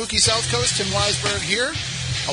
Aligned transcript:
Spooky 0.00 0.16
South 0.16 0.50
Coast. 0.50 0.78
Tim 0.78 0.86
Weisberg 0.86 1.42
here, 1.42 1.70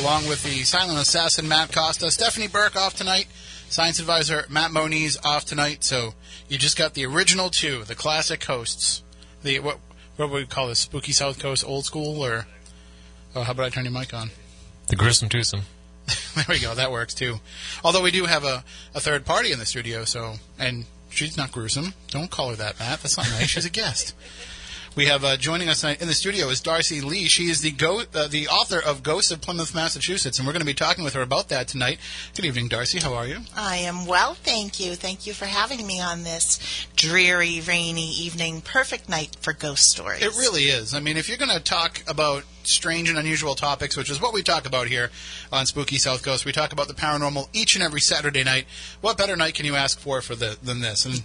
along 0.01 0.25
with 0.25 0.41
the 0.41 0.63
silent 0.63 0.99
assassin 0.99 1.49
Matt 1.49 1.69
Costa. 1.73 2.09
Stephanie 2.09 2.47
Burke 2.47 2.77
off 2.77 2.93
tonight. 2.93 3.27
Science 3.69 3.99
advisor 3.99 4.45
Matt 4.47 4.71
Moniz 4.71 5.17
off 5.25 5.43
tonight. 5.43 5.83
So 5.83 6.13
you 6.47 6.57
just 6.57 6.77
got 6.77 6.93
the 6.93 7.05
original 7.05 7.49
two, 7.49 7.83
the 7.83 7.93
classic 7.93 8.41
hosts. 8.45 9.03
The 9.43 9.59
what 9.59 9.79
what 10.15 10.29
would 10.29 10.39
we 10.43 10.45
call 10.45 10.69
this? 10.69 10.79
Spooky 10.79 11.11
South 11.11 11.39
Coast 11.39 11.65
old 11.67 11.83
school 11.83 12.23
or 12.23 12.47
oh 13.35 13.43
how 13.43 13.51
about 13.51 13.65
I 13.65 13.69
turn 13.69 13.83
your 13.83 13.91
mic 13.91 14.13
on? 14.13 14.31
The 14.87 14.95
gruesome 14.95 15.27
twosome. 15.27 15.63
there 16.35 16.45
we 16.47 16.59
go, 16.59 16.73
that 16.73 16.89
works 16.89 17.13
too. 17.13 17.41
Although 17.83 18.01
we 18.01 18.11
do 18.11 18.23
have 18.23 18.45
a, 18.45 18.63
a 18.95 19.01
third 19.01 19.25
party 19.25 19.51
in 19.51 19.59
the 19.59 19.65
studio, 19.65 20.05
so 20.05 20.35
and 20.57 20.85
she's 21.09 21.35
not 21.35 21.51
gruesome. 21.51 21.95
Don't 22.11 22.31
call 22.31 22.51
her 22.51 22.55
that, 22.55 22.79
Matt. 22.79 23.01
That's 23.01 23.17
not 23.17 23.29
nice. 23.29 23.49
She's 23.49 23.65
a 23.65 23.69
guest. 23.69 24.15
We 24.97 25.05
have 25.05 25.23
uh, 25.23 25.37
joining 25.37 25.69
us 25.69 25.83
in 25.83 26.07
the 26.07 26.13
studio 26.15 26.49
is 26.49 26.59
Darcy 26.59 27.01
Lee. 27.01 27.27
She 27.27 27.51
is 27.51 27.61
the 27.61 27.69
go- 27.69 28.05
uh, 28.15 28.27
the 28.27 28.47
author 28.47 28.81
of 28.83 29.03
Ghosts 29.03 29.29
of 29.29 29.41
Plymouth, 29.41 29.75
Massachusetts, 29.75 30.39
and 30.39 30.47
we're 30.47 30.53
going 30.53 30.61
to 30.61 30.65
be 30.65 30.73
talking 30.73 31.03
with 31.03 31.13
her 31.13 31.21
about 31.21 31.49
that 31.49 31.67
tonight. 31.67 31.99
Good 32.35 32.45
evening, 32.45 32.67
Darcy. 32.67 32.99
How 32.99 33.13
are 33.13 33.27
you? 33.27 33.41
I 33.55 33.75
am 33.75 34.07
well, 34.07 34.33
thank 34.33 34.79
you. 34.79 34.95
Thank 34.95 35.27
you 35.27 35.33
for 35.33 35.45
having 35.45 35.85
me 35.85 36.01
on 36.01 36.23
this 36.23 36.87
dreary, 36.95 37.61
rainy 37.61 38.09
evening. 38.09 38.61
Perfect 38.61 39.07
night 39.07 39.37
for 39.39 39.53
ghost 39.53 39.83
stories. 39.83 40.23
It 40.23 40.35
really 40.35 40.63
is. 40.63 40.95
I 40.95 40.99
mean, 40.99 41.15
if 41.15 41.29
you're 41.29 41.37
going 41.37 41.55
to 41.55 41.63
talk 41.63 42.01
about 42.07 42.43
strange 42.63 43.07
and 43.07 43.19
unusual 43.19 43.53
topics, 43.53 43.95
which 43.95 44.09
is 44.09 44.19
what 44.19 44.33
we 44.33 44.41
talk 44.41 44.65
about 44.65 44.87
here 44.87 45.11
on 45.51 45.67
Spooky 45.67 45.99
South 45.99 46.23
Coast, 46.23 46.43
we 46.43 46.51
talk 46.51 46.73
about 46.73 46.87
the 46.87 46.95
paranormal 46.95 47.49
each 47.53 47.75
and 47.75 47.83
every 47.83 48.01
Saturday 48.01 48.43
night. 48.43 48.65
What 49.01 49.15
better 49.15 49.35
night 49.35 49.53
can 49.53 49.67
you 49.67 49.75
ask 49.75 49.99
for 49.99 50.23
for 50.23 50.33
the, 50.33 50.57
than 50.63 50.81
this? 50.81 51.05
And 51.05 51.21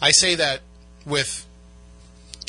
I 0.00 0.10
say 0.10 0.36
that 0.36 0.62
with 1.04 1.46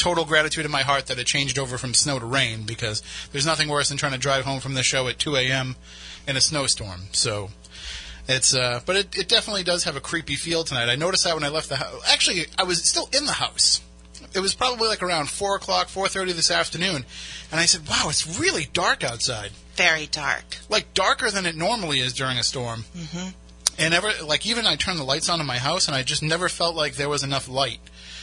total 0.01 0.25
gratitude 0.25 0.65
in 0.65 0.71
my 0.71 0.81
heart 0.81 1.05
that 1.05 1.19
it 1.19 1.27
changed 1.27 1.59
over 1.59 1.77
from 1.77 1.93
snow 1.93 2.17
to 2.17 2.25
rain 2.25 2.63
because 2.63 3.03
there's 3.31 3.45
nothing 3.45 3.69
worse 3.69 3.89
than 3.89 3.97
trying 3.97 4.13
to 4.13 4.17
drive 4.17 4.45
home 4.45 4.59
from 4.59 4.73
the 4.73 4.81
show 4.81 5.07
at 5.07 5.19
2 5.19 5.35
a.m. 5.35 5.75
in 6.27 6.35
a 6.35 6.41
snowstorm. 6.41 7.01
So 7.11 7.51
it's, 8.27 8.55
uh, 8.55 8.79
but 8.85 8.95
it, 8.95 9.17
it 9.17 9.29
definitely 9.29 9.63
does 9.63 9.83
have 9.83 9.95
a 9.95 9.99
creepy 9.99 10.35
feel 10.35 10.63
tonight. 10.63 10.89
I 10.89 10.95
noticed 10.95 11.23
that 11.25 11.35
when 11.35 11.43
I 11.43 11.49
left 11.49 11.69
the 11.69 11.75
house. 11.75 12.01
Actually, 12.11 12.47
I 12.57 12.63
was 12.63 12.89
still 12.89 13.09
in 13.15 13.25
the 13.25 13.33
house. 13.33 13.81
It 14.33 14.39
was 14.39 14.55
probably 14.55 14.87
like 14.87 15.03
around 15.03 15.29
four 15.29 15.55
o'clock, 15.55 15.87
four 15.89 16.07
thirty 16.07 16.31
this 16.31 16.51
afternoon, 16.51 17.05
and 17.51 17.59
I 17.59 17.65
said, 17.65 17.87
"Wow, 17.89 18.05
it's 18.07 18.39
really 18.39 18.67
dark 18.71 19.03
outside. 19.03 19.51
Very 19.75 20.05
dark. 20.05 20.57
Like 20.69 20.93
darker 20.93 21.31
than 21.31 21.45
it 21.47 21.55
normally 21.55 21.99
is 21.99 22.13
during 22.13 22.37
a 22.37 22.43
storm." 22.43 22.85
hmm 22.95 23.29
And 23.79 23.93
ever 23.95 24.11
like 24.23 24.45
even 24.45 24.67
I 24.67 24.75
turned 24.75 24.99
the 24.99 25.03
lights 25.03 25.27
on 25.27 25.41
in 25.41 25.47
my 25.47 25.57
house, 25.57 25.87
and 25.87 25.95
I 25.95 26.03
just 26.03 26.21
never 26.21 26.49
felt 26.49 26.75
like 26.75 26.95
there 26.95 27.09
was 27.09 27.23
enough 27.23 27.49
light. 27.49 27.79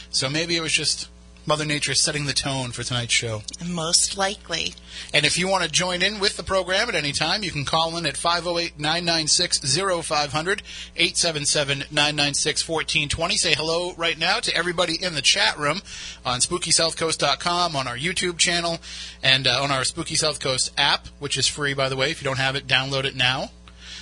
So 0.09 0.29
maybe 0.29 0.55
it 0.55 0.61
was 0.61 0.71
just 0.71 1.09
Mother 1.49 1.65
Nature 1.65 1.93
is 1.93 2.03
setting 2.03 2.25
the 2.27 2.33
tone 2.33 2.69
for 2.69 2.83
tonight's 2.83 3.11
show. 3.11 3.41
Most 3.65 4.15
likely. 4.15 4.75
And 5.11 5.25
if 5.25 5.35
you 5.35 5.47
want 5.47 5.63
to 5.63 5.69
join 5.71 6.03
in 6.03 6.19
with 6.19 6.37
the 6.37 6.43
program 6.43 6.89
at 6.89 6.93
any 6.93 7.11
time, 7.11 7.41
you 7.41 7.49
can 7.49 7.65
call 7.65 7.97
in 7.97 8.05
at 8.05 8.15
508 8.17 8.79
996 8.79 9.57
0500, 10.05 10.61
877 10.95 11.79
996 11.89 12.69
1420. 12.69 13.35
Say 13.37 13.55
hello 13.55 13.93
right 13.97 14.19
now 14.19 14.39
to 14.39 14.55
everybody 14.55 15.03
in 15.03 15.15
the 15.15 15.23
chat 15.23 15.57
room 15.57 15.81
on 16.23 16.39
SpookySouthCoast.com, 16.39 17.75
on 17.75 17.87
our 17.87 17.97
YouTube 17.97 18.37
channel, 18.37 18.77
and 19.23 19.47
uh, 19.47 19.59
on 19.63 19.71
our 19.71 19.83
Spooky 19.83 20.13
South 20.13 20.39
Coast 20.39 20.71
app, 20.77 21.07
which 21.17 21.35
is 21.35 21.47
free, 21.47 21.73
by 21.73 21.89
the 21.89 21.95
way. 21.95 22.11
If 22.11 22.21
you 22.21 22.25
don't 22.25 22.37
have 22.37 22.55
it, 22.55 22.67
download 22.67 23.05
it 23.05 23.15
now. 23.15 23.49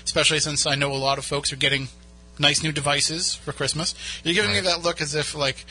Especially 0.04 0.40
since 0.40 0.68
I 0.68 0.76
know 0.76 0.92
a 0.92 0.96
lot 0.98 1.18
of 1.18 1.24
folks 1.24 1.54
are 1.54 1.58
getting 1.58 1.88
nice 2.40 2.62
new 2.62 2.74
devices 2.74 3.36
for 3.36 3.54
Christmas. 3.54 3.96
You're 4.26 4.34
giving 4.34 4.52
me 4.52 4.58
Right. 4.58 4.66
that 4.66 4.84
look 4.84 5.00
as 5.00 5.16
if, 5.16 5.34
like, 5.34 5.66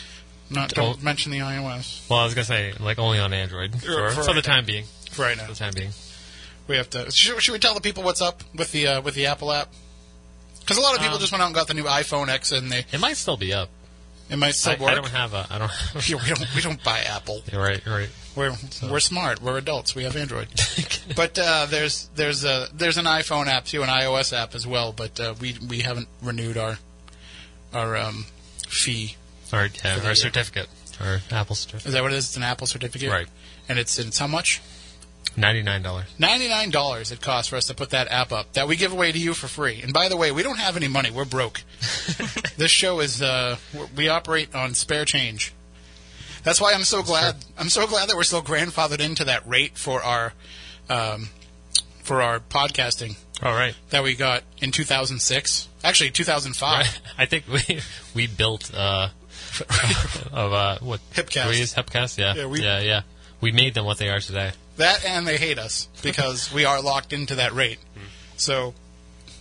not, 0.50 0.70
don't 0.74 0.98
Oh. 0.98 1.02
mention 1.02 1.32
the 1.32 1.38
iOS. 1.38 2.08
Well, 2.08 2.18
I 2.20 2.24
was 2.24 2.34
gonna 2.34 2.44
say 2.44 2.72
like 2.80 2.98
only 2.98 3.18
on 3.18 3.32
Android 3.32 3.80
for, 3.82 4.10
for 4.10 4.22
for 4.24 4.34
the 4.34 4.42
time 4.42 4.64
being. 4.64 4.84
For 5.10 5.22
right 5.22 5.36
now. 5.36 5.44
For 5.46 5.52
the 5.52 5.58
time 5.58 5.72
being. 5.74 5.90
We 6.68 6.76
have 6.76 6.90
to. 6.90 7.10
Should, 7.10 7.40
should 7.42 7.52
we 7.52 7.58
tell 7.58 7.74
the 7.74 7.80
people 7.80 8.02
what's 8.02 8.20
up 8.22 8.42
with 8.54 8.72
the 8.72 8.86
uh, 8.86 9.00
with 9.00 9.14
the 9.14 9.26
Apple 9.26 9.52
app? 9.52 9.72
Because 10.60 10.78
a 10.78 10.80
lot 10.80 10.94
of 10.94 10.98
people 11.00 11.14
Um, 11.14 11.20
just 11.20 11.30
went 11.32 11.42
out 11.42 11.46
and 11.46 11.54
got 11.54 11.68
the 11.68 11.74
new 11.74 11.84
iPhone 11.84 12.28
X, 12.28 12.50
and 12.52 12.70
they 12.72 12.84
It 12.92 12.98
might 13.00 13.16
still 13.16 13.36
be 13.36 13.52
up. 13.52 13.68
it 14.28 14.36
might 14.36 14.56
still 14.56 14.72
I, 14.72 14.82
work. 14.82 14.90
I 14.90 14.94
don't 14.96 15.08
have 15.10 15.32
a. 15.34 15.46
I 15.48 15.58
don't. 15.58 15.70
we 16.08 16.28
don't 16.28 16.54
we 16.56 16.60
don't 16.62 16.82
buy 16.82 17.00
Apple. 17.02 17.40
You're 17.52 17.62
right. 17.62 17.80
You're 17.86 17.94
right. 17.98 18.08
We're 18.34 18.52
we're 18.90 19.00
smart. 19.00 19.40
We're 19.40 19.58
adults. 19.58 19.94
We 19.94 20.02
have 20.04 20.16
Android. 20.16 20.48
but 21.16 21.38
uh, 21.38 21.66
there's 21.70 22.08
there's 22.16 22.44
a 22.44 22.66
there's 22.74 22.98
an 22.98 23.04
iPhone 23.06 23.46
app 23.46 23.64
too, 23.66 23.82
an 23.82 23.88
iOS 23.88 24.32
app 24.36 24.54
as 24.56 24.66
well. 24.66 24.92
But 24.92 25.18
uh, 25.20 25.34
we 25.40 25.56
we 25.68 25.80
haven't 25.80 26.08
renewed 26.20 26.56
our 26.58 26.78
our 27.72 27.96
um, 27.96 28.26
fee. 28.68 29.14
Or 29.52 29.68
yeah, 29.84 30.06
or 30.06 30.10
a 30.10 30.16
certificate 30.16 30.68
or 31.00 31.20
Apple 31.30 31.54
certificate. 31.54 31.86
Is 31.86 31.92
that 31.92 32.02
what 32.02 32.12
it 32.12 32.16
is? 32.16 32.26
It's 32.26 32.36
an 32.36 32.42
Apple 32.42 32.66
certificate, 32.66 33.10
Right. 33.10 33.28
And 33.68 33.78
it's 33.78 33.98
it's 33.98 34.18
how 34.18 34.26
much? 34.26 34.60
Ninety 35.36 35.62
nine 35.62 35.82
dollars. 35.82 36.06
Ninety 36.18 36.48
nine 36.48 36.70
dollars 36.70 37.12
it 37.12 37.20
costs 37.20 37.50
for 37.50 37.56
us 37.56 37.66
to 37.66 37.74
put 37.74 37.90
that 37.90 38.10
app 38.10 38.32
up 38.32 38.54
that 38.54 38.68
we 38.68 38.76
give 38.76 38.92
away 38.92 39.12
to 39.12 39.18
you 39.18 39.34
for 39.34 39.48
free. 39.48 39.82
And 39.82 39.92
by 39.92 40.08
the 40.08 40.16
way, 40.16 40.32
we 40.32 40.42
don't 40.42 40.58
have 40.58 40.76
any 40.76 40.88
money. 40.88 41.10
We're 41.10 41.24
broke. 41.26 41.62
this 42.56 42.70
show 42.70 43.00
is 43.00 43.20
uh, 43.20 43.56
we 43.94 44.08
operate 44.08 44.54
on 44.54 44.74
spare 44.74 45.04
change. 45.04 45.52
That's 46.42 46.60
why 46.60 46.72
I'm 46.72 46.84
so 46.84 47.02
glad. 47.02 47.36
I'm 47.58 47.68
so 47.68 47.86
glad 47.86 48.08
that 48.08 48.16
we're 48.16 48.22
still 48.22 48.42
grandfathered 48.42 49.00
into 49.00 49.24
that 49.24 49.46
rate 49.46 49.76
for 49.76 50.02
our 50.02 50.32
um, 50.88 51.28
for 52.02 52.22
our 52.22 52.38
podcasting 52.40 53.16
All 53.42 53.52
right. 53.52 53.74
that 53.90 54.02
we 54.04 54.14
got 54.14 54.44
in 54.58 54.70
2006. 54.70 55.68
Actually, 55.84 56.10
2005. 56.10 56.78
Right. 56.78 57.00
I 57.18 57.26
think 57.26 57.44
we 57.48 57.80
we 58.14 58.26
built 58.26 58.72
uh 58.74 59.08
of 60.32 60.52
uh 60.52 60.78
what 60.80 61.00
Hipcast. 61.12 61.48
We 61.50 61.58
use 61.58 61.74
Hipcast. 61.74 62.18
Yeah. 62.18 62.34
Yeah, 62.34 62.46
we- 62.46 62.62
yeah. 62.62 62.80
Yeah. 62.80 63.02
We 63.40 63.52
made 63.52 63.74
them 63.74 63.84
what 63.84 63.98
they 63.98 64.08
are 64.08 64.20
today. 64.20 64.52
That 64.76 65.04
and 65.04 65.26
they 65.26 65.36
hate 65.36 65.58
us 65.58 65.88
because 66.02 66.52
we 66.52 66.64
are 66.64 66.80
locked 66.80 67.12
into 67.12 67.34
that 67.36 67.52
rate. 67.52 67.78
So 68.36 68.74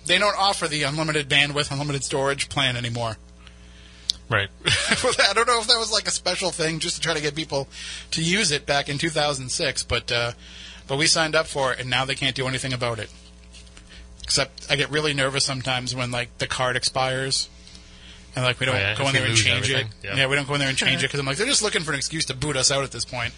they 0.06 0.18
don't 0.18 0.36
offer 0.38 0.68
the 0.68 0.84
unlimited 0.84 1.30
bandwidth, 1.30 1.72
unlimited 1.72 2.04
storage 2.04 2.48
plan 2.50 2.76
anymore. 2.78 3.18
Right. 4.30 4.50
I 4.66 5.32
don't 5.34 5.48
know 5.48 5.60
if 5.60 5.68
that 5.68 5.78
was 5.78 5.92
like 5.92 6.08
a 6.08 6.12
special 6.12 6.52
thing 6.52 6.80
just 6.80 6.96
to 6.96 7.02
try 7.02 7.14
to 7.14 7.22
get 7.22 7.36
people 7.36 7.68
to 8.12 8.24
use 8.24 8.52
it 8.52 8.66
back 8.66 8.90
in 8.90 8.98
2006, 8.98 9.84
but 9.84 10.12
uh, 10.12 10.32
but 10.88 10.98
we 10.98 11.06
signed 11.08 11.36
up 11.36 11.48
for 11.48 11.72
it, 11.74 11.80
and 11.80 11.90
now 11.90 12.06
they 12.06 12.16
can't 12.16 12.36
do 12.36 12.48
anything 12.48 12.74
about 12.74 12.98
it. 13.00 13.10
Except 14.24 14.66
I 14.70 14.76
get 14.76 14.90
really 14.90 15.14
nervous 15.14 15.46
sometimes 15.46 15.94
when 15.96 16.10
like 16.12 16.36
the 16.40 16.48
card 16.48 16.76
expires, 16.76 17.50
and 18.36 18.44
like 18.46 18.60
we 18.60 18.66
don't 18.66 18.76
Oh, 18.76 18.80
yeah, 18.80 18.96
go 18.96 19.04
if 19.04 19.10
in 19.10 19.14
there 19.16 19.22
and 19.24 19.32
lose 19.32 19.44
change 19.44 19.70
it. 19.70 19.74
everything, 19.76 20.18
yeah. 20.18 20.28
we 20.28 20.36
don't 20.36 20.48
go 20.48 20.54
in 20.56 20.60
there 20.60 20.70
and 20.70 20.78
change 20.78 21.02
it 21.04 21.08
because 21.08 21.20
I'm 21.20 21.26
like 21.26 21.38
they're 21.38 21.46
just 21.48 21.62
looking 21.64 21.84
for 21.84 21.92
an 21.92 21.98
excuse 21.98 22.26
to 22.26 22.34
boot 22.36 22.56
us 22.58 22.72
out 22.72 22.84
at 22.84 22.92
this 22.92 23.06
point, 23.06 23.34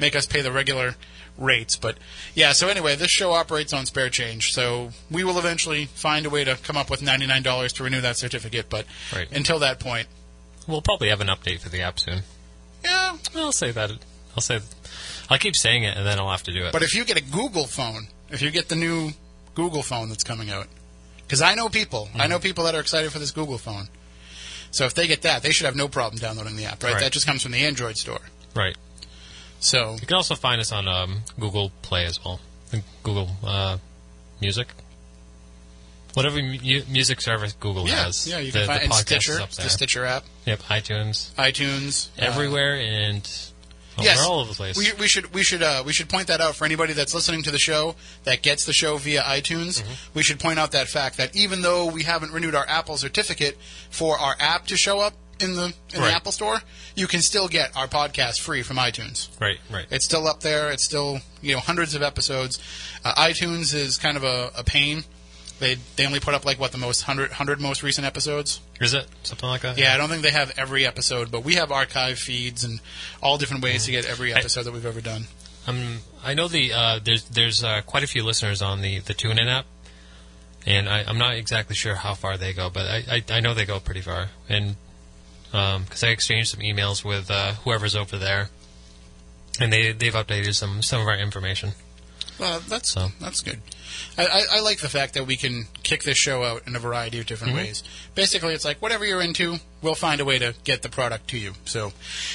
make 0.00 0.14
us 0.16 0.26
pay 0.26 0.40
the 0.42 0.52
regular 0.52 0.94
rates. 1.38 1.76
But 1.76 1.96
yeah, 2.34 2.52
so 2.52 2.68
anyway, 2.68 2.94
this 2.96 3.10
show 3.10 3.32
operates 3.32 3.72
on 3.72 3.86
spare 3.86 4.10
change, 4.10 4.52
so 4.52 4.90
we 5.10 5.24
will 5.24 5.38
eventually 5.38 5.86
find 5.86 6.26
a 6.26 6.30
way 6.30 6.44
to 6.44 6.56
come 6.56 6.76
up 6.76 6.90
with 6.90 7.02
ninety 7.02 7.26
nine 7.26 7.42
dollars 7.42 7.72
to 7.74 7.84
renew 7.84 8.00
that 8.02 8.18
certificate. 8.18 8.66
But 8.68 8.86
Right. 9.14 9.30
until 9.32 9.58
that 9.60 9.80
point, 9.80 10.08
We'll 10.68 10.82
probably 10.82 11.08
have 11.08 11.20
an 11.20 11.26
update 11.28 11.60
for 11.60 11.68
the 11.70 11.80
app 11.80 11.98
soon. 11.98 12.22
yeah, 12.84 13.16
I'll 13.34 13.50
say 13.52 13.70
that. 13.72 13.90
I'll 14.36 14.40
say. 14.42 14.60
I'll 15.30 15.38
keep 15.38 15.56
saying 15.56 15.82
it, 15.84 15.96
and 15.96 16.06
then 16.06 16.18
I'll 16.18 16.30
have 16.30 16.42
to 16.44 16.52
do 16.52 16.64
it. 16.66 16.72
But 16.72 16.82
if 16.82 16.94
you 16.94 17.04
get 17.04 17.16
a 17.16 17.22
Google 17.22 17.66
phone, 17.66 18.08
if 18.30 18.42
you 18.42 18.50
get 18.50 18.68
the 18.68 18.76
new 18.76 19.12
Google 19.54 19.82
phone 19.82 20.08
that's 20.08 20.22
coming 20.24 20.50
out, 20.50 20.66
because 21.22 21.40
I 21.42 21.54
know 21.54 21.68
people, 21.68 22.08
I 22.14 22.18
Mm-hmm. 22.20 22.30
know 22.30 22.38
people 22.38 22.64
that 22.64 22.74
are 22.74 22.80
excited 22.80 23.10
for 23.12 23.18
this 23.18 23.30
Google 23.30 23.58
phone. 23.58 23.88
So 24.72 24.84
if 24.84 24.94
they 24.94 25.06
get 25.06 25.22
that, 25.22 25.42
they 25.42 25.52
should 25.52 25.66
have 25.66 25.76
no 25.76 25.86
problem 25.86 26.18
downloading 26.20 26.56
the 26.56 26.64
app, 26.64 26.82
right? 26.82 26.94
Right. 26.94 27.00
That 27.00 27.12
just 27.12 27.26
comes 27.26 27.42
from 27.42 27.52
the 27.52 27.64
Android 27.64 27.96
store. 27.96 28.20
right. 28.56 28.76
So 29.60 29.92
You 30.00 30.06
can 30.08 30.16
also 30.16 30.34
find 30.34 30.60
us 30.60 30.72
on 30.72 30.88
um, 30.88 31.20
Google 31.38 31.70
Play 31.82 32.04
as 32.04 32.18
well. 32.24 32.40
Google 33.04 33.28
uh, 33.44 33.78
Music. 34.40 34.66
Whatever 36.14 36.42
mu- 36.42 36.82
music 36.88 37.20
service 37.20 37.52
Google 37.54 37.86
yeah, 37.86 38.04
has. 38.06 38.26
yeah, 38.28 38.38
you 38.40 38.50
the, 38.50 38.58
can 38.60 38.66
find 38.66 38.80
the 38.80 38.84
and 38.84 38.92
podcast 38.92 38.98
Stitcher, 39.22 39.62
the. 39.62 39.68
Stitcher 39.68 40.04
app, 40.04 40.24
Yep, 40.46 40.58
iTunes, 40.62 41.32
iTunes, 41.34 42.08
uh, 42.18 42.24
everywhere, 42.24 42.74
and 42.74 43.51
oh, 43.98 44.02
yes, 44.02 44.20
all 44.26 44.40
over 44.40 44.50
the 44.50 44.54
place. 44.54 44.76
We, 44.76 44.92
we 44.98 45.08
should 45.08 45.32
we 45.34 45.42
should 45.42 45.62
uh, 45.62 45.82
we 45.84 45.92
should 45.92 46.08
point 46.08 46.26
that 46.28 46.40
out 46.40 46.54
for 46.56 46.64
anybody 46.64 46.92
that's 46.92 47.14
listening 47.14 47.42
to 47.44 47.50
the 47.50 47.58
show 47.58 47.94
that 48.24 48.42
gets 48.42 48.64
the 48.64 48.72
show 48.72 48.96
via 48.96 49.22
iTunes. 49.22 49.80
Mm-hmm. 49.82 49.92
We 50.14 50.22
should 50.22 50.40
point 50.40 50.58
out 50.58 50.72
that 50.72 50.88
fact 50.88 51.16
that 51.18 51.34
even 51.36 51.62
though 51.62 51.86
we 51.86 52.02
haven't 52.02 52.32
renewed 52.32 52.54
our 52.54 52.66
Apple 52.68 52.96
certificate 52.96 53.56
for 53.90 54.18
our 54.18 54.34
app 54.40 54.66
to 54.68 54.76
show 54.76 55.00
up 55.00 55.14
in 55.40 55.54
the 55.54 55.72
in 55.94 56.00
Right. 56.00 56.08
the 56.10 56.14
Apple 56.14 56.32
Store, 56.32 56.60
you 56.94 57.06
can 57.06 57.20
still 57.20 57.48
get 57.48 57.76
our 57.76 57.88
podcast 57.88 58.40
free 58.40 58.62
from 58.62 58.76
iTunes. 58.76 59.28
right, 59.40 59.58
right. 59.70 59.86
It's 59.90 60.04
still 60.04 60.26
up 60.28 60.40
there. 60.40 60.70
It's 60.70 60.84
still 60.84 61.18
you 61.40 61.54
know 61.54 61.60
hundreds 61.60 61.94
of 61.94 62.02
episodes. 62.02 62.58
Uh, 63.04 63.12
iTunes 63.14 63.74
is 63.74 63.98
kind 63.98 64.16
of 64.16 64.24
a, 64.24 64.50
a 64.56 64.62
pain. 64.64 65.04
They 65.62 65.76
they 65.96 66.04
only 66.06 66.18
put 66.20 66.34
up 66.34 66.44
like 66.44 66.58
what 66.58 66.72
the 66.72 66.78
most 66.78 67.02
100, 67.06 67.30
100 67.30 67.60
most 67.60 67.82
recent 67.84 68.04
episodes. 68.04 68.60
Is 68.80 68.94
it 68.94 69.06
something 69.22 69.48
like 69.48 69.60
that? 69.62 69.78
Yeah, 69.78 69.94
I 69.94 69.96
don't 69.96 70.08
think 70.08 70.22
they 70.22 70.30
have 70.32 70.52
every 70.58 70.84
episode, 70.84 71.30
but 71.30 71.44
we 71.44 71.54
have 71.54 71.70
archive 71.70 72.18
feeds 72.18 72.64
and 72.64 72.80
all 73.22 73.38
different 73.38 73.62
ways 73.62 73.84
to 73.86 73.92
get 73.92 74.04
every 74.04 74.34
I- 74.34 74.38
episode 74.40 74.64
that 74.64 74.72
we've 74.72 74.84
ever 74.84 75.00
done. 75.00 75.26
Um, 75.68 75.98
I 76.24 76.34
know 76.34 76.48
the 76.48 76.72
uh, 76.72 76.98
there's 77.02 77.22
there's 77.28 77.62
uh, 77.62 77.82
quite 77.86 78.02
a 78.02 78.08
few 78.08 78.24
listeners 78.24 78.60
on 78.60 78.82
the 78.82 78.98
the 78.98 79.14
TuneIn 79.14 79.48
app, 79.48 79.66
and 80.66 80.88
I, 80.88 81.04
I'm 81.06 81.16
not 81.18 81.34
exactly 81.36 81.76
sure 81.76 81.94
how 81.94 82.14
far 82.14 82.36
they 82.36 82.52
go, 82.52 82.68
but 82.68 82.86
I 82.86 83.04
I, 83.16 83.36
I 83.36 83.40
know 83.40 83.54
they 83.54 83.64
go 83.64 83.78
pretty 83.78 84.00
far, 84.00 84.30
and 84.48 84.74
because 85.52 86.02
I 86.02 86.08
exchanged 86.08 86.48
some 86.50 86.60
emails 86.60 87.04
with 87.04 87.30
uh, 87.30 87.52
whoever's 87.62 87.94
over 87.94 88.18
there, 88.18 88.48
and 89.60 89.72
they 89.72 89.92
they've 89.92 90.12
updated 90.12 90.56
some 90.56 90.82
some 90.82 91.00
of 91.00 91.06
our 91.06 91.16
information. 91.16 91.70
Well, 92.40 92.58
that's 92.68 92.90
So. 92.92 93.08
that's 93.20 93.40
good. 93.40 93.60
I, 94.18 94.26
I, 94.26 94.42
I 94.52 94.60
like 94.60 94.80
the 94.80 94.88
fact 94.88 95.14
that 95.14 95.26
we 95.26 95.36
can 95.36 95.66
kick 95.82 96.02
this 96.04 96.16
show 96.18 96.42
out 96.44 96.66
in 96.66 96.76
a 96.76 96.78
variety 96.78 97.18
of 97.20 97.26
different 97.26 97.54
Mm-hmm. 97.54 97.64
ways. 97.64 97.82
Basically, 98.14 98.54
it's 98.54 98.64
like 98.64 98.80
whatever 98.80 99.04
you're 99.04 99.22
into, 99.22 99.56
we'll 99.82 99.94
find 99.94 100.20
a 100.20 100.24
way 100.24 100.38
to 100.38 100.54
get 100.64 100.82
the 100.82 100.88
product 100.88 101.28
to 101.28 101.38
you. 101.38 101.52
So, 101.64 101.92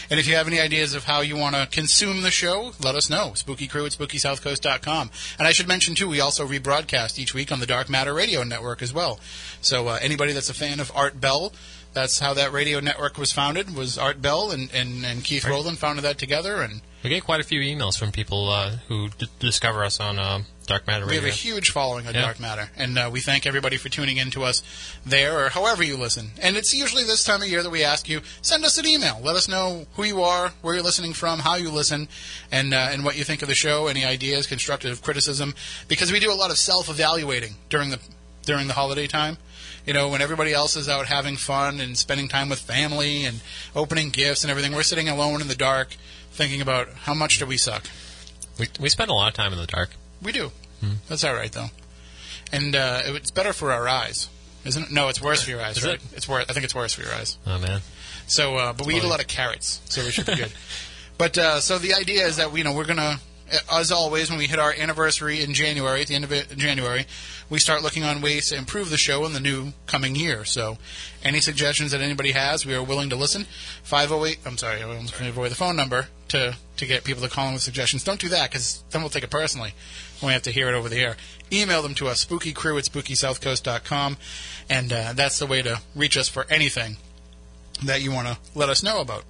and 0.10 0.20
if 0.20 0.28
you 0.28 0.36
have 0.36 0.48
any 0.48 0.60
ideas 0.60 0.94
of 0.94 1.04
how 1.06 1.22
you 1.22 1.38
want 1.38 1.56
to 1.56 1.68
consume 1.72 2.22
the 2.22 2.32
show, 2.32 2.72
let 2.84 2.96
us 2.96 3.10
know. 3.10 3.34
Spooky 3.36 3.68
Crew 3.68 3.86
at 3.86 3.92
SpookySouthCoast.com. 3.94 5.10
And 5.40 5.48
I 5.48 5.52
should 5.52 5.68
mention 5.68 5.96
too, 5.96 6.08
we 6.10 6.20
also 6.20 6.46
rebroadcast 6.48 7.20
each 7.20 7.34
week 7.34 7.52
on 7.52 7.60
the 7.60 7.66
Dark 7.66 7.90
Matter 7.90 8.14
Radio 8.14 8.44
Network 8.44 8.82
as 8.82 8.94
well. 8.94 9.20
So 9.62 9.88
uh, 9.88 10.00
anybody 10.02 10.34
that's 10.34 10.50
a 10.50 10.54
fan 10.54 10.80
of 10.80 10.92
Art 10.96 11.20
Bell. 11.20 11.54
That's 11.94 12.20
how 12.20 12.36
that 12.36 12.52
radio 12.52 12.80
network 12.80 13.18
was 13.18 13.32
founded. 13.32 13.74
Was 13.76 13.98
Art 13.98 14.22
Bell 14.22 14.52
and, 14.52 14.70
and, 14.72 15.04
and 15.04 15.24
Keith 15.24 15.46
Right. 15.46 15.52
Rowland 15.52 15.80
founded 15.80 16.06
that 16.06 16.20
together, 16.20 16.62
and 16.62 16.82
We 17.04 17.10
get 17.10 17.24
quite 17.24 17.40
a 17.40 17.44
few 17.44 17.60
emails 17.62 17.98
from 17.98 18.12
people 18.12 18.50
uh, 18.50 18.76
who 18.88 19.10
d- 19.18 19.26
discover 19.40 19.84
us 19.84 20.00
on 20.00 20.20
uh, 20.20 20.42
Dark 20.68 20.86
Matter 20.86 21.06
We 21.06 21.14
Radio. 21.14 21.22
have 21.22 21.30
a 21.30 21.36
huge 21.36 21.72
following 21.72 22.06
on 22.08 22.14
Yeah. 22.14 22.22
Dark 22.22 22.40
Matter, 22.40 22.70
and 22.76 22.98
uh, 22.98 23.10
we 23.12 23.22
thank 23.22 23.46
everybody 23.48 23.78
for 23.78 23.88
tuning 23.90 24.18
in 24.18 24.30
to 24.32 24.44
us 24.44 24.62
there 25.06 25.44
or 25.46 25.50
however 25.50 25.82
you 25.82 25.98
listen. 25.98 26.32
And 26.42 26.56
it's 26.58 26.74
usually 26.74 27.04
this 27.04 27.24
time 27.24 27.42
of 27.42 27.48
year 27.48 27.64
that 27.64 27.70
we 27.70 27.84
ask 27.84 28.08
you 28.10 28.22
send 28.42 28.66
us 28.66 28.78
an 28.78 28.86
email. 28.86 29.20
Let 29.24 29.36
us 29.38 29.48
know 29.48 29.88
who 29.96 30.04
you 30.04 30.22
are, 30.22 30.52
where 30.62 30.76
you're 30.76 30.84
listening 30.84 31.14
from, 31.14 31.40
how 31.40 31.56
you 31.56 31.72
listen, 31.72 32.10
and 32.52 32.74
uh, 32.74 32.90
and 32.92 33.04
what 33.06 33.18
you 33.18 33.24
think 33.24 33.42
of 33.42 33.48
the 33.48 33.56
show. 33.56 33.88
Any 33.88 34.06
ideas, 34.06 34.46
constructive 34.46 35.02
criticism, 35.02 35.56
because 35.88 36.12
we 36.12 36.20
do 36.20 36.32
a 36.32 36.36
lot 36.36 36.52
of 36.52 36.58
self-evaluating 36.58 37.56
during 37.70 37.90
the 37.90 38.00
during 38.46 38.68
the 38.68 38.74
holiday 38.74 39.08
time. 39.08 39.38
You 39.86 39.94
know, 39.94 40.10
when 40.10 40.22
everybody 40.22 40.52
else 40.52 40.76
is 40.76 40.90
out 40.90 41.06
having 41.08 41.38
fun 41.38 41.80
and 41.80 41.98
spending 41.98 42.28
time 42.28 42.50
with 42.50 42.60
family 42.60 43.24
and 43.24 43.40
opening 43.74 44.10
gifts 44.10 44.44
and 44.44 44.52
everything, 44.52 44.74
we're 44.74 44.84
sitting 44.84 45.08
alone 45.08 45.40
in 45.40 45.48
the 45.48 45.56
dark, 45.56 45.96
thinking 46.32 46.60
about 46.60 46.90
how 46.92 47.14
much 47.14 47.40
do 47.40 47.46
we 47.46 47.56
suck. 47.58 47.86
we, 48.60 48.68
we 48.82 48.90
spend 48.90 49.10
a 49.10 49.14
lot 49.14 49.30
of 49.30 49.34
time 49.34 49.54
in 49.54 49.60
the 49.60 49.66
dark. 49.66 49.92
We 50.22 50.32
do. 50.32 50.52
Hmm. 50.82 50.94
That's 51.08 51.24
all 51.24 51.34
right, 51.34 51.52
though. 51.52 51.68
And 52.52 52.76
uh, 52.76 53.02
it's 53.06 53.32
better 53.32 53.54
for 53.54 53.72
our 53.72 53.88
eyes, 53.88 54.30
isn't 54.66 54.84
it? 54.84 54.92
No, 54.92 55.10
it's 55.10 55.22
worse 55.22 55.44
for 55.44 55.50
your 55.50 55.62
eyes. 55.62 55.78
Is 55.78 55.86
right? 55.86 55.96
it? 55.96 56.02
It's 56.14 56.28
worse. 56.28 56.46
I 56.50 56.54
think 56.54 56.64
it's 56.64 56.76
worse 56.76 56.94
for 56.94 57.02
your 57.02 57.14
eyes. 57.14 57.38
Oh 57.46 57.60
man, 57.60 57.82
So, 58.28 58.56
uh, 58.56 58.74
but 58.74 58.88
we 58.88 58.96
eat 58.96 59.04
a 59.04 59.08
lot 59.08 59.20
of 59.20 59.28
carrots, 59.28 59.82
so 59.86 60.04
we 60.04 60.12
should 60.12 60.26
be 60.26 60.36
good. 60.36 60.52
but 61.18 61.38
uh, 61.38 61.60
so 61.60 61.78
the 61.78 61.94
idea 61.94 62.26
is 62.26 62.38
that 62.38 62.56
you 62.56 62.64
know 62.64 62.74
we're 62.74 62.86
gonna, 62.86 63.20
as 63.72 63.92
always, 63.92 64.30
when 64.30 64.40
we 64.40 64.48
hit 64.48 64.60
our 64.60 64.74
anniversary 64.78 65.42
in 65.42 65.54
January, 65.54 66.02
at 66.02 66.08
the 66.08 66.16
end 66.16 66.24
of 66.24 66.32
it, 66.32 66.56
January, 66.58 67.06
we 67.50 67.60
start 67.60 67.84
looking 67.84 68.04
on 68.04 68.22
ways 68.22 68.50
to 68.50 68.56
improve 68.56 68.90
the 68.90 68.98
show 68.98 69.26
in 69.26 69.34
the 69.34 69.40
new 69.42 69.74
coming 69.86 70.16
year. 70.16 70.46
So, 70.46 70.78
any 71.24 71.42
suggestions 71.42 71.92
that 71.92 72.02
anybody 72.02 72.32
has, 72.32 72.66
we 72.66 72.76
are 72.76 72.84
willing 72.84 73.10
to 73.10 73.18
listen. 73.18 73.46
Five 73.84 74.08
zero 74.10 74.24
eight. 74.26 74.40
I'm 74.46 74.58
sorry, 74.58 74.82
I 74.82 74.84
almost 74.84 75.20
gave 75.20 75.38
away 75.38 75.50
the 75.50 75.56
phone 75.56 75.76
number 75.76 76.08
to 76.30 76.56
to 76.78 76.86
get 76.86 77.04
people 77.04 77.24
to 77.24 77.30
call 77.30 77.48
in 77.48 77.54
with 77.56 77.64
suggestions. 77.64 78.06
Don't 78.06 78.22
do 78.22 78.30
that 78.30 78.50
because 78.50 78.84
then 78.92 79.02
we'll 79.02 79.10
take 79.10 79.24
it 79.24 79.32
personally 79.32 79.74
when 80.20 80.30
we 80.30 80.34
have 80.34 80.44
to 80.44 80.52
hear 80.52 80.68
it 80.68 80.74
over 80.74 80.90
the 80.90 81.00
air. 81.00 81.18
Email 81.52 81.82
them 81.82 81.94
to 81.96 82.08
us, 82.08 82.26
spookycrew 82.26 82.78
at 82.78 82.86
spookysouthcoast.com, 82.86 84.18
and 84.70 84.94
uh, 84.94 85.14
that's 85.14 85.40
the 85.40 85.46
way 85.46 85.62
to 85.62 85.80
reach 85.96 86.18
us 86.18 86.28
for 86.28 86.46
anything 86.50 86.98
that 87.84 88.02
you 88.02 88.12
want 88.12 88.28
to 88.28 88.38
let 88.56 88.70
us 88.70 88.84
know 88.84 89.00
about. 89.00 89.24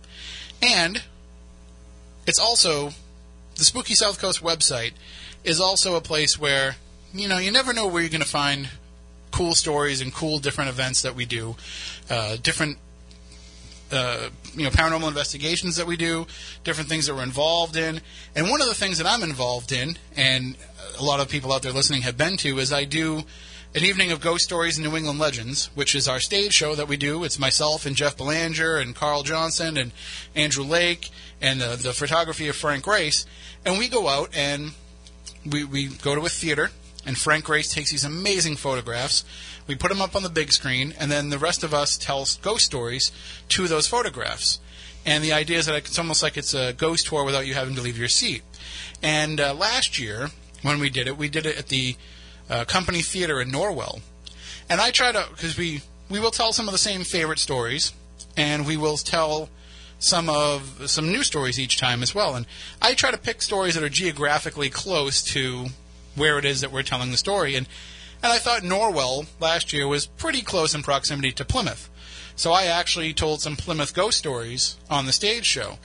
And 0.61 1.03
it's 2.25 2.39
also 2.39 2.91
the 3.55 3.65
Spooky 3.65 3.93
South 3.93 4.19
Coast 4.19 4.41
website 4.41 4.93
is 5.43 5.59
also 5.59 5.95
a 5.95 6.01
place 6.01 6.37
where 6.37 6.75
you 7.13 7.27
know 7.27 7.37
you 7.37 7.51
never 7.51 7.73
know 7.73 7.87
where 7.87 8.01
you're 8.01 8.09
going 8.09 8.21
to 8.21 8.27
find 8.27 8.69
cool 9.31 9.53
stories 9.53 10.01
and 10.01 10.13
cool 10.13 10.39
different 10.39 10.69
events 10.69 11.01
that 11.01 11.15
we 11.15 11.25
do, 11.25 11.55
uh, 12.09 12.37
different 12.41 12.77
uh, 13.91 14.29
you 14.57 14.63
know 14.63 14.71
paranormal 14.71 15.07
investigations 15.07 15.75
that 15.75 15.87
we 15.87 15.95
do, 15.95 16.25
different 16.63 16.89
things 16.89 17.05
that 17.05 17.15
we're 17.15 17.23
involved 17.23 17.75
in. 17.75 18.01
And 18.35 18.49
one 18.49 18.61
of 18.61 18.67
the 18.67 18.73
things 18.73 18.97
that 18.97 19.07
I'm 19.07 19.23
involved 19.23 19.71
in, 19.71 19.97
and 20.15 20.57
a 20.99 21.03
lot 21.03 21.19
of 21.19 21.29
people 21.29 21.53
out 21.53 21.61
there 21.61 21.71
listening 21.71 22.01
have 22.01 22.17
been 22.17 22.37
to, 22.37 22.57
is 22.57 22.73
I 22.73 22.83
do 22.83 23.23
an 23.75 23.83
evening 23.83 24.11
of 24.11 24.21
ghost 24.21 24.43
stories 24.45 24.77
and 24.77 24.87
New 24.87 24.97
England 24.97 25.19
legends, 25.19 25.69
which 25.75 25.93
is 25.93 26.07
our 26.07 26.19
stage 26.19 26.53
show 26.53 26.73
that 26.73 26.87
we 26.87 26.97
do. 26.97 27.23
It's 27.23 27.37
myself 27.37 27.85
and 27.85 27.95
Jeff 27.95 28.17
Belanger 28.17 28.77
and 28.77 28.95
Carl 28.95 29.23
Johnson 29.23 29.77
and 29.77 29.91
Andrew 30.35 30.63
Lake 30.63 31.09
and 31.41 31.61
uh, 31.61 31.75
the 31.75 31.93
photography 31.93 32.47
of 32.47 32.55
Frank 32.55 32.83
Grace, 32.83 33.25
and 33.65 33.77
we 33.77 33.87
go 33.87 34.07
out 34.07 34.35
and 34.35 34.71
we, 35.45 35.63
we 35.63 35.87
go 35.87 36.15
to 36.15 36.25
a 36.25 36.29
theater, 36.29 36.71
and 37.05 37.17
Frank 37.17 37.45
Grace 37.45 37.71
takes 37.71 37.91
these 37.91 38.03
amazing 38.03 38.55
photographs. 38.55 39.23
We 39.67 39.75
put 39.75 39.89
them 39.89 40.01
up 40.01 40.15
on 40.15 40.23
the 40.23 40.29
big 40.29 40.51
screen, 40.53 40.93
and 40.97 41.11
then 41.11 41.29
the 41.29 41.37
rest 41.37 41.63
of 41.63 41.73
us 41.73 41.97
tell 41.97 42.25
ghost 42.41 42.65
stories 42.65 43.11
to 43.49 43.67
those 43.67 43.87
photographs. 43.87 44.59
And 45.05 45.23
the 45.23 45.33
idea 45.33 45.57
is 45.57 45.65
that 45.67 45.75
it's 45.75 45.99
almost 45.99 46.23
like 46.23 46.37
it's 46.37 46.53
a 46.53 46.73
ghost 46.73 47.07
tour 47.07 47.23
without 47.23 47.47
you 47.47 47.53
having 47.53 47.75
to 47.75 47.81
leave 47.81 47.97
your 47.97 48.07
seat. 48.07 48.43
And 49.01 49.39
uh, 49.39 49.53
last 49.53 49.99
year, 49.99 50.29
when 50.63 50.79
we 50.79 50.89
did 50.89 51.07
it, 51.07 51.17
we 51.17 51.29
did 51.29 51.45
it 51.45 51.57
at 51.57 51.67
the 51.67 51.95
uh, 52.49 52.65
Company 52.65 53.01
Theater 53.01 53.39
in 53.39 53.51
Norwell. 53.51 54.01
And 54.69 54.81
I 54.81 54.91
try 54.91 55.11
to, 55.11 55.25
because 55.29 55.57
we, 55.57 55.81
we 56.09 56.19
will 56.19 56.31
tell 56.31 56.51
some 56.51 56.67
of 56.67 56.71
the 56.71 56.77
same 56.77 57.03
favorite 57.03 57.39
stories, 57.39 57.93
and 58.35 58.65
we 58.65 58.77
will 58.77 58.97
tell 58.97 59.49
some 59.99 60.29
of 60.29 60.89
some 60.89 61.07
new 61.11 61.23
stories 61.23 61.59
each 61.59 61.77
time 61.77 62.03
as 62.03 62.13
well. 62.13 62.35
And 62.35 62.45
I 62.81 62.93
try 62.93 63.11
to 63.11 63.17
pick 63.17 63.41
stories 63.41 63.75
that 63.75 63.83
are 63.83 63.89
geographically 63.89 64.69
close 64.69 65.23
to 65.23 65.67
where 66.15 66.37
it 66.37 66.45
is 66.45 66.61
that 66.61 66.71
we're 66.71 66.83
telling 66.83 67.11
the 67.11 67.17
story. 67.17 67.55
And 67.55 67.67
and 68.23 68.31
I 68.31 68.37
thought 68.37 68.61
Norwell 68.61 69.27
last 69.39 69.73
year 69.73 69.87
was 69.87 70.05
pretty 70.05 70.41
close 70.41 70.73
in 70.73 70.83
proximity 70.83 71.31
to 71.33 71.45
Plymouth. 71.45 71.89
So 72.35 72.51
I 72.51 72.65
actually 72.65 73.13
told 73.13 73.41
some 73.41 73.55
Plymouth 73.55 73.93
ghost 73.93 74.17
stories 74.17 74.77
on 74.89 75.05
the 75.05 75.11
stage 75.11 75.45
show. 75.45 75.79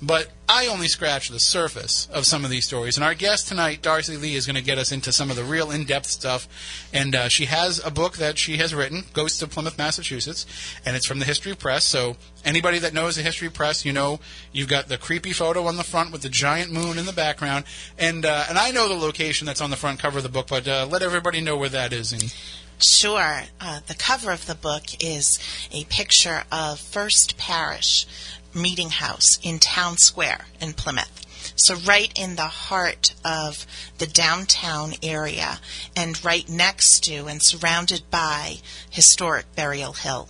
But 0.00 0.28
I 0.48 0.68
only 0.68 0.86
scratched 0.86 1.32
the 1.32 1.40
surface 1.40 2.08
of 2.12 2.24
some 2.24 2.44
of 2.44 2.50
these 2.50 2.66
stories. 2.66 2.96
And 2.96 3.04
our 3.04 3.14
guest 3.14 3.48
tonight, 3.48 3.82
Darcy 3.82 4.16
Lee, 4.16 4.36
is 4.36 4.46
going 4.46 4.56
to 4.56 4.62
get 4.62 4.78
us 4.78 4.92
into 4.92 5.12
some 5.12 5.28
of 5.28 5.36
the 5.36 5.42
real 5.42 5.70
in 5.70 5.84
depth 5.84 6.06
stuff. 6.06 6.48
And 6.92 7.14
uh, 7.14 7.28
she 7.28 7.46
has 7.46 7.84
a 7.84 7.90
book 7.90 8.16
that 8.16 8.38
she 8.38 8.58
has 8.58 8.74
written, 8.74 9.04
Ghosts 9.12 9.42
of 9.42 9.50
Plymouth, 9.50 9.76
Massachusetts, 9.76 10.46
and 10.86 10.94
it's 10.94 11.06
from 11.06 11.18
the 11.18 11.24
History 11.24 11.54
Press. 11.54 11.84
So 11.84 12.16
anybody 12.44 12.78
that 12.78 12.94
knows 12.94 13.16
the 13.16 13.22
History 13.22 13.50
Press, 13.50 13.84
you 13.84 13.92
know 13.92 14.20
you've 14.52 14.68
got 14.68 14.88
the 14.88 14.98
creepy 14.98 15.32
photo 15.32 15.66
on 15.66 15.76
the 15.76 15.84
front 15.84 16.12
with 16.12 16.22
the 16.22 16.28
giant 16.28 16.72
moon 16.72 16.96
in 16.96 17.04
the 17.06 17.12
background. 17.12 17.64
And, 17.98 18.24
uh, 18.24 18.44
and 18.48 18.56
I 18.56 18.70
know 18.70 18.88
the 18.88 18.94
location 18.94 19.46
that's 19.46 19.60
on 19.60 19.70
the 19.70 19.76
front 19.76 19.98
cover 19.98 20.18
of 20.18 20.22
the 20.22 20.30
book, 20.30 20.46
but 20.48 20.68
uh, 20.68 20.86
let 20.88 21.02
everybody 21.02 21.40
know 21.40 21.56
where 21.56 21.68
that 21.68 21.92
is. 21.92 22.12
And 22.12 22.32
Sure. 22.80 23.42
Uh, 23.60 23.80
the 23.88 23.94
cover 23.94 24.30
of 24.30 24.46
the 24.46 24.54
book 24.54 24.84
is 25.00 25.40
a 25.72 25.84
picture 25.86 26.44
of 26.52 26.78
First 26.78 27.36
Parish 27.36 28.06
Meeting 28.54 28.90
House 28.90 29.38
in 29.42 29.58
Town 29.58 29.96
Square 29.98 30.46
in 30.60 30.72
Plymouth. 30.72 31.24
So, 31.56 31.74
right 31.76 32.12
in 32.18 32.36
the 32.36 32.42
heart 32.42 33.14
of 33.24 33.66
the 33.98 34.06
downtown 34.06 34.94
area, 35.02 35.58
and 35.96 36.22
right 36.24 36.48
next 36.48 37.04
to 37.04 37.26
and 37.26 37.42
surrounded 37.42 38.02
by 38.10 38.56
historic 38.90 39.46
Burial 39.56 39.92
Hill. 39.92 40.28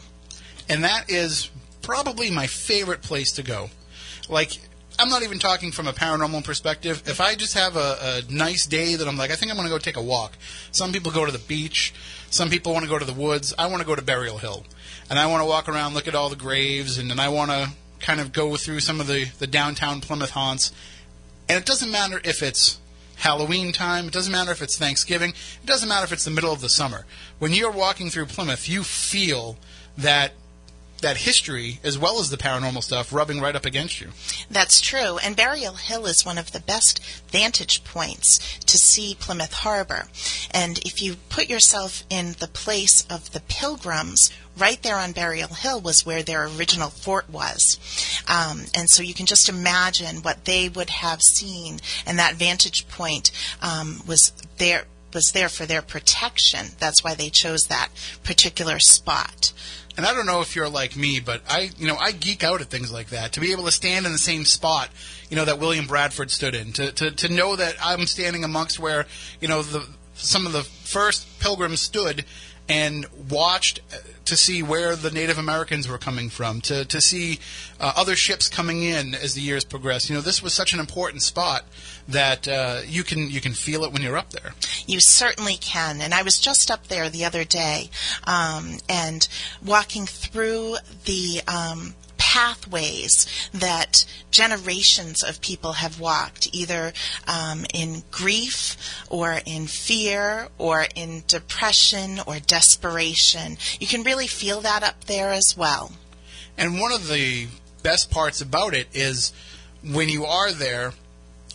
and 0.69 0.85
that 0.85 1.11
is 1.11 1.51
probably 1.83 2.31
my 2.31 2.47
favorite 2.47 3.03
place 3.03 3.33
to 3.33 3.43
go. 3.43 3.71
Like, 4.29 4.59
I'm 4.99 5.09
not 5.09 5.23
even 5.23 5.39
talking 5.39 5.71
from 5.73 5.87
a 5.87 5.93
paranormal 5.93 6.45
perspective. 6.45 7.03
If 7.07 7.21
I 7.21 7.35
just 7.35 7.55
have 7.55 7.77
a, 7.77 8.23
a 8.29 8.33
nice 8.33 8.67
day 8.67 8.95
that 8.97 9.07
I'm 9.09 9.17
like, 9.17 9.31
I 9.31 9.37
think 9.37 9.51
I'm 9.51 9.57
going 9.57 9.69
to 9.69 9.75
go 9.75 9.79
take 9.79 9.97
a 9.97 10.03
walk. 10.03 10.33
Some 10.73 10.93
people 10.93 11.11
go 11.13 11.25
to 11.25 11.33
the 11.33 11.39
beach. 11.39 11.95
Some 12.31 12.51
people 12.51 12.73
want 12.73 12.85
to 12.85 12.91
go 12.91 12.99
to 12.99 13.05
the 13.05 13.13
woods. 13.15 13.55
I 13.59 13.69
want 13.69 13.81
to 13.81 13.87
go 13.87 13.95
to 13.95 14.03
Burial 14.03 14.39
Hill, 14.39 14.67
and 15.09 15.19
I 15.19 15.27
want 15.27 15.41
to 15.43 15.47
walk 15.47 15.69
around, 15.69 15.95
look 15.95 16.09
at 16.09 16.15
all 16.15 16.29
the 16.29 16.37
graves, 16.37 16.99
and 16.99 17.11
then 17.11 17.19
I 17.19 17.31
want 17.31 17.51
to 17.51 17.71
kind 18.01 18.21
of 18.21 18.33
go 18.33 18.57
through 18.57 18.81
some 18.81 19.01
of 19.01 19.07
the 19.07 19.27
the 19.39 19.47
downtown 19.47 20.01
Plymouth 20.01 20.31
haunts. 20.31 20.73
And 21.49 21.59
it 21.59 21.67
doesn't 21.67 21.91
matter 21.91 22.21
if 22.25 22.43
it's 22.43 22.79
Halloween 23.17 23.73
time. 23.73 24.07
It 24.07 24.13
doesn't 24.13 24.33
matter 24.33 24.53
if 24.53 24.63
it's 24.63 24.79
Thanksgiving. 24.79 25.31
It 25.31 25.67
doesn't 25.67 25.89
matter 25.89 26.05
if 26.05 26.13
it's 26.13 26.25
the 26.25 26.31
middle 26.31 26.53
of 26.53 26.61
the 26.61 26.69
summer. 26.69 27.05
When 27.39 27.53
you're 27.53 27.71
walking 27.71 28.11
through 28.11 28.27
Plymouth, 28.27 28.69
you 28.69 28.85
feel 28.85 29.57
that 29.97 30.33
that 31.01 31.19
history 31.19 31.81
as 31.85 31.99
well 31.99 32.21
as 32.21 32.31
the 32.31 32.37
paranormal 32.37 32.83
stuff 32.83 33.13
rubbing 33.13 33.41
right 33.41 33.55
up 33.55 33.65
against 33.65 34.01
you. 34.01 34.09
That's 34.51 34.81
true. 34.81 35.19
And 35.19 35.37
Burial 35.37 35.75
Hill 35.75 36.07
is 36.07 36.27
one 36.27 36.39
of 36.39 36.53
the 36.53 36.61
best 36.61 37.01
vantage 37.31 37.85
points 37.85 38.59
to 38.61 38.79
see 38.79 39.17
Plymouth 39.19 39.53
Harbor. 39.53 40.09
And 40.51 40.79
if 40.79 41.03
you 41.03 41.17
put 41.29 41.49
yourself 41.49 42.05
in 42.11 42.35
the 42.41 42.49
place 42.49 43.07
of 43.09 43.33
the 43.33 43.41
pilgrims, 43.41 44.31
right 44.57 44.83
there 44.83 44.97
on 44.97 45.13
Burial 45.13 45.55
Hill 45.55 45.81
was 45.81 46.05
where 46.05 46.23
their 46.23 46.47
original 46.47 46.91
fort 46.91 47.31
was. 47.31 47.79
Um, 48.29 48.65
and 48.75 48.91
so 48.91 49.03
you 49.03 49.15
can 49.15 49.27
just 49.27 49.49
imagine 49.49 50.17
what 50.23 50.45
they 50.45 50.69
would 50.69 50.91
have 50.91 51.23
seen. 51.23 51.79
And 52.07 52.19
that 52.19 52.35
vantage 52.35 52.89
point 52.89 53.31
um, 53.63 54.03
was 54.07 54.33
there 54.59 54.85
was 55.15 55.33
there 55.33 55.49
for 55.49 55.65
their 55.65 55.81
protection. 55.81 56.67
That's 56.79 57.03
why 57.03 57.15
they 57.15 57.31
chose 57.31 57.63
that 57.63 57.89
particular 58.25 58.79
spot. 58.79 59.53
And 59.99 60.07
I 60.07 60.15
don't 60.15 60.27
know 60.27 60.41
if 60.41 60.55
you're 60.55 60.69
like 60.69 60.97
me, 60.97 61.19
but 61.19 61.43
I, 61.51 61.71
you 61.77 61.89
know, 61.89 61.97
I 61.97 62.13
geek 62.13 62.45
out 62.45 62.61
at 62.61 62.69
things 62.69 62.93
like 62.93 63.09
that. 63.09 63.33
To 63.33 63.41
be 63.41 63.51
able 63.51 63.65
to 63.65 63.73
stand 63.73 64.07
in 64.07 64.13
the 64.13 64.19
same 64.19 64.45
spot, 64.45 64.91
you 65.29 65.35
know, 65.35 65.45
that 65.45 65.59
William 65.59 65.89
Bradford 65.89 66.31
stood 66.31 66.55
in, 66.55 66.73
to 66.75 66.93
to, 66.93 67.11
to 67.11 67.29
know 67.29 67.57
that 67.57 67.75
I'm 67.83 68.07
standing 68.07 68.45
amongst 68.45 68.79
where, 68.79 69.07
you 69.41 69.49
know, 69.49 69.61
the 69.61 69.89
some 70.15 70.47
of 70.47 70.53
the 70.53 70.63
first 70.63 71.41
pilgrims 71.41 71.81
stood, 71.81 72.25
and 72.69 73.07
watched 73.31 73.81
to 74.25 74.37
see 74.37 74.63
where 74.63 74.95
the 74.95 75.11
Native 75.11 75.39
Americans 75.39 75.89
were 75.89 75.99
coming 75.99 76.29
from, 76.29 76.61
to 76.63 76.85
to 76.85 77.01
see 77.01 77.39
uh, 77.81 77.93
other 77.97 78.15
ships 78.15 78.49
coming 78.49 78.83
in 78.83 79.15
as 79.15 79.35
the 79.35 79.41
years 79.41 79.65
progressed. 79.65 80.11
You 80.11 80.17
know, 80.17 80.21
this 80.21 80.43
was 80.43 80.53
such 80.53 80.73
an 80.73 80.81
important 80.81 81.23
spot 81.23 81.65
that 82.07 82.47
uh, 82.47 82.81
you 82.87 83.05
can 83.05 83.31
you 83.31 83.41
can 83.41 83.53
feel 83.53 83.85
it 83.85 83.93
when 83.93 84.03
you're 84.03 84.17
up 84.17 84.31
there. 84.31 84.53
You 84.87 85.01
certainly 85.01 85.57
can. 85.57 86.01
And 86.01 86.13
I 86.13 86.23
was 86.23 86.39
just 86.39 86.71
up 86.71 86.89
there 86.89 87.09
the 87.09 87.25
other 87.25 87.45
day 87.45 87.91
um, 88.25 88.79
and 88.89 89.27
walking 89.65 90.07
through 90.07 90.77
the. 91.05 91.41
Um, 91.49 91.95
pathways 92.29 93.27
that 93.55 94.05
generations 94.31 95.23
of 95.23 95.41
people 95.41 95.73
have 95.73 95.99
walked, 95.99 96.47
either 96.53 96.93
um, 97.27 97.65
in 97.73 98.03
grief 98.11 98.77
or 99.09 99.41
in 99.47 99.67
fear 99.67 100.49
or 100.59 100.85
in 100.95 101.23
depression 101.27 102.21
or 102.27 102.39
desperation. 102.39 103.57
You 103.81 103.87
can 103.87 104.03
really 104.03 104.27
feel 104.27 104.61
that 104.61 104.83
up 104.83 105.05
there 105.05 105.31
as 105.31 105.55
well. 105.57 105.93
And 106.59 106.79
one 106.79 106.93
of 106.93 107.09
the 107.09 107.47
best 107.83 108.11
parts 108.11 108.43
about 108.43 108.75
it 108.75 108.89
is 108.93 109.33
when 109.83 110.11
you 110.11 110.27
are 110.27 110.53
there, 110.53 110.93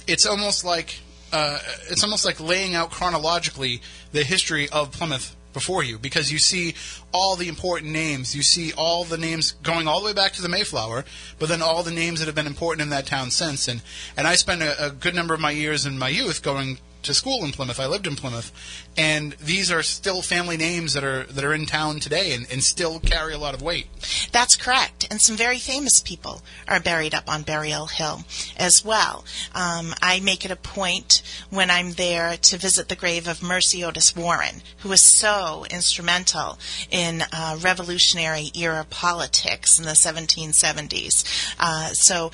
it's 0.07 0.25
almost 0.25 0.65
like 0.65 1.01
uh, 1.31 1.59
it's 1.91 2.03
almost 2.03 2.25
like 2.25 2.39
laying 2.39 2.73
out 2.73 2.89
chronologically 2.89 3.81
the 4.11 4.23
history 4.23 4.69
of 4.69 4.91
Plymouth 4.91 5.35
before 5.53 5.83
you 5.83 5.97
because 5.97 6.31
you 6.31 6.39
see 6.39 6.75
all 7.11 7.35
the 7.35 7.47
important 7.47 7.91
names. 7.91 8.35
You 8.35 8.43
see 8.43 8.73
all 8.73 9.03
the 9.03 9.17
names 9.17 9.51
going 9.63 9.87
all 9.87 9.99
the 9.99 10.07
way 10.07 10.13
back 10.13 10.33
to 10.33 10.41
the 10.41 10.49
Mayflower, 10.49 11.05
but 11.39 11.49
then 11.49 11.61
all 11.61 11.83
the 11.83 11.91
names 11.91 12.19
that 12.19 12.25
have 12.25 12.35
been 12.35 12.47
important 12.47 12.81
in 12.81 12.89
that 12.89 13.05
town 13.05 13.31
since. 13.31 13.67
And 13.67 13.81
and 14.17 14.27
I 14.27 14.35
spent 14.35 14.61
a, 14.61 14.87
a 14.87 14.89
good 14.89 15.15
number 15.15 15.33
of 15.33 15.39
my 15.39 15.51
years 15.51 15.85
in 15.85 15.97
my 15.97 16.09
youth 16.09 16.41
going 16.41 16.79
to 17.03 17.13
school 17.13 17.43
in 17.43 17.51
Plymouth. 17.51 17.79
I 17.79 17.87
lived 17.87 18.07
in 18.07 18.15
Plymouth, 18.15 18.51
and 18.97 19.33
these 19.33 19.71
are 19.71 19.83
still 19.83 20.21
family 20.21 20.57
names 20.57 20.93
that 20.93 21.03
are 21.03 21.23
that 21.23 21.43
are 21.43 21.53
in 21.53 21.65
town 21.65 21.99
today 21.99 22.33
and, 22.33 22.45
and 22.51 22.63
still 22.63 22.99
carry 22.99 23.33
a 23.33 23.37
lot 23.37 23.53
of 23.53 23.61
weight. 23.61 23.87
That's 24.31 24.55
correct, 24.55 25.07
and 25.09 25.21
some 25.21 25.35
very 25.35 25.59
famous 25.59 25.99
people 25.99 26.41
are 26.67 26.79
buried 26.79 27.13
up 27.13 27.29
on 27.31 27.43
Burial 27.43 27.87
Hill 27.87 28.23
as 28.57 28.83
well. 28.83 29.25
Um, 29.53 29.93
I 30.01 30.19
make 30.19 30.45
it 30.45 30.51
a 30.51 30.55
point 30.55 31.21
when 31.49 31.69
I'm 31.69 31.93
there 31.93 32.37
to 32.37 32.57
visit 32.57 32.89
the 32.89 32.95
grave 32.95 33.27
of 33.27 33.43
Mercy 33.43 33.83
Otis 33.83 34.15
Warren, 34.15 34.61
who 34.79 34.89
was 34.89 35.05
so 35.05 35.65
instrumental 35.69 36.57
in 36.89 37.23
uh, 37.31 37.57
Revolutionary 37.61 38.51
era 38.55 38.85
politics 38.89 39.79
in 39.79 39.85
the 39.85 39.91
1770s. 39.91 41.55
Uh, 41.59 41.89
so 41.93 42.31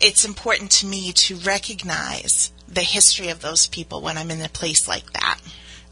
it's 0.00 0.24
important 0.24 0.70
to 0.70 0.86
me 0.86 1.12
to 1.12 1.36
recognize 1.36 2.52
the 2.70 2.82
history 2.82 3.28
of 3.28 3.40
those 3.40 3.66
people 3.66 4.00
when 4.00 4.16
I'm 4.16 4.30
in 4.30 4.40
a 4.40 4.48
place 4.48 4.86
like 4.86 5.12
that. 5.12 5.40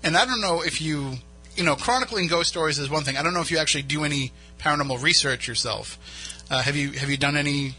And 0.02 0.16
I 0.16 0.25
don't 0.25 0.40
know 0.40 0.62
if 0.62 0.80
you, 0.80 1.14
you 1.56 1.64
know, 1.64 1.75
chronicling 1.75 2.28
ghost 2.28 2.49
stories 2.49 2.78
is 2.78 2.88
one 2.88 3.02
thing. 3.02 3.16
I 3.16 3.23
don't 3.23 3.35
know 3.35 3.40
if 3.40 3.50
you 3.50 3.58
actually 3.58 3.82
do 3.82 4.04
any 4.04 4.32
paranormal 4.58 5.02
research 5.02 5.49
yourself. 5.49 5.99
Uh, 6.50 6.62
have 6.62 6.76
you 6.76 6.92
have 6.92 7.11
you 7.11 7.16
done 7.16 7.37
any 7.37 7.75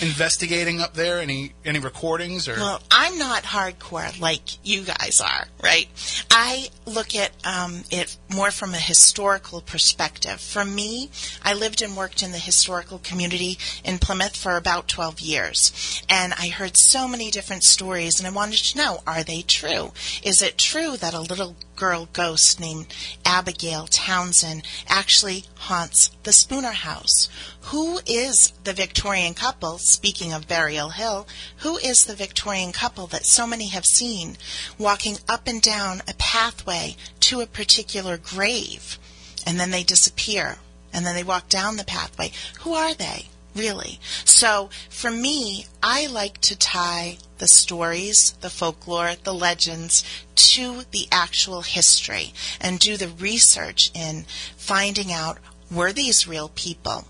investigating 0.00 0.80
up 0.80 0.94
there? 0.94 1.18
Any 1.18 1.52
any 1.64 1.78
recordings 1.78 2.48
or? 2.48 2.54
Well, 2.54 2.80
I'm 2.90 3.18
not 3.18 3.44
hardcore 3.44 4.18
like 4.20 4.64
you 4.66 4.82
guys 4.82 5.20
are, 5.20 5.46
right? 5.62 5.88
I 6.30 6.68
look 6.86 7.14
at 7.14 7.32
um, 7.46 7.82
it 7.90 8.16
more 8.32 8.50
from 8.50 8.74
a 8.74 8.78
historical 8.78 9.60
perspective. 9.60 10.40
For 10.40 10.64
me, 10.64 11.10
I 11.42 11.54
lived 11.54 11.82
and 11.82 11.96
worked 11.96 12.22
in 12.22 12.32
the 12.32 12.38
historical 12.38 12.98
community 12.98 13.58
in 13.84 13.98
Plymouth 13.98 14.36
for 14.36 14.56
about 14.56 14.88
12 14.88 15.20
years, 15.20 16.02
and 16.08 16.32
I 16.34 16.48
heard 16.48 16.76
so 16.76 17.06
many 17.06 17.30
different 17.30 17.64
stories, 17.64 18.18
and 18.18 18.26
I 18.26 18.30
wanted 18.30 18.58
to 18.58 18.78
know: 18.78 19.02
Are 19.06 19.22
they 19.22 19.42
true? 19.42 19.92
Is 20.22 20.42
it 20.42 20.58
true 20.58 20.96
that 20.96 21.14
a 21.14 21.20
little 21.20 21.56
girl 21.82 22.08
ghost 22.12 22.60
named 22.60 22.86
Abigail 23.24 23.88
Townsend 23.88 24.62
actually 24.86 25.46
haunts 25.56 26.12
the 26.22 26.32
Spooner 26.32 26.70
House? 26.70 27.28
Who 27.72 27.98
is 28.06 28.52
the 28.62 28.72
Victorian 28.72 29.34
couple, 29.34 29.78
speaking 29.78 30.32
of 30.32 30.46
Burial 30.46 30.90
Hill, 30.90 31.26
who 31.56 31.78
is 31.78 32.04
the 32.04 32.14
Victorian 32.14 32.70
couple 32.70 33.08
that 33.08 33.26
so 33.26 33.48
many 33.48 33.66
have 33.66 33.84
seen 33.84 34.36
walking 34.78 35.18
up 35.28 35.48
and 35.48 35.60
down 35.60 36.02
a 36.06 36.14
pathway 36.14 36.94
to 37.18 37.40
a 37.40 37.46
particular 37.46 38.16
grave 38.16 38.96
and 39.44 39.58
then 39.58 39.72
they 39.72 39.82
disappear 39.82 40.58
and 40.92 41.04
then 41.04 41.16
they 41.16 41.24
walk 41.24 41.48
down 41.48 41.78
the 41.78 41.84
pathway? 41.84 42.30
Who 42.60 42.74
are 42.74 42.94
they? 42.94 43.26
Really. 43.54 44.00
So 44.24 44.70
for 44.88 45.10
me, 45.10 45.66
I 45.82 46.06
like 46.06 46.40
to 46.42 46.58
tie 46.58 47.18
the 47.38 47.48
stories, 47.48 48.32
the 48.40 48.48
folklore, 48.48 49.12
the 49.22 49.34
legends 49.34 50.04
to 50.36 50.82
the 50.90 51.06
actual 51.12 51.62
history 51.62 52.32
and 52.60 52.78
do 52.78 52.96
the 52.96 53.08
research 53.08 53.90
in 53.94 54.24
finding 54.56 55.12
out 55.12 55.38
were 55.70 55.92
these 55.92 56.28
real 56.28 56.50
people? 56.54 57.06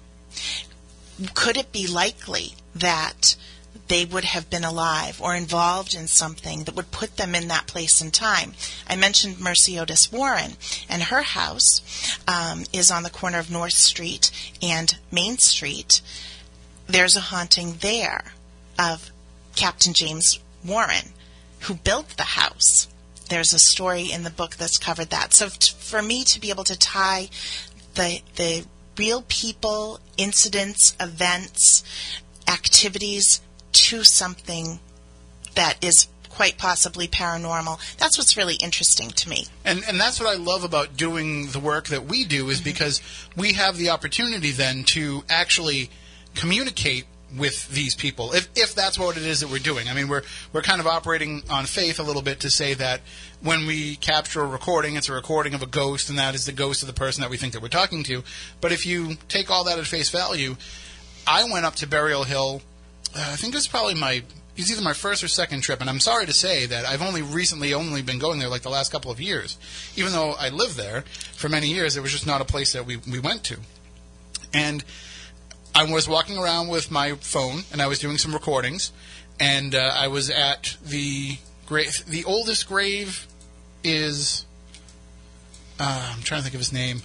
Could 1.34 1.56
it 1.56 1.70
be 1.70 1.86
likely 1.86 2.54
that 2.74 3.36
they 3.88 4.04
would 4.06 4.24
have 4.24 4.48
been 4.48 4.64
alive 4.64 5.20
or 5.20 5.34
involved 5.34 5.94
in 5.94 6.06
something 6.06 6.64
that 6.64 6.74
would 6.74 6.90
put 6.90 7.16
them 7.16 7.34
in 7.34 7.48
that 7.48 7.66
place 7.66 8.00
and 8.00 8.12
time. 8.12 8.54
I 8.88 8.96
mentioned 8.96 9.38
Mercy 9.38 9.78
Otis 9.78 10.10
Warren, 10.10 10.52
and 10.88 11.02
her 11.02 11.20
house 11.20 12.16
um, 12.26 12.64
is 12.72 12.90
on 12.90 13.02
the 13.02 13.10
corner 13.10 13.38
of 13.38 13.50
North 13.50 13.74
Street 13.74 14.30
and 14.62 14.96
Main 15.10 15.36
Street. 15.36 16.00
There's 16.86 17.16
a 17.16 17.20
haunting 17.20 17.76
there 17.80 18.32
of 18.78 19.10
Captain 19.56 19.92
James 19.92 20.38
Warren, 20.64 21.12
who 21.60 21.74
built 21.74 22.16
the 22.16 22.22
house. 22.22 22.88
There's 23.28 23.52
a 23.52 23.58
story 23.58 24.10
in 24.12 24.24
the 24.24 24.30
book 24.30 24.56
that's 24.56 24.78
covered 24.78 25.10
that. 25.10 25.32
So 25.32 25.48
t- 25.48 25.72
for 25.78 26.02
me 26.02 26.24
to 26.24 26.40
be 26.40 26.50
able 26.50 26.64
to 26.64 26.78
tie 26.78 27.28
the 27.94 28.20
the 28.36 28.66
real 28.98 29.24
people, 29.28 30.00
incidents, 30.16 30.94
events, 31.00 31.82
activities 32.46 33.40
to 33.72 34.04
something 34.04 34.80
that 35.54 35.82
is 35.82 36.08
quite 36.28 36.56
possibly 36.58 37.06
paranormal. 37.06 37.78
That's 37.98 38.16
what's 38.18 38.36
really 38.36 38.54
interesting 38.56 39.10
to 39.10 39.28
me. 39.28 39.46
And 39.64 39.82
and 39.86 40.00
that's 40.00 40.18
what 40.20 40.28
I 40.28 40.38
love 40.38 40.64
about 40.64 40.96
doing 40.96 41.48
the 41.48 41.60
work 41.60 41.88
that 41.88 42.06
we 42.06 42.24
do 42.24 42.48
is 42.48 42.58
mm-hmm. 42.58 42.64
because 42.64 43.00
we 43.36 43.52
have 43.54 43.76
the 43.76 43.90
opportunity 43.90 44.50
then 44.50 44.84
to 44.92 45.24
actually 45.28 45.90
communicate 46.34 47.06
with 47.36 47.68
these 47.70 47.94
people 47.94 48.32
if 48.34 48.48
if 48.54 48.74
that's 48.74 48.98
what 48.98 49.16
it 49.16 49.22
is 49.22 49.40
that 49.40 49.48
we're 49.48 49.58
doing. 49.58 49.88
I 49.88 49.94
mean, 49.94 50.08
we're 50.08 50.22
we're 50.52 50.62
kind 50.62 50.80
of 50.80 50.86
operating 50.86 51.42
on 51.50 51.64
faith 51.64 51.98
a 51.98 52.02
little 52.02 52.22
bit 52.22 52.40
to 52.40 52.50
say 52.50 52.74
that 52.74 53.00
when 53.40 53.66
we 53.66 53.96
capture 53.96 54.42
a 54.42 54.46
recording, 54.46 54.96
it's 54.96 55.08
a 55.08 55.12
recording 55.12 55.54
of 55.54 55.62
a 55.62 55.66
ghost, 55.66 56.10
and 56.10 56.18
that 56.18 56.34
is 56.34 56.46
the 56.46 56.52
ghost 56.52 56.82
of 56.82 56.88
the 56.88 56.94
person 56.94 57.22
that 57.22 57.30
we 57.30 57.36
think 57.36 57.54
that 57.54 57.62
we're 57.62 57.68
talking 57.68 58.02
to. 58.04 58.22
But 58.60 58.72
if 58.72 58.86
you 58.86 59.16
take 59.28 59.50
all 59.50 59.64
that 59.64 59.78
at 59.78 59.86
face 59.86 60.10
value, 60.10 60.56
I 61.26 61.44
went 61.50 61.64
up 61.64 61.76
to 61.76 61.86
Burial 61.86 62.24
Hill. 62.24 62.62
Uh, 63.14 63.30
I 63.32 63.36
think 63.36 63.54
it 63.54 63.56
was 63.56 63.68
probably 63.68 63.94
my 63.94 64.22
it's 64.54 64.70
either 64.70 64.82
my 64.82 64.92
first 64.92 65.24
or 65.24 65.28
second 65.28 65.62
trip, 65.62 65.80
and 65.80 65.88
I'm 65.88 66.00
sorry 66.00 66.26
to 66.26 66.32
say 66.32 66.66
that 66.66 66.84
I've 66.84 67.00
only 67.00 67.22
recently 67.22 67.72
only 67.72 68.02
been 68.02 68.18
going 68.18 68.38
there 68.38 68.48
like 68.48 68.62
the 68.62 68.70
last 68.70 68.92
couple 68.92 69.10
of 69.10 69.20
years. 69.20 69.56
Even 69.96 70.12
though 70.12 70.32
I 70.32 70.50
lived 70.50 70.76
there 70.76 71.04
for 71.34 71.48
many 71.48 71.68
years, 71.68 71.96
it 71.96 72.02
was 72.02 72.12
just 72.12 72.26
not 72.26 72.42
a 72.42 72.44
place 72.44 72.74
that 72.74 72.84
we 72.84 72.98
we 72.98 73.18
went 73.18 73.44
to. 73.44 73.56
And 74.52 74.84
I 75.74 75.90
was 75.90 76.08
walking 76.08 76.38
around 76.38 76.68
with 76.68 76.90
my 76.90 77.14
phone, 77.14 77.62
and 77.72 77.80
I 77.80 77.86
was 77.86 77.98
doing 77.98 78.18
some 78.18 78.32
recordings, 78.32 78.92
and 79.40 79.74
uh, 79.74 79.92
I 79.94 80.08
was 80.08 80.30
at 80.30 80.76
the 80.84 81.38
grave. 81.66 81.92
The 82.06 82.24
oldest 82.24 82.68
grave 82.68 83.26
is 83.82 84.44
uh, 85.80 86.12
I'm 86.14 86.22
trying 86.22 86.40
to 86.40 86.44
think 86.44 86.54
of 86.54 86.60
his 86.60 86.72
name. 86.72 87.02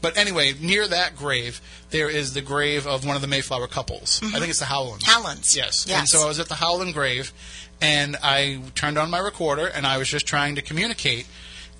But 0.00 0.16
anyway, 0.16 0.54
near 0.60 0.88
that 0.88 1.16
grave, 1.16 1.60
there 1.90 2.10
is 2.10 2.34
the 2.34 2.40
grave 2.40 2.86
of 2.86 3.06
one 3.06 3.14
of 3.14 3.22
the 3.22 3.28
Mayflower 3.28 3.68
couples. 3.68 4.20
I 4.22 4.38
think 4.38 4.48
it's 4.48 4.58
the 4.58 4.64
Howlands. 4.64 5.04
Howlands. 5.04 5.56
Yes. 5.56 5.86
Yes. 5.88 6.00
And 6.00 6.08
so 6.08 6.24
I 6.24 6.26
was 6.26 6.40
at 6.40 6.48
the 6.48 6.56
Howland 6.56 6.92
grave, 6.94 7.32
and 7.80 8.16
I 8.22 8.60
turned 8.74 8.98
on 8.98 9.10
my 9.10 9.20
recorder, 9.20 9.66
and 9.66 9.86
I 9.86 9.98
was 9.98 10.08
just 10.08 10.26
trying 10.26 10.56
to 10.56 10.62
communicate 10.62 11.26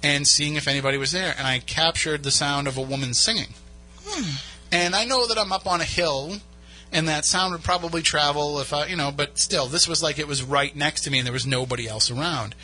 and 0.05 0.27
seeing 0.27 0.55
if 0.55 0.69
anybody 0.69 0.99
was 0.99 1.11
there. 1.11 1.35
And 1.37 1.49
I 1.49 1.59
captured 1.61 2.23
the 2.23 2.31
sound 2.31 2.69
of 2.69 2.77
a 2.77 2.83
woman 2.83 3.13
singing. 3.15 3.55
And 4.73 4.97
I 4.97 5.05
know 5.05 5.27
that 5.27 5.39
I'm 5.39 5.53
up 5.53 5.67
on 5.67 5.83
a 5.83 5.85
hill, 5.85 6.39
and 6.91 7.07
that 7.07 7.27
sound 7.27 7.53
would 7.53 7.63
probably 7.63 8.01
travel 8.01 8.59
if 8.59 8.73
I, 8.73 8.87
you 8.87 8.97
know, 8.97 9.13
but 9.15 9.39
still, 9.39 9.67
this 9.67 9.87
was 9.87 10.03
like 10.03 10.19
it 10.19 10.27
was 10.27 10.43
right 10.43 10.75
next 10.75 11.03
to 11.03 11.11
me, 11.11 11.19
and 11.19 11.27
there 11.27 11.33
was 11.33 11.47
nobody 11.47 11.87
else 11.87 12.11
around. 12.11 12.55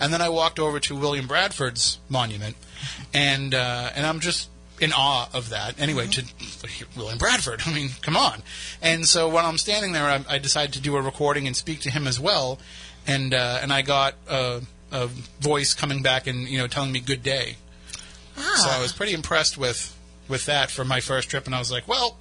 And 0.00 0.12
then 0.12 0.22
I 0.22 0.30
walked 0.30 0.58
over 0.58 0.80
to 0.80 0.96
William 0.96 1.26
Bradford's 1.26 1.98
monument, 2.08 2.56
and 3.12 3.54
uh, 3.54 3.90
and 3.94 4.06
I'm 4.06 4.20
just 4.20 4.48
in 4.80 4.92
awe 4.92 5.28
of 5.34 5.50
that. 5.50 5.78
Anyway, 5.78 6.06
to 6.06 6.24
William 6.96 7.18
Bradford, 7.18 7.62
I 7.66 7.74
mean, 7.74 7.90
come 8.00 8.16
on. 8.16 8.42
And 8.80 9.06
so 9.06 9.28
when 9.28 9.44
I'm 9.44 9.58
standing 9.58 9.92
there, 9.92 10.04
I, 10.04 10.24
I 10.28 10.38
decided 10.38 10.72
to 10.74 10.80
do 10.80 10.96
a 10.96 11.02
recording 11.02 11.46
and 11.46 11.54
speak 11.54 11.80
to 11.80 11.90
him 11.90 12.06
as 12.06 12.18
well, 12.18 12.58
and 13.06 13.34
uh, 13.34 13.58
and 13.60 13.72
I 13.72 13.82
got 13.82 14.14
a, 14.28 14.62
a 14.90 15.06
voice 15.40 15.74
coming 15.74 16.02
back 16.02 16.26
and 16.26 16.48
you 16.48 16.58
know 16.58 16.66
telling 16.66 16.92
me 16.92 17.00
good 17.00 17.22
day. 17.22 17.56
So 18.36 18.70
I 18.70 18.80
was 18.80 18.92
pretty 18.92 19.14
impressed 19.14 19.58
with 19.58 19.97
with 20.28 20.46
that 20.46 20.70
for 20.70 20.84
my 20.84 21.00
first 21.00 21.28
trip, 21.30 21.46
and 21.46 21.54
I 21.54 21.58
was 21.58 21.70
like, 21.70 21.86
well. 21.88 22.18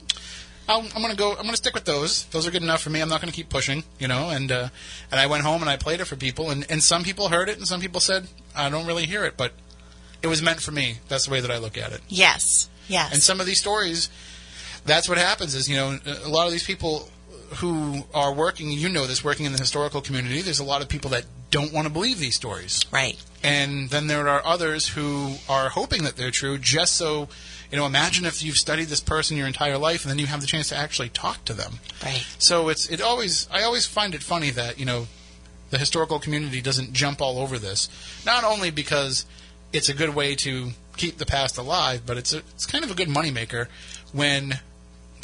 I'll, 0.70 0.82
I'm 0.82 1.02
gonna 1.02 1.16
go. 1.16 1.32
I'm 1.32 1.46
gonna 1.46 1.56
stick 1.56 1.74
with 1.74 1.86
those. 1.86 2.26
Those 2.26 2.46
are 2.46 2.52
good 2.52 2.62
enough 2.62 2.82
for 2.82 2.90
me. 2.90 3.00
I'm 3.00 3.08
not 3.08 3.22
gonna 3.22 3.32
keep 3.32 3.48
pushing, 3.48 3.86
you 4.00 4.10
know. 4.10 4.30
And 4.30 4.52
uh, 4.52 4.68
and 5.10 5.18
I 5.18 5.26
went 5.28 5.44
home 5.44 5.62
and 5.62 5.70
I 5.70 5.78
played 5.78 6.02
it 6.02 6.06
for 6.06 6.18
people, 6.18 6.50
and, 6.50 6.70
and 6.70 6.84
some 6.84 7.04
people 7.04 7.30
heard 7.30 7.48
it, 7.48 7.58
and 7.58 7.66
some 7.66 7.80
people 7.80 8.02
said 8.02 8.28
I 8.54 8.70
don't 8.70 8.86
really 8.86 9.06
hear 9.06 9.24
it, 9.24 9.38
but 9.38 9.54
it 10.22 10.28
was 10.28 10.42
meant 10.42 10.60
for 10.60 10.72
me. 10.72 10.98
That's 11.08 11.26
the 11.26 11.32
way 11.32 11.40
that 11.40 11.52
I 11.52 11.58
look 11.60 11.78
at 11.78 11.94
it. 11.94 12.02
Yes. 12.10 12.70
Yes. 12.90 13.14
And 13.14 13.24
some 13.24 13.40
of 13.40 13.46
these 13.46 13.62
stories, 13.62 14.10
that's 14.86 15.08
what 15.08 15.18
happens. 15.18 15.56
Is 15.56 15.70
you 15.70 15.78
know 15.78 15.98
a 16.26 16.28
lot 16.28 16.48
of 16.48 16.52
these 16.52 16.66
people 16.66 17.08
who 17.56 18.04
are 18.14 18.34
working, 18.34 18.72
you 18.72 18.90
know 18.90 19.08
this, 19.08 19.24
working 19.24 19.46
in 19.46 19.54
the 19.54 19.58
historical 19.58 20.02
community. 20.02 20.42
There's 20.42 20.60
a 20.60 20.66
lot 20.66 20.82
of 20.82 20.90
people 20.90 21.12
that 21.12 21.26
don't 21.50 21.72
want 21.72 21.88
to 21.88 21.94
believe 21.94 22.20
these 22.20 22.36
stories. 22.36 22.86
right. 22.92 23.18
And 23.44 23.90
then 23.90 24.08
there 24.08 24.28
are 24.28 24.46
others 24.46 24.88
who 24.88 25.36
are 25.48 25.70
hoping 25.70 26.04
that 26.04 26.18
they're 26.18 26.32
true 26.32 26.58
just 26.58 26.96
so, 26.96 27.30
you 27.72 27.78
know, 27.78 27.86
imagine 27.86 28.26
if 28.26 28.44
you've 28.44 28.56
studied 28.56 28.86
this 28.88 29.00
person 29.00 29.38
your 29.38 29.48
entire 29.48 29.78
life 29.78 30.04
and 30.04 30.12
then 30.12 30.20
you 30.20 30.26
have 30.28 30.42
the 30.42 30.48
chance 30.48 30.70
to 30.70 30.76
actually 30.76 31.10
talk 31.10 31.44
to 31.46 31.54
them. 31.54 31.80
Right. 32.04 32.26
So 32.40 32.70
it's 32.70 32.90
it 32.90 33.02
always 33.02 33.48
I 33.52 33.64
always 33.64 33.86
find 33.86 34.16
it 34.16 34.24
funny 34.24 34.50
that, 34.52 34.80
you 34.80 34.86
know, 34.86 35.08
the 35.70 35.78
historical 35.78 36.20
community 36.20 36.62
doesn't 36.62 36.94
jump 36.94 37.22
all 37.22 37.40
over 37.40 37.60
this. 37.60 37.90
Not 38.26 38.44
only 38.44 38.72
because 38.72 39.26
it's 39.74 39.90
a 39.90 39.94
good 39.94 40.16
way 40.16 40.36
to 40.36 40.72
keep 40.96 41.18
the 41.18 41.26
past 41.26 41.58
alive, 41.58 42.04
but 42.06 42.18
it's 42.18 42.34
a, 42.34 42.38
it's 42.38 42.66
kind 42.66 42.84
of 42.84 42.92
a 42.92 42.96
good 42.96 43.10
moneymaker 43.10 43.68
when 44.14 44.60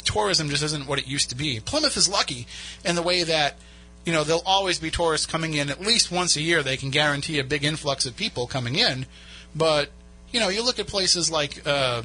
tourism 0.04 0.50
just 0.50 0.62
isn't 0.62 0.86
what 0.86 0.98
it 0.98 1.06
used 1.06 1.30
to 1.30 1.34
be. 1.34 1.60
Plymouth 1.60 1.96
is 1.96 2.08
lucky 2.08 2.46
in 2.84 2.94
the 2.94 3.02
way 3.02 3.22
that 3.22 3.56
you 4.04 4.12
know 4.12 4.22
there'll 4.22 4.42
always 4.44 4.78
be 4.78 4.90
tourists 4.90 5.26
coming 5.26 5.54
in 5.54 5.70
at 5.70 5.80
least 5.80 6.12
once 6.12 6.36
a 6.36 6.42
year. 6.42 6.62
They 6.62 6.76
can 6.76 6.90
guarantee 6.90 7.38
a 7.38 7.44
big 7.44 7.64
influx 7.64 8.04
of 8.04 8.16
people 8.16 8.46
coming 8.46 8.76
in, 8.76 9.06
but 9.54 9.88
you 10.30 10.40
know 10.40 10.48
you 10.48 10.62
look 10.62 10.78
at 10.78 10.86
places 10.86 11.30
like 11.30 11.66
uh, 11.66 12.02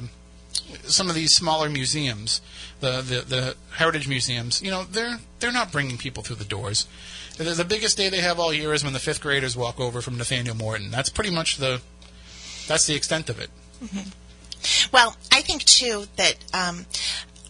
some 0.84 1.08
of 1.08 1.14
these 1.14 1.34
smaller 1.34 1.68
museums, 1.68 2.40
the, 2.80 3.02
the 3.02 3.20
the 3.20 3.56
heritage 3.76 4.08
museums. 4.08 4.62
You 4.62 4.70
know 4.70 4.84
they're 4.84 5.18
they're 5.38 5.52
not 5.52 5.72
bringing 5.72 5.98
people 5.98 6.22
through 6.22 6.36
the 6.36 6.44
doors. 6.44 6.86
The, 7.36 7.44
the 7.44 7.64
biggest 7.64 7.96
day 7.96 8.08
they 8.08 8.20
have 8.20 8.38
all 8.38 8.52
year 8.52 8.74
is 8.74 8.84
when 8.84 8.92
the 8.92 8.98
fifth 8.98 9.20
graders 9.20 9.56
walk 9.56 9.80
over 9.80 10.00
from 10.00 10.18
Nathaniel 10.18 10.56
Morton. 10.56 10.90
That's 10.90 11.08
pretty 11.08 11.30
much 11.30 11.56
the 11.56 11.80
that's 12.68 12.86
the 12.86 12.94
extent 12.94 13.28
of 13.30 13.40
it. 13.40 13.50
Well, 14.92 15.16
I 15.32 15.40
think 15.40 15.64
too 15.64 16.04
that 16.16 16.36
um, 16.52 16.86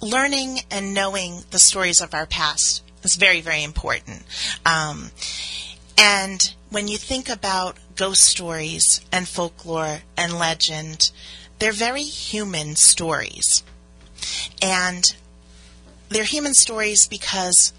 learning 0.00 0.61
and 0.71 0.95
knowing 0.95 1.42
the 1.50 1.59
stories 1.59 2.00
of 2.00 2.14
our 2.14 2.26
past 2.26 2.83
is 3.02 3.16
very, 3.16 3.40
very 3.40 3.62
important. 3.62 4.23
Um, 4.64 5.11
and 5.99 6.54
when 6.71 6.88
you 6.88 6.97
think 6.97 7.28
about 7.28 7.76
ghost 7.97 8.23
stories 8.23 9.00
and 9.12 9.28
folklore 9.28 10.00
and 10.16 10.38
legend, 10.38 11.11
they're 11.61 11.73
very 11.73 12.02
human 12.02 12.75
stories. 12.75 13.62
And 14.61 15.14
they're 16.09 16.25
human 16.25 16.55
stories 16.55 17.07
because 17.07 17.73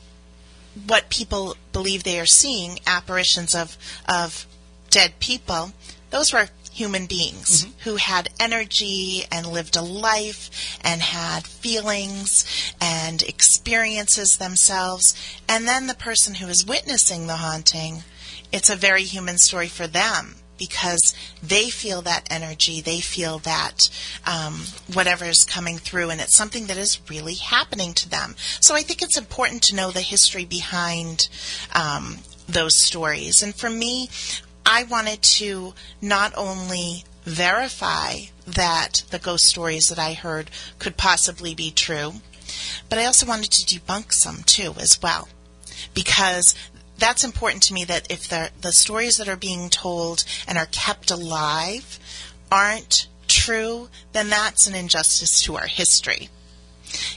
what 0.87 1.09
people 1.09 1.57
believe 1.73 2.03
they 2.03 2.19
are 2.19 2.25
seeing, 2.25 2.79
apparitions 2.87 3.53
of, 3.53 3.77
of 4.07 4.45
dead 4.89 5.19
people, 5.19 5.73
those 6.11 6.31
were 6.31 6.49
human 6.71 7.07
beings 7.07 7.65
mm-hmm. 7.65 7.89
who 7.89 7.97
had 7.97 8.29
energy 8.39 9.23
and 9.31 9.45
lived 9.45 9.75
a 9.75 9.81
life 9.81 10.79
and 10.83 11.01
had 11.01 11.45
feelings 11.45 12.73
and 12.79 13.21
experiences 13.23 14.37
themselves. 14.37 15.13
And 15.49 15.67
then 15.67 15.87
the 15.87 15.93
person 15.95 16.35
who 16.35 16.47
is 16.47 16.65
witnessing 16.65 17.27
the 17.27 17.37
haunting, 17.37 18.03
it's 18.51 18.69
a 18.69 18.75
very 18.75 19.03
human 19.03 19.37
story 19.37 19.67
for 19.67 19.87
them 19.87 20.35
because 20.61 21.15
they 21.41 21.71
feel 21.71 22.03
that 22.03 22.27
energy, 22.29 22.81
they 22.81 22.99
feel 22.99 23.39
that 23.39 23.89
um, 24.27 24.61
whatever 24.93 25.25
is 25.25 25.43
coming 25.43 25.79
through, 25.79 26.11
and 26.11 26.21
it's 26.21 26.37
something 26.37 26.67
that 26.67 26.77
is 26.77 27.01
really 27.09 27.33
happening 27.33 27.93
to 27.95 28.07
them. 28.07 28.35
So 28.59 28.75
I 28.75 28.83
think 28.83 29.01
it's 29.01 29.17
important 29.17 29.63
to 29.63 29.75
know 29.75 29.89
the 29.89 30.01
history 30.01 30.45
behind 30.45 31.29
um, 31.73 32.19
those 32.47 32.85
stories. 32.85 33.41
And 33.41 33.55
for 33.55 33.71
me, 33.71 34.09
I 34.63 34.83
wanted 34.83 35.23
to 35.39 35.73
not 35.99 36.31
only 36.37 37.05
verify 37.23 38.17
that 38.45 39.03
the 39.09 39.17
ghost 39.17 39.45
stories 39.45 39.87
that 39.87 39.97
I 39.97 40.13
heard 40.13 40.51
could 40.77 40.95
possibly 40.95 41.55
be 41.55 41.71
true, 41.71 42.13
but 42.87 42.99
I 42.99 43.05
also 43.05 43.25
wanted 43.25 43.51
to 43.51 43.65
debunk 43.65 44.13
some 44.13 44.43
too 44.43 44.75
as 44.79 45.01
well. 45.01 45.27
Because 45.95 46.53
that's 47.01 47.23
important 47.25 47.63
to 47.63 47.73
me 47.73 47.83
that 47.85 48.09
if 48.09 48.29
the, 48.29 48.51
the 48.61 48.71
stories 48.71 49.17
that 49.17 49.27
are 49.27 49.35
being 49.35 49.69
told 49.69 50.23
and 50.47 50.57
are 50.57 50.67
kept 50.67 51.11
alive 51.11 51.99
aren't 52.49 53.07
true, 53.27 53.89
then 54.13 54.29
that's 54.29 54.67
an 54.67 54.75
injustice 54.75 55.41
to 55.43 55.55
our 55.55 55.67
history. 55.67 56.29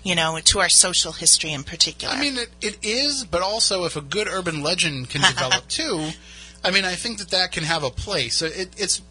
You 0.03 0.15
know, 0.15 0.39
to 0.39 0.61
our 0.61 0.69
social 0.69 1.13
history 1.13 1.53
in 1.53 1.65
particular. 1.65 2.15
I 2.15 2.21
mean, 2.21 2.39
it, 2.39 2.51
it 2.61 2.79
is, 2.83 3.25
but 3.25 3.43
also 3.43 3.85
if 3.85 3.97
a 3.97 4.01
good 4.01 4.29
urban 4.29 4.63
legend 4.63 5.11
can 5.11 5.21
develop 5.21 5.67
too, 5.69 6.11
I 6.65 6.71
mean, 6.71 6.85
I 6.85 6.95
think 6.95 7.19
that 7.19 7.31
that 7.31 7.53
can 7.53 7.65
have 7.65 7.83
a 7.83 7.91
place. 7.91 8.41
It, 8.41 8.71
it's 8.79 8.99
it, 8.99 9.05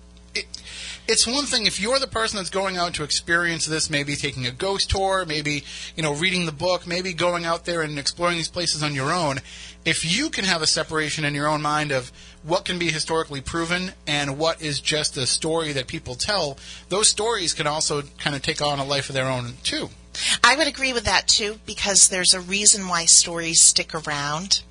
it's 1.07 1.27
one 1.27 1.45
thing 1.45 1.65
if 1.65 1.79
you're 1.79 1.99
the 1.99 2.07
person 2.07 2.37
that's 2.37 2.49
going 2.49 2.77
out 2.77 2.93
to 2.95 3.03
experience 3.03 3.65
this, 3.65 3.89
maybe 3.89 4.15
taking 4.15 4.45
a 4.45 4.51
ghost 4.51 4.89
tour, 4.89 5.25
maybe 5.25 5.63
you 5.95 6.03
know 6.03 6.13
reading 6.13 6.45
the 6.45 6.51
book, 6.51 6.87
maybe 6.87 7.13
going 7.13 7.45
out 7.45 7.65
there 7.65 7.81
and 7.81 7.99
exploring 7.99 8.37
these 8.37 8.49
places 8.49 8.81
on 8.83 8.95
your 8.95 9.11
own. 9.11 9.39
If 9.85 10.17
you 10.17 10.29
can 10.29 10.45
have 10.45 10.61
a 10.61 10.67
separation 10.67 11.25
in 11.25 11.35
your 11.35 11.47
own 11.47 11.61
mind 11.61 11.91
of 11.91 12.11
what 12.43 12.63
can 12.63 12.79
be 12.79 12.89
historically 12.89 13.41
proven 13.41 13.91
and 14.07 14.37
what 14.37 14.61
is 14.61 14.79
just 14.79 15.17
a 15.17 15.25
story 15.25 15.73
that 15.73 15.87
people 15.87 16.15
tell, 16.15 16.57
those 16.89 17.09
stories 17.09 17.53
can 17.53 17.67
also 17.67 18.03
kind 18.17 18.35
of 18.35 18.41
take 18.41 18.61
on 18.61 18.79
a 18.79 18.85
life 18.85 19.09
of 19.09 19.15
their 19.15 19.27
own 19.27 19.55
too. 19.63 19.89
I 20.43 20.55
would 20.55 20.67
agree 20.67 20.93
with 20.93 21.05
that 21.05 21.27
too, 21.27 21.59
because 21.65 22.07
there's 22.07 22.33
a 22.33 22.39
reason 22.39 22.87
why 22.87 23.05
stories 23.05 23.61
stick 23.61 23.93
around 23.93 24.61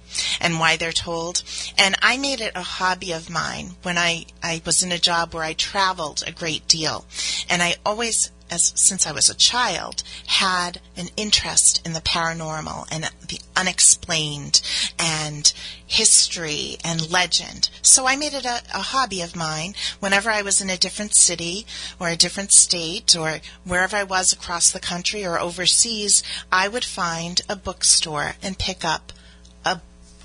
and 0.41 0.59
why 0.59 0.77
they're 0.77 0.93
told. 0.93 1.43
And 1.79 1.97
I 2.03 2.17
made 2.17 2.41
it 2.41 2.53
a 2.55 2.63
hobby 2.63 3.13
of 3.13 3.31
mine 3.31 3.73
when 3.83 3.99
I, 3.99 4.27
I 4.43 4.63
was 4.65 4.83
in 4.83 4.93
a 4.93 4.99
job 4.99 5.35
where 5.35 5.45
I 5.45 5.53
traveled 5.53 6.23
a 6.27 6.33
great 6.33 6.69
deal. 6.69 7.07
And 7.49 7.63
I 7.63 7.77
always, 7.85 8.31
as 8.51 8.73
since 8.77 9.07
I 9.07 9.13
was 9.13 9.29
a 9.29 9.35
child, 9.35 10.03
had 10.27 10.81
an 10.97 11.09
interest 11.17 11.81
in 11.87 11.93
the 11.93 12.01
paranormal 12.01 12.87
and 12.91 13.05
the 13.29 13.41
unexplained 13.57 14.61
and 14.99 15.53
history 15.87 16.77
and 16.85 17.11
legend. 17.11 17.69
So 17.83 18.07
I 18.07 18.17
made 18.17 18.33
it 18.35 18.45
a, 18.45 18.63
a 18.75 18.81
hobby 18.81 19.21
of 19.21 19.37
mine 19.37 19.75
whenever 20.01 20.31
I 20.31 20.43
was 20.43 20.61
in 20.61 20.71
a 20.71 20.77
different 20.77 21.15
city 21.15 21.67
or 22.01 22.09
a 22.09 22.17
different 22.17 22.53
state 22.53 23.15
or 23.17 23.41
wherever 23.65 23.97
I 23.97 24.05
was 24.05 24.33
across 24.33 24.71
the 24.71 24.81
country 24.81 25.25
or 25.25 25.39
overseas, 25.39 26.23
I 26.51 26.69
would 26.69 26.85
find 26.85 27.41
a 27.49 27.57
bookstore 27.57 28.37
and 28.43 28.59
pick 28.59 28.85
up 28.85 29.13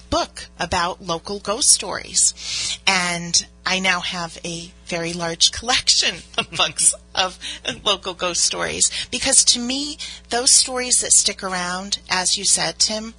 book 0.10 0.48
about 0.60 1.02
local 1.02 1.39
ghost 1.39 1.70
stories. 1.70 2.80
And 2.86 3.46
I 3.65 3.80
now 3.80 4.00
have 4.00 4.38
a 4.46 4.72
very 4.86 5.13
large 5.13 5.52
collection 5.52 6.17
of 6.38 6.52
books 6.52 6.93
of 7.13 7.38
local 7.84 8.13
ghost 8.13 8.41
stories 8.41 8.89
because 9.12 9.43
to 9.46 9.60
me, 9.60 9.98
those 10.30 10.52
stories 10.52 11.02
that 11.02 11.12
stick 11.12 11.43
around, 11.43 12.00
as 12.10 12.38
you 12.38 12.46
said, 12.46 12.80
Tim, 12.80 13.13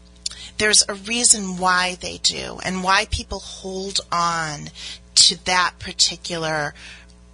there's 0.59 0.85
a 0.88 0.94
reason 0.94 1.59
why 1.59 1.96
they 2.01 2.18
do 2.18 2.59
and 2.64 2.83
why 2.83 3.07
people 3.11 3.40
hold 3.40 4.01
on 4.11 4.70
to 5.14 5.44
that 5.44 5.74
particular 5.79 6.74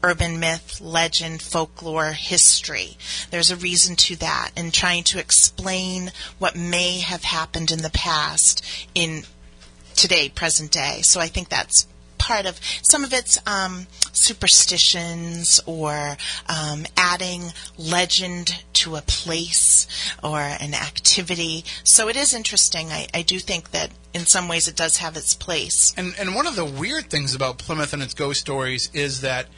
urban 0.04 0.38
myth, 0.38 0.82
legend, 0.82 1.40
folklore, 1.40 2.12
history. 2.12 2.98
There's 3.30 3.50
a 3.50 3.56
reason 3.56 3.96
to 3.96 4.16
that 4.16 4.50
and 4.54 4.72
trying 4.72 5.04
to 5.04 5.18
explain 5.18 6.12
what 6.38 6.54
may 6.54 6.98
have 6.98 7.24
happened 7.24 7.70
in 7.70 7.80
the 7.80 7.90
past 7.90 8.62
in 8.94 9.24
today, 9.94 10.28
present 10.28 10.70
day. 10.70 11.00
So 11.02 11.20
I 11.20 11.28
think 11.28 11.48
that's 11.48 11.86
part 12.16 12.46
of 12.46 12.58
some 12.82 13.04
of 13.04 13.12
it's 13.12 13.38
um, 13.46 13.86
superstitions 14.12 15.60
or 15.66 16.16
um, 16.48 16.86
adding 16.96 17.52
legend 17.76 18.64
to 18.72 18.96
a 18.96 19.02
place 19.02 19.86
or 20.22 20.40
an 20.40 20.72
activity. 20.72 21.64
So 21.82 22.08
it 22.08 22.16
is 22.16 22.32
interesting. 22.32 22.88
I, 22.90 23.08
I 23.12 23.22
do 23.22 23.38
think 23.38 23.72
that 23.72 23.90
in 24.14 24.24
some 24.24 24.48
ways 24.48 24.68
it 24.68 24.76
does 24.76 24.98
have 24.98 25.16
its 25.16 25.34
place. 25.34 25.92
And 25.96 26.14
and 26.18 26.34
one 26.34 26.46
of 26.46 26.56
the 26.56 26.64
weird 26.64 27.10
things 27.10 27.34
about 27.34 27.58
Plymouth 27.58 27.92
and 27.92 28.02
its 28.02 28.14
ghost 28.14 28.40
stories 28.40 28.88
is 28.94 29.20
that, 29.20 29.48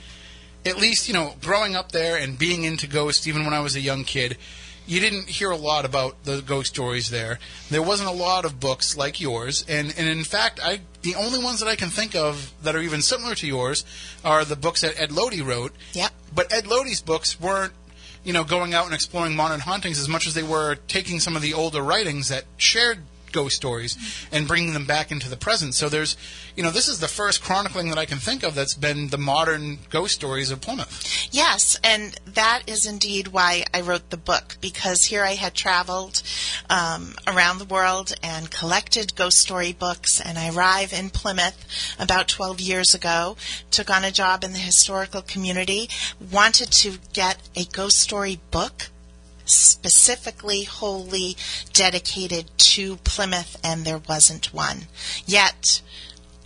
at 0.65 0.79
least 0.79 1.07
you 1.07 1.15
know, 1.15 1.35
growing 1.41 1.77
up 1.77 1.93
there 1.93 2.17
and 2.17 2.37
being 2.37 2.65
into 2.65 2.89
ghosts, 2.89 3.29
even 3.29 3.45
when 3.45 3.55
I 3.55 3.61
was 3.61 3.77
a 3.77 3.81
young 3.81 4.03
kid, 4.03 4.39
you 4.87 5.01
didn't 5.01 5.29
hear 5.29 5.51
a 5.51 5.57
lot 5.57 5.85
about 5.85 6.25
the 6.25 6.41
ghost 6.41 6.75
stories 6.75 7.11
there. 7.11 7.39
There 7.71 7.83
wasn't 7.83 8.09
a 8.09 8.13
lot 8.13 8.45
of 8.45 8.61
books 8.61 8.97
like 8.97 9.21
yours, 9.21 9.65
and 9.69 9.95
and 9.97 10.09
in 10.09 10.25
fact, 10.25 10.61
I 10.63 10.81
the 11.03 11.15
only 11.15 11.43
ones 11.43 11.61
that 11.61 11.69
I 11.69 11.77
can 11.77 11.89
think 11.89 12.15
of 12.15 12.53
that 12.63 12.75
are 12.75 12.81
even 12.81 13.03
similar 13.03 13.35
to 13.37 13.47
yours 13.47 13.85
are 14.25 14.45
the 14.45 14.57
books 14.57 14.81
that 14.81 14.99
Ed 15.01 15.13
Lodi 15.13 15.43
wrote. 15.43 15.73
Yep. 15.93 16.13
But 16.35 16.53
Ed 16.53 16.67
Lodi's 16.67 17.01
books 17.01 17.41
weren't, 17.41 17.73
you 18.25 18.33
know, 18.33 18.45
going 18.45 18.75
out 18.75 18.87
and 18.87 18.95
exploring 18.95 19.37
modern 19.37 19.61
hauntings 19.61 19.99
as 19.99 20.09
much 20.09 20.27
as 20.27 20.35
they 20.35 20.43
were 20.43 20.77
taking 20.89 21.21
some 21.21 21.37
of 21.37 21.43
the 21.43 21.55
older 21.55 21.83
writings 21.83 22.29
that 22.29 22.45
shared 22.57 23.03
ghost 23.37 23.57
stories 23.57 23.99
and 24.33 24.49
bringing 24.49 24.73
them 24.73 24.87
back 24.87 25.13
into 25.13 25.29
the 25.29 25.37
present. 25.37 25.75
So 25.75 25.91
there's, 25.91 26.17
you 26.57 26.63
know, 26.63 26.71
this 26.71 26.89
is 26.89 27.01
the 27.01 27.07
first 27.07 27.43
chronicling 27.43 27.91
that 27.91 27.99
I 27.99 28.07
can 28.07 28.17
think 28.17 28.43
of 28.43 28.55
that's 28.55 28.75
been 28.75 29.09
the 29.09 29.19
modern 29.19 29.79
ghost 29.91 30.15
stories 30.15 30.51
of 30.51 30.63
Plymouth. 30.63 31.29
Yes, 31.31 31.79
and 31.85 32.19
that 32.25 32.63
is 32.67 32.87
indeed 32.87 33.29
why 33.29 33.65
I 33.75 33.83
wrote 33.83 34.09
the 34.09 34.17
book 34.17 34.57
because 34.63 35.03
here 35.03 35.23
I 35.23 35.35
had 35.35 35.53
traveled 35.53 36.23
um, 36.71 37.15
around 37.27 37.59
the 37.59 37.67
world 37.67 38.15
and 38.23 38.51
collected 38.51 39.15
ghost 39.15 39.37
story 39.37 39.75
books, 39.75 40.19
and 40.19 40.39
I 40.39 40.49
arrived 40.49 40.95
in 40.95 41.11
Plymouth 41.11 41.95
about 41.99 42.29
12 42.29 42.59
years 42.61 42.95
ago, 42.95 43.37
took 43.71 43.91
on 43.91 44.03
a 44.03 44.11
job 44.11 44.45
in 44.45 44.55
the 44.55 44.59
historical 44.59 45.21
community, 45.21 45.91
wanted 46.33 46.71
to 46.73 46.99
get 47.13 47.37
a 47.55 47.67
ghost 47.67 47.99
story 47.99 48.41
book 48.51 48.89
specifically 49.47 50.65
wholly 50.65 51.37
dedicated 51.73 52.51
to 52.59 52.97
Plymouth, 52.99 53.57
and 53.65 53.85
there 53.85 54.01
wasn't 54.07 54.53
one. 54.53 54.87
Yet, 55.25 55.81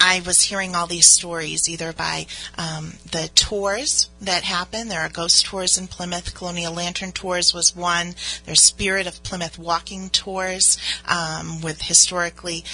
I 0.01 0.23
was 0.25 0.43
hearing 0.43 0.75
all 0.75 0.87
these 0.87 1.13
stories 1.13 1.69
either 1.69 1.93
by 1.93 2.27
um, 2.57 2.95
the 3.11 3.29
tours 3.35 4.09
that 4.21 4.45
happen. 4.45 4.89
There 4.89 5.01
are 5.01 5.11
ghost 5.11 5.45
tours 5.45 5.77
in 5.77 5.89
Plymouth. 5.89 6.35
Colonial 6.35 6.73
Lantern 6.73 7.13
Tours 7.13 7.53
was 7.53 7.77
one. 7.77 8.15
There's 8.47 8.65
Spirit 8.65 9.07
of 9.07 9.23
Plymouth 9.23 9.59
walking 9.59 10.09
tours 10.09 10.79
um, 11.07 11.61
with 11.61 11.83
historically 11.83 12.65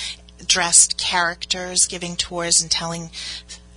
dressed 0.47 0.99
characters 0.99 1.87
giving 1.87 2.15
tours 2.15 2.62
and 2.62 2.71
telling, 2.71 3.11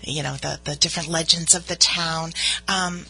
you 0.02 0.22
know, 0.22 0.36
the, 0.36 0.60
the 0.64 0.76
different 0.76 1.10
legends 1.10 1.56
of 1.56 1.68
the 1.68 1.76
town. 1.76 2.34
Um, 2.68 3.06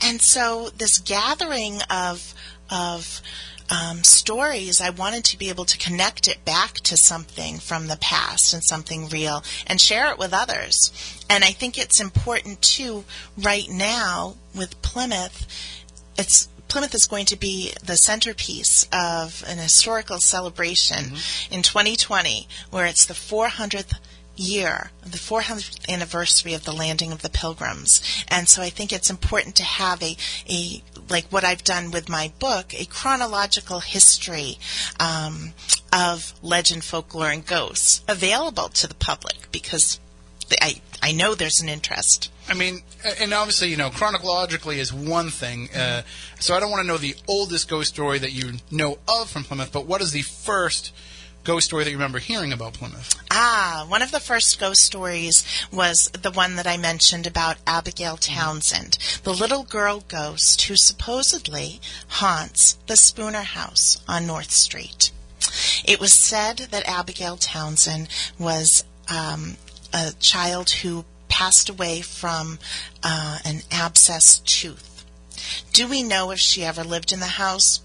and 0.00 0.20
so 0.20 0.68
this 0.78 0.98
gathering 0.98 1.80
of 1.90 2.34
of 2.72 3.20
um, 3.70 4.02
stories, 4.02 4.80
I 4.80 4.90
wanted 4.90 5.24
to 5.24 5.38
be 5.38 5.48
able 5.48 5.64
to 5.66 5.78
connect 5.78 6.28
it 6.28 6.44
back 6.44 6.74
to 6.80 6.96
something 6.96 7.58
from 7.58 7.86
the 7.86 7.96
past 7.96 8.52
and 8.52 8.62
something 8.64 9.08
real 9.08 9.44
and 9.66 9.80
share 9.80 10.10
it 10.10 10.18
with 10.18 10.32
others. 10.32 10.92
And 11.30 11.44
I 11.44 11.52
think 11.52 11.78
it's 11.78 12.00
important 12.00 12.60
too, 12.60 13.04
right 13.38 13.68
now 13.68 14.36
with 14.54 14.80
Plymouth, 14.82 15.46
it's 16.18 16.48
Plymouth 16.68 16.94
is 16.94 17.04
going 17.04 17.26
to 17.26 17.36
be 17.36 17.74
the 17.84 17.96
centerpiece 17.96 18.88
of 18.94 19.44
an 19.46 19.58
historical 19.58 20.18
celebration 20.20 21.04
mm-hmm. 21.04 21.54
in 21.54 21.60
2020, 21.60 22.48
where 22.70 22.86
it's 22.86 23.04
the 23.04 23.12
400th 23.12 23.98
year, 24.36 24.90
the 25.02 25.18
400th 25.18 25.88
anniversary 25.88 26.54
of 26.54 26.64
the 26.64 26.72
landing 26.72 27.12
of 27.12 27.22
the 27.22 27.30
Pilgrims. 27.30 28.02
And 28.28 28.48
so 28.48 28.62
I 28.62 28.70
think 28.70 28.92
it's 28.92 29.10
important 29.10 29.56
to 29.56 29.64
have 29.64 30.02
a, 30.02 30.16
a 30.48 30.82
like 31.08 31.26
what 31.26 31.44
I've 31.44 31.64
done 31.64 31.90
with 31.90 32.08
my 32.08 32.32
book, 32.38 32.74
a 32.74 32.84
chronological 32.84 33.80
history 33.80 34.58
um, 34.98 35.52
of 35.92 36.34
legend, 36.42 36.84
folklore, 36.84 37.30
and 37.30 37.46
ghosts 37.46 38.02
available 38.08 38.68
to 38.70 38.86
the 38.86 38.94
public 38.94 39.50
because 39.52 40.00
I, 40.60 40.80
I 41.02 41.12
know 41.12 41.34
there's 41.34 41.60
an 41.60 41.68
interest. 41.68 42.30
I 42.48 42.54
mean, 42.54 42.80
and 43.20 43.32
obviously, 43.32 43.68
you 43.68 43.76
know, 43.76 43.90
chronologically 43.90 44.80
is 44.80 44.92
one 44.92 45.30
thing. 45.30 45.68
Uh, 45.74 46.02
so 46.38 46.54
I 46.54 46.60
don't 46.60 46.70
want 46.70 46.82
to 46.82 46.86
know 46.86 46.98
the 46.98 47.14
oldest 47.28 47.68
ghost 47.68 47.94
story 47.94 48.18
that 48.18 48.32
you 48.32 48.54
know 48.70 48.98
of 49.08 49.30
from 49.30 49.44
Plymouth, 49.44 49.72
but 49.72 49.86
what 49.86 50.00
is 50.00 50.12
the 50.12 50.22
first 50.22 50.92
ghost 51.44 51.66
story 51.66 51.84
that 51.84 51.90
you 51.90 51.96
remember 51.96 52.18
hearing 52.18 52.52
about 52.52 52.74
Plymouth? 52.74 53.14
Ah, 53.30 53.84
one 53.88 54.02
of 54.02 54.10
the 54.10 54.20
first 54.20 54.58
ghost 54.58 54.82
stories 54.82 55.44
was 55.72 56.08
the 56.10 56.30
one 56.30 56.56
that 56.56 56.66
I 56.66 56.76
mentioned 56.76 57.26
about 57.26 57.58
Abigail 57.66 58.16
Townsend, 58.16 58.98
the 59.24 59.34
little 59.34 59.64
girl 59.64 60.04
ghost 60.08 60.62
who 60.62 60.76
supposedly 60.76 61.80
haunts 62.08 62.78
the 62.86 62.96
Spooner 62.96 63.42
House 63.42 64.02
on 64.08 64.26
North 64.26 64.50
Street. 64.50 65.10
It 65.84 66.00
was 66.00 66.24
said 66.24 66.58
that 66.70 66.88
Abigail 66.88 67.36
Townsend 67.36 68.08
was 68.38 68.84
um, 69.08 69.56
a 69.92 70.12
child 70.20 70.70
who 70.70 71.04
passed 71.28 71.68
away 71.68 72.00
from 72.00 72.58
uh, 73.02 73.38
an 73.44 73.62
abscessed 73.70 74.44
tooth. 74.44 75.04
Do 75.72 75.88
we 75.88 76.02
know 76.02 76.30
if 76.30 76.38
she 76.38 76.64
ever 76.64 76.84
lived 76.84 77.12
in 77.12 77.20
the 77.20 77.26
house? 77.26 77.80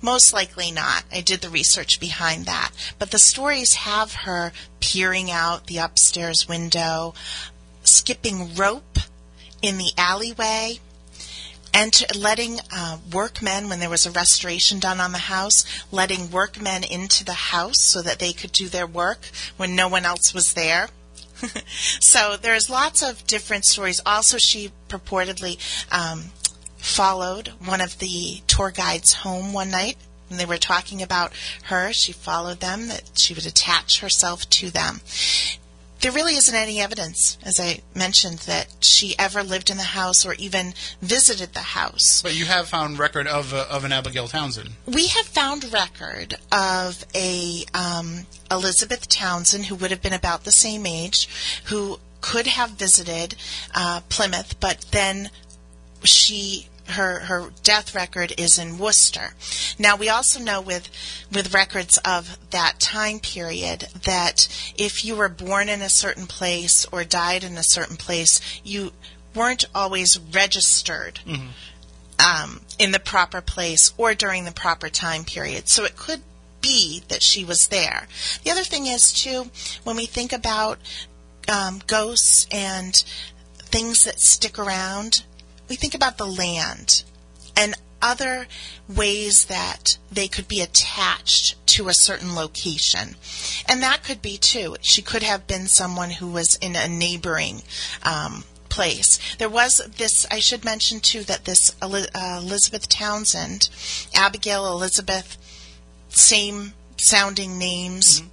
Most 0.00 0.32
likely 0.32 0.70
not. 0.70 1.04
I 1.12 1.20
did 1.20 1.40
the 1.40 1.50
research 1.50 2.00
behind 2.00 2.46
that. 2.46 2.70
But 2.98 3.10
the 3.10 3.18
stories 3.18 3.74
have 3.74 4.12
her 4.12 4.52
peering 4.80 5.30
out 5.30 5.66
the 5.66 5.78
upstairs 5.78 6.48
window, 6.48 7.14
skipping 7.84 8.54
rope 8.54 8.98
in 9.62 9.78
the 9.78 9.92
alleyway, 9.96 10.80
and 11.72 12.04
letting 12.16 12.58
uh, 12.72 12.98
workmen, 13.12 13.68
when 13.68 13.78
there 13.80 13.90
was 13.90 14.06
a 14.06 14.10
restoration 14.10 14.80
done 14.80 15.00
on 15.00 15.12
the 15.12 15.18
house, 15.18 15.64
letting 15.92 16.30
workmen 16.30 16.82
into 16.82 17.24
the 17.24 17.32
house 17.32 17.78
so 17.78 18.02
that 18.02 18.18
they 18.18 18.32
could 18.32 18.52
do 18.52 18.68
their 18.68 18.86
work 18.86 19.26
when 19.56 19.76
no 19.76 19.88
one 19.88 20.04
else 20.04 20.34
was 20.34 20.54
there. 20.54 20.88
so 22.00 22.36
there's 22.40 22.68
lots 22.68 23.02
of 23.02 23.26
different 23.26 23.64
stories. 23.64 24.00
Also, 24.04 24.36
she 24.38 24.72
purportedly 24.88 25.58
um, 25.92 26.24
followed 26.82 27.48
one 27.64 27.80
of 27.80 27.98
the 27.98 28.42
tour 28.46 28.70
guides 28.70 29.12
home 29.12 29.52
one 29.52 29.70
night 29.70 29.96
and 30.30 30.38
they 30.38 30.46
were 30.46 30.56
talking 30.56 31.02
about 31.02 31.32
her. 31.64 31.92
She 31.92 32.12
followed 32.12 32.60
them, 32.60 32.88
that 32.88 33.18
she 33.18 33.34
would 33.34 33.46
attach 33.46 34.00
herself 34.00 34.48
to 34.50 34.70
them. 34.70 35.00
There 36.00 36.12
really 36.12 36.36
isn't 36.36 36.54
any 36.54 36.80
evidence, 36.80 37.36
as 37.42 37.60
I 37.60 37.80
mentioned, 37.94 38.38
that 38.40 38.68
she 38.80 39.14
ever 39.18 39.42
lived 39.42 39.68
in 39.68 39.76
the 39.76 39.82
house 39.82 40.24
or 40.24 40.32
even 40.34 40.72
visited 41.02 41.52
the 41.52 41.60
house. 41.60 42.22
But 42.22 42.34
you 42.34 42.46
have 42.46 42.68
found 42.68 42.98
record 42.98 43.26
of, 43.26 43.52
uh, 43.52 43.66
of 43.68 43.84
an 43.84 43.92
Abigail 43.92 44.26
Townsend. 44.26 44.70
We 44.86 45.08
have 45.08 45.26
found 45.26 45.70
record 45.70 46.36
of 46.50 47.04
a 47.14 47.64
um, 47.74 48.26
Elizabeth 48.50 49.10
Townsend 49.10 49.66
who 49.66 49.74
would 49.74 49.90
have 49.90 50.00
been 50.00 50.14
about 50.14 50.44
the 50.44 50.52
same 50.52 50.86
age, 50.86 51.28
who 51.66 52.00
could 52.22 52.46
have 52.46 52.70
visited 52.70 53.34
uh, 53.74 54.00
Plymouth, 54.08 54.58
but 54.58 54.86
then 54.92 55.28
she 56.02 56.69
her 56.90 57.20
her 57.20 57.50
death 57.62 57.94
record 57.94 58.32
is 58.38 58.58
in 58.58 58.78
Worcester. 58.78 59.30
Now 59.78 59.96
we 59.96 60.08
also 60.08 60.40
know 60.40 60.60
with 60.60 60.88
with 61.32 61.54
records 61.54 61.98
of 61.98 62.38
that 62.50 62.80
time 62.80 63.20
period 63.20 63.88
that 64.04 64.48
if 64.76 65.04
you 65.04 65.16
were 65.16 65.28
born 65.28 65.68
in 65.68 65.82
a 65.82 65.90
certain 65.90 66.26
place 66.26 66.86
or 66.92 67.04
died 67.04 67.44
in 67.44 67.56
a 67.56 67.62
certain 67.62 67.96
place, 67.96 68.40
you 68.64 68.92
weren't 69.34 69.64
always 69.74 70.18
registered. 70.18 71.20
Mm-hmm. 71.26 71.48
Um, 72.22 72.60
in 72.78 72.92
the 72.92 72.98
proper 72.98 73.40
place 73.40 73.94
or 73.96 74.14
during 74.14 74.44
the 74.44 74.52
proper 74.52 74.90
time 74.90 75.24
period. 75.24 75.70
So 75.70 75.86
it 75.86 75.96
could 75.96 76.20
be 76.60 77.02
that 77.08 77.22
she 77.22 77.44
was 77.44 77.66
there. 77.70 78.08
The 78.44 78.50
other 78.50 78.62
thing 78.62 78.86
is, 78.86 79.12
too, 79.12 79.50
when 79.84 79.96
we 79.96 80.04
think 80.04 80.32
about 80.32 80.78
um, 81.48 81.80
ghosts 81.86 82.46
and 82.50 82.94
things 83.56 84.04
that 84.04 84.20
stick 84.20 84.58
around, 84.58 85.24
we 85.70 85.76
think 85.76 85.94
about 85.94 86.18
the 86.18 86.26
land 86.26 87.04
and 87.56 87.76
other 88.02 88.46
ways 88.88 89.46
that 89.46 89.98
they 90.10 90.26
could 90.26 90.48
be 90.48 90.60
attached 90.60 91.64
to 91.66 91.88
a 91.88 91.94
certain 91.94 92.34
location. 92.34 93.14
And 93.68 93.82
that 93.82 94.02
could 94.02 94.20
be 94.20 94.36
too. 94.36 94.76
She 94.80 95.00
could 95.00 95.22
have 95.22 95.46
been 95.46 95.66
someone 95.66 96.10
who 96.10 96.26
was 96.26 96.56
in 96.56 96.74
a 96.74 96.88
neighboring 96.88 97.62
um, 98.02 98.44
place. 98.68 99.18
There 99.36 99.48
was 99.48 99.80
this, 99.96 100.26
I 100.30 100.40
should 100.40 100.64
mention 100.64 101.00
too, 101.00 101.22
that 101.24 101.44
this 101.44 101.74
Elizabeth 101.80 102.88
Townsend, 102.88 103.68
Abigail 104.14 104.66
Elizabeth, 104.66 105.36
same 106.08 106.72
sounding 106.96 107.58
names. 107.58 108.20
Mm-hmm. 108.20 108.28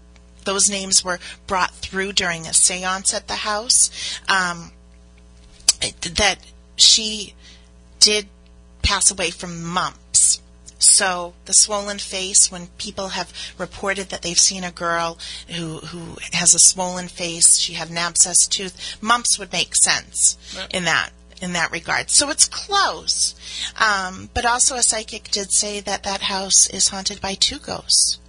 Those 0.45 0.69
names 0.69 1.03
were 1.03 1.19
brought 1.45 1.71
through 1.71 2.13
during 2.13 2.47
a 2.47 2.53
seance 2.53 3.13
at 3.13 3.27
the 3.27 3.35
house. 3.35 4.19
Um, 4.29 4.71
that 6.15 6.37
she 6.77 7.33
did 7.99 8.27
pass 8.81 9.11
away 9.11 9.31
from 9.31 9.63
mumps. 9.63 10.41
So 10.79 11.33
the 11.45 11.53
swollen 11.53 11.99
face, 11.99 12.51
when 12.51 12.67
people 12.77 13.09
have 13.09 13.33
reported 13.57 14.09
that 14.09 14.21
they've 14.21 14.39
seen 14.39 14.63
a 14.63 14.71
girl 14.71 15.17
who 15.49 15.79
who 15.79 16.17
has 16.33 16.53
a 16.53 16.59
swollen 16.59 17.07
face, 17.07 17.59
she 17.59 17.73
had 17.73 17.89
an 17.89 17.97
abscessed 17.97 18.49
tooth, 18.49 18.97
mumps 19.01 19.37
would 19.37 19.51
make 19.51 19.75
sense 19.75 20.37
in 20.69 20.85
that 20.85 21.09
in 21.41 21.53
that 21.53 21.71
regard. 21.71 22.09
So 22.09 22.29
it's 22.29 22.47
close. 22.47 23.35
Um, 23.77 24.29
but 24.33 24.45
also 24.45 24.75
a 24.75 24.83
psychic 24.83 25.29
did 25.31 25.51
say 25.51 25.79
that 25.81 26.03
that 26.03 26.21
house 26.21 26.67
is 26.67 26.89
haunted 26.89 27.21
by 27.21 27.35
two 27.35 27.59
ghosts. 27.59 28.19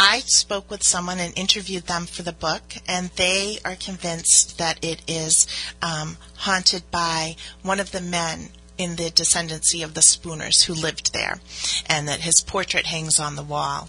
I 0.00 0.20
spoke 0.26 0.70
with 0.70 0.84
someone 0.84 1.18
and 1.18 1.36
interviewed 1.36 1.88
them 1.88 2.06
for 2.06 2.22
the 2.22 2.32
book, 2.32 2.62
and 2.86 3.10
they 3.16 3.58
are 3.64 3.74
convinced 3.74 4.56
that 4.56 4.78
it 4.82 5.02
is 5.08 5.48
um, 5.82 6.18
haunted 6.36 6.88
by 6.92 7.34
one 7.62 7.80
of 7.80 7.90
the 7.90 8.00
men 8.00 8.50
in 8.78 8.94
the 8.94 9.10
descendancy 9.10 9.82
of 9.82 9.94
the 9.94 10.02
Spooners 10.02 10.62
who 10.62 10.72
lived 10.72 11.12
there, 11.12 11.40
and 11.86 12.06
that 12.06 12.20
his 12.20 12.40
portrait 12.46 12.86
hangs 12.86 13.18
on 13.18 13.34
the 13.34 13.42
wall. 13.42 13.88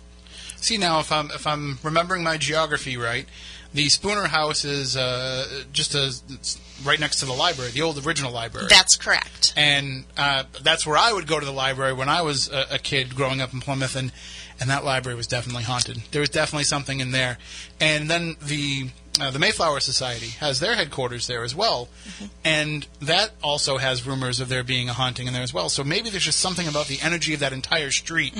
See 0.55 0.77
now, 0.77 0.99
if 0.99 1.11
I'm 1.11 1.29
if 1.29 1.45
I'm 1.45 1.77
remembering 1.83 2.23
my 2.23 2.37
geography 2.37 2.97
right, 2.97 3.27
the 3.71 3.87
Spooner 3.89 4.27
House 4.27 4.65
is 4.65 4.97
uh, 4.97 5.63
just 5.71 5.93
a, 5.93 6.11
right 6.83 6.99
next 6.99 7.19
to 7.19 7.27
the 7.27 7.33
library, 7.33 7.69
the 7.69 7.83
old 7.83 8.03
original 8.03 8.31
library. 8.31 8.65
That's 8.67 8.95
correct. 8.95 9.53
and 9.55 10.05
uh, 10.17 10.45
that's 10.63 10.87
where 10.87 10.97
I 10.97 11.13
would 11.13 11.27
go 11.27 11.39
to 11.39 11.45
the 11.45 11.53
library 11.53 11.93
when 11.93 12.09
I 12.09 12.23
was 12.23 12.49
a, 12.51 12.65
a 12.71 12.79
kid 12.79 13.15
growing 13.15 13.41
up 13.41 13.53
in 13.53 13.61
Plymouth, 13.61 13.95
and 13.95 14.11
and 14.59 14.69
that 14.69 14.83
library 14.83 15.15
was 15.15 15.27
definitely 15.27 15.63
haunted. 15.63 15.97
There 16.11 16.21
was 16.21 16.29
definitely 16.29 16.65
something 16.65 16.99
in 16.99 17.11
there, 17.11 17.37
and 17.79 18.09
then 18.09 18.35
the 18.41 18.89
uh, 19.19 19.31
the 19.31 19.39
Mayflower 19.39 19.81
Society 19.81 20.27
has 20.39 20.59
their 20.59 20.75
headquarters 20.75 21.27
there 21.27 21.43
as 21.43 21.53
well, 21.53 21.89
and 22.45 22.87
that 23.01 23.31
also 23.43 23.77
has 23.77 24.07
rumors 24.07 24.39
of 24.39 24.47
there 24.47 24.63
being 24.63 24.87
a 24.87 24.93
haunting 24.93 25.27
in 25.27 25.33
there 25.33 25.43
as 25.43 25.53
well. 25.53 25.67
So 25.67 25.83
maybe 25.83 26.09
there's 26.09 26.23
just 26.23 26.39
something 26.39 26.67
about 26.67 26.87
the 26.87 26.99
energy 27.01 27.33
of 27.33 27.41
that 27.41 27.51
entire 27.51 27.91
street 27.91 28.33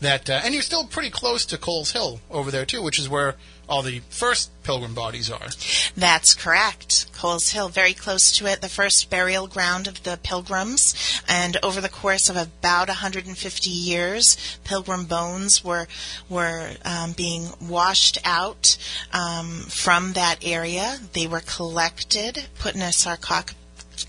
that, 0.00 0.28
uh, 0.28 0.40
and 0.42 0.52
you're 0.52 0.64
still 0.64 0.84
pretty 0.84 1.10
close 1.10 1.46
to 1.46 1.58
Coles 1.58 1.92
Hill 1.92 2.20
over 2.30 2.50
there 2.50 2.64
too, 2.64 2.82
which 2.82 2.98
is 2.98 3.08
where 3.08 3.36
all 3.68 3.82
the 3.82 4.00
first 4.10 4.50
pilgrim 4.62 4.94
bodies 4.94 5.30
are. 5.30 5.48
That's 5.96 6.34
correct. 6.34 7.06
Coles 7.12 7.50
Hill, 7.50 7.68
very 7.68 7.94
close 7.94 8.30
to 8.32 8.46
it, 8.46 8.60
the 8.60 8.68
first 8.68 9.10
burial 9.10 9.46
ground 9.46 9.86
of 9.86 10.02
the 10.02 10.18
pilgrims. 10.22 10.94
And 11.28 11.56
over 11.62 11.80
the 11.80 11.88
course 11.88 12.28
of 12.28 12.36
about 12.36 12.88
150 12.88 13.70
years, 13.70 14.58
pilgrim 14.64 15.06
bones 15.06 15.64
were 15.64 15.86
were 16.28 16.72
um, 16.84 17.12
being 17.12 17.48
washed 17.60 18.18
out 18.24 18.76
um, 19.12 19.62
from 19.68 20.12
that 20.12 20.38
area. 20.42 20.98
They 21.12 21.26
were 21.26 21.40
collected, 21.40 22.46
put 22.58 22.74
in 22.74 22.82
a 22.82 22.86
sarcoph- 22.86 23.54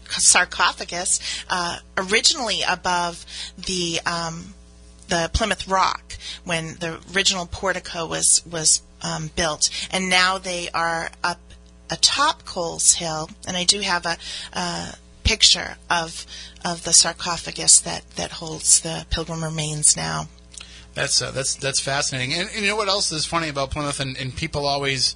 sarcophagus, 0.09 1.19
uh, 1.49 1.79
originally 1.97 2.61
above 2.67 3.25
the 3.57 3.99
um, 4.05 4.53
the 5.07 5.29
Plymouth 5.33 5.67
Rock 5.67 6.17
when 6.43 6.75
the 6.79 6.99
original 7.13 7.45
portico 7.45 8.05
was 8.05 8.41
was 8.49 8.81
um, 9.01 9.31
built, 9.35 9.69
and 9.91 10.09
now 10.09 10.37
they 10.37 10.69
are 10.73 11.09
up 11.23 11.39
atop 11.89 12.45
Coles 12.45 12.93
Hill. 12.93 13.29
And 13.47 13.55
I 13.55 13.63
do 13.63 13.79
have 13.81 14.05
a, 14.05 14.17
a 14.53 14.95
picture 15.23 15.77
of 15.89 16.25
of 16.63 16.83
the 16.83 16.93
sarcophagus 16.93 17.79
that 17.81 18.09
that 18.15 18.31
holds 18.33 18.79
the 18.79 19.05
pilgrim 19.09 19.43
remains 19.43 19.95
now. 19.95 20.27
That's 20.93 21.21
uh, 21.21 21.31
that's 21.31 21.55
that's 21.55 21.79
fascinating. 21.79 22.33
And, 22.33 22.49
and 22.53 22.61
you 22.63 22.69
know 22.69 22.75
what 22.75 22.87
else 22.87 23.11
is 23.11 23.25
funny 23.25 23.49
about 23.49 23.71
Plymouth? 23.71 23.99
And, 23.99 24.17
and 24.17 24.35
people 24.35 24.65
always, 24.65 25.15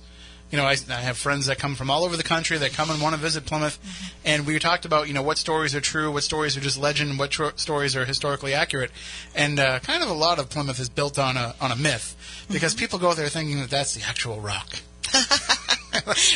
you 0.51 0.57
know, 0.57 0.65
I, 0.65 0.75
I 0.89 1.01
have 1.01 1.17
friends 1.17 1.45
that 1.45 1.57
come 1.59 1.75
from 1.75 1.89
all 1.89 2.03
over 2.03 2.17
the 2.17 2.23
country 2.23 2.57
that 2.57 2.73
come 2.73 2.89
and 2.89 3.01
want 3.01 3.15
to 3.15 3.21
visit 3.21 3.45
Plymouth. 3.45 3.79
And 4.25 4.45
we 4.45 4.59
talked 4.59 4.85
about, 4.85 5.07
you 5.07 5.13
know, 5.13 5.23
what 5.23 5.37
stories 5.37 5.73
are 5.73 5.81
true, 5.81 6.11
what 6.11 6.23
stories 6.23 6.57
are 6.57 6.61
just 6.61 6.77
legend, 6.77 7.17
what 7.17 7.31
tro- 7.31 7.51
stories 7.55 7.95
are 7.95 8.05
historically 8.05 8.53
accurate. 8.53 8.91
And 9.33 9.59
uh, 9.59 9.79
kind 9.79 10.03
of 10.03 10.09
a 10.09 10.13
lot 10.13 10.39
of 10.39 10.49
Plymouth 10.49 10.79
is 10.79 10.89
built 10.89 11.17
on 11.17 11.37
a 11.37 11.55
on 11.61 11.71
a 11.71 11.75
myth 11.75 12.45
because 12.51 12.73
people 12.73 12.99
go 12.99 13.13
there 13.13 13.29
thinking 13.29 13.59
that 13.59 13.69
that's 13.69 13.95
the 13.95 14.03
actual 14.03 14.39
rock. 14.39 14.79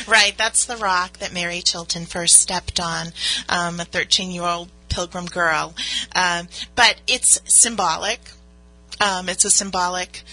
Right, 0.08 0.34
that's 0.38 0.66
the 0.66 0.78
rock 0.78 1.18
that 1.20 1.34
Mary 1.34 1.62
Chilton 1.62 2.06
first 2.06 2.36
stepped 2.36 2.80
on, 2.80 3.08
um, 3.48 3.80
a 3.80 3.86
13 3.86 4.32
year 4.32 4.44
old 4.44 4.70
pilgrim 4.90 5.26
girl. 5.26 5.74
Um, 6.14 6.48
but 6.76 6.98
it's 7.08 7.40
symbolic. 7.46 8.20
Um, 9.00 9.30
it's 9.30 9.46
a 9.46 9.50
symbolic 9.50 10.24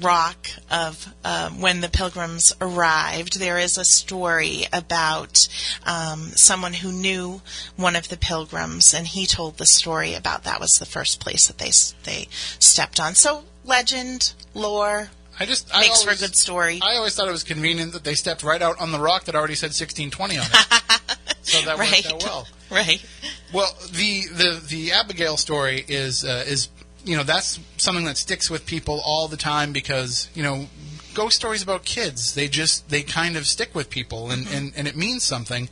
rock 0.00 0.48
of 0.70 1.12
um, 1.24 1.60
when 1.60 1.80
the 1.80 1.88
pilgrims 1.88 2.52
arrived. 2.60 3.38
There 3.38 3.58
is 3.58 3.78
a 3.78 3.84
story 3.84 4.64
about 4.72 5.38
um, 5.86 6.32
someone 6.34 6.74
who 6.74 6.92
knew 6.92 7.40
one 7.76 7.96
of 7.96 8.08
the 8.08 8.16
pilgrims, 8.16 8.92
and 8.94 9.06
he 9.06 9.26
told 9.26 9.58
the 9.58 9.66
story 9.66 10.14
about 10.14 10.44
that 10.44 10.60
was 10.60 10.72
the 10.72 10.86
first 10.86 11.20
place 11.20 11.46
that 11.46 11.58
they 11.58 11.70
they 12.04 12.28
stepped 12.58 13.00
on. 13.00 13.14
So 13.14 13.44
legend, 13.64 14.32
lore 14.54 15.10
I 15.40 15.46
just 15.46 15.74
I 15.74 15.82
makes 15.82 16.02
for 16.02 16.08
a 16.08 16.12
always- 16.12 16.20
good 16.20 16.36
story. 16.36 16.80
I 16.82 16.96
always 16.96 17.14
thought 17.14 17.28
it 17.28 17.32
was 17.32 17.44
convenient 17.44 17.92
that 17.92 18.04
they 18.04 18.14
stepped 18.14 18.42
right 18.42 18.60
out 18.60 18.80
on 18.80 18.90
the 18.92 18.98
rock 18.98 19.24
that 19.24 19.34
already 19.34 19.54
said 19.54 19.68
1620 19.68 20.38
on 20.38 20.44
it. 20.44 21.18
so 21.42 21.60
that 21.64 21.78
right, 21.78 22.04
worked 22.04 22.12
out 22.14 22.24
well. 22.24 22.48
right. 22.70 23.04
Well, 23.52 23.72
the 23.92 24.22
the 24.32 24.62
the 24.66 24.92
Abigail 24.92 25.36
story 25.36 25.84
is 25.86 26.24
uh, 26.24 26.44
is 26.46 26.68
you 27.04 27.16
know 27.16 27.22
that's 27.22 27.60
something 27.76 28.04
that 28.04 28.16
sticks 28.16 28.50
with 28.50 28.66
people 28.66 29.00
all 29.04 29.28
the 29.28 29.36
time 29.36 29.72
because 29.72 30.28
you 30.34 30.42
know 30.42 30.66
ghost 31.14 31.36
stories 31.36 31.62
about 31.62 31.84
kids 31.84 32.34
they 32.34 32.48
just 32.48 32.88
they 32.90 33.02
kind 33.02 33.36
of 33.36 33.46
stick 33.46 33.74
with 33.74 33.88
people 33.90 34.30
and 34.30 34.46
and, 34.48 34.72
and 34.76 34.86
it 34.86 34.96
means 34.96 35.22
something 35.22 35.68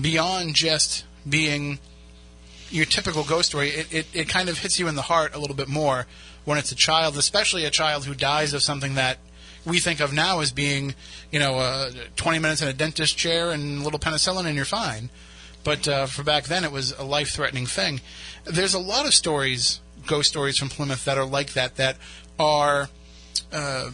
beyond 0.00 0.54
just 0.54 1.04
being 1.28 1.78
your 2.72 2.86
typical 2.86 3.22
ghost 3.22 3.50
story. 3.50 3.68
It, 3.68 3.92
it 3.92 4.06
it 4.12 4.28
kind 4.28 4.48
of 4.48 4.58
hits 4.58 4.78
you 4.78 4.88
in 4.88 4.94
the 4.94 5.02
heart 5.02 5.34
a 5.34 5.38
little 5.38 5.56
bit 5.56 5.68
more 5.68 6.06
when 6.44 6.58
it's 6.58 6.72
a 6.72 6.74
child, 6.74 7.16
especially 7.16 7.64
a 7.64 7.70
child 7.70 8.06
who 8.06 8.14
dies 8.14 8.54
of 8.54 8.62
something 8.62 8.94
that 8.94 9.18
we 9.64 9.78
think 9.78 10.00
of 10.00 10.12
now 10.12 10.40
as 10.40 10.50
being, 10.50 10.94
you 11.30 11.38
know, 11.38 11.58
uh, 11.58 11.90
20 12.16 12.40
minutes 12.40 12.62
in 12.62 12.68
a 12.68 12.72
dentist 12.72 13.16
chair 13.16 13.52
and 13.52 13.80
a 13.80 13.84
little 13.84 14.00
penicillin 14.00 14.46
and 14.46 14.56
you're 14.56 14.64
fine. 14.64 15.08
But 15.62 15.86
uh, 15.86 16.06
for 16.06 16.24
back 16.24 16.44
then, 16.44 16.64
it 16.64 16.72
was 16.72 16.90
a 16.98 17.04
life-threatening 17.04 17.66
thing. 17.66 18.00
There's 18.44 18.74
a 18.74 18.80
lot 18.80 19.06
of 19.06 19.14
stories, 19.14 19.78
ghost 20.06 20.30
stories 20.30 20.58
from 20.58 20.68
Plymouth 20.68 21.04
that 21.04 21.18
are 21.18 21.24
like 21.24 21.52
that, 21.54 21.76
that 21.76 21.96
are 22.38 22.88
uh, 23.52 23.90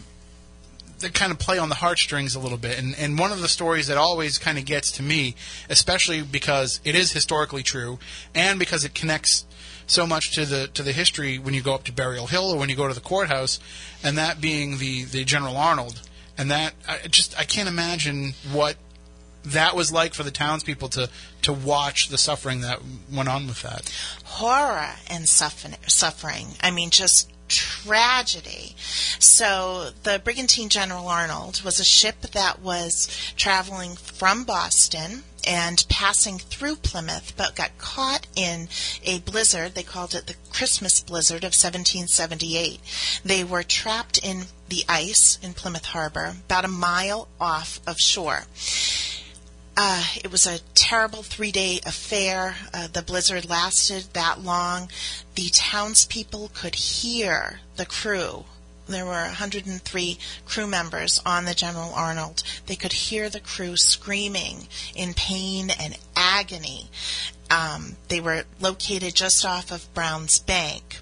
that 0.99 1.13
kind 1.13 1.31
of 1.31 1.39
play 1.39 1.57
on 1.57 1.69
the 1.69 1.75
heartstrings 1.75 2.35
a 2.35 2.39
little 2.39 2.57
bit. 2.57 2.77
And 2.77 2.95
and 2.97 3.17
one 3.17 3.31
of 3.31 3.41
the 3.41 3.47
stories 3.47 3.87
that 3.87 3.97
always 3.97 4.37
kind 4.37 4.57
of 4.57 4.65
gets 4.65 4.91
to 4.93 5.03
me, 5.03 5.35
especially 5.69 6.21
because 6.21 6.79
it 6.83 6.95
is 6.95 7.11
historically 7.11 7.63
true, 7.63 7.99
and 8.35 8.59
because 8.59 8.83
it 8.83 8.93
connects 8.93 9.45
so 9.87 10.05
much 10.05 10.31
to 10.35 10.45
the 10.45 10.67
to 10.67 10.83
the 10.83 10.91
history 10.91 11.39
when 11.39 11.53
you 11.53 11.61
go 11.61 11.73
up 11.73 11.83
to 11.85 11.91
Burial 11.91 12.27
Hill 12.27 12.51
or 12.51 12.57
when 12.57 12.69
you 12.69 12.75
go 12.75 12.87
to 12.87 12.93
the 12.93 13.01
courthouse, 13.01 13.59
and 14.03 14.17
that 14.17 14.41
being 14.41 14.77
the 14.77 15.03
the 15.03 15.23
General 15.23 15.57
Arnold, 15.57 16.01
and 16.37 16.51
that 16.51 16.73
I 16.87 17.07
just 17.07 17.37
I 17.39 17.43
can't 17.43 17.69
imagine 17.69 18.33
what 18.51 18.75
that 19.51 19.75
was 19.75 19.91
like 19.91 20.13
for 20.13 20.23
the 20.23 20.31
townspeople 20.31 20.89
to 20.89 21.09
to 21.43 21.53
watch 21.53 22.09
the 22.09 22.17
suffering 22.17 22.61
that 22.61 22.79
went 23.11 23.29
on 23.29 23.47
with 23.47 23.61
that. 23.63 23.89
horror 24.23 24.95
and 25.09 25.27
suffering, 25.27 25.75
suffering. 25.87 26.47
I 26.61 26.71
mean, 26.71 26.89
just 26.89 27.31
tragedy. 27.47 28.75
So 29.19 29.89
the 30.03 30.21
Brigantine 30.23 30.69
General 30.69 31.07
Arnold 31.07 31.61
was 31.63 31.79
a 31.79 31.85
ship 31.85 32.21
that 32.21 32.61
was 32.61 33.07
traveling 33.35 33.95
from 33.95 34.43
Boston 34.43 35.23
and 35.47 35.83
passing 35.89 36.37
through 36.37 36.75
Plymouth, 36.75 37.33
but 37.35 37.55
got 37.55 37.77
caught 37.77 38.27
in 38.35 38.67
a 39.03 39.19
blizzard. 39.19 39.73
They 39.73 39.83
called 39.83 40.13
it 40.13 40.27
the 40.27 40.35
Christmas 40.51 40.99
blizzard 40.99 41.43
of 41.43 41.55
1778. 41.55 42.79
They 43.25 43.43
were 43.43 43.63
trapped 43.63 44.19
in 44.23 44.43
the 44.67 44.83
ice 44.87 45.39
in 45.41 45.53
Plymouth 45.53 45.85
Harbor, 45.85 46.35
about 46.45 46.65
a 46.65 46.69
mile 46.69 47.29
off 47.39 47.79
of 47.87 47.97
shore. 47.97 48.43
Uh, 49.81 50.03
it 50.21 50.29
was 50.29 50.45
a 50.45 50.59
terrible 50.73 51.23
three 51.23 51.53
day 51.53 51.79
affair. 51.85 52.57
Uh, 52.73 52.87
the 52.91 53.01
blizzard 53.01 53.49
lasted 53.49 54.03
that 54.11 54.43
long. 54.43 54.89
The 55.35 55.49
townspeople 55.53 56.51
could 56.53 56.75
hear 56.75 57.61
the 57.77 57.85
crew. 57.85 58.43
There 58.89 59.05
were 59.05 59.23
103 59.23 60.19
crew 60.45 60.67
members 60.67 61.21
on 61.25 61.45
the 61.45 61.53
General 61.53 61.93
Arnold. 61.93 62.43
They 62.65 62.75
could 62.75 62.91
hear 62.91 63.29
the 63.29 63.39
crew 63.39 63.77
screaming 63.77 64.67
in 64.95 65.13
pain 65.13 65.69
and 65.69 65.97
agony. 66.13 66.89
Um, 67.49 67.95
they 68.09 68.19
were 68.19 68.43
located 68.59 69.15
just 69.15 69.45
off 69.45 69.71
of 69.71 69.93
Brown's 69.93 70.39
Bank. 70.39 70.99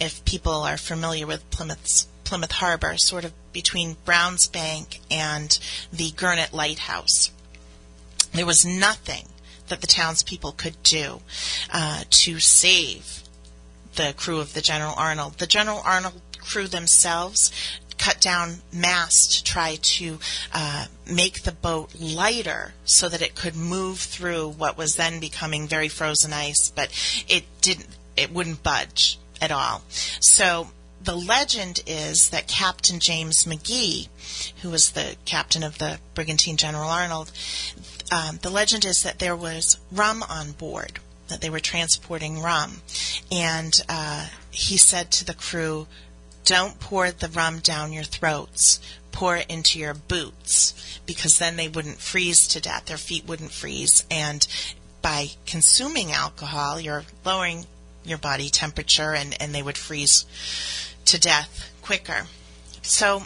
If 0.00 0.24
people 0.24 0.64
are 0.64 0.76
familiar 0.76 1.28
with 1.28 1.48
Plymouth's 1.50 2.08
Plymouth 2.24 2.50
Harbor, 2.50 2.96
sort 2.96 3.24
of 3.24 3.32
between 3.52 3.98
Brown's 4.04 4.48
Bank 4.48 4.98
and 5.12 5.56
the 5.92 6.10
Gurnet 6.10 6.52
Lighthouse. 6.52 7.30
There 8.36 8.46
was 8.46 8.64
nothing 8.64 9.28
that 9.68 9.80
the 9.80 9.86
townspeople 9.86 10.52
could 10.52 10.82
do 10.82 11.20
uh, 11.72 12.04
to 12.08 12.38
save 12.38 13.22
the 13.94 14.14
crew 14.16 14.40
of 14.40 14.54
the 14.54 14.60
General 14.60 14.94
Arnold. 14.96 15.38
The 15.38 15.46
General 15.46 15.80
Arnold 15.84 16.20
crew 16.38 16.68
themselves 16.68 17.50
cut 17.98 18.20
down 18.20 18.58
masts 18.72 19.38
to 19.38 19.44
try 19.44 19.78
to 19.80 20.18
uh, 20.52 20.86
make 21.10 21.42
the 21.42 21.52
boat 21.52 21.94
lighter 21.98 22.74
so 22.84 23.08
that 23.08 23.22
it 23.22 23.34
could 23.34 23.56
move 23.56 23.98
through 23.98 24.50
what 24.50 24.76
was 24.76 24.96
then 24.96 25.18
becoming 25.18 25.66
very 25.66 25.88
frozen 25.88 26.32
ice, 26.32 26.70
but 26.74 26.90
it 27.28 27.44
didn't. 27.62 27.88
It 28.16 28.32
wouldn't 28.32 28.62
budge 28.62 29.18
at 29.40 29.50
all. 29.50 29.82
So 30.20 30.68
the 31.02 31.16
legend 31.16 31.82
is 31.86 32.30
that 32.30 32.48
Captain 32.48 33.00
James 33.00 33.46
Magee, 33.46 34.08
who 34.62 34.70
was 34.70 34.92
the 34.92 35.16
captain 35.24 35.62
of 35.62 35.78
the 35.78 35.98
brigantine 36.14 36.56
General 36.56 36.88
Arnold, 36.88 37.32
um, 38.10 38.38
the 38.42 38.50
legend 38.50 38.84
is 38.84 39.02
that 39.02 39.18
there 39.18 39.36
was 39.36 39.78
rum 39.90 40.22
on 40.28 40.52
board, 40.52 41.00
that 41.28 41.40
they 41.40 41.50
were 41.50 41.60
transporting 41.60 42.40
rum. 42.40 42.82
And 43.30 43.72
uh, 43.88 44.28
he 44.50 44.76
said 44.76 45.10
to 45.12 45.24
the 45.24 45.34
crew, 45.34 45.86
Don't 46.44 46.78
pour 46.78 47.10
the 47.10 47.28
rum 47.28 47.58
down 47.58 47.92
your 47.92 48.04
throats, 48.04 48.80
pour 49.12 49.36
it 49.36 49.46
into 49.48 49.78
your 49.78 49.94
boots, 49.94 51.00
because 51.06 51.38
then 51.38 51.56
they 51.56 51.68
wouldn't 51.68 51.98
freeze 51.98 52.46
to 52.48 52.60
death, 52.60 52.86
their 52.86 52.96
feet 52.96 53.26
wouldn't 53.26 53.52
freeze. 53.52 54.04
And 54.10 54.46
by 55.02 55.30
consuming 55.46 56.12
alcohol, 56.12 56.80
you're 56.80 57.04
lowering 57.24 57.66
your 58.04 58.18
body 58.18 58.48
temperature 58.48 59.14
and, 59.14 59.36
and 59.40 59.54
they 59.54 59.62
would 59.62 59.76
freeze 59.76 60.24
to 61.06 61.18
death 61.18 61.70
quicker. 61.82 62.26
So 62.82 63.24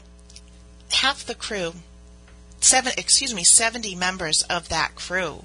half 0.92 1.24
the 1.24 1.34
crew 1.34 1.74
seven, 2.60 2.92
excuse 2.96 3.34
me, 3.34 3.44
70 3.44 3.94
members 3.94 4.42
of 4.42 4.68
that 4.68 4.94
crew 4.94 5.44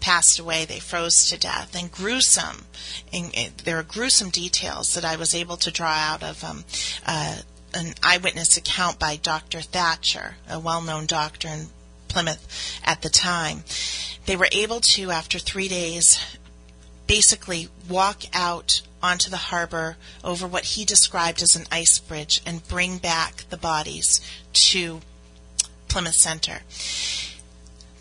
passed 0.00 0.38
away. 0.38 0.64
They 0.64 0.78
froze 0.78 1.28
to 1.30 1.38
death, 1.38 1.74
and 1.74 1.90
gruesome. 1.90 2.66
And, 3.12 3.32
there 3.64 3.78
are 3.78 3.82
gruesome 3.82 4.30
details 4.30 4.94
that 4.94 5.04
I 5.04 5.16
was 5.16 5.34
able 5.34 5.56
to 5.58 5.70
draw 5.70 5.92
out 5.92 6.22
of 6.22 6.44
um, 6.44 6.64
uh, 7.06 7.36
an 7.74 7.94
eyewitness 8.02 8.56
account 8.56 8.98
by 8.98 9.16
Dr. 9.16 9.60
Thacher, 9.60 10.36
a 10.48 10.58
well-known 10.58 11.06
doctor 11.06 11.48
in 11.48 11.66
Plymouth 12.08 12.80
at 12.84 13.02
the 13.02 13.10
time. 13.10 13.64
They 14.26 14.36
were 14.36 14.48
able 14.52 14.80
to, 14.80 15.10
after 15.10 15.38
three 15.38 15.68
days, 15.68 16.18
basically 17.06 17.68
walk 17.88 18.22
out 18.32 18.82
onto 19.02 19.30
the 19.30 19.36
harbor 19.36 19.96
over 20.24 20.46
what 20.46 20.64
he 20.64 20.84
described 20.84 21.42
as 21.42 21.54
an 21.54 21.66
ice 21.70 21.98
bridge 21.98 22.40
and 22.46 22.66
bring 22.66 22.98
back 22.98 23.44
the 23.50 23.56
bodies 23.56 24.20
to 24.52 25.00
Plymouth 25.96 26.16
Center. 26.16 26.60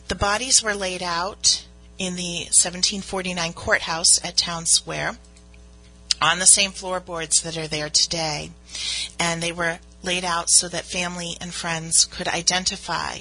The 0.10 0.16
bodies 0.16 0.62
were 0.62 0.76
laid 0.76 1.02
out 1.02 1.66
in 1.98 2.18
the 2.18 2.40
1749 2.52 3.54
courthouse 3.54 4.20
at 4.22 4.36
Town 4.36 4.66
Square 4.66 5.18
on 6.22 6.40
the 6.40 6.46
same 6.46 6.72
floorboards 6.72 7.42
that 7.44 7.58
are 7.58 7.70
there 7.70 7.90
today. 7.90 8.52
And 9.18 9.42
they 9.42 9.54
were 9.54 9.80
laid 10.04 10.26
out 10.26 10.50
so 10.50 10.68
that 10.68 10.84
family 10.84 11.38
and 11.40 11.54
friends 11.54 12.04
could 12.04 12.28
identify 12.28 13.20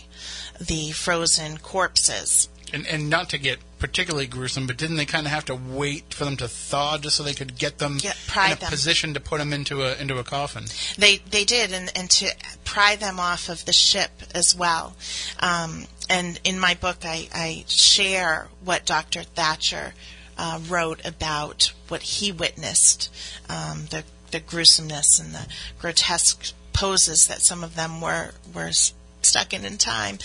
the 0.61 0.91
frozen 0.91 1.59
corpses. 1.59 2.49
And, 2.73 2.85
and 2.89 3.09
not 3.09 3.29
to 3.29 3.39
get 3.39 3.61
particularly 3.87 4.27
gruesome, 4.27 4.67
but 4.67 4.79
didn't 4.79 4.97
they 4.97 5.05
kind 5.05 5.27
of 5.27 5.33
have 5.33 5.45
to 5.45 5.55
wait 5.55 6.15
for 6.15 6.25
them 6.25 6.39
to 6.39 6.49
thaw 6.49 6.97
just 6.97 7.17
so 7.17 7.23
they 7.23 7.35
could 7.35 7.59
get 7.59 7.77
them 7.77 7.99
in 7.99 8.53
a 8.53 8.57
them. 8.57 8.71
position 8.71 9.13
to 9.13 9.21
put 9.21 9.39
them 9.39 9.53
into 9.53 9.83
a 9.83 9.95
into 9.97 10.17
a 10.17 10.25
coffin? 10.25 10.65
They 10.97 11.19
they 11.19 11.45
did, 11.45 11.71
and, 11.71 11.93
and 11.95 12.09
to 12.13 12.35
pry 12.65 12.97
them 12.97 13.21
off 13.21 13.51
of 13.51 13.67
the 13.67 13.75
ship 13.75 14.11
as 14.35 14.57
well. 14.57 14.97
Um, 15.39 15.85
and 16.09 16.41
in 16.45 16.59
my 16.59 16.73
book, 16.75 17.05
I, 17.05 17.29
I 17.35 17.65
share 17.69 18.49
what 18.65 18.87
Dr. 18.87 19.23
Thacher 19.23 19.93
uh, 20.39 20.61
wrote 20.67 21.05
about 21.05 21.75
what 21.89 22.03
he 22.03 22.33
witnessed, 22.33 23.13
um, 23.51 23.87
the 23.91 24.05
the 24.31 24.41
gruesomeness 24.41 25.21
and 25.21 25.35
the 25.35 25.47
grotesque 25.79 26.55
poses 26.73 27.27
that 27.29 27.45
some 27.45 27.63
of 27.63 27.77
them 27.77 28.01
were 28.01 28.31
were 28.55 28.73
stuck 28.73 29.53
in 29.53 29.67
in 29.67 29.77
time. 29.77 30.19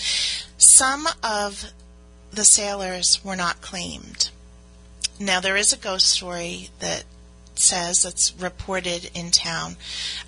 Some 0.56 1.06
of 1.22 1.72
the 2.32 2.44
sailors 2.44 3.20
were 3.24 3.36
not 3.36 3.60
claimed. 3.60 4.30
Now 5.18 5.40
there 5.40 5.56
is 5.56 5.72
a 5.72 5.76
ghost 5.76 6.06
story 6.06 6.70
that 6.78 7.04
says 7.54 8.04
it's 8.04 8.34
reported 8.38 9.10
in 9.14 9.30
town 9.30 9.76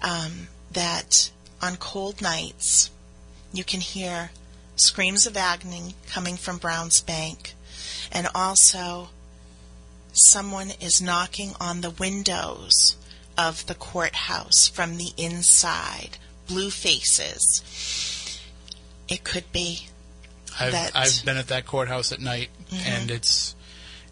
um, 0.03 0.49
that 0.73 1.31
on 1.62 1.77
cold 1.77 2.21
nights 2.21 2.91
you 3.53 3.65
can 3.65 3.81
hear 3.81 4.31
screams 4.77 5.27
of 5.27 5.37
agony 5.37 5.95
coming 6.07 6.37
from 6.37 6.59
Brown's 6.59 7.01
Bank, 7.01 7.55
and 8.11 8.29
also 8.35 9.11
someone 10.12 10.73
is 10.81 11.01
knocking 11.01 11.53
on 11.61 11.81
the 11.81 11.91
windows 11.91 12.97
of 13.38 13.67
the 13.67 13.75
courthouse 13.75 14.69
from 14.69 14.97
the 14.97 15.12
inside. 15.17 16.19
Blue 16.47 16.71
faces. 16.71 17.62
It 19.09 19.25
could 19.25 19.51
be 19.53 19.88
I've 20.61 20.73
That- 20.73 20.93
I've 20.95 21.25
been 21.25 21.37
at 21.37 21.49
that 21.49 21.67
courthouse 21.67 22.12
at 22.12 22.21
night, 22.21 22.51
and 22.87 23.11
it's 23.11 23.55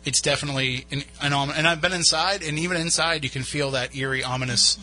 it's 0.04 0.20
definitely 0.20 0.86
an, 0.90 1.04
an 1.20 1.32
and 1.32 1.68
I've 1.68 1.80
been 1.80 1.92
inside, 1.92 2.42
and 2.42 2.58
even 2.58 2.76
inside 2.76 3.24
you 3.24 3.30
can 3.30 3.42
feel 3.42 3.70
that 3.72 3.94
eerie, 3.94 4.24
ominous 4.24 4.78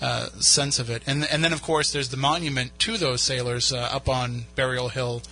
uh, 0.00 0.28
sense 0.40 0.78
of 0.78 0.90
it. 0.90 1.02
And 1.06 1.24
and 1.24 1.42
then 1.42 1.52
of 1.52 1.62
course 1.62 1.92
there's 1.92 2.10
the 2.10 2.16
monument 2.16 2.78
to 2.80 2.96
those 2.96 3.22
sailors 3.22 3.72
uh, 3.72 3.78
up 3.78 4.08
on 4.08 4.44
Burial 4.54 4.88
Hill, 4.90 5.22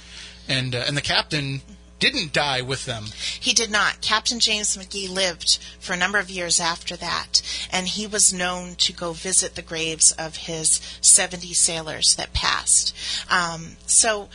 and 0.49 0.75
uh, 0.75 0.85
and 0.87 0.97
the 0.97 1.03
captain 1.03 1.63
didn't 1.99 2.33
die 2.33 2.61
with 2.61 2.85
them. 2.85 3.05
He 3.41 3.53
did 3.55 3.71
not. 3.71 4.01
Captain 4.03 4.39
James 4.39 4.77
Magee 4.77 5.09
lived 5.09 5.59
for 5.81 5.95
a 5.95 5.97
number 5.97 6.19
of 6.19 6.29
years 6.29 6.61
after 6.61 6.95
that, 6.97 7.41
and 7.73 7.87
he 7.89 8.07
was 8.07 8.35
known 8.35 8.75
to 8.77 8.93
go 8.93 9.13
visit 9.13 9.55
the 9.55 9.63
graves 9.63 10.13
of 10.19 10.37
his 10.37 10.81
70 11.01 11.55
sailors 11.55 12.15
that 12.17 12.35
passed. 12.35 12.95
Um, 13.31 13.77
so 13.87 14.29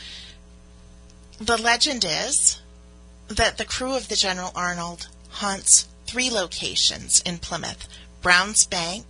the 1.46 1.56
legend 1.60 2.04
is 2.06 2.60
that 3.28 3.58
the 3.58 3.64
crew 3.64 3.94
of 3.94 4.08
the 4.08 4.16
General 4.16 4.52
Arnold 4.54 5.08
haunts 5.30 5.88
three 6.06 6.30
locations 6.30 7.20
in 7.22 7.38
Plymouth 7.38 7.88
Brown's 8.20 8.64
Bank, 8.66 9.04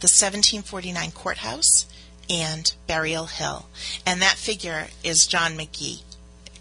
the 0.00 0.06
1749 0.08 1.10
courthouse, 1.12 1.86
and 2.30 2.72
Burial 2.86 3.26
Hill. 3.26 3.66
And 4.06 4.22
that 4.22 4.36
figure 4.36 4.88
is 5.02 5.26
John 5.26 5.56
Magee 5.56 6.02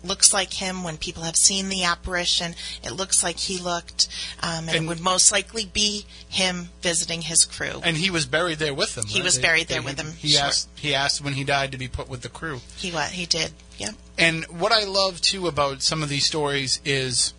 looks 0.04 0.34
like 0.34 0.54
him 0.54 0.84
when 0.84 0.98
people 0.98 1.22
have 1.22 1.36
seen 1.36 1.70
the 1.70 1.84
apparition. 1.84 2.56
It 2.84 2.94
looks 2.94 3.22
like 3.24 3.38
he 3.38 3.60
looked, 3.60 4.08
um, 4.42 4.68
and, 4.68 4.70
And- 4.76 4.86
it 4.86 4.88
would 4.88 5.00
most 5.00 5.32
likely 5.32 5.66
be 5.66 6.06
him 6.28 6.70
visiting 6.82 7.22
his 7.22 7.44
crew. 7.46 7.82
And 7.84 7.96
he 7.98 8.10
was 8.10 8.26
buried 8.26 8.58
there 8.58 8.74
with 8.74 8.96
them. 8.96 9.06
He 9.06 9.20
right? 9.20 9.26
was 9.26 9.36
They- 9.36 9.42
buried 9.44 9.68
they- 9.68 9.76
there 9.76 9.84
with 9.84 9.98
them, 9.98 10.16
He 10.18 10.30
sure. 10.32 10.42
asked 10.46 10.70
he 10.76 10.96
asked 10.96 11.22
when 11.22 11.34
he 11.36 11.44
died 11.44 11.72
to 11.74 11.78
be 11.78 11.88
put 11.88 12.10
with 12.10 12.22
the 12.24 12.30
crew. 12.30 12.62
He 12.78 12.90
what 12.92 13.12
he 13.12 13.28
did. 13.28 13.54
Yep. 13.82 13.96
And 14.18 14.46
what 14.46 14.72
I 14.72 14.84
love 14.84 15.22
too 15.22 15.48
about 15.48 15.82
some 15.82 16.04
of 16.04 16.10
these 16.10 16.26
stories 16.26 16.80
is 16.86 17.34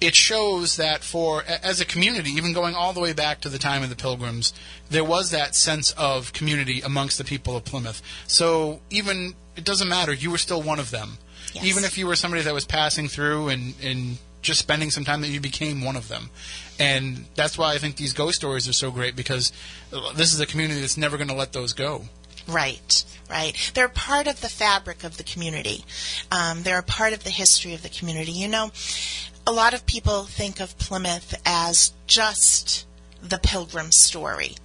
it 0.00 0.14
shows 0.14 0.76
that 0.76 1.04
for 1.04 1.44
as 1.44 1.80
a 1.80 1.84
community, 1.84 2.30
even 2.30 2.52
going 2.54 2.74
all 2.74 2.92
the 2.92 3.00
way 3.00 3.12
back 3.12 3.40
to 3.42 3.48
the 3.48 3.58
time 3.58 3.82
of 3.82 3.90
the 3.90 3.96
Pilgrims, 3.96 4.54
there 4.90 5.04
was 5.04 5.30
that 5.30 5.54
sense 5.54 5.92
of 5.92 6.32
community 6.32 6.80
amongst 6.80 7.18
the 7.18 7.24
people 7.24 7.56
of 7.56 7.64
Plymouth. 7.64 8.02
So 8.26 8.80
even 8.90 9.34
it 9.54 9.64
doesn't 9.64 9.88
matter, 9.88 10.12
you 10.12 10.30
were 10.30 10.38
still 10.38 10.62
one 10.62 10.80
of 10.80 10.90
them. 10.90 11.18
Yes. 11.52 11.64
Even 11.64 11.84
if 11.84 11.98
you 11.98 12.06
were 12.06 12.16
somebody 12.16 12.42
that 12.42 12.54
was 12.54 12.64
passing 12.64 13.08
through 13.08 13.48
and 13.48 13.74
and 13.82 14.18
just 14.40 14.58
spending 14.58 14.90
some 14.90 15.04
time 15.04 15.20
that 15.20 15.28
you 15.28 15.40
became 15.40 15.84
one 15.84 15.96
of 15.96 16.08
them. 16.08 16.30
And 16.78 17.26
that's 17.36 17.56
why 17.56 17.74
I 17.74 17.78
think 17.78 17.96
these 17.96 18.12
ghost 18.12 18.36
stories 18.36 18.68
are 18.68 18.72
so 18.72 18.90
great 18.90 19.14
because 19.14 19.52
this 20.16 20.34
is 20.34 20.40
a 20.40 20.46
community 20.46 20.80
that's 20.80 20.96
never 20.96 21.16
going 21.16 21.28
to 21.28 21.34
let 21.34 21.52
those 21.52 21.72
go. 21.72 22.06
Right, 22.48 23.04
right. 23.30 23.72
They're 23.74 23.88
part 23.88 24.26
of 24.26 24.40
the 24.40 24.48
fabric 24.48 25.04
of 25.04 25.16
the 25.16 25.22
community. 25.22 25.84
Um, 26.30 26.62
they're 26.62 26.78
a 26.78 26.82
part 26.82 27.12
of 27.12 27.24
the 27.24 27.30
history 27.30 27.74
of 27.74 27.82
the 27.82 27.88
community. 27.88 28.32
You 28.32 28.48
know, 28.48 28.72
a 29.46 29.52
lot 29.52 29.74
of 29.74 29.86
people 29.86 30.24
think 30.24 30.60
of 30.60 30.78
Plymouth 30.78 31.40
as 31.44 31.92
just 32.06 32.86
the 33.22 33.38
pilgrim 33.38 33.92
story. 33.92 34.56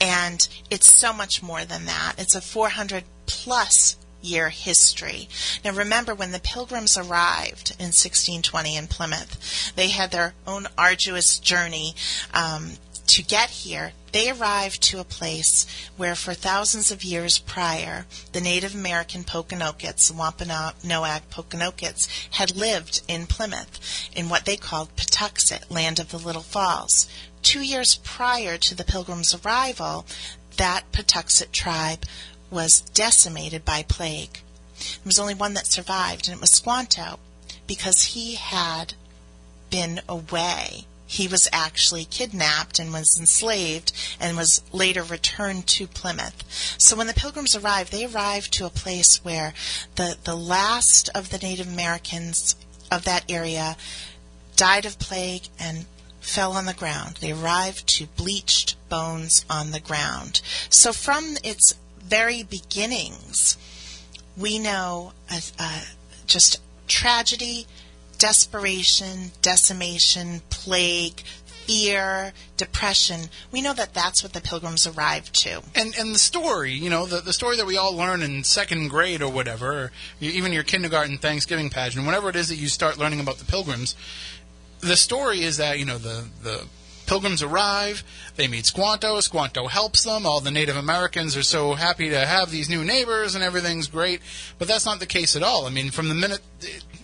And 0.00 0.46
it's 0.70 0.98
so 0.98 1.12
much 1.12 1.42
more 1.42 1.64
than 1.64 1.86
that. 1.86 2.14
It's 2.18 2.34
a 2.34 2.40
400 2.40 3.04
plus 3.26 3.96
year 4.22 4.50
history. 4.50 5.28
Now 5.64 5.72
remember, 5.72 6.14
when 6.14 6.32
the 6.32 6.40
pilgrims 6.40 6.96
arrived 6.96 7.70
in 7.78 7.86
1620 7.86 8.76
in 8.76 8.86
Plymouth, 8.86 9.72
they 9.76 9.88
had 9.88 10.10
their 10.10 10.34
own 10.46 10.66
arduous 10.76 11.38
journey 11.38 11.94
um, 12.34 12.72
to 13.10 13.22
get 13.22 13.50
here. 13.50 13.92
They 14.12 14.30
arrived 14.30 14.82
to 14.84 15.00
a 15.00 15.04
place 15.04 15.66
where, 15.96 16.14
for 16.14 16.34
thousands 16.34 16.90
of 16.90 17.04
years 17.04 17.38
prior, 17.38 18.06
the 18.32 18.40
Native 18.40 18.74
American 18.74 19.24
Pokanokets, 19.24 20.12
Wampanoag 20.12 20.74
Pokanokets, 21.30 22.08
had 22.30 22.56
lived 22.56 23.02
in 23.08 23.26
Plymouth 23.26 24.08
in 24.14 24.28
what 24.28 24.44
they 24.44 24.56
called 24.56 24.96
Patuxet, 24.96 25.70
land 25.70 25.98
of 25.98 26.10
the 26.10 26.18
Little 26.18 26.42
Falls. 26.42 27.08
Two 27.42 27.62
years 27.62 27.96
prior 28.02 28.56
to 28.58 28.74
the 28.74 28.84
Pilgrims' 28.84 29.34
arrival, 29.34 30.06
that 30.56 30.90
Patuxet 30.92 31.52
tribe 31.52 32.04
was 32.50 32.80
decimated 32.94 33.64
by 33.64 33.82
plague. 33.82 34.40
There 34.78 35.06
was 35.06 35.18
only 35.18 35.34
one 35.34 35.54
that 35.54 35.66
survived, 35.66 36.26
and 36.28 36.36
it 36.36 36.40
was 36.40 36.52
Squanto, 36.52 37.18
because 37.66 38.14
he 38.14 38.34
had 38.34 38.94
been 39.70 40.00
away. 40.08 40.86
He 41.10 41.26
was 41.26 41.48
actually 41.52 42.04
kidnapped 42.04 42.78
and 42.78 42.92
was 42.92 43.16
enslaved 43.18 43.90
and 44.20 44.36
was 44.36 44.62
later 44.70 45.02
returned 45.02 45.66
to 45.66 45.88
Plymouth. 45.88 46.44
So 46.78 46.94
when 46.94 47.08
the 47.08 47.14
pilgrims 47.14 47.56
arrived, 47.56 47.90
they 47.90 48.04
arrived 48.04 48.52
to 48.52 48.64
a 48.64 48.70
place 48.70 49.18
where 49.24 49.52
the, 49.96 50.18
the 50.22 50.36
last 50.36 51.10
of 51.12 51.30
the 51.30 51.38
Native 51.38 51.66
Americans 51.66 52.54
of 52.92 53.02
that 53.06 53.24
area 53.28 53.76
died 54.54 54.86
of 54.86 55.00
plague 55.00 55.48
and 55.58 55.86
fell 56.20 56.52
on 56.52 56.66
the 56.66 56.74
ground. 56.74 57.16
They 57.16 57.32
arrived 57.32 57.88
to 57.96 58.06
bleached 58.06 58.76
bones 58.88 59.44
on 59.50 59.72
the 59.72 59.80
ground. 59.80 60.40
So 60.68 60.92
from 60.92 61.36
its 61.42 61.74
very 61.98 62.44
beginnings, 62.44 63.58
we 64.36 64.60
know 64.60 65.12
uh, 65.28 65.40
uh, 65.58 65.80
just 66.28 66.60
tragedy, 66.86 67.66
desperation, 68.20 69.32
decimation, 69.42 70.42
plague, 70.50 71.22
fear, 71.66 72.32
depression. 72.56 73.22
We 73.50 73.62
know 73.62 73.72
that 73.74 73.94
that's 73.94 74.22
what 74.22 74.34
the 74.34 74.40
pilgrims 74.40 74.86
arrived 74.86 75.34
to. 75.42 75.62
and 75.74 75.94
and 75.98 76.14
the 76.14 76.18
story, 76.18 76.72
you 76.72 76.90
know, 76.90 77.06
the 77.06 77.20
the 77.20 77.32
story 77.32 77.56
that 77.56 77.66
we 77.66 77.76
all 77.76 77.96
learn 77.96 78.22
in 78.22 78.44
second 78.44 78.88
grade 78.88 79.22
or 79.22 79.30
whatever, 79.30 79.72
or 79.72 79.92
even 80.20 80.52
your 80.52 80.62
kindergarten 80.62 81.18
Thanksgiving 81.18 81.70
pageant, 81.70 82.06
whenever 82.06 82.28
it 82.28 82.36
is 82.36 82.48
that 82.48 82.56
you 82.56 82.68
start 82.68 82.98
learning 82.98 83.20
about 83.20 83.38
the 83.38 83.44
Pilgrims, 83.44 83.96
the 84.80 84.96
story 84.96 85.42
is 85.42 85.56
that 85.56 85.78
you 85.78 85.84
know 85.84 85.98
the 85.98 86.26
the 86.42 86.66
Pilgrims 87.06 87.42
arrive, 87.42 88.04
they 88.36 88.46
meet 88.46 88.66
Squanto, 88.66 89.18
Squanto 89.18 89.66
helps 89.66 90.04
them, 90.04 90.24
all 90.24 90.40
the 90.40 90.52
Native 90.52 90.76
Americans 90.76 91.36
are 91.36 91.42
so 91.42 91.74
happy 91.74 92.08
to 92.08 92.24
have 92.24 92.52
these 92.52 92.70
new 92.70 92.84
neighbors 92.84 93.34
and 93.34 93.42
everything's 93.42 93.88
great, 93.88 94.20
but 94.58 94.68
that's 94.68 94.86
not 94.86 95.00
the 95.00 95.06
case 95.06 95.34
at 95.34 95.42
all. 95.42 95.66
I 95.66 95.70
mean, 95.70 95.90
from 95.90 96.08
the 96.08 96.14
minute 96.14 96.40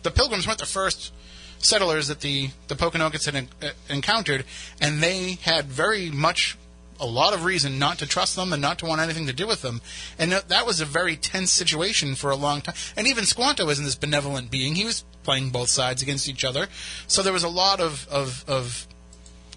the 0.07 0.13
Pilgrims 0.13 0.47
weren't 0.47 0.61
the 0.61 0.67
first 0.67 1.13
settlers 1.59 2.07
that 2.07 2.21
the, 2.21 2.51
the 2.69 2.77
Pokanokets 2.77 3.27
had 3.29 3.49
uh, 3.61 3.71
encountered, 3.91 4.45
and 4.81 5.03
they 5.03 5.39
had 5.43 5.65
very 5.67 6.11
much 6.11 6.57
a 7.01 7.07
lot 7.07 7.35
of 7.35 7.45
reason 7.45 7.79
not 7.79 7.99
to 7.99 8.07
trust 8.07 8.37
them 8.37 8.53
and 8.53 8.63
not 8.63 8.79
to 8.79 8.87
want 8.87 9.01
anything 9.01 9.27
to 9.27 9.33
do 9.33 9.49
with 9.49 9.63
them. 9.63 9.81
And 10.17 10.31
that 10.33 10.65
was 10.65 10.81
a 10.81 10.85
very 10.85 11.17
tense 11.17 11.51
situation 11.51 12.15
for 12.15 12.31
a 12.31 12.37
long 12.37 12.61
time. 12.61 12.77
And 12.97 13.07
even 13.09 13.25
Squanto 13.25 13.69
isn't 13.69 13.85
this 13.85 13.97
benevolent 13.97 14.51
being. 14.51 14.77
He 14.77 14.85
was 14.85 15.05
playing 15.25 15.51
both 15.51 15.69
sides 15.69 16.03
against 16.03 16.29
each 16.29 16.45
other. 16.45 16.69
So 17.09 17.23
there 17.23 17.33
was 17.33 17.43
a 17.43 17.49
lot 17.49 17.81
of, 17.81 18.07
of, 18.09 18.45
of 18.49 18.87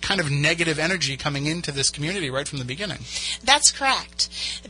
kind 0.02 0.20
of 0.20 0.32
negative 0.32 0.80
energy 0.80 1.16
coming 1.16 1.46
into 1.46 1.72
this 1.72 1.92
community 1.92 2.30
right 2.30 2.48
from 2.48 2.60
the 2.60 2.66
beginning. 2.66 3.00
That's 3.44 3.72
correct. 3.72 4.30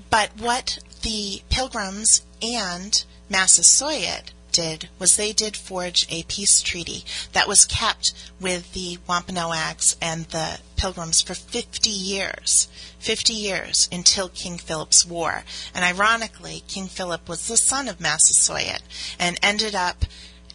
But 0.09 0.31
what 0.37 0.77
the 1.01 1.41
Pilgrims 1.49 2.23
and 2.41 3.03
Massasoit 3.29 4.33
did 4.59 4.89
was 4.99 5.15
they 5.15 5.31
did 5.31 5.55
forge 5.55 6.05
a 6.09 6.23
peace 6.23 6.61
treaty 6.61 7.05
that 7.31 7.47
was 7.47 7.63
kept 7.63 8.13
with 8.41 8.73
the 8.73 8.97
Wampanoags 9.07 9.95
and 10.01 10.25
the 10.25 10.59
Pilgrims 10.75 11.21
for 11.21 11.33
50 11.33 11.89
years. 11.89 12.67
50 12.99 13.31
years 13.31 13.87
until 13.89 14.27
King 14.27 14.57
Philip's 14.57 15.05
War. 15.05 15.43
And 15.73 15.85
ironically, 15.85 16.63
King 16.67 16.87
Philip 16.87 17.29
was 17.29 17.47
the 17.47 17.55
son 17.55 17.87
of 17.87 18.01
Massasoit 18.01 18.81
and 19.17 19.39
ended 19.41 19.75
up 19.75 20.03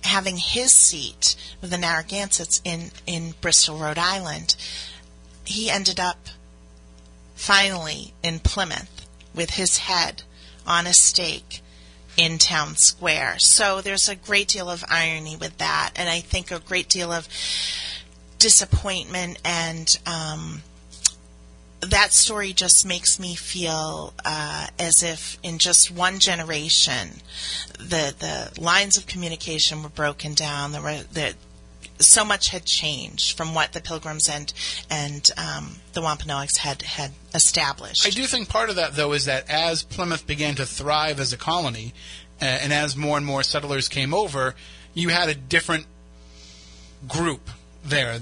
having 0.03 0.37
his 0.37 0.75
seat 0.75 1.35
with 1.63 1.71
the 1.71 1.79
Narragansetts 1.79 2.61
in, 2.63 2.91
in 3.07 3.35
Bristol, 3.41 3.79
Rhode 3.79 3.97
Island. 3.97 4.55
He 5.47 5.71
ended 5.71 5.99
up 5.99 6.27
finally 7.35 8.13
in 8.23 8.41
Plymouth 8.41 9.07
with 9.35 9.51
his 9.51 9.79
head 9.79 10.25
on 10.67 10.87
a 10.87 10.93
stake 10.93 11.63
in 12.17 12.39
town 12.39 12.75
square. 12.77 13.35
So 13.39 13.81
there's 13.81 14.09
a 14.09 14.17
great 14.17 14.49
deal 14.49 14.71
of 14.71 14.85
irony 14.89 15.37
with 15.37 15.59
that, 15.59 15.93
and 15.97 16.09
I 16.09 16.21
think 16.21 16.51
a 16.51 16.61
great 16.61 16.89
deal 16.89 17.13
of 17.13 17.29
disappointment 18.39 19.39
and 19.45 19.99
um, 20.07 20.63
that 21.91 22.13
story 22.13 22.53
just 22.53 22.85
makes 22.87 23.19
me 23.19 23.35
feel 23.35 24.13
uh, 24.25 24.67
as 24.79 25.03
if 25.03 25.39
in 25.43 25.59
just 25.59 25.91
one 25.91 26.19
generation 26.19 27.21
the 27.79 28.15
the 28.19 28.61
lines 28.61 28.97
of 28.97 29.07
communication 29.07 29.83
were 29.83 29.89
broken 29.89 30.35
down. 30.35 30.73
There 30.73 30.83
were 30.83 31.03
the 31.13 31.35
so 31.99 32.25
much 32.25 32.49
had 32.49 32.65
changed 32.65 33.37
from 33.37 33.55
what 33.55 33.73
the 33.73 33.81
Pilgrims 33.81 34.29
and 34.29 34.53
and 34.91 35.31
um, 35.37 35.77
the 35.93 36.03
Wampanoags 36.03 36.59
had 36.59 36.83
had 36.83 37.13
established. 37.35 38.07
I 38.07 38.11
do 38.11 38.27
think 38.27 38.49
part 38.49 38.71
of 38.71 38.77
that, 38.77 38.95
though, 38.95 39.13
is 39.13 39.25
that 39.27 39.49
as 39.49 39.83
Plymouth 39.83 40.27
began 40.27 40.55
to 40.57 40.67
thrive 40.67 41.21
as 41.21 41.33
a 41.33 41.37
colony, 41.37 41.95
uh, 42.41 42.45
and 42.45 42.73
as 42.73 42.97
more 42.97 43.17
and 43.17 43.27
more 43.27 43.43
settlers 43.43 43.89
came 43.89 44.13
over, 44.13 44.55
you 44.93 45.09
had 45.09 45.29
a 45.29 45.35
different 45.35 45.87
group 47.07 47.51
there, 47.85 48.19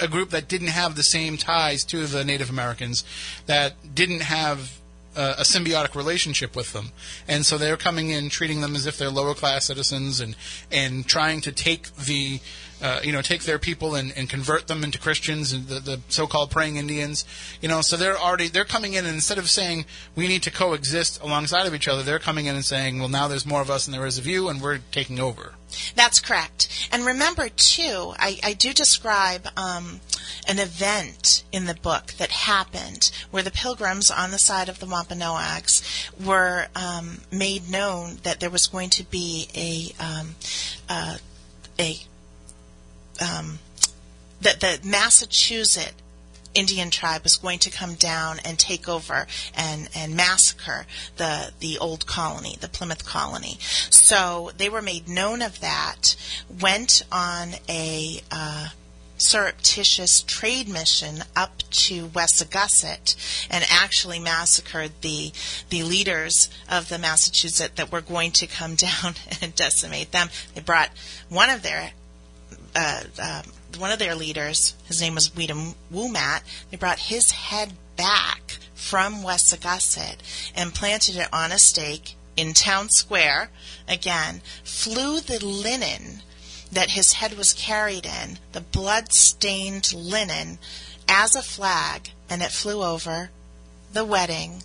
a 0.00 0.08
group 0.08 0.30
that 0.30 0.46
didn't 0.46 0.68
have 0.68 0.94
the 0.94 1.02
same 1.02 1.38
ties 1.38 1.84
to 1.84 2.06
the 2.06 2.22
Native 2.22 2.50
Americans, 2.50 3.02
that 3.46 3.94
didn't 3.94 4.20
have 4.20 4.78
uh, 5.16 5.36
a 5.38 5.42
symbiotic 5.42 5.94
relationship 5.94 6.54
with 6.54 6.72
them, 6.72 6.90
and 7.26 7.44
so 7.46 7.56
they're 7.56 7.78
coming 7.78 8.10
in 8.10 8.28
treating 8.28 8.60
them 8.60 8.76
as 8.76 8.86
if 8.86 8.98
they're 8.98 9.10
lower 9.10 9.34
class 9.34 9.66
citizens, 9.66 10.20
and 10.20 10.36
and 10.70 11.06
trying 11.06 11.40
to 11.40 11.50
take 11.50 11.94
the 11.96 12.40
uh, 12.82 13.00
you 13.02 13.12
know, 13.12 13.22
take 13.22 13.42
their 13.42 13.58
people 13.58 13.94
and, 13.94 14.12
and 14.16 14.28
convert 14.28 14.66
them 14.66 14.84
into 14.84 14.98
Christians 14.98 15.52
and 15.52 15.66
the, 15.66 15.80
the 15.80 16.00
so-called 16.08 16.50
praying 16.50 16.76
Indians. 16.76 17.24
You 17.60 17.68
know, 17.68 17.80
so 17.80 17.96
they're 17.96 18.18
already 18.18 18.48
they're 18.48 18.64
coming 18.64 18.94
in 18.94 19.04
and 19.04 19.14
instead 19.14 19.38
of 19.38 19.48
saying 19.50 19.86
we 20.14 20.28
need 20.28 20.42
to 20.44 20.50
coexist 20.50 21.22
alongside 21.22 21.66
of 21.66 21.74
each 21.74 21.88
other, 21.88 22.02
they're 22.02 22.18
coming 22.18 22.46
in 22.46 22.54
and 22.54 22.64
saying, 22.64 22.98
well, 22.98 23.08
now 23.08 23.28
there's 23.28 23.46
more 23.46 23.60
of 23.60 23.70
us 23.70 23.86
than 23.86 23.92
there 23.92 24.06
is 24.06 24.18
of 24.18 24.26
you, 24.26 24.48
and 24.48 24.60
we're 24.60 24.78
taking 24.90 25.20
over. 25.20 25.54
That's 25.94 26.20
correct. 26.20 26.88
And 26.90 27.06
remember 27.06 27.48
too, 27.48 28.14
I, 28.18 28.38
I 28.42 28.52
do 28.54 28.72
describe. 28.72 29.46
Um, 29.56 30.00
an 30.48 30.58
event 30.58 31.44
in 31.52 31.66
the 31.66 31.74
book 31.74 32.12
that 32.18 32.30
happened 32.30 33.10
where 33.30 33.42
the 33.42 33.50
pilgrims 33.50 34.10
on 34.10 34.30
the 34.30 34.38
side 34.38 34.68
of 34.68 34.78
the 34.78 34.86
Wampanoags 34.86 36.10
were 36.24 36.66
um, 36.74 37.20
made 37.30 37.70
known 37.70 38.18
that 38.22 38.40
there 38.40 38.50
was 38.50 38.66
going 38.66 38.90
to 38.90 39.04
be 39.04 39.48
a 39.54 40.02
um, 40.02 40.34
uh, 40.88 41.18
a 41.78 41.98
um, 43.20 43.58
that 44.40 44.60
the 44.60 44.80
Massachusetts 44.84 45.94
Indian 46.54 46.90
tribe 46.90 47.22
was 47.22 47.36
going 47.36 47.58
to 47.60 47.70
come 47.70 47.94
down 47.94 48.40
and 48.44 48.58
take 48.58 48.88
over 48.88 49.26
and, 49.54 49.88
and 49.94 50.16
massacre 50.16 50.86
the 51.16 51.52
the 51.60 51.78
old 51.78 52.06
colony, 52.06 52.56
the 52.60 52.68
Plymouth 52.68 53.06
colony. 53.06 53.56
So 53.60 54.50
they 54.56 54.68
were 54.68 54.82
made 54.82 55.08
known 55.08 55.42
of 55.42 55.60
that, 55.60 56.16
went 56.60 57.04
on 57.12 57.50
a 57.68 58.20
uh, 58.30 58.68
surreptitious 59.16 60.22
trade 60.22 60.66
mission 60.66 61.22
up 61.36 61.62
to 61.70 62.08
Wessagusset 62.08 63.46
and 63.50 63.64
actually 63.70 64.18
massacred 64.18 64.92
the 65.02 65.32
the 65.68 65.82
leaders 65.82 66.48
of 66.68 66.88
the 66.88 66.98
Massachusetts 66.98 67.74
that 67.76 67.92
were 67.92 68.00
going 68.00 68.32
to 68.32 68.46
come 68.46 68.74
down 68.76 69.14
and 69.40 69.54
decimate 69.54 70.10
them. 70.10 70.30
They 70.54 70.62
brought 70.62 70.90
one 71.28 71.50
of 71.50 71.62
their 71.62 71.92
uh, 72.74 73.02
uh, 73.20 73.42
one 73.78 73.90
of 73.90 73.98
their 73.98 74.14
leaders, 74.14 74.74
his 74.84 75.00
name 75.00 75.14
was 75.14 75.34
Weedham 75.34 75.74
Woomat, 75.92 76.42
they 76.70 76.76
brought 76.76 76.98
his 76.98 77.30
head 77.30 77.72
back 77.96 78.58
from 78.74 79.22
Wessagusset 79.22 80.16
and 80.54 80.74
planted 80.74 81.16
it 81.16 81.28
on 81.32 81.52
a 81.52 81.58
stake 81.58 82.16
in 82.36 82.54
town 82.54 82.88
square. 82.88 83.50
Again, 83.86 84.40
flew 84.64 85.20
the 85.20 85.44
linen 85.44 86.22
that 86.72 86.90
his 86.90 87.14
head 87.14 87.36
was 87.36 87.52
carried 87.52 88.06
in, 88.06 88.38
the 88.52 88.60
blood-stained 88.60 89.92
linen, 89.92 90.58
as 91.08 91.34
a 91.34 91.42
flag, 91.42 92.10
and 92.28 92.42
it 92.42 92.52
flew 92.52 92.82
over 92.82 93.30
the 93.92 94.04
wedding 94.04 94.62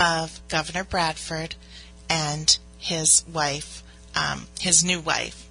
of 0.00 0.40
Governor 0.48 0.84
Bradford 0.84 1.54
and 2.10 2.58
his 2.78 3.24
wife, 3.32 3.82
um, 4.14 4.46
his 4.60 4.84
new 4.84 5.00
wife, 5.00 5.47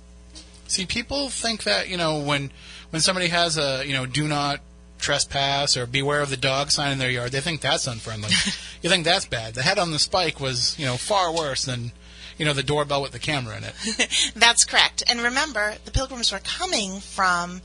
See, 0.67 0.85
people 0.85 1.29
think 1.29 1.63
that 1.63 1.89
you 1.89 1.97
know 1.97 2.19
when 2.19 2.51
when 2.89 3.01
somebody 3.01 3.27
has 3.27 3.57
a 3.57 3.85
you 3.85 3.93
know 3.93 4.05
do 4.05 4.27
not 4.27 4.61
trespass 4.97 5.77
or 5.77 5.85
beware 5.85 6.21
of 6.21 6.29
the 6.29 6.37
dog 6.37 6.71
sign 6.71 6.91
in 6.91 6.97
their 6.97 7.09
yard, 7.09 7.31
they 7.31 7.41
think 7.41 7.61
that's 7.61 7.87
unfriendly. 7.87 8.29
you 8.81 8.89
think 8.89 9.05
that's 9.05 9.25
bad. 9.25 9.53
The 9.53 9.61
head 9.61 9.79
on 9.79 9.91
the 9.91 9.99
spike 9.99 10.39
was 10.39 10.77
you 10.77 10.85
know 10.85 10.97
far 10.97 11.33
worse 11.33 11.65
than 11.65 11.91
you 12.37 12.45
know 12.45 12.53
the 12.53 12.63
doorbell 12.63 13.01
with 13.01 13.11
the 13.11 13.19
camera 13.19 13.57
in 13.57 13.63
it. 13.63 14.31
that's 14.35 14.65
correct. 14.65 15.03
And 15.07 15.21
remember, 15.21 15.75
the 15.85 15.91
pilgrims 15.91 16.31
were 16.31 16.39
coming 16.39 16.99
from 16.99 17.61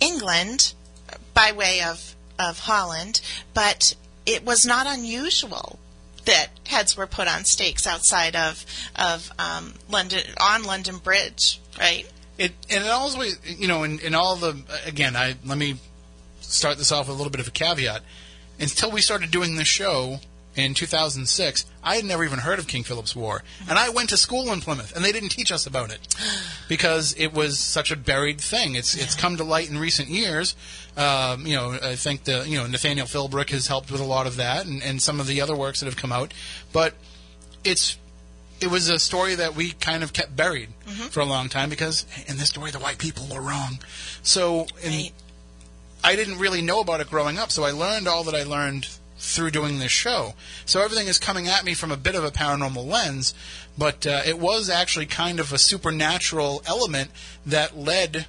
England 0.00 0.74
by 1.34 1.52
way 1.52 1.82
of 1.82 2.14
of 2.38 2.60
Holland, 2.60 3.20
but 3.52 3.94
it 4.26 4.44
was 4.44 4.66
not 4.66 4.86
unusual 4.86 5.78
that 6.26 6.48
heads 6.66 6.96
were 6.96 7.06
put 7.06 7.28
on 7.28 7.44
stakes 7.44 7.86
outside 7.86 8.36
of 8.36 8.64
of 8.96 9.30
um, 9.38 9.74
London 9.90 10.22
on 10.40 10.64
London 10.64 10.98
Bridge 10.98 11.60
right? 11.78 12.06
It 12.38 12.52
and 12.70 12.84
it 12.84 12.90
always, 12.90 13.38
you 13.44 13.68
know, 13.68 13.84
in, 13.84 13.98
in 14.00 14.14
all 14.14 14.36
the 14.36 14.56
again, 14.86 15.16
I 15.16 15.36
let 15.44 15.58
me 15.58 15.76
start 16.40 16.78
this 16.78 16.90
off 16.92 17.06
with 17.06 17.14
a 17.14 17.18
little 17.18 17.30
bit 17.30 17.40
of 17.40 17.48
a 17.48 17.52
caveat. 17.52 18.02
Until 18.58 18.90
we 18.90 19.00
started 19.00 19.30
doing 19.30 19.56
this 19.56 19.68
show 19.68 20.20
in 20.56 20.74
2006, 20.74 21.66
I 21.82 21.96
had 21.96 22.04
never 22.04 22.24
even 22.24 22.38
heard 22.38 22.58
of 22.58 22.66
King 22.66 22.84
Philip's 22.84 23.16
War, 23.16 23.42
and 23.68 23.78
I 23.78 23.88
went 23.88 24.10
to 24.10 24.16
school 24.16 24.52
in 24.52 24.60
Plymouth, 24.60 24.94
and 24.94 25.04
they 25.04 25.12
didn't 25.12 25.30
teach 25.30 25.50
us 25.50 25.66
about 25.66 25.90
it 25.90 26.06
because 26.68 27.14
it 27.18 27.32
was 27.32 27.58
such 27.58 27.90
a 27.90 27.96
buried 27.96 28.40
thing. 28.40 28.74
It's 28.74 28.94
it's 28.94 29.14
come 29.14 29.36
to 29.36 29.44
light 29.44 29.68
in 29.68 29.78
recent 29.78 30.08
years. 30.08 30.54
Um, 30.96 31.46
you 31.46 31.56
know, 31.56 31.78
I 31.82 31.96
think 31.96 32.24
the 32.24 32.44
you 32.46 32.58
know 32.58 32.66
Nathaniel 32.66 33.06
Philbrick 33.06 33.50
has 33.50 33.66
helped 33.66 33.90
with 33.90 34.00
a 34.00 34.04
lot 34.04 34.26
of 34.26 34.36
that, 34.36 34.66
and, 34.66 34.82
and 34.82 35.02
some 35.02 35.20
of 35.20 35.26
the 35.26 35.40
other 35.40 35.56
works 35.56 35.80
that 35.80 35.86
have 35.86 35.96
come 35.96 36.12
out, 36.12 36.32
but 36.72 36.94
it's 37.64 37.98
it 38.60 38.70
was 38.70 38.88
a 38.88 38.98
story 38.98 39.34
that 39.34 39.54
we 39.54 39.72
kind 39.72 40.02
of 40.02 40.12
kept 40.12 40.36
buried 40.36 40.70
mm-hmm. 40.86 41.08
for 41.08 41.20
a 41.20 41.24
long 41.24 41.48
time 41.48 41.68
because 41.68 42.06
in 42.26 42.36
this 42.36 42.48
story 42.48 42.70
the 42.70 42.78
white 42.78 42.98
people 42.98 43.26
were 43.30 43.40
wrong. 43.40 43.78
So 44.22 44.66
right. 44.84 45.12
I 46.02 46.16
didn't 46.16 46.38
really 46.38 46.62
know 46.62 46.80
about 46.80 47.00
it 47.00 47.10
growing 47.10 47.38
up, 47.38 47.50
so 47.50 47.64
I 47.64 47.72
learned 47.72 48.06
all 48.06 48.24
that 48.24 48.34
I 48.34 48.44
learned 48.44 48.88
through 49.24 49.50
doing 49.50 49.78
this 49.78 49.92
show. 49.92 50.34
So 50.64 50.82
everything 50.82 51.06
is 51.06 51.18
coming 51.18 51.48
at 51.48 51.64
me 51.64 51.74
from 51.74 51.90
a 51.90 51.96
bit 51.96 52.14
of 52.14 52.24
a 52.24 52.30
paranormal 52.30 52.86
lens, 52.86 53.34
but 53.76 54.06
uh, 54.06 54.22
it 54.26 54.38
was 54.38 54.68
actually 54.68 55.06
kind 55.06 55.40
of 55.40 55.52
a 55.52 55.58
supernatural 55.58 56.62
element 56.66 57.10
that 57.46 57.76
led 57.76 58.26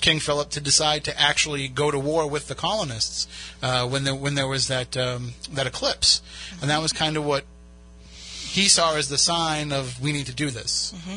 King 0.00 0.18
Philip 0.18 0.50
to 0.50 0.60
decide 0.60 1.04
to 1.04 1.20
actually 1.20 1.68
go 1.68 1.90
to 1.90 1.98
war 1.98 2.26
with 2.26 2.48
the 2.48 2.54
colonists 2.54 3.28
uh, 3.62 3.86
when 3.86 4.04
there 4.04 4.14
when 4.14 4.34
there 4.34 4.48
was 4.48 4.68
that 4.68 4.96
um, 4.96 5.34
that 5.52 5.66
eclipse, 5.66 6.20
mm-hmm. 6.20 6.62
and 6.62 6.70
that 6.70 6.80
was 6.80 6.92
kind 6.92 7.16
of 7.16 7.24
what 7.24 7.44
he 8.50 8.68
saw 8.68 8.96
as 8.96 9.08
the 9.08 9.18
sign 9.18 9.72
of 9.72 10.00
we 10.00 10.12
need 10.12 10.26
to 10.26 10.34
do 10.34 10.50
this. 10.50 10.94
Mm-hmm. 10.96 11.16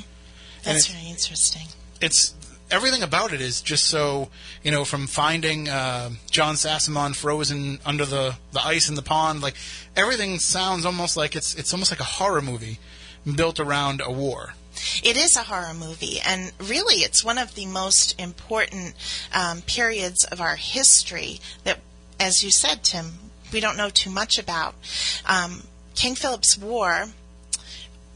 That's 0.63 0.87
very 0.87 1.09
interesting. 1.09 1.67
It's 2.01 2.33
everything 2.73 3.03
about 3.03 3.31
it 3.33 3.39
is 3.39 3.61
just 3.61 3.85
so 3.85 4.29
you 4.63 4.71
know 4.71 4.83
from 4.83 5.05
finding 5.05 5.69
uh, 5.69 6.09
John 6.31 6.55
Sassamon 6.55 7.15
frozen 7.15 7.79
under 7.85 8.05
the, 8.05 8.35
the 8.51 8.65
ice 8.65 8.89
in 8.89 8.95
the 8.95 9.03
pond 9.03 9.41
like 9.41 9.55
everything 9.95 10.39
sounds 10.39 10.85
almost 10.85 11.15
like 11.15 11.35
it's 11.35 11.53
it's 11.53 11.71
almost 11.71 11.91
like 11.91 11.99
a 11.99 12.15
horror 12.17 12.41
movie 12.41 12.79
built 13.35 13.59
around 13.59 14.01
a 14.03 14.11
war. 14.11 14.55
It 15.03 15.17
is 15.17 15.35
a 15.35 15.43
horror 15.43 15.73
movie, 15.73 16.19
and 16.19 16.51
really, 16.59 16.95
it's 16.95 17.23
one 17.23 17.37
of 17.37 17.53
the 17.53 17.67
most 17.67 18.19
important 18.19 18.95
um, 19.31 19.61
periods 19.61 20.25
of 20.25 20.41
our 20.41 20.55
history 20.55 21.39
that, 21.63 21.79
as 22.19 22.43
you 22.43 22.49
said, 22.49 22.83
Tim, 22.83 23.13
we 23.51 23.59
don't 23.59 23.77
know 23.77 23.89
too 23.89 24.09
much 24.09 24.39
about. 24.39 24.73
Um, 25.27 25.67
King 25.93 26.15
Philip's 26.15 26.57
War 26.57 27.05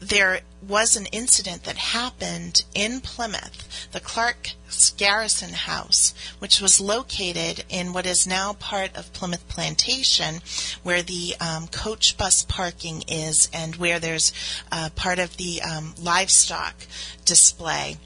there 0.00 0.40
was 0.66 0.96
an 0.96 1.06
incident 1.06 1.64
that 1.64 1.76
happened 1.76 2.64
in 2.74 3.00
Plymouth, 3.00 3.88
the 3.92 4.00
Clark's 4.00 4.90
Garrison 4.96 5.52
House, 5.52 6.14
which 6.38 6.60
was 6.60 6.80
located 6.80 7.64
in 7.68 7.92
what 7.92 8.06
is 8.06 8.26
now 8.26 8.52
part 8.52 8.94
of 8.96 9.12
Plymouth 9.12 9.46
Plantation, 9.48 10.40
where 10.82 11.02
the 11.02 11.34
um, 11.40 11.68
coach 11.68 12.16
bus 12.16 12.42
parking 12.42 13.02
is 13.08 13.48
and 13.52 13.76
where 13.76 13.98
there's 13.98 14.32
uh, 14.70 14.90
part 14.94 15.18
of 15.18 15.36
the 15.36 15.62
um, 15.62 15.94
livestock 16.00 16.74
display. 17.24 17.96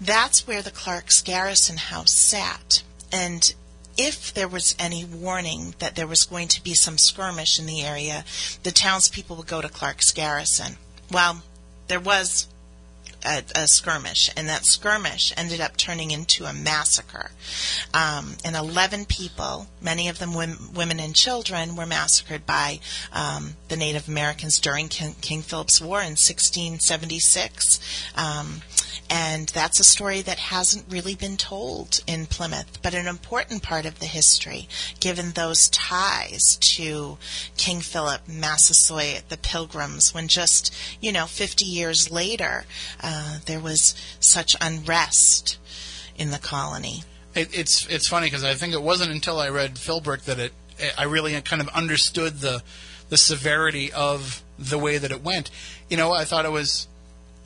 That's 0.00 0.46
where 0.46 0.62
the 0.62 0.70
Clark's 0.70 1.22
Garrison 1.22 1.76
House 1.76 2.14
sat. 2.14 2.82
And 3.12 3.54
if 3.96 4.32
there 4.32 4.48
was 4.48 4.76
any 4.78 5.04
warning 5.04 5.74
that 5.78 5.96
there 5.96 6.06
was 6.06 6.24
going 6.24 6.48
to 6.48 6.62
be 6.62 6.74
some 6.74 6.98
skirmish 6.98 7.58
in 7.58 7.66
the 7.66 7.82
area, 7.82 8.24
the 8.62 8.70
townspeople 8.70 9.36
would 9.36 9.46
go 9.46 9.60
to 9.60 9.68
Clark's 9.68 10.12
Garrison 10.12 10.76
well, 11.10 11.42
there 11.86 12.00
was 12.00 12.48
a, 13.24 13.42
a, 13.54 13.66
skirmish, 13.66 14.30
and 14.36 14.48
that 14.48 14.64
skirmish 14.64 15.32
ended 15.36 15.60
up 15.60 15.76
turning 15.76 16.10
into 16.10 16.44
a 16.44 16.52
massacre. 16.52 17.30
Um, 17.92 18.36
and 18.44 18.56
11 18.56 19.06
people, 19.06 19.68
many 19.80 20.08
of 20.08 20.18
them 20.18 20.34
women 20.34 21.00
and 21.00 21.14
children, 21.14 21.76
were 21.76 21.86
massacred 21.86 22.46
by 22.46 22.80
um, 23.12 23.56
the 23.68 23.76
Native 23.76 24.08
Americans 24.08 24.58
during 24.58 24.88
King, 24.88 25.14
King, 25.20 25.42
Philip's 25.42 25.80
War 25.80 25.98
in 26.00 26.16
1676. 26.16 27.80
Um, 28.16 28.62
and 29.10 29.48
that's 29.48 29.80
a 29.80 29.84
story 29.84 30.20
that 30.22 30.38
hasn't 30.38 30.84
really 30.90 31.14
been 31.14 31.36
told 31.36 32.00
in 32.06 32.26
Plymouth, 32.26 32.82
but 32.82 32.94
an 32.94 33.06
important 33.06 33.62
part 33.62 33.86
of 33.86 34.00
the 34.00 34.06
history, 34.06 34.68
given 35.00 35.32
those 35.32 35.68
ties 35.70 36.58
to 36.60 37.16
King 37.56 37.80
Philip, 37.80 38.28
Massasoit, 38.28 39.22
the 39.28 39.38
Pilgrims, 39.38 40.12
when 40.12 40.28
just, 40.28 40.74
you 41.00 41.10
know, 41.10 41.24
50 41.24 41.64
years 41.64 42.10
later, 42.10 42.66
uh, 43.00 43.07
Uh, 43.10 43.38
there 43.46 43.58
was 43.58 43.94
such 44.20 44.54
unrest 44.60 45.56
in 46.16 46.30
the 46.30 46.38
colony. 46.38 47.02
It, 47.34 47.56
it's 47.58 47.86
it's 47.86 48.06
funny 48.06 48.26
because 48.26 48.44
I 48.44 48.52
think 48.52 48.74
it 48.74 48.82
wasn't 48.82 49.12
until 49.12 49.38
I 49.38 49.48
read 49.48 49.76
Philbrick 49.76 50.24
that 50.24 50.38
it 50.38 50.52
I 50.98 51.04
really 51.04 51.40
kind 51.40 51.62
of 51.62 51.68
understood 51.68 52.40
the 52.40 52.62
the 53.08 53.16
severity 53.16 53.90
of 53.90 54.42
the 54.58 54.78
way 54.78 54.98
that 54.98 55.10
it 55.10 55.24
went. 55.24 55.50
You 55.88 55.96
know, 55.96 56.12
I 56.12 56.24
thought 56.24 56.44
it 56.44 56.52
was 56.52 56.86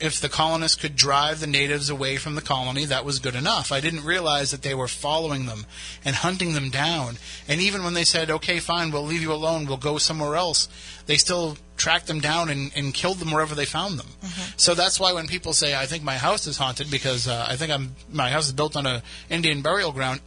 if 0.01 0.19
the 0.19 0.27
colonists 0.27 0.81
could 0.81 0.97
drive 0.97 1.39
the 1.39 1.47
natives 1.47 1.89
away 1.89 2.17
from 2.17 2.35
the 2.35 2.41
colony, 2.41 2.83
that 2.83 3.05
was 3.05 3.19
good 3.19 3.35
enough. 3.35 3.71
I 3.71 3.79
didn't 3.79 4.03
realize 4.03 4.51
that 4.51 4.63
they 4.63 4.75
were 4.75 4.89
following 4.89 5.45
them 5.45 5.65
and 6.03 6.17
hunting 6.17 6.53
them 6.53 6.71
down. 6.71 7.17
And 7.47 7.61
even 7.61 7.85
when 7.85 7.93
they 7.93 8.03
said, 8.03 8.29
okay, 8.29 8.59
fine, 8.59 8.91
we'll 8.91 9.05
leave 9.05 9.21
you 9.21 9.31
alone, 9.31 9.65
we'll 9.65 9.77
go 9.77 9.97
somewhere 9.97 10.35
else, 10.35 10.67
they 11.05 11.15
still 11.15 11.57
tracked 11.77 12.07
them 12.07 12.19
down 12.19 12.49
and, 12.49 12.71
and 12.75 12.93
killed 12.93 13.19
them 13.19 13.31
wherever 13.31 13.55
they 13.55 13.65
found 13.65 13.99
them. 13.99 14.07
Mm-hmm. 14.21 14.53
So 14.57 14.73
that's 14.73 14.99
why 14.99 15.13
when 15.13 15.27
people 15.27 15.53
say, 15.53 15.75
I 15.75 15.85
think 15.85 16.03
my 16.03 16.17
house 16.17 16.47
is 16.47 16.57
haunted 16.57 16.89
because 16.91 17.27
uh, 17.27 17.45
I 17.47 17.55
think 17.55 17.71
I'm, 17.71 17.95
my 18.11 18.29
house 18.29 18.47
is 18.47 18.53
built 18.53 18.75
on 18.75 18.85
an 18.85 19.01
Indian 19.29 19.61
burial 19.61 19.91
ground, 19.91 20.21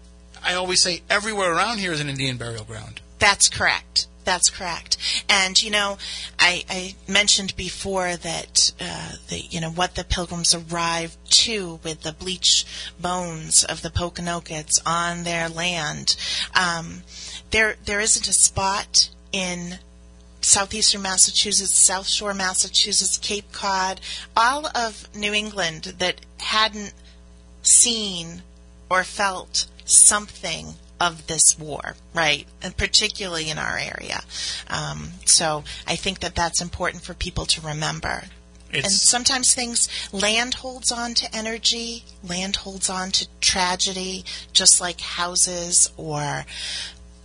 I 0.44 0.54
always 0.54 0.82
say 0.82 1.02
everywhere 1.10 1.52
around 1.52 1.78
here 1.78 1.92
is 1.92 2.00
an 2.00 2.08
Indian 2.08 2.36
burial 2.36 2.64
ground. 2.64 3.00
That's 3.18 3.48
correct. 3.48 4.06
That's 4.26 4.50
correct. 4.50 4.96
And 5.28 5.56
you 5.62 5.70
know, 5.70 5.98
I, 6.38 6.64
I 6.68 6.94
mentioned 7.08 7.54
before 7.56 8.16
that 8.16 8.72
uh, 8.80 9.12
the 9.28 9.38
you 9.38 9.60
know 9.60 9.70
what 9.70 9.94
the 9.94 10.02
Pilgrims 10.02 10.52
arrived 10.52 11.16
to 11.44 11.78
with 11.84 12.02
the 12.02 12.12
bleach 12.12 12.66
bones 13.00 13.62
of 13.62 13.82
the 13.82 13.88
Pokanoket 13.88 14.80
on 14.84 15.22
their 15.22 15.48
land. 15.48 16.16
Um, 16.54 17.02
there 17.52 17.76
there 17.84 18.00
isn't 18.00 18.26
a 18.28 18.32
spot 18.32 19.10
in 19.30 19.78
southeastern 20.46 21.02
Massachusetts, 21.02 21.76
South 21.76 22.06
Shore 22.06 22.32
Massachusetts, 22.32 23.18
Cape 23.18 23.50
Cod, 23.52 24.00
all 24.36 24.66
of 24.76 25.08
New 25.14 25.32
England 25.32 25.94
that 25.98 26.20
hadn't 26.38 26.94
seen 27.62 28.42
or 28.88 29.02
felt 29.02 29.66
something 29.84 30.74
of 31.00 31.26
this 31.26 31.58
war, 31.58 31.96
right? 32.14 32.46
And 32.62 32.76
particularly 32.76 33.50
in 33.50 33.58
our 33.58 33.76
area. 33.76 34.20
Um, 34.68 35.10
so 35.26 35.64
I 35.86 35.96
think 35.96 36.20
that 36.20 36.34
that's 36.34 36.62
important 36.62 37.02
for 37.02 37.12
people 37.12 37.46
to 37.46 37.60
remember. 37.60 38.22
It's 38.70 38.86
and 38.86 38.92
sometimes 38.92 39.52
things, 39.52 39.88
land 40.12 40.54
holds 40.54 40.90
on 40.90 41.14
to 41.14 41.36
energy, 41.36 42.04
land 42.22 42.56
holds 42.56 42.88
on 42.88 43.10
to 43.12 43.26
tragedy, 43.40 44.24
just 44.52 44.80
like 44.80 45.00
houses 45.00 45.90
or 45.96 46.46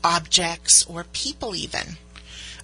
objects 0.03 0.85
or 0.87 1.03
people, 1.13 1.55
even. 1.55 1.97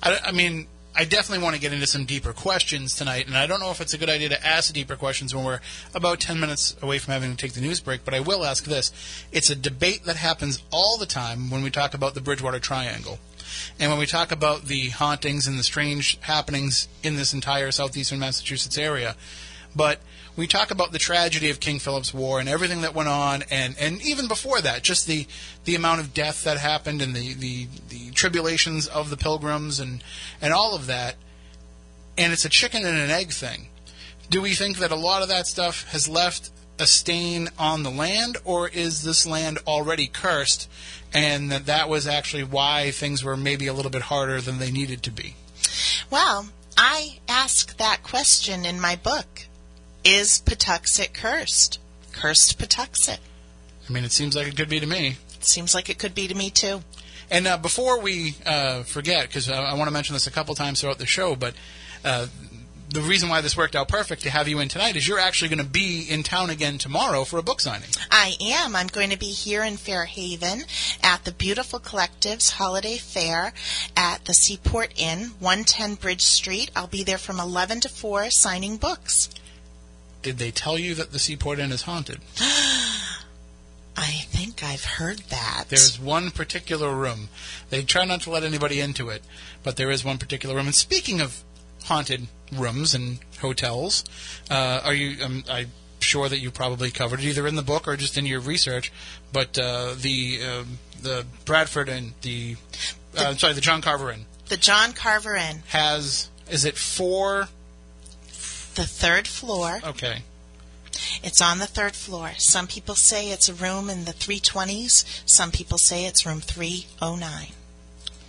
I, 0.02 0.20
I 0.26 0.32
mean, 0.32 0.68
I 0.96 1.06
definitely 1.06 1.44
want 1.44 1.56
to 1.56 1.62
get 1.62 1.74
into 1.74 1.86
some 1.86 2.06
deeper 2.06 2.34
questions 2.34 2.96
tonight, 2.96 3.28
and 3.28 3.38
I 3.38 3.46
don't 3.46 3.60
know 3.60 3.70
if 3.70 3.82
it's 3.82 3.94
a 3.94 4.00
good 4.00 4.10
idea 4.10 4.30
to 4.30 4.46
ask 4.46 4.74
deeper 4.74 4.96
questions 4.96 5.36
when 5.36 5.46
we're 5.46 5.60
about 5.94 6.20
10 6.20 6.40
minutes 6.40 6.76
away 6.82 6.98
from 6.98 7.14
having 7.14 7.30
to 7.30 7.38
take 7.38 7.54
the 7.54 7.62
news 7.62 7.80
break, 7.80 8.04
but 8.04 8.16
I 8.16 8.20
will 8.20 8.44
ask 8.44 8.64
this. 8.64 8.92
It's 9.32 9.52
a 9.52 9.56
debate 9.56 10.06
that 10.06 10.16
happens 10.16 10.64
all 10.72 10.98
the 10.98 11.06
time 11.06 11.52
when 11.52 11.62
we 11.62 11.70
talk 11.70 11.94
about 11.94 12.16
the 12.16 12.22
Bridgewater 12.22 12.60
Triangle. 12.60 13.20
And 13.80 13.92
when 13.92 14.00
we 14.00 14.08
talk 14.08 14.32
about 14.32 14.66
the 14.66 14.90
hauntings 14.90 15.48
and 15.48 15.60
the 15.60 15.64
strange 15.64 16.20
happenings 16.22 16.88
in 17.04 17.16
this 17.16 17.32
entire 17.32 17.72
southeastern 17.72 18.18
Massachusetts 18.18 18.78
area, 18.78 19.16
but 19.76 20.00
we 20.38 20.48
talk 20.48 20.72
about 20.72 20.92
the 20.92 21.00
tragedy 21.00 21.50
of 21.50 21.60
King 21.60 21.80
Philip's 21.80 22.14
War 22.14 22.40
and 22.40 22.48
everything 22.48 22.82
that 22.82 22.94
went 22.94 23.10
on, 23.10 23.44
and, 23.50 23.76
and 23.80 24.02
even 24.04 24.28
before 24.28 24.62
that, 24.62 24.84
just 24.84 25.08
the, 25.08 25.26
the 25.66 25.76
amount 25.76 26.00
of 26.00 26.14
death 26.14 26.44
that 26.44 26.58
happened 26.58 27.02
and 27.02 27.16
the, 27.16 27.34
the, 27.34 27.68
the 27.90 28.12
tribulations 28.12 28.88
of 28.88 29.10
the 29.10 29.18
pilgrims 29.18 29.80
and, 29.80 30.04
and 30.40 30.54
all 30.54 30.76
of 30.76 30.86
that. 30.86 31.16
And 32.18 32.32
it's 32.32 32.46
a 32.46 32.50
chicken 32.50 32.86
and 32.86 32.98
an 32.98 33.10
egg 33.10 33.32
thing. 33.32 33.70
Do 34.30 34.42
we 34.42 34.54
think 34.54 34.78
that 34.78 34.92
a 34.92 34.96
lot 34.96 35.24
of 35.24 35.30
that 35.30 35.48
stuff 35.48 35.86
has 35.92 36.08
left 36.08 36.52
a 36.80 36.86
stain 36.86 37.50
on 37.58 37.84
the 37.84 37.90
land, 37.90 38.38
or 38.46 38.68
is 38.70 39.04
this 39.04 39.26
land 39.26 39.58
already 39.66 40.08
cursed 40.08 40.70
and 41.14 41.52
that 41.52 41.66
that 41.66 41.90
was 41.90 42.06
actually 42.06 42.44
why 42.44 42.92
things 42.92 43.24
were 43.24 43.38
maybe 43.38 43.68
a 43.68 43.74
little 43.74 43.92
bit 43.92 44.04
harder 44.04 44.40
than 44.42 44.60
they 44.60 44.72
needed 44.72 45.02
to 45.04 45.12
be? 45.12 45.36
Well, 46.12 46.50
I 46.78 47.20
ask 47.28 47.78
that 47.78 48.04
question 48.04 48.66
in 48.66 48.80
my 48.80 48.96
book. 48.96 49.47
Is 50.10 50.42
Patuxet 50.46 51.14
cursed? 51.14 51.80
Cursed 52.14 52.58
Patuxet. 52.58 53.18
I 53.90 53.92
mean, 53.92 54.06
it 54.06 54.14
seems 54.14 54.38
like 54.38 54.48
it 54.48 54.56
could 54.56 54.70
be 54.70 54.80
to 54.80 54.86
me. 54.86 55.18
It 55.36 55.44
seems 55.44 55.76
like 55.76 55.90
it 55.90 56.00
could 56.00 56.16
be 56.16 56.30
to 56.30 56.34
me 56.34 56.50
too. 56.50 56.82
And 57.30 57.46
uh, 57.46 57.58
before 57.58 58.00
we 58.00 58.36
uh, 58.46 58.84
forget, 58.84 59.28
because 59.28 59.50
I, 59.50 59.62
I 59.62 59.74
want 59.74 59.90
to 59.90 59.92
mention 59.92 60.14
this 60.14 60.26
a 60.26 60.32
couple 60.32 60.56
times 60.56 60.80
throughout 60.80 60.98
the 60.98 61.06
show, 61.06 61.36
but 61.36 61.56
uh, 62.06 62.28
the 62.90 63.02
reason 63.02 63.28
why 63.28 63.42
this 63.42 63.58
worked 63.58 63.76
out 63.76 63.90
perfect 63.90 64.22
to 64.22 64.30
have 64.30 64.48
you 64.48 64.60
in 64.60 64.70
tonight 64.70 64.96
is 64.96 65.06
you're 65.06 65.20
actually 65.20 65.50
going 65.50 65.62
to 65.62 65.70
be 65.70 66.08
in 66.10 66.24
town 66.24 66.52
again 66.52 66.78
tomorrow 66.78 67.26
for 67.26 67.38
a 67.38 67.44
book 67.44 67.60
signing. 67.60 67.90
I 68.10 68.38
am. 68.40 68.78
I'm 68.78 68.88
going 68.88 69.10
to 69.10 69.18
be 69.18 69.26
here 69.26 69.62
in 69.62 69.76
Fairhaven 69.76 70.64
at 71.04 71.26
the 71.26 71.34
Beautiful 71.34 71.82
Collectives 71.82 72.52
Holiday 72.52 72.96
Fair 72.96 73.52
at 73.98 74.24
the 74.24 74.34
Seaport 74.34 74.94
Inn, 74.96 75.32
110 75.40 75.96
Bridge 75.96 76.24
Street. 76.24 76.72
I'll 76.78 76.88
be 76.88 77.04
there 77.04 77.18
from 77.18 77.42
11 77.42 77.82
to 77.82 77.90
4 77.90 78.30
signing 78.30 78.78
books. 78.78 79.30
Did 80.22 80.38
they 80.38 80.52
tell 80.52 80.78
you 80.78 80.96
that 80.96 81.12
the 81.12 81.20
Seaport 81.20 81.60
Inn 81.60 81.72
is 81.72 81.84
haunted? 81.84 82.20
I 83.98 84.12
think 84.30 84.64
I've 84.64 84.84
heard 84.86 85.20
that. 85.30 85.66
There's 85.70 86.00
one 86.00 86.30
particular 86.30 86.94
room. 86.94 87.30
They 87.72 87.82
try 87.82 88.06
not 88.06 88.22
to 88.22 88.30
let 88.30 88.44
anybody 88.44 88.80
into 88.80 89.10
it, 89.10 89.24
but 89.64 89.76
there 89.76 89.90
is 89.90 90.06
one 90.06 90.20
particular 90.20 90.56
room. 90.56 90.68
And 90.68 90.76
speaking 90.76 91.20
of 91.20 91.44
haunted 91.86 92.28
rooms 92.54 92.94
and 92.94 93.20
hotels, 93.40 94.06
uh, 94.52 94.82
are 94.84 94.94
you? 94.94 95.24
Um, 95.24 95.44
I'm 95.50 95.72
sure 96.00 96.30
that 96.30 96.40
you 96.40 96.52
probably 96.52 96.92
covered 96.92 97.22
it 97.22 97.26
either 97.26 97.48
in 97.48 97.56
the 97.56 97.64
book 97.64 97.88
or 97.88 97.98
just 97.98 98.18
in 98.18 98.28
your 98.28 98.40
research. 98.40 98.92
But 99.34 99.58
uh, 99.58 99.96
the 100.00 100.40
uh, 100.44 100.64
the 101.02 101.26
Bradford 101.46 101.90
and 101.90 102.14
the, 102.22 102.56
the 103.14 103.30
uh, 103.30 103.34
sorry 103.34 103.54
the 103.54 103.62
John 103.62 103.82
Carver 103.82 104.12
Inn. 104.12 104.26
The 104.48 104.58
John 104.58 104.94
Carver 104.94 105.36
Inn 105.36 105.64
has 105.70 106.30
is 106.50 106.66
it 106.66 106.78
four 106.78 107.50
the 108.78 108.86
third 108.86 109.28
floor. 109.28 109.80
Okay. 109.84 110.22
It's 111.24 111.42
on 111.42 111.58
the 111.60 111.68
third 111.68 111.96
floor. 111.96 112.32
Some 112.38 112.68
people 112.68 112.96
say 112.96 113.30
it's 113.30 113.50
a 113.50 113.54
room 113.54 113.90
in 113.90 114.06
the 114.06 114.14
320s. 114.14 115.24
Some 115.26 115.52
people 115.52 115.78
say 115.78 116.06
it's 116.06 116.26
room 116.26 116.40
309. 116.42 117.48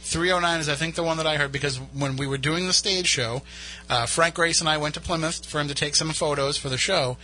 309 0.03 0.61
is, 0.61 0.69
I 0.71 0.75
think, 0.75 0.95
the 0.95 1.03
one 1.03 1.19
that 1.19 1.27
I 1.27 1.37
heard 1.37 1.53
because 1.53 1.77
when 1.77 2.17
we 2.17 2.27
were 2.27 2.39
doing 2.39 2.67
the 2.67 2.73
stage 2.73 3.07
show, 3.07 3.43
uh, 3.91 4.07
Frank 4.07 4.35
Grace 4.35 4.61
and 4.61 4.69
I 4.69 4.79
went 4.79 4.95
to 4.95 5.01
Plymouth 5.01 5.45
for 5.45 5.61
him 5.61 5.69
to 5.69 5.75
take 5.75 5.97
some 5.97 6.11
photos 6.13 6.57
for 6.57 6.71
the 6.71 6.79
show, 6.79 7.19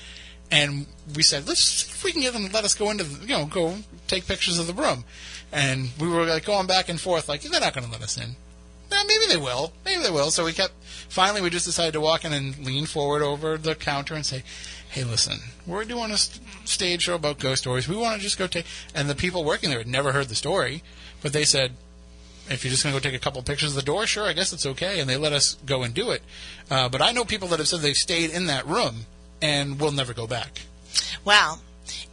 and 0.51 0.87
we 1.17 1.23
said, 1.23 1.49
let's 1.49 1.65
see 1.65 1.91
if 1.91 2.05
we 2.05 2.13
can 2.13 2.21
get 2.21 2.35
them 2.35 2.51
let 2.53 2.65
us 2.65 2.75
go 2.75 2.91
into, 2.91 3.05
the, 3.05 3.27
you 3.27 3.35
know, 3.35 3.47
go 3.47 3.79
take 4.07 4.27
pictures 4.27 4.59
of 4.59 4.67
the 4.67 4.75
room. 4.75 5.05
And 5.51 5.91
we 5.99 6.09
were 6.09 6.27
like 6.27 6.45
going 6.45 6.67
back 6.67 6.91
and 6.91 7.01
forth, 7.01 7.27
like 7.27 7.41
they're 7.41 7.59
not 7.59 7.73
going 7.73 7.87
to 7.87 7.91
let 7.93 8.03
us 8.03 8.19
in. 8.19 8.37
Eh, 8.93 9.05
maybe 9.07 9.27
they 9.29 9.37
will. 9.37 9.73
Maybe 9.85 10.03
they 10.03 10.11
will. 10.11 10.31
So 10.31 10.45
we 10.45 10.53
kept. 10.53 10.75
Finally, 11.09 11.43
we 11.43 11.51
just 11.51 11.67
decided 11.67 11.93
to 11.93 12.01
walk 12.01 12.25
in 12.25 12.33
and 12.33 12.65
lean 12.65 12.87
forward 12.87 13.23
over 13.23 13.57
the 13.57 13.75
counter 13.75 14.15
and 14.15 14.25
say, 14.25 14.43
"Hey, 14.89 15.05
listen, 15.05 15.41
we're 15.67 15.85
doing 15.85 16.11
a 16.11 16.19
st- 16.19 16.41
stage 16.65 17.03
show 17.03 17.15
about 17.15 17.39
ghost 17.39 17.63
stories. 17.63 17.89
We 17.89 17.97
want 17.97 18.17
to 18.17 18.23
just 18.23 18.39
go 18.39 18.47
take." 18.47 18.67
And 18.95 19.09
the 19.09 19.15
people 19.15 19.45
working 19.45 19.71
there 19.71 19.79
had 19.79 19.87
never 19.89 20.13
heard 20.13 20.29
the 20.29 20.35
story, 20.35 20.83
but 21.23 21.33
they 21.33 21.45
said, 21.45 21.77
"If 22.49 22.65
you're 22.65 22.71
just 22.71 22.83
going 22.83 22.95
to 22.95 23.01
go 23.01 23.03
take 23.03 23.17
a 23.19 23.23
couple 23.23 23.43
pictures 23.43 23.71
of 23.71 23.77
the 23.77 23.83
door, 23.83 24.07
sure, 24.07 24.27
I 24.27 24.33
guess 24.33 24.53
it's 24.53 24.67
okay." 24.67 25.01
And 25.01 25.09
they 25.09 25.17
let 25.17 25.33
us 25.33 25.57
go 25.67 25.83
and 25.83 25.95
do 25.95 26.11
it. 26.11 26.23
Uh, 26.71 26.89
but 26.89 27.01
I 27.03 27.13
know 27.13 27.25
people 27.25 27.49
that 27.49 27.59
have 27.59 27.69
said 27.69 27.81
they've 27.81 27.97
stayed 27.97 28.31
in 28.31 28.47
that 28.47 28.67
room 28.67 29.07
and 29.41 29.81
will 29.81 29.93
never 29.93 30.13
go 30.15 30.27
back. 30.27 30.63
Well, 31.25 31.61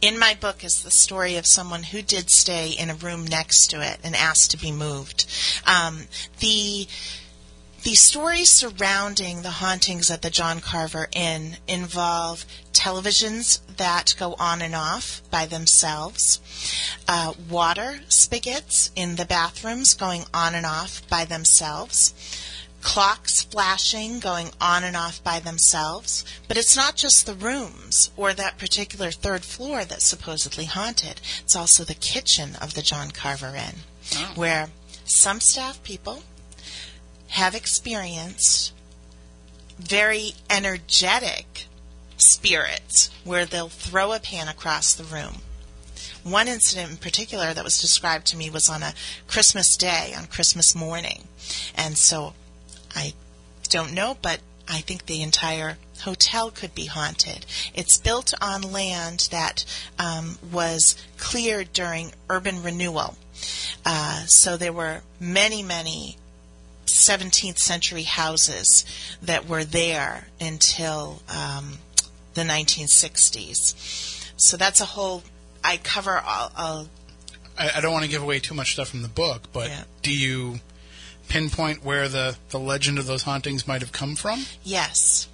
in 0.02 0.18
my 0.18 0.34
book 0.34 0.64
is 0.64 0.82
the 0.82 0.90
story 0.90 1.36
of 1.36 1.46
someone 1.46 1.84
who 1.84 2.02
did 2.02 2.28
stay 2.28 2.70
in 2.70 2.90
a 2.90 2.94
room 2.94 3.24
next 3.24 3.68
to 3.68 3.80
it 3.80 3.98
and 4.02 4.16
asked 4.16 4.50
to 4.50 4.58
be 4.58 4.72
moved. 4.72 5.26
Um, 5.64 6.08
the 6.40 6.88
the 7.84 7.94
stories 7.94 8.52
surrounding 8.52 9.42
the 9.42 9.50
hauntings 9.50 10.08
at 10.08 10.22
the 10.22 10.30
John 10.30 10.60
Carver 10.60 11.08
Inn 11.12 11.56
involve 11.66 12.44
televisions 12.72 13.60
that 13.76 14.14
go 14.20 14.36
on 14.38 14.62
and 14.62 14.74
off 14.74 15.20
by 15.32 15.46
themselves, 15.46 16.40
uh, 17.08 17.32
water 17.50 18.00
spigots 18.06 18.92
in 18.94 19.16
the 19.16 19.24
bathrooms 19.24 19.94
going 19.94 20.22
on 20.32 20.54
and 20.54 20.64
off 20.64 21.02
by 21.08 21.24
themselves, 21.24 22.14
clocks 22.82 23.42
flashing, 23.44 24.18
going 24.20 24.50
on 24.60 24.84
and 24.84 24.96
off 24.96 25.22
by 25.24 25.38
themselves. 25.40 26.24
But 26.48 26.56
it's 26.58 26.76
not 26.76 26.96
just 26.96 27.24
the 27.24 27.34
rooms 27.34 28.10
or 28.16 28.32
that 28.32 28.58
particular 28.58 29.10
third 29.10 29.42
floor 29.44 29.84
that's 29.84 30.06
supposedly 30.06 30.64
haunted. 30.66 31.20
It's 31.40 31.56
also 31.56 31.84
the 31.84 31.94
kitchen 31.94 32.56
of 32.60 32.74
the 32.74 32.82
John 32.82 33.10
Carver 33.10 33.54
Inn, 33.56 33.76
Oh. 34.16 34.32
where 34.34 34.70
some 35.04 35.40
staff 35.40 35.82
people 35.82 36.22
have 37.28 37.54
experienced 37.54 38.72
very 39.78 40.34
energetic 40.50 41.66
spirits 42.16 43.10
where 43.24 43.46
they'll 43.46 43.68
throw 43.68 44.12
a 44.12 44.20
pan 44.20 44.48
across 44.48 44.92
the 44.92 45.04
room. 45.04 45.38
One 46.22 46.46
incident 46.46 46.90
in 46.90 46.96
particular 46.98 47.52
that 47.52 47.64
was 47.64 47.80
described 47.80 48.26
to 48.28 48.36
me 48.36 48.48
was 48.50 48.68
on 48.68 48.82
a 48.82 48.94
Christmas 49.26 49.76
day, 49.76 50.14
on 50.16 50.26
Christmas 50.26 50.74
morning. 50.74 51.26
And 51.74 51.98
so 51.98 52.34
I 52.94 53.14
don't 53.68 53.92
know, 53.92 54.16
but 54.20 54.40
I 54.68 54.80
think 54.80 55.06
the 55.06 55.22
entire 55.22 55.78
hotel 56.02 56.50
could 56.50 56.74
be 56.74 56.86
haunted. 56.86 57.46
It's 57.74 57.98
built 57.98 58.32
on 58.40 58.62
land 58.62 59.28
that 59.30 59.64
um, 59.98 60.38
was 60.50 60.96
cleared 61.18 61.72
during 61.72 62.12
urban 62.28 62.62
renewal. 62.62 63.16
Uh, 63.84 64.24
so 64.26 64.56
there 64.56 64.72
were 64.72 65.02
many, 65.20 65.62
many 65.62 66.16
17th 66.86 67.58
century 67.58 68.02
houses 68.02 68.84
that 69.22 69.48
were 69.48 69.64
there 69.64 70.28
until 70.40 71.22
um, 71.28 71.78
the 72.34 72.42
1960s. 72.42 73.74
So 74.36 74.56
that's 74.56 74.80
a 74.80 74.84
whole. 74.86 75.22
I 75.64 75.76
cover 75.78 76.18
all. 76.18 76.52
all 76.56 76.88
I, 77.58 77.70
I 77.76 77.80
don't 77.80 77.92
want 77.92 78.04
to 78.04 78.10
give 78.10 78.22
away 78.22 78.38
too 78.40 78.54
much 78.54 78.72
stuff 78.72 78.88
from 78.88 79.02
the 79.02 79.08
book, 79.08 79.42
but 79.52 79.68
Yeah. 79.68 79.84
do 80.02 80.12
you 80.16 80.60
pinpoint 81.32 81.82
where 81.82 82.08
the, 82.08 82.36
the 82.50 82.58
legend 82.58 82.98
of 82.98 83.06
those 83.06 83.22
hauntings 83.22 83.66
might 83.66 83.80
have 83.80 83.92
come 83.92 84.14
from? 84.14 84.44
yes, 84.62 85.28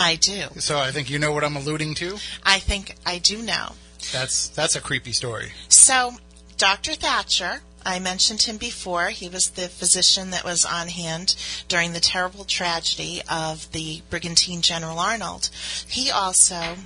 I 0.00 0.14
do. 0.14 0.46
So 0.58 0.78
I 0.78 0.90
think 0.90 1.10
you 1.10 1.18
know 1.18 1.32
what 1.32 1.44
I'm 1.44 1.56
alluding 1.56 1.94
to. 1.96 2.16
I 2.44 2.60
think 2.60 2.94
I 3.04 3.18
do 3.18 3.42
know. 3.42 3.72
That's 4.12 4.48
that's 4.48 4.76
a 4.76 4.80
creepy 4.80 5.12
story. 5.12 5.52
So, 5.68 6.14
Dr. 6.56 6.94
Thacher, 6.94 7.60
I 7.84 7.98
mentioned 7.98 8.42
him 8.42 8.56
before. 8.56 9.08
He 9.08 9.28
was 9.28 9.50
the 9.50 9.68
physician 9.68 10.30
that 10.30 10.44
was 10.44 10.64
on 10.64 10.88
hand 10.88 11.34
during 11.66 11.92
the 11.92 12.00
terrible 12.00 12.44
tragedy 12.44 13.20
of 13.28 13.70
the 13.72 14.02
brigantine 14.08 14.62
General 14.62 14.98
Arnold. 14.98 15.50
He 15.86 16.10
also 16.10 16.76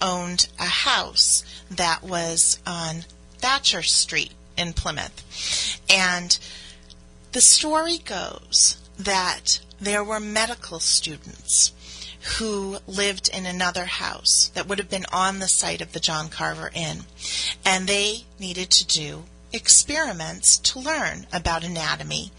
owned 0.00 0.48
a 0.58 0.64
house 0.64 1.44
that 1.70 2.02
was 2.02 2.58
on 2.66 3.04
Thatcher 3.38 3.82
Street 3.82 4.32
in 4.56 4.72
Plymouth. 4.72 5.78
And 5.90 6.38
the 7.32 7.40
story 7.40 7.98
goes 7.98 8.76
that 8.98 9.60
there 9.80 10.04
were 10.04 10.20
medical 10.20 10.78
students 10.78 11.72
who 12.38 12.78
lived 12.86 13.28
in 13.28 13.46
another 13.46 13.86
house 13.86 14.50
that 14.54 14.68
would 14.68 14.78
have 14.78 14.90
been 14.90 15.06
on 15.12 15.38
the 15.38 15.48
site 15.48 15.80
of 15.80 15.92
the 15.92 16.00
John 16.00 16.28
Carver 16.28 16.70
Inn. 16.72 17.00
And 17.64 17.86
they 17.86 18.26
needed 18.38 18.70
to 18.70 18.86
do 18.86 19.24
experiments 19.52 20.58
to 20.58 20.78
learn 20.78 21.26
about 21.32 21.64
anatomy 21.64 22.30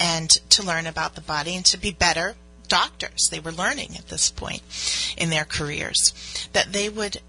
and 0.00 0.30
to 0.50 0.62
learn 0.62 0.86
about 0.86 1.14
the 1.14 1.20
body 1.20 1.54
and 1.54 1.64
to 1.66 1.76
be 1.76 1.92
better 1.92 2.36
doctors. 2.68 3.28
They 3.30 3.40
were 3.40 3.52
learning 3.52 3.96
at 3.96 4.08
this 4.08 4.30
point 4.30 4.62
in 5.16 5.30
their 5.30 5.44
careers. 5.44 6.48
That 6.52 6.72
they 6.72 6.88
would, 6.88 7.20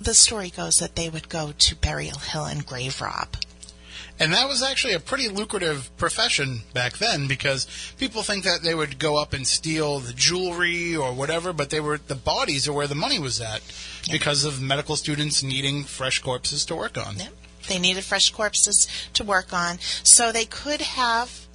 the 0.00 0.14
story 0.14 0.50
goes 0.50 0.74
that 0.74 0.96
they 0.96 1.08
would 1.08 1.28
go 1.28 1.52
to 1.56 1.76
Burial 1.76 2.18
Hill 2.18 2.44
and 2.44 2.66
grave 2.66 3.00
rob. 3.00 3.36
And 4.22 4.32
that 4.34 4.46
was 4.46 4.62
actually 4.62 4.92
a 4.92 5.00
pretty 5.00 5.28
lucrative 5.28 5.90
profession 5.96 6.60
back 6.72 6.98
then 6.98 7.26
because 7.26 7.66
people 7.98 8.22
think 8.22 8.44
that 8.44 8.62
they 8.62 8.72
would 8.72 9.00
go 9.00 9.20
up 9.20 9.32
and 9.32 9.44
steal 9.44 9.98
the 9.98 10.12
jewelry 10.12 10.94
or 10.94 11.12
whatever, 11.12 11.52
but 11.52 11.70
they 11.70 11.80
were 11.80 11.98
the 11.98 12.14
bodies 12.14 12.68
are 12.68 12.72
where 12.72 12.86
the 12.86 12.94
money 12.94 13.18
was 13.18 13.40
at 13.40 13.62
because 14.12 14.44
of 14.44 14.62
medical 14.62 14.94
students 14.94 15.42
needing 15.42 15.82
fresh 15.82 16.20
corpses 16.20 16.64
to 16.66 16.76
work 16.76 16.96
on. 16.96 17.16
Yep. 17.16 17.32
They 17.68 17.80
needed 17.80 18.04
fresh 18.04 18.30
corpses 18.30 18.86
to 19.14 19.24
work 19.24 19.52
on, 19.52 19.80
so 19.80 20.30
they 20.30 20.44
could 20.44 20.82
have 20.82 21.48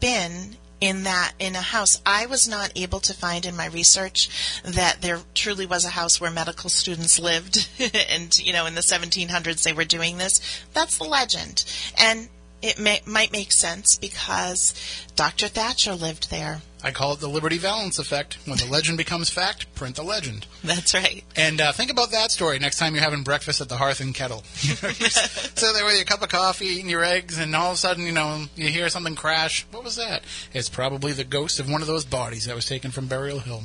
been 0.00 0.56
in 0.80 1.04
that 1.04 1.32
in 1.38 1.54
a 1.54 1.60
house. 1.60 2.00
I 2.06 2.26
was 2.26 2.48
not 2.48 2.72
able 2.76 3.00
to 3.00 3.14
find 3.14 3.44
in 3.44 3.56
my 3.56 3.66
research 3.66 4.60
that 4.64 5.02
there 5.02 5.20
truly 5.34 5.66
was 5.66 5.84
a 5.84 5.90
house 5.90 6.20
where 6.20 6.30
medical 6.30 6.70
students 6.70 7.18
lived, 7.18 7.68
and 8.10 8.36
you 8.38 8.52
know 8.52 8.66
in 8.66 8.74
the 8.74 8.80
1700s 8.80 9.62
they 9.62 9.72
were 9.72 9.84
doing 9.84 10.18
this. 10.18 10.64
That's 10.72 10.98
the 10.98 11.04
legend, 11.04 11.64
and 11.98 12.28
it 12.62 12.78
may, 12.78 13.00
might 13.06 13.32
make 13.32 13.52
sense 13.52 13.96
because 14.00 14.74
Dr. 15.16 15.48
Thacher 15.48 15.94
lived 15.94 16.30
there. 16.30 16.60
I 16.82 16.92
call 16.92 17.12
it 17.12 17.20
the 17.20 17.28
Liberty 17.28 17.58
Valance 17.58 17.98
effect. 17.98 18.38
When 18.46 18.56
the 18.56 18.66
legend 18.66 18.96
becomes 18.96 19.28
fact, 19.28 19.74
print 19.74 19.96
the 19.96 20.02
legend. 20.02 20.46
That's 20.64 20.94
right. 20.94 21.24
And 21.36 21.60
uh, 21.60 21.72
think 21.72 21.90
about 21.90 22.10
that 22.12 22.30
story 22.30 22.58
next 22.58 22.78
time 22.78 22.94
you're 22.94 23.04
having 23.04 23.22
breakfast 23.22 23.60
at 23.60 23.68
the 23.68 23.76
hearth 23.76 24.00
and 24.00 24.14
kettle. 24.14 24.42
so 24.54 25.72
there 25.74 25.84
with 25.84 25.96
your 25.96 26.04
cup 26.06 26.22
of 26.22 26.30
coffee, 26.30 26.66
eating 26.66 26.88
your 26.88 27.04
eggs, 27.04 27.38
and 27.38 27.54
all 27.54 27.68
of 27.68 27.74
a 27.74 27.78
sudden, 27.78 28.04
you 28.06 28.12
know, 28.12 28.44
you 28.56 28.68
hear 28.68 28.88
something 28.88 29.14
crash. 29.14 29.66
What 29.70 29.84
was 29.84 29.96
that? 29.96 30.22
It's 30.54 30.70
probably 30.70 31.12
the 31.12 31.24
ghost 31.24 31.60
of 31.60 31.70
one 31.70 31.82
of 31.82 31.86
those 31.86 32.06
bodies 32.06 32.46
that 32.46 32.54
was 32.54 32.64
taken 32.64 32.90
from 32.90 33.08
Burial 33.08 33.40
Hill. 33.40 33.64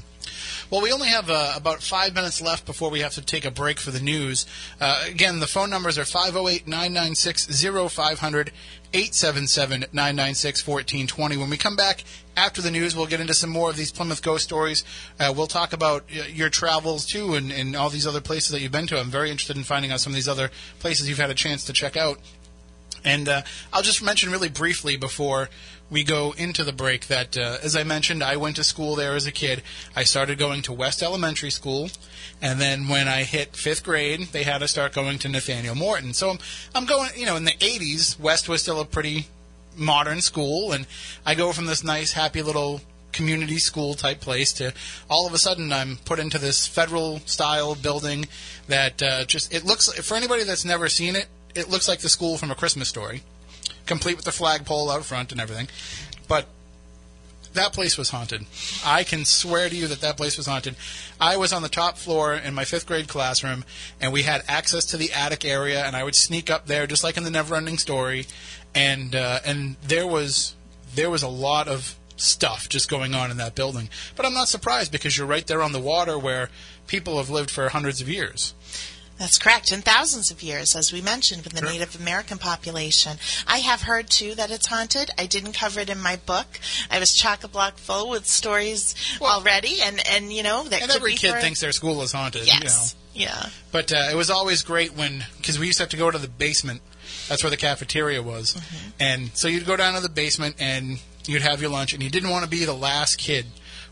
Well, 0.75 0.83
we 0.83 0.91
only 0.91 1.07
have 1.07 1.29
uh, 1.29 1.53
about 1.55 1.81
five 1.81 2.13
minutes 2.13 2.41
left 2.41 2.65
before 2.65 2.89
we 2.89 2.99
have 2.99 3.13
to 3.13 3.21
take 3.21 3.45
a 3.45 3.49
break 3.49 3.79
for 3.79 3.91
the 3.91 4.01
news. 4.01 4.45
Uh, 4.81 5.05
again, 5.07 5.39
the 5.39 5.47
phone 5.47 5.69
numbers 5.69 5.97
are 5.97 6.03
508 6.03 6.67
996 6.67 7.63
0500 7.93 8.51
877 8.91 9.85
996 9.93 10.67
1420. 10.67 11.37
When 11.37 11.49
we 11.49 11.55
come 11.55 11.77
back 11.77 12.03
after 12.35 12.61
the 12.61 12.71
news, 12.71 12.93
we'll 12.93 13.05
get 13.05 13.21
into 13.21 13.33
some 13.33 13.51
more 13.51 13.69
of 13.69 13.77
these 13.77 13.93
Plymouth 13.93 14.21
ghost 14.21 14.43
stories. 14.43 14.83
Uh, 15.17 15.33
we'll 15.33 15.47
talk 15.47 15.71
about 15.71 16.03
uh, 16.13 16.23
your 16.23 16.49
travels 16.49 17.05
too 17.05 17.35
and, 17.35 17.53
and 17.53 17.73
all 17.77 17.89
these 17.89 18.05
other 18.05 18.19
places 18.19 18.49
that 18.49 18.59
you've 18.59 18.73
been 18.73 18.87
to. 18.87 18.99
I'm 18.99 19.09
very 19.09 19.31
interested 19.31 19.55
in 19.55 19.63
finding 19.63 19.93
out 19.93 20.01
some 20.01 20.11
of 20.11 20.15
these 20.15 20.27
other 20.27 20.51
places 20.79 21.07
you've 21.07 21.19
had 21.19 21.29
a 21.29 21.35
chance 21.35 21.63
to 21.67 21.71
check 21.71 21.95
out. 21.95 22.19
And 23.05 23.29
uh, 23.29 23.43
I'll 23.71 23.83
just 23.83 24.03
mention 24.03 24.29
really 24.29 24.49
briefly 24.49 24.97
before 24.97 25.49
we 25.89 26.03
go 26.03 26.33
into 26.37 26.63
the 26.63 26.73
break 26.73 27.07
that, 27.07 27.37
uh, 27.37 27.57
as 27.61 27.75
I 27.75 27.83
mentioned, 27.83 28.23
I 28.23 28.37
went 28.37 28.55
to 28.55 28.63
school 28.63 28.95
there 28.95 29.15
as 29.15 29.27
a 29.27 29.31
kid. 29.31 29.61
I 29.95 30.03
started 30.03 30.37
going 30.37 30.61
to 30.63 30.73
West 30.73 31.03
Elementary 31.03 31.51
School, 31.51 31.89
and 32.41 32.59
then 32.59 32.87
when 32.87 33.07
I 33.07 33.23
hit 33.23 33.55
fifth 33.55 33.83
grade, 33.83 34.29
they 34.31 34.43
had 34.43 34.59
to 34.59 34.67
start 34.67 34.93
going 34.93 35.19
to 35.19 35.29
Nathaniel 35.29 35.75
Morton. 35.75 36.13
So 36.13 36.31
I'm, 36.31 36.39
I'm 36.73 36.85
going, 36.85 37.11
you 37.15 37.25
know, 37.25 37.35
in 37.35 37.45
the 37.45 37.51
80s, 37.51 38.19
West 38.19 38.49
was 38.49 38.61
still 38.61 38.79
a 38.79 38.85
pretty 38.85 39.27
modern 39.77 40.21
school, 40.21 40.71
and 40.71 40.87
I 41.25 41.35
go 41.35 41.51
from 41.51 41.67
this 41.67 41.83
nice, 41.83 42.13
happy 42.13 42.41
little 42.41 42.81
community 43.11 43.59
school 43.59 43.93
type 43.93 44.19
place 44.19 44.51
to 44.51 44.73
all 45.09 45.25
of 45.25 45.33
a 45.33 45.37
sudden 45.37 45.71
I'm 45.71 45.95
put 46.03 46.19
into 46.19 46.37
this 46.37 46.67
federal 46.67 47.19
style 47.19 47.73
building 47.73 48.27
that 48.67 49.01
uh, 49.01 49.23
just 49.23 49.53
it 49.53 49.63
looks 49.63 49.89
for 50.01 50.15
anybody 50.15 50.43
that's 50.43 50.65
never 50.65 50.89
seen 50.89 51.15
it 51.15 51.27
it 51.55 51.69
looks 51.69 51.87
like 51.87 51.99
the 51.99 52.09
school 52.09 52.37
from 52.37 52.51
a 52.51 52.55
Christmas 52.55 52.89
story 52.89 53.23
complete 53.85 54.15
with 54.15 54.25
the 54.25 54.31
flagpole 54.31 54.89
out 54.89 55.05
front 55.05 55.31
and 55.31 55.39
everything 55.39 55.67
but 56.27 56.47
that 57.53 57.71
place 57.71 57.97
was 57.97 58.09
haunted 58.09 58.45
I 58.85 59.03
can 59.03 59.23
swear 59.23 59.69
to 59.69 59.75
you 59.75 59.87
that 59.87 60.01
that 60.01 60.17
place 60.17 60.37
was 60.37 60.47
haunted 60.47 60.75
I 61.19 61.37
was 61.37 61.53
on 61.53 61.61
the 61.61 61.69
top 61.69 61.97
floor 61.97 62.33
in 62.33 62.53
my 62.53 62.65
fifth 62.65 62.85
grade 62.85 63.07
classroom 63.07 63.63
and 64.01 64.11
we 64.11 64.23
had 64.23 64.43
access 64.47 64.85
to 64.87 64.97
the 64.97 65.11
attic 65.13 65.45
area 65.45 65.85
and 65.85 65.95
I 65.95 66.03
would 66.03 66.15
sneak 66.15 66.49
up 66.49 66.65
there 66.65 66.85
just 66.85 67.03
like 67.03 67.15
in 67.17 67.23
the 67.23 67.31
never 67.31 67.55
ending 67.55 67.77
story 67.77 68.25
and 68.75 69.15
uh, 69.15 69.39
and 69.45 69.77
there 69.81 70.05
was 70.05 70.55
there 70.93 71.09
was 71.09 71.23
a 71.23 71.27
lot 71.27 71.67
of 71.67 71.95
stuff 72.17 72.69
just 72.69 72.89
going 72.89 73.13
on 73.13 73.31
in 73.31 73.37
that 73.37 73.55
building. 73.55 73.89
But 74.15 74.25
I'm 74.25 74.33
not 74.33 74.47
surprised 74.47 74.91
because 74.91 75.17
you're 75.17 75.27
right 75.27 75.45
there 75.45 75.61
on 75.61 75.71
the 75.71 75.79
water 75.79 76.17
where 76.17 76.49
people 76.87 77.17
have 77.17 77.29
lived 77.29 77.51
for 77.51 77.69
hundreds 77.69 78.01
of 78.01 78.09
years. 78.09 78.53
That's 79.17 79.37
correct. 79.37 79.71
In 79.71 79.81
thousands 79.81 80.29
of 80.29 80.43
years, 80.43 80.75
as 80.75 80.91
we 80.91 81.01
mentioned, 81.01 81.43
with 81.43 81.53
the 81.53 81.61
Sure. 81.61 81.69
Native 81.71 81.95
American 81.99 82.37
population. 82.37 83.17
I 83.47 83.59
have 83.59 83.83
heard, 83.83 84.09
too, 84.09 84.35
that 84.35 84.51
it's 84.51 84.67
haunted. 84.67 85.09
I 85.17 85.25
didn't 85.25 85.53
cover 85.53 85.79
it 85.79 85.89
in 85.89 86.01
my 86.01 86.17
book. 86.17 86.59
I 86.91 86.99
was 86.99 87.13
chock-a-block 87.13 87.77
full 87.77 88.09
with 88.09 88.27
stories 88.27 88.93
Well- 89.21 89.31
already, 89.31 89.81
and, 89.81 90.05
and, 90.07 90.33
you 90.33 90.43
know, 90.43 90.63
that 90.65 90.81
And 90.81 90.91
every 90.91 91.15
kid 91.15 91.31
for- 91.33 91.39
thinks 91.39 91.61
their 91.61 91.71
school 91.71 92.01
is 92.01 92.11
haunted. 92.11 92.45
You 92.47 92.53
know. 92.55 92.59
Yes. 92.63 92.95
Yeah. 93.13 93.49
But 93.71 93.93
uh, 93.93 94.09
it 94.11 94.15
was 94.15 94.29
always 94.29 94.61
great 94.63 94.93
when, 94.93 95.23
because 95.37 95.57
we 95.57 95.67
used 95.67 95.77
to 95.77 95.83
have 95.83 95.89
to 95.91 95.97
go 95.97 96.11
to 96.11 96.17
the 96.17 96.27
basement. 96.27 96.81
That's 97.29 97.41
where 97.41 97.49
the 97.49 97.57
cafeteria 97.57 98.21
was. 98.21 98.53
Mm-hmm. 98.53 98.89
And 98.99 99.31
so 99.33 99.47
you'd 99.47 99.65
go 99.65 99.77
down 99.77 99.93
to 99.93 100.01
the 100.01 100.09
basement 100.09 100.57
and 100.59 100.99
you'd 101.25 101.41
have 101.41 101.61
your 101.61 101.69
lunch, 101.69 101.93
and 101.93 102.03
you 102.03 102.09
didn't 102.09 102.29
want 102.29 102.43
to 102.43 102.49
be 102.49 102.65
the 102.65 102.73
last 102.73 103.17
kid 103.17 103.45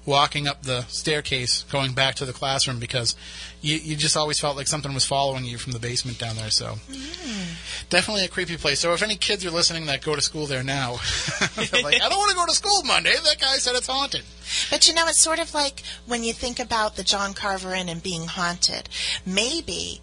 walking 0.05 0.47
up 0.47 0.63
the 0.63 0.81
staircase 0.87 1.63
going 1.71 1.93
back 1.93 2.15
to 2.15 2.25
the 2.25 2.33
classroom 2.33 2.79
because 2.79 3.15
you, 3.61 3.77
you 3.77 3.95
just 3.95 4.17
always 4.17 4.39
felt 4.39 4.57
like 4.57 4.67
something 4.67 4.93
was 4.93 5.05
following 5.05 5.45
you 5.45 5.57
from 5.57 5.71
the 5.71 5.79
basement 5.79 6.19
down 6.19 6.35
there. 6.35 6.49
So 6.49 6.75
mm. 6.89 7.89
definitely 7.89 8.25
a 8.25 8.27
creepy 8.27 8.57
place. 8.57 8.79
So 8.79 8.93
if 8.93 9.01
any 9.01 9.15
kids 9.15 9.45
are 9.45 9.51
listening 9.51 9.85
that 9.85 10.01
go 10.01 10.15
to 10.15 10.21
school 10.21 10.45
there 10.45 10.63
now, 10.63 10.97
they're 11.55 11.81
like, 11.81 12.01
I 12.01 12.09
don't 12.09 12.17
want 12.17 12.31
to 12.31 12.35
go 12.35 12.45
to 12.45 12.53
school 12.53 12.83
Monday. 12.83 13.13
That 13.23 13.39
guy 13.39 13.55
said 13.57 13.75
it's 13.75 13.87
haunted. 13.87 14.23
But 14.69 14.87
you 14.87 14.93
know, 14.93 15.07
it's 15.07 15.19
sort 15.19 15.39
of 15.39 15.53
like 15.53 15.83
when 16.05 16.23
you 16.23 16.33
think 16.33 16.59
about 16.59 16.95
the 16.95 17.03
John 17.03 17.33
Carver 17.33 17.73
Inn 17.73 17.89
and 17.89 18.03
being 18.03 18.27
haunted. 18.27 18.89
Maybe 19.25 20.01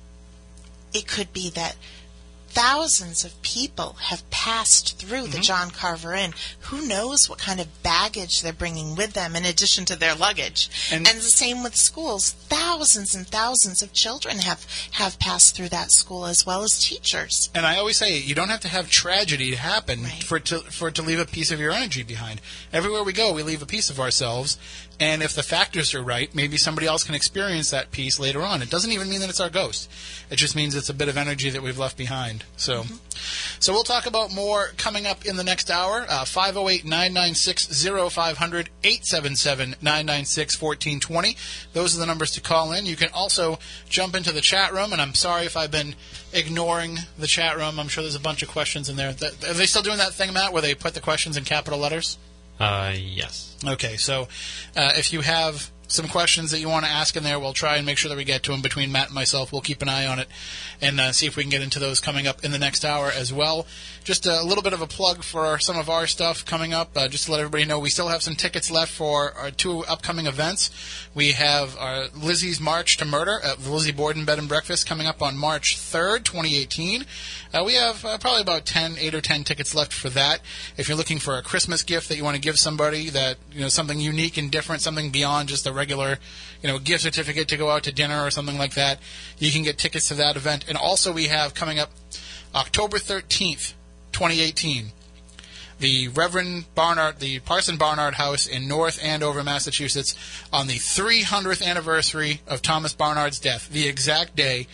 it 0.92 1.06
could 1.06 1.32
be 1.32 1.50
that 1.50 1.76
thousands 2.50 3.24
of 3.24 3.40
people 3.42 3.96
have 4.00 4.28
passed 4.30 4.98
through 4.98 5.20
Mm-hmm. 5.22 5.30
the 5.32 5.38
John 5.40 5.70
Carver 5.70 6.14
Inn. 6.14 6.32
Who 6.70 6.86
knows 6.86 7.28
what 7.28 7.38
kind 7.38 7.60
of 7.60 7.82
baggage 7.82 8.42
they're 8.42 8.52
bringing 8.52 8.94
with 8.96 9.12
them 9.12 9.34
in 9.36 9.44
addition 9.44 9.84
to 9.86 9.96
their 9.96 10.14
luggage? 10.14 10.68
And- 10.90 11.06
And, 11.08 11.18
the 11.18 11.22
same 11.24 11.62
with 11.62 11.76
schools. 11.76 12.30
Thousands 12.32 13.14
and 13.14 13.26
thousands 13.26 13.82
of 13.82 13.92
children 13.92 14.38
have 14.38 14.64
have 14.92 15.18
passed 15.18 15.54
through 15.54 15.68
that 15.70 15.92
school 15.92 16.26
as 16.26 16.44
well 16.46 16.62
as 16.62 16.78
teachers. 16.78 17.50
And 17.54 17.66
I 17.66 17.76
always 17.78 17.96
say 17.96 18.16
you 18.18 18.34
don't 18.34 18.48
have 18.48 18.60
to 18.60 18.68
have 18.68 18.90
tragedy 18.90 19.50
to 19.50 19.56
happen 19.56 20.02
Right. 20.04 20.22
for 20.24 20.36
it 20.38 20.44
to 20.46 20.60
for 20.60 20.88
it 20.88 20.94
to 20.96 21.02
leave 21.02 21.18
a 21.20 21.26
piece 21.26 21.50
of 21.50 21.60
your 21.60 21.72
energy 21.72 22.02
behind. 22.02 22.40
Everywhere 22.72 23.02
we 23.04 23.12
go, 23.12 23.32
we 23.32 23.42
leave 23.42 23.62
a 23.62 23.66
piece 23.66 23.90
of 23.90 24.00
ourselves, 24.00 24.56
and 25.00 25.22
if 25.22 25.34
the 25.34 25.42
factors 25.42 25.94
are 25.94 26.02
right, 26.02 26.32
maybe 26.34 26.58
somebody 26.58 26.86
else 26.86 27.04
can 27.04 27.14
experience 27.14 27.70
that 27.70 27.90
piece 27.90 28.20
later 28.20 28.42
on. 28.42 28.60
It 28.60 28.68
doesn't 28.68 28.92
even 28.92 29.08
mean 29.08 29.20
that 29.20 29.30
it's 29.30 29.40
our 29.40 29.48
ghost. 29.48 29.90
It 30.30 30.36
just 30.36 30.54
means 30.54 30.74
it's 30.74 30.90
a 30.90 30.94
bit 30.94 31.08
of 31.08 31.16
energy 31.16 31.48
that 31.48 31.62
we've 31.62 31.78
left 31.78 31.96
behind. 31.96 32.44
So, 32.58 32.84
so 33.58 33.72
we'll 33.72 33.82
talk 33.82 34.04
about 34.04 34.34
more 34.34 34.68
coming 34.76 35.06
up 35.06 35.24
in 35.24 35.36
the 35.36 35.42
next 35.42 35.70
hour. 35.70 36.04
Uh, 36.06 36.26
508 36.26 36.84
996 36.84 37.82
0500 38.12 38.68
877 38.84 39.70
996 39.80 40.60
1420. 40.60 41.36
Those 41.72 41.96
are 41.96 42.00
the 42.00 42.06
numbers 42.06 42.32
to 42.32 42.42
call 42.42 42.72
in. 42.72 42.84
You 42.84 42.96
can 42.96 43.08
also 43.14 43.58
jump 43.88 44.14
into 44.14 44.32
the 44.32 44.42
chat 44.42 44.74
room, 44.74 44.92
and 44.92 45.00
I'm 45.00 45.14
sorry 45.14 45.46
if 45.46 45.56
I've 45.56 45.70
been 45.70 45.94
ignoring 46.34 46.98
the 47.18 47.26
chat 47.26 47.56
room. 47.56 47.80
I'm 47.80 47.88
sure 47.88 48.02
there's 48.02 48.14
a 48.14 48.20
bunch 48.20 48.42
of 48.42 48.50
questions 48.50 48.90
in 48.90 48.96
there. 48.96 49.08
Are 49.08 49.54
they 49.54 49.66
still 49.66 49.82
doing 49.82 49.98
that 49.98 50.12
thing, 50.12 50.34
Matt, 50.34 50.52
where 50.52 50.60
they 50.60 50.74
put 50.74 50.92
the 50.92 51.00
questions 51.00 51.38
in 51.38 51.44
capital 51.44 51.78
letters? 51.78 52.18
Uh, 52.60 52.92
yes. 52.94 53.56
Okay, 53.66 53.96
so 53.96 54.28
uh, 54.76 54.92
if 54.96 55.12
you 55.12 55.22
have 55.22 55.70
some 55.90 56.08
questions 56.08 56.50
that 56.52 56.60
you 56.60 56.68
want 56.68 56.84
to 56.84 56.90
ask 56.90 57.16
in 57.16 57.22
there, 57.22 57.38
we'll 57.38 57.52
try 57.52 57.76
and 57.76 57.84
make 57.84 57.98
sure 57.98 58.08
that 58.08 58.16
we 58.16 58.24
get 58.24 58.42
to 58.44 58.52
them 58.52 58.62
between 58.62 58.92
Matt 58.92 59.06
and 59.06 59.14
myself. 59.14 59.52
We'll 59.52 59.60
keep 59.60 59.82
an 59.82 59.88
eye 59.88 60.06
on 60.06 60.18
it 60.18 60.28
and 60.80 61.00
uh, 61.00 61.12
see 61.12 61.26
if 61.26 61.36
we 61.36 61.42
can 61.42 61.50
get 61.50 61.62
into 61.62 61.78
those 61.78 62.00
coming 62.00 62.26
up 62.26 62.44
in 62.44 62.52
the 62.52 62.58
next 62.58 62.84
hour 62.84 63.10
as 63.10 63.32
well. 63.32 63.66
Just 64.04 64.24
a 64.24 64.42
little 64.42 64.62
bit 64.62 64.72
of 64.72 64.80
a 64.80 64.86
plug 64.86 65.22
for 65.22 65.58
some 65.58 65.78
of 65.78 65.90
our 65.90 66.06
stuff 66.06 66.44
coming 66.44 66.72
up, 66.72 66.96
uh, 66.96 67.08
just 67.08 67.26
to 67.26 67.32
let 67.32 67.40
everybody 67.40 67.64
know 67.64 67.78
we 67.78 67.90
still 67.90 68.08
have 68.08 68.22
some 68.22 68.34
tickets 68.34 68.70
left 68.70 68.92
for 68.92 69.32
our 69.34 69.50
two 69.50 69.84
upcoming 69.84 70.26
events. 70.26 70.70
We 71.14 71.32
have 71.32 71.76
our 71.76 72.06
Lizzie's 72.16 72.60
March 72.60 72.96
to 72.98 73.04
Murder 73.04 73.40
at 73.44 73.60
Lizzie 73.66 73.92
Borden 73.92 74.24
Bed 74.24 74.38
and 74.38 74.48
Breakfast 74.48 74.86
coming 74.86 75.06
up 75.06 75.20
on 75.20 75.36
March 75.36 75.76
3rd, 75.76 76.24
2018. 76.24 77.04
Uh, 77.52 77.64
we 77.66 77.74
have 77.74 78.04
uh, 78.04 78.16
probably 78.18 78.42
about 78.42 78.64
10, 78.64 78.96
8 78.98 79.14
or 79.14 79.20
10 79.20 79.44
tickets 79.44 79.74
left 79.74 79.92
for 79.92 80.08
that. 80.10 80.40
If 80.76 80.88
you're 80.88 80.96
looking 80.96 81.18
for 81.18 81.36
a 81.36 81.42
Christmas 81.42 81.82
gift 81.82 82.08
that 82.08 82.16
you 82.16 82.22
want 82.22 82.36
to 82.36 82.40
give 82.40 82.58
somebody 82.58 83.10
that, 83.10 83.38
you 83.52 83.60
know, 83.60 83.68
something 83.68 83.98
unique 83.98 84.36
and 84.36 84.50
different, 84.50 84.82
something 84.82 85.10
beyond 85.10 85.48
just 85.48 85.66
a 85.66 85.72
regular, 85.80 86.18
you 86.62 86.68
know, 86.68 86.78
gift 86.78 87.02
certificate 87.02 87.48
to 87.48 87.56
go 87.56 87.70
out 87.70 87.84
to 87.84 87.92
dinner 87.92 88.20
or 88.22 88.30
something 88.30 88.58
like 88.58 88.74
that, 88.74 88.98
you 89.38 89.50
can 89.50 89.62
get 89.62 89.78
tickets 89.78 90.08
to 90.08 90.14
that 90.14 90.36
event. 90.36 90.66
And 90.68 90.76
also 90.76 91.12
we 91.12 91.28
have 91.28 91.54
coming 91.54 91.78
up 91.78 91.90
October 92.54 92.98
13th, 92.98 93.74
2018 94.12 94.92
the 95.80 96.08
Reverend 96.08 96.66
Barnard, 96.74 97.20
the 97.20 97.38
Parson 97.40 97.78
Barnard 97.78 98.14
House 98.14 98.46
in 98.46 98.68
North 98.68 99.02
Andover, 99.02 99.42
Massachusetts, 99.42 100.14
on 100.52 100.66
the 100.66 100.74
300th 100.74 101.66
anniversary 101.66 102.42
of 102.46 102.60
Thomas 102.60 102.92
Barnard's 102.92 103.40
death, 103.40 103.70
the 103.70 103.88
exact 103.88 104.36
day, 104.36 104.66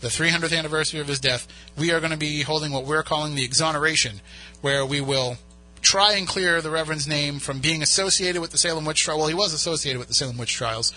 the 0.00 0.08
300th 0.08 0.56
anniversary 0.56 1.00
of 1.00 1.08
his 1.08 1.20
death, 1.20 1.46
we 1.76 1.92
are 1.92 2.00
going 2.00 2.12
to 2.12 2.16
be 2.16 2.40
holding 2.42 2.72
what 2.72 2.86
we're 2.86 3.02
calling 3.02 3.34
the 3.34 3.44
exoneration, 3.44 4.22
where 4.62 4.86
we 4.86 5.02
will 5.02 5.36
try 5.84 6.14
and 6.14 6.26
clear 6.26 6.60
the 6.60 6.70
Reverend's 6.70 7.06
name 7.06 7.38
from 7.38 7.60
being 7.60 7.82
associated 7.82 8.40
with 8.40 8.50
the 8.50 8.58
Salem 8.58 8.84
witch 8.84 9.02
trial. 9.02 9.18
Well, 9.18 9.28
he 9.28 9.34
was 9.34 9.52
associated 9.52 9.98
with 9.98 10.08
the 10.08 10.14
Salem 10.14 10.38
witch 10.38 10.54
trials, 10.54 10.92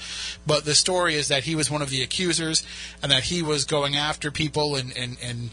but 0.47 0.65
the 0.65 0.73
story 0.73 1.15
is 1.15 1.27
that 1.27 1.43
he 1.43 1.55
was 1.55 1.69
one 1.69 1.81
of 1.81 1.89
the 1.89 2.01
accusers 2.01 2.65
and 3.03 3.11
that 3.11 3.23
he 3.23 3.41
was 3.41 3.65
going 3.65 3.95
after 3.95 4.31
people 4.31 4.75
and, 4.75 4.95
and, 4.97 5.17
and 5.21 5.49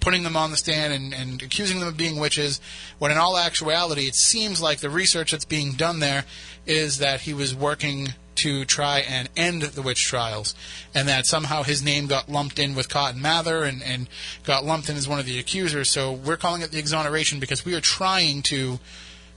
putting 0.00 0.22
them 0.22 0.36
on 0.36 0.52
the 0.52 0.56
stand 0.56 0.92
and, 0.92 1.12
and 1.12 1.42
accusing 1.42 1.80
them 1.80 1.88
of 1.88 1.96
being 1.96 2.18
witches, 2.20 2.60
when 3.00 3.10
in 3.10 3.18
all 3.18 3.36
actuality, 3.36 4.02
it 4.02 4.14
seems 4.14 4.62
like 4.62 4.78
the 4.78 4.88
research 4.88 5.32
that's 5.32 5.44
being 5.44 5.72
done 5.72 5.98
there 5.98 6.24
is 6.64 6.98
that 6.98 7.22
he 7.22 7.34
was 7.34 7.54
working 7.54 8.14
to 8.36 8.64
try 8.64 9.00
and 9.00 9.28
end 9.36 9.62
the 9.62 9.82
witch 9.82 10.04
trials, 10.04 10.54
and 10.94 11.08
that 11.08 11.26
somehow 11.26 11.62
his 11.62 11.82
name 11.82 12.06
got 12.06 12.28
lumped 12.28 12.58
in 12.58 12.74
with 12.74 12.88
Cotton 12.88 13.20
Mather 13.20 13.64
and, 13.64 13.82
and 13.82 14.08
got 14.44 14.64
lumped 14.64 14.88
in 14.88 14.96
as 14.96 15.08
one 15.08 15.18
of 15.18 15.26
the 15.26 15.38
accusers. 15.38 15.90
So 15.90 16.12
we're 16.12 16.36
calling 16.36 16.62
it 16.62 16.70
the 16.70 16.78
exoneration 16.78 17.40
because 17.40 17.64
we 17.64 17.74
are 17.74 17.80
trying 17.80 18.42
to 18.42 18.78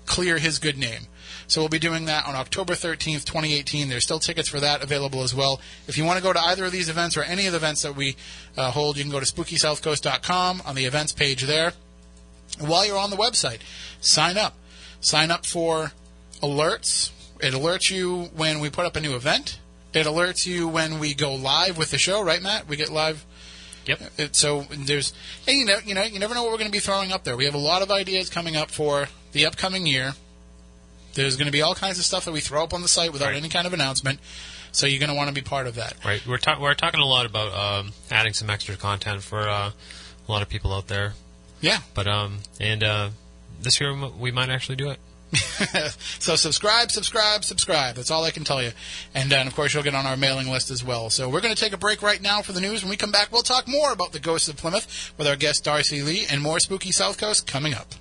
clear 0.05 0.37
his 0.37 0.59
good 0.59 0.77
name. 0.77 1.07
So 1.47 1.61
we'll 1.61 1.69
be 1.69 1.79
doing 1.79 2.05
that 2.05 2.27
on 2.27 2.35
October 2.35 2.73
13th, 2.73 3.25
2018. 3.25 3.89
There's 3.89 4.03
still 4.03 4.19
tickets 4.19 4.49
for 4.49 4.59
that 4.59 4.83
available 4.83 5.23
as 5.23 5.33
well. 5.33 5.59
If 5.87 5.97
you 5.97 6.05
want 6.05 6.17
to 6.17 6.23
go 6.23 6.31
to 6.31 6.39
either 6.39 6.65
of 6.65 6.71
these 6.71 6.89
events 6.89 7.17
or 7.17 7.23
any 7.23 7.47
of 7.47 7.53
the 7.53 7.57
events 7.57 7.81
that 7.81 7.95
we 7.95 8.15
uh, 8.55 8.69
hold, 8.69 8.97
you 8.97 9.03
can 9.03 9.11
go 9.11 9.19
to 9.19 9.25
spookysouthcoast.com 9.25 10.61
on 10.63 10.75
the 10.75 10.85
events 10.85 11.11
page 11.11 11.43
there. 11.43 11.73
And 12.59 12.69
while 12.69 12.85
you're 12.85 12.99
on 12.99 13.09
the 13.09 13.15
website, 13.15 13.61
sign 13.99 14.37
up. 14.37 14.55
Sign 15.01 15.31
up 15.31 15.45
for 15.45 15.91
alerts. 16.41 17.11
It 17.39 17.53
alerts 17.53 17.89
you 17.89 18.29
when 18.35 18.59
we 18.59 18.69
put 18.69 18.85
up 18.85 18.95
a 18.95 19.01
new 19.01 19.15
event. 19.15 19.59
It 19.93 20.05
alerts 20.05 20.45
you 20.45 20.67
when 20.67 20.99
we 20.99 21.13
go 21.13 21.33
live 21.35 21.77
with 21.77 21.91
the 21.91 21.97
show, 21.97 22.21
right, 22.23 22.41
Matt? 22.41 22.67
We 22.67 22.75
get 22.75 22.89
live 22.89 23.25
Yep. 23.85 24.01
it, 24.17 24.35
so 24.35 24.65
there's, 24.69 25.13
and 25.47 25.57
you 25.57 25.65
know, 25.65 25.77
you 25.83 25.95
know, 25.95 26.03
you 26.03 26.19
never 26.19 26.35
know 26.35 26.43
what 26.43 26.51
we're 26.51 26.57
going 26.59 26.69
to 26.69 26.75
be 26.75 26.79
throwing 26.79 27.11
up 27.11 27.23
there. 27.23 27.35
We 27.35 27.45
have 27.45 27.55
a 27.55 27.59
lot 27.59 27.81
of 27.81 27.89
ideas 27.89 28.29
coming 28.29 28.55
up 28.55 28.69
for 28.69 29.07
the 29.31 29.45
upcoming 29.47 29.87
year. 29.87 30.13
There's 31.15 31.37
going 31.37 31.47
to 31.47 31.51
be 31.51 31.61
all 31.63 31.73
kinds 31.73 31.97
of 31.97 32.05
stuff 32.05 32.25
that 32.25 32.31
we 32.31 32.39
throw 32.39 32.63
up 32.63 32.73
on 32.73 32.81
the 32.83 32.87
site 32.87 33.11
without 33.11 33.29
Right. 33.29 33.37
any 33.37 33.49
kind 33.49 33.65
of 33.65 33.73
announcement. 33.73 34.19
So 34.71 34.85
you're 34.85 34.99
going 34.99 35.09
to 35.09 35.15
want 35.15 35.29
to 35.29 35.33
be 35.33 35.41
part 35.41 35.65
of 35.65 35.75
that. 35.75 35.93
Right. 36.05 36.21
We're 36.27 36.37
ta- 36.37 36.59
we're 36.61 36.75
talking 36.75 36.99
a 36.99 37.05
lot 37.05 37.25
about 37.25 37.51
um, 37.53 37.93
adding 38.11 38.33
some 38.33 38.49
extra 38.51 38.75
content 38.75 39.23
for 39.23 39.49
uh, 39.49 39.71
a 40.27 40.31
lot 40.31 40.43
of 40.43 40.49
people 40.49 40.71
out 40.71 40.87
there. 40.87 41.13
Yeah. 41.61 41.79
But 41.95 42.07
um, 42.07 42.39
and 42.59 42.83
uh, 42.83 43.09
this 43.59 43.81
year 43.81 43.95
we 44.19 44.29
might 44.29 44.49
actually 44.49 44.75
do 44.75 44.91
it. 44.91 44.99
so 46.19 46.35
subscribe, 46.35 46.91
subscribe, 46.91 47.43
subscribe. 47.43 47.95
That's 47.95 48.11
all 48.11 48.23
I 48.23 48.31
can 48.31 48.43
tell 48.43 48.63
you. 48.63 48.71
And, 49.13 49.31
and 49.31 49.47
of 49.47 49.55
course, 49.55 49.73
you'll 49.73 49.83
get 49.83 49.95
on 49.95 50.05
our 50.05 50.17
mailing 50.17 50.49
list 50.49 50.71
as 50.71 50.83
well. 50.83 51.09
So 51.09 51.29
we're 51.29 51.41
going 51.41 51.53
to 51.53 51.61
take 51.61 51.73
a 51.73 51.77
break 51.77 52.01
right 52.01 52.21
now 52.21 52.41
for 52.41 52.51
the 52.51 52.61
news. 52.61 52.83
When 52.83 52.89
we 52.89 52.97
come 52.97 53.11
back, 53.11 53.31
we'll 53.31 53.43
talk 53.43 53.67
more 53.67 53.91
about 53.91 54.11
the 54.11 54.19
ghosts 54.19 54.47
of 54.47 54.57
Plymouth 54.57 55.13
with 55.17 55.27
our 55.27 55.35
guest 55.35 55.63
Darcy 55.63 56.01
Lee 56.01 56.25
and 56.29 56.41
more 56.41 56.59
spooky 56.59 56.91
South 56.91 57.17
Coast 57.17 57.47
coming 57.47 57.73
up. 57.73 57.93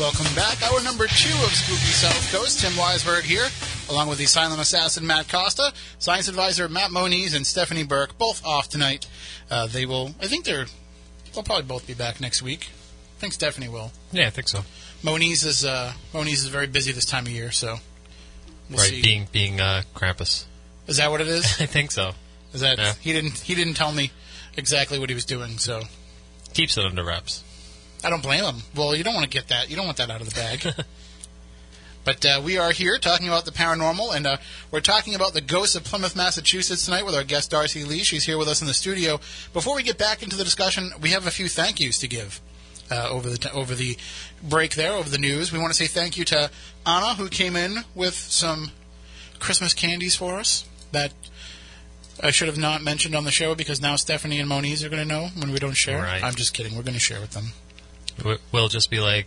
Welcome 0.00 0.34
back. 0.34 0.62
Hour 0.62 0.82
number 0.82 1.06
two 1.06 1.34
of 1.44 1.52
Spooky 1.52 1.92
South 1.92 2.32
Coast. 2.32 2.60
Tim 2.60 2.72
Weisberg 2.72 3.20
here, 3.20 3.46
along 3.90 4.08
with 4.08 4.16
the 4.18 4.24
silent 4.24 4.58
assassin 4.58 5.06
Matt 5.06 5.28
Costa, 5.28 5.74
science 5.98 6.26
advisor 6.26 6.70
Matt 6.70 6.90
Moniz, 6.90 7.34
and 7.34 7.46
Stephanie 7.46 7.82
Burke, 7.84 8.16
both 8.16 8.42
off 8.42 8.70
tonight. 8.70 9.06
Uh, 9.50 9.66
they 9.66 9.84
will, 9.84 10.14
I 10.18 10.26
think 10.26 10.46
they're, 10.46 10.64
they'll 11.34 11.42
probably 11.42 11.64
both 11.66 11.86
be 11.86 11.92
back 11.92 12.18
next 12.18 12.40
week. 12.40 12.68
I 12.70 13.20
think 13.20 13.34
Stephanie 13.34 13.68
will. 13.68 13.92
Yeah, 14.10 14.26
I 14.26 14.30
think 14.30 14.48
so. 14.48 14.60
Moniz 15.02 15.44
is 15.44 15.66
uh, 15.66 15.92
Moniz 16.14 16.40
is 16.42 16.46
very 16.48 16.66
busy 16.66 16.92
this 16.92 17.04
time 17.04 17.26
of 17.26 17.32
year, 17.32 17.50
so 17.52 17.76
we'll 18.70 18.78
right, 18.78 18.88
see. 18.88 19.02
being 19.02 19.28
being 19.30 19.60
uh, 19.60 19.82
Krampus. 19.94 20.46
is 20.86 20.96
that 20.96 21.10
what 21.10 21.20
it 21.20 21.28
is? 21.28 21.44
I 21.60 21.66
think 21.66 21.90
so. 21.92 22.12
Is 22.54 22.62
that 22.62 22.78
Yeah. 22.78 22.94
he 23.02 23.12
didn't 23.12 23.36
he 23.38 23.54
didn't 23.54 23.74
tell 23.74 23.92
me 23.92 24.12
exactly 24.56 24.98
what 24.98 25.10
he 25.10 25.14
was 25.14 25.26
doing, 25.26 25.58
so 25.58 25.82
Keeps 26.54 26.78
it 26.78 26.86
under 26.86 27.04
wraps. 27.04 27.44
I 28.04 28.10
don't 28.10 28.22
blame 28.22 28.44
him. 28.44 28.56
Well, 28.74 28.94
you 28.94 29.04
don't 29.04 29.14
want 29.14 29.24
to 29.24 29.30
get 29.30 29.48
that. 29.48 29.70
You 29.70 29.76
don't 29.76 29.86
want 29.86 29.98
that 29.98 30.10
out 30.10 30.20
of 30.20 30.28
the 30.28 30.34
bag. 30.34 30.74
but 32.04 32.24
uh, 32.24 32.40
we 32.44 32.58
are 32.58 32.70
here 32.70 32.98
talking 32.98 33.28
about 33.28 33.44
the 33.44 33.50
paranormal, 33.50 34.14
and 34.14 34.26
uh, 34.26 34.36
we're 34.70 34.80
talking 34.80 35.14
about 35.14 35.34
the 35.34 35.40
ghosts 35.40 35.74
of 35.74 35.84
Plymouth, 35.84 36.16
Massachusetts 36.16 36.84
tonight 36.84 37.04
with 37.04 37.14
our 37.14 37.24
guest 37.24 37.50
Darcy 37.50 37.84
Lee. 37.84 38.02
She's 38.02 38.24
here 38.24 38.38
with 38.38 38.48
us 38.48 38.60
in 38.60 38.66
the 38.66 38.74
studio. 38.74 39.20
Before 39.52 39.76
we 39.76 39.82
get 39.82 39.98
back 39.98 40.22
into 40.22 40.36
the 40.36 40.44
discussion, 40.44 40.92
we 41.00 41.10
have 41.10 41.26
a 41.26 41.30
few 41.30 41.48
thank 41.48 41.80
yous 41.80 41.98
to 41.98 42.08
give. 42.08 42.40
Uh, 42.92 43.08
over 43.08 43.30
the 43.30 43.38
t- 43.38 43.48
over 43.50 43.76
the 43.76 43.96
break 44.42 44.74
there, 44.74 44.94
over 44.94 45.08
the 45.08 45.18
news, 45.18 45.52
we 45.52 45.60
want 45.60 45.72
to 45.72 45.76
say 45.76 45.86
thank 45.86 46.16
you 46.16 46.24
to 46.24 46.50
Anna 46.84 47.14
who 47.14 47.28
came 47.28 47.54
in 47.54 47.84
with 47.94 48.14
some 48.14 48.72
Christmas 49.38 49.74
candies 49.74 50.16
for 50.16 50.40
us 50.40 50.64
that 50.90 51.12
I 52.22 52.30
should 52.30 52.48
have 52.48 52.58
not 52.58 52.82
mentioned 52.82 53.14
on 53.14 53.24
the 53.24 53.30
show 53.30 53.54
because 53.54 53.80
now 53.80 53.96
Stephanie 53.96 54.38
and 54.38 54.48
Moniz 54.48 54.84
are 54.84 54.88
going 54.88 55.02
to 55.02 55.08
know 55.08 55.28
when 55.36 55.52
we 55.52 55.58
don't 55.58 55.74
share. 55.74 56.02
Right. 56.02 56.22
I'm 56.22 56.34
just 56.34 56.52
kidding. 56.52 56.76
We're 56.76 56.82
going 56.82 56.94
to 56.94 57.00
share 57.00 57.20
with 57.20 57.30
them. 57.30 57.52
We- 58.24 58.38
We'll 58.52 58.68
just 58.68 58.90
be 58.90 59.00
like, 59.00 59.26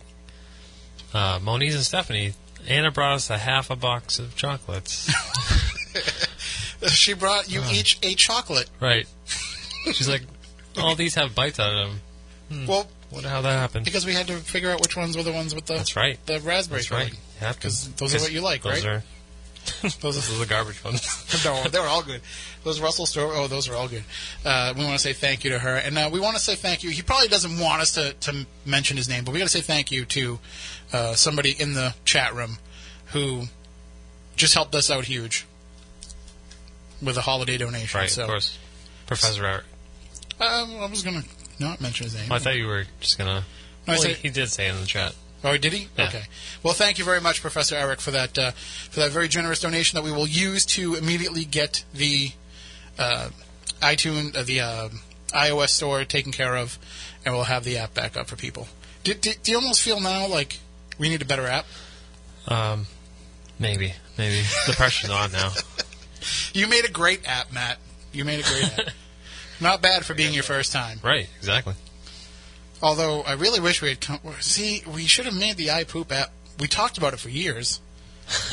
uh, 1.12 1.38
Moniz 1.42 1.74
and 1.74 1.84
Stephanie. 1.84 2.34
Anna 2.66 2.90
brought 2.90 3.14
us 3.14 3.28
a 3.30 3.38
half 3.38 3.70
a 3.70 3.76
box 3.76 4.18
of 4.18 4.34
chocolates. 4.36 5.12
She 6.88 7.14
brought 7.14 7.50
you 7.50 7.60
Uh. 7.62 7.70
each 7.72 7.98
a 8.02 8.14
chocolate. 8.14 8.68
right. 8.80 9.06
She's 9.92 10.08
like, 10.08 10.22
all 10.76 10.94
these 10.94 11.14
have 11.14 11.34
bites 11.34 11.58
out 11.58 11.72
of 11.72 11.88
them. 12.50 12.66
Well, 12.66 12.86
Wonder 13.10 13.28
how 13.30 13.40
that 13.42 13.52
happened. 13.58 13.84
because 13.86 14.04
we 14.04 14.12
had 14.12 14.26
to 14.26 14.36
figure 14.36 14.70
out 14.70 14.80
which 14.82 14.96
ones 14.96 15.16
were 15.16 15.22
the 15.22 15.32
ones 15.32 15.54
with 15.54 15.64
the 15.66 15.74
That's 15.74 15.96
right. 15.96 16.18
the 16.26 16.40
raspberry 16.40 16.80
That's 16.80 16.90
right. 16.90 16.98
filling. 17.06 17.14
You 17.40 17.46
have 17.46 17.56
to. 17.60 17.68
'Cause 17.68 17.88
those 17.96 18.14
are 18.14 18.18
what 18.20 18.32
you 18.32 18.40
like, 18.42 18.62
those 18.62 18.84
right? 18.84 18.96
Are, 18.96 19.04
Those 20.00 20.30
are 20.30 20.38
the 20.38 20.46
garbage 20.46 20.82
ones. 20.84 21.02
no, 21.44 21.62
they 21.64 21.78
were 21.78 21.86
all 21.86 22.02
good. 22.02 22.20
Those 22.64 22.80
Russell 22.80 23.06
Stover, 23.06 23.34
oh, 23.34 23.46
those 23.46 23.68
are 23.68 23.74
all 23.74 23.88
good. 23.88 24.04
Uh, 24.44 24.74
we 24.76 24.84
want 24.84 24.96
to 24.96 25.02
say 25.02 25.12
thank 25.12 25.44
you 25.44 25.50
to 25.50 25.58
her, 25.58 25.76
and 25.76 25.96
uh, 25.96 26.10
we 26.12 26.20
want 26.20 26.36
to 26.36 26.42
say 26.42 26.54
thank 26.54 26.82
you. 26.82 26.90
He 26.90 27.02
probably 27.02 27.28
doesn't 27.28 27.58
want 27.58 27.82
us 27.82 27.92
to, 27.92 28.12
to 28.12 28.46
mention 28.64 28.96
his 28.96 29.08
name, 29.08 29.24
but 29.24 29.32
we 29.32 29.38
got 29.38 29.46
to 29.46 29.50
say 29.50 29.60
thank 29.60 29.90
you 29.90 30.04
to 30.06 30.38
uh, 30.92 31.14
somebody 31.14 31.50
in 31.58 31.74
the 31.74 31.94
chat 32.04 32.34
room 32.34 32.58
who 33.12 33.44
just 34.36 34.54
helped 34.54 34.74
us 34.74 34.90
out 34.90 35.04
huge 35.04 35.46
with 37.02 37.16
a 37.16 37.22
holiday 37.22 37.58
donation. 37.58 38.00
right, 38.00 38.10
so, 38.10 38.22
of 38.22 38.28
course. 38.28 38.58
Professor 39.06 39.44
Eric. 39.44 39.64
Um, 40.40 40.76
I 40.80 40.86
was 40.86 41.02
going 41.02 41.22
to 41.22 41.28
not 41.60 41.80
mention 41.80 42.04
his 42.04 42.14
name. 42.14 42.28
Well, 42.28 42.36
I 42.36 42.38
thought 42.40 42.56
you 42.56 42.66
were 42.66 42.84
just 43.00 43.18
gonna. 43.18 43.44
No, 43.86 43.92
I 43.92 43.96
well, 43.96 43.98
said- 43.98 44.16
he, 44.16 44.28
he 44.28 44.30
did 44.30 44.50
say 44.50 44.68
in 44.68 44.80
the 44.80 44.86
chat. 44.86 45.14
Oh, 45.44 45.56
did 45.58 45.74
he? 45.74 45.88
Yeah. 45.98 46.06
Okay. 46.06 46.22
Well, 46.62 46.72
thank 46.72 46.98
you 46.98 47.04
very 47.04 47.20
much, 47.20 47.42
Professor 47.42 47.76
Eric, 47.76 48.00
for 48.00 48.10
that 48.12 48.38
uh, 48.38 48.50
for 48.52 49.00
that 49.00 49.10
very 49.10 49.28
generous 49.28 49.60
donation 49.60 49.96
that 49.96 50.02
we 50.02 50.10
will 50.10 50.26
use 50.26 50.64
to 50.66 50.94
immediately 50.94 51.44
get 51.44 51.84
the 51.92 52.32
uh, 52.98 53.28
iTunes, 53.82 54.34
uh, 54.34 54.42
the 54.42 54.60
uh, 54.60 54.88
iOS 55.34 55.68
store 55.68 56.04
taken 56.04 56.32
care 56.32 56.56
of, 56.56 56.78
and 57.24 57.34
we'll 57.34 57.44
have 57.44 57.64
the 57.64 57.76
app 57.76 57.92
back 57.92 58.16
up 58.16 58.26
for 58.26 58.36
people. 58.36 58.68
Do, 59.02 59.12
do, 59.12 59.32
do 59.42 59.52
you 59.52 59.58
almost 59.58 59.82
feel 59.82 60.00
now 60.00 60.26
like 60.26 60.58
we 60.98 61.10
need 61.10 61.20
a 61.20 61.26
better 61.26 61.46
app? 61.46 61.66
Um, 62.48 62.86
maybe, 63.58 63.92
maybe 64.16 64.42
the 64.66 64.72
pressure's 64.72 65.10
on 65.10 65.30
now. 65.32 65.52
You 66.54 66.68
made 66.68 66.86
a 66.86 66.90
great 66.90 67.28
app, 67.28 67.52
Matt. 67.52 67.76
You 68.12 68.24
made 68.24 68.40
a 68.40 68.48
great 68.48 68.78
app. 68.78 68.94
Not 69.60 69.82
bad 69.82 70.06
for 70.06 70.14
being 70.14 70.32
your 70.32 70.42
first 70.42 70.72
time. 70.72 70.98
Right, 71.02 71.28
exactly. 71.36 71.74
Although 72.82 73.22
I 73.22 73.32
really 73.32 73.60
wish 73.60 73.80
we 73.80 73.88
had 73.88 74.00
come. 74.00 74.20
See, 74.40 74.82
we 74.86 75.06
should 75.06 75.24
have 75.24 75.34
made 75.34 75.56
the 75.56 75.68
iPoop 75.68 76.12
app. 76.12 76.32
We 76.58 76.66
talked 76.66 76.98
about 76.98 77.14
it 77.14 77.20
for 77.20 77.30
years, 77.30 77.80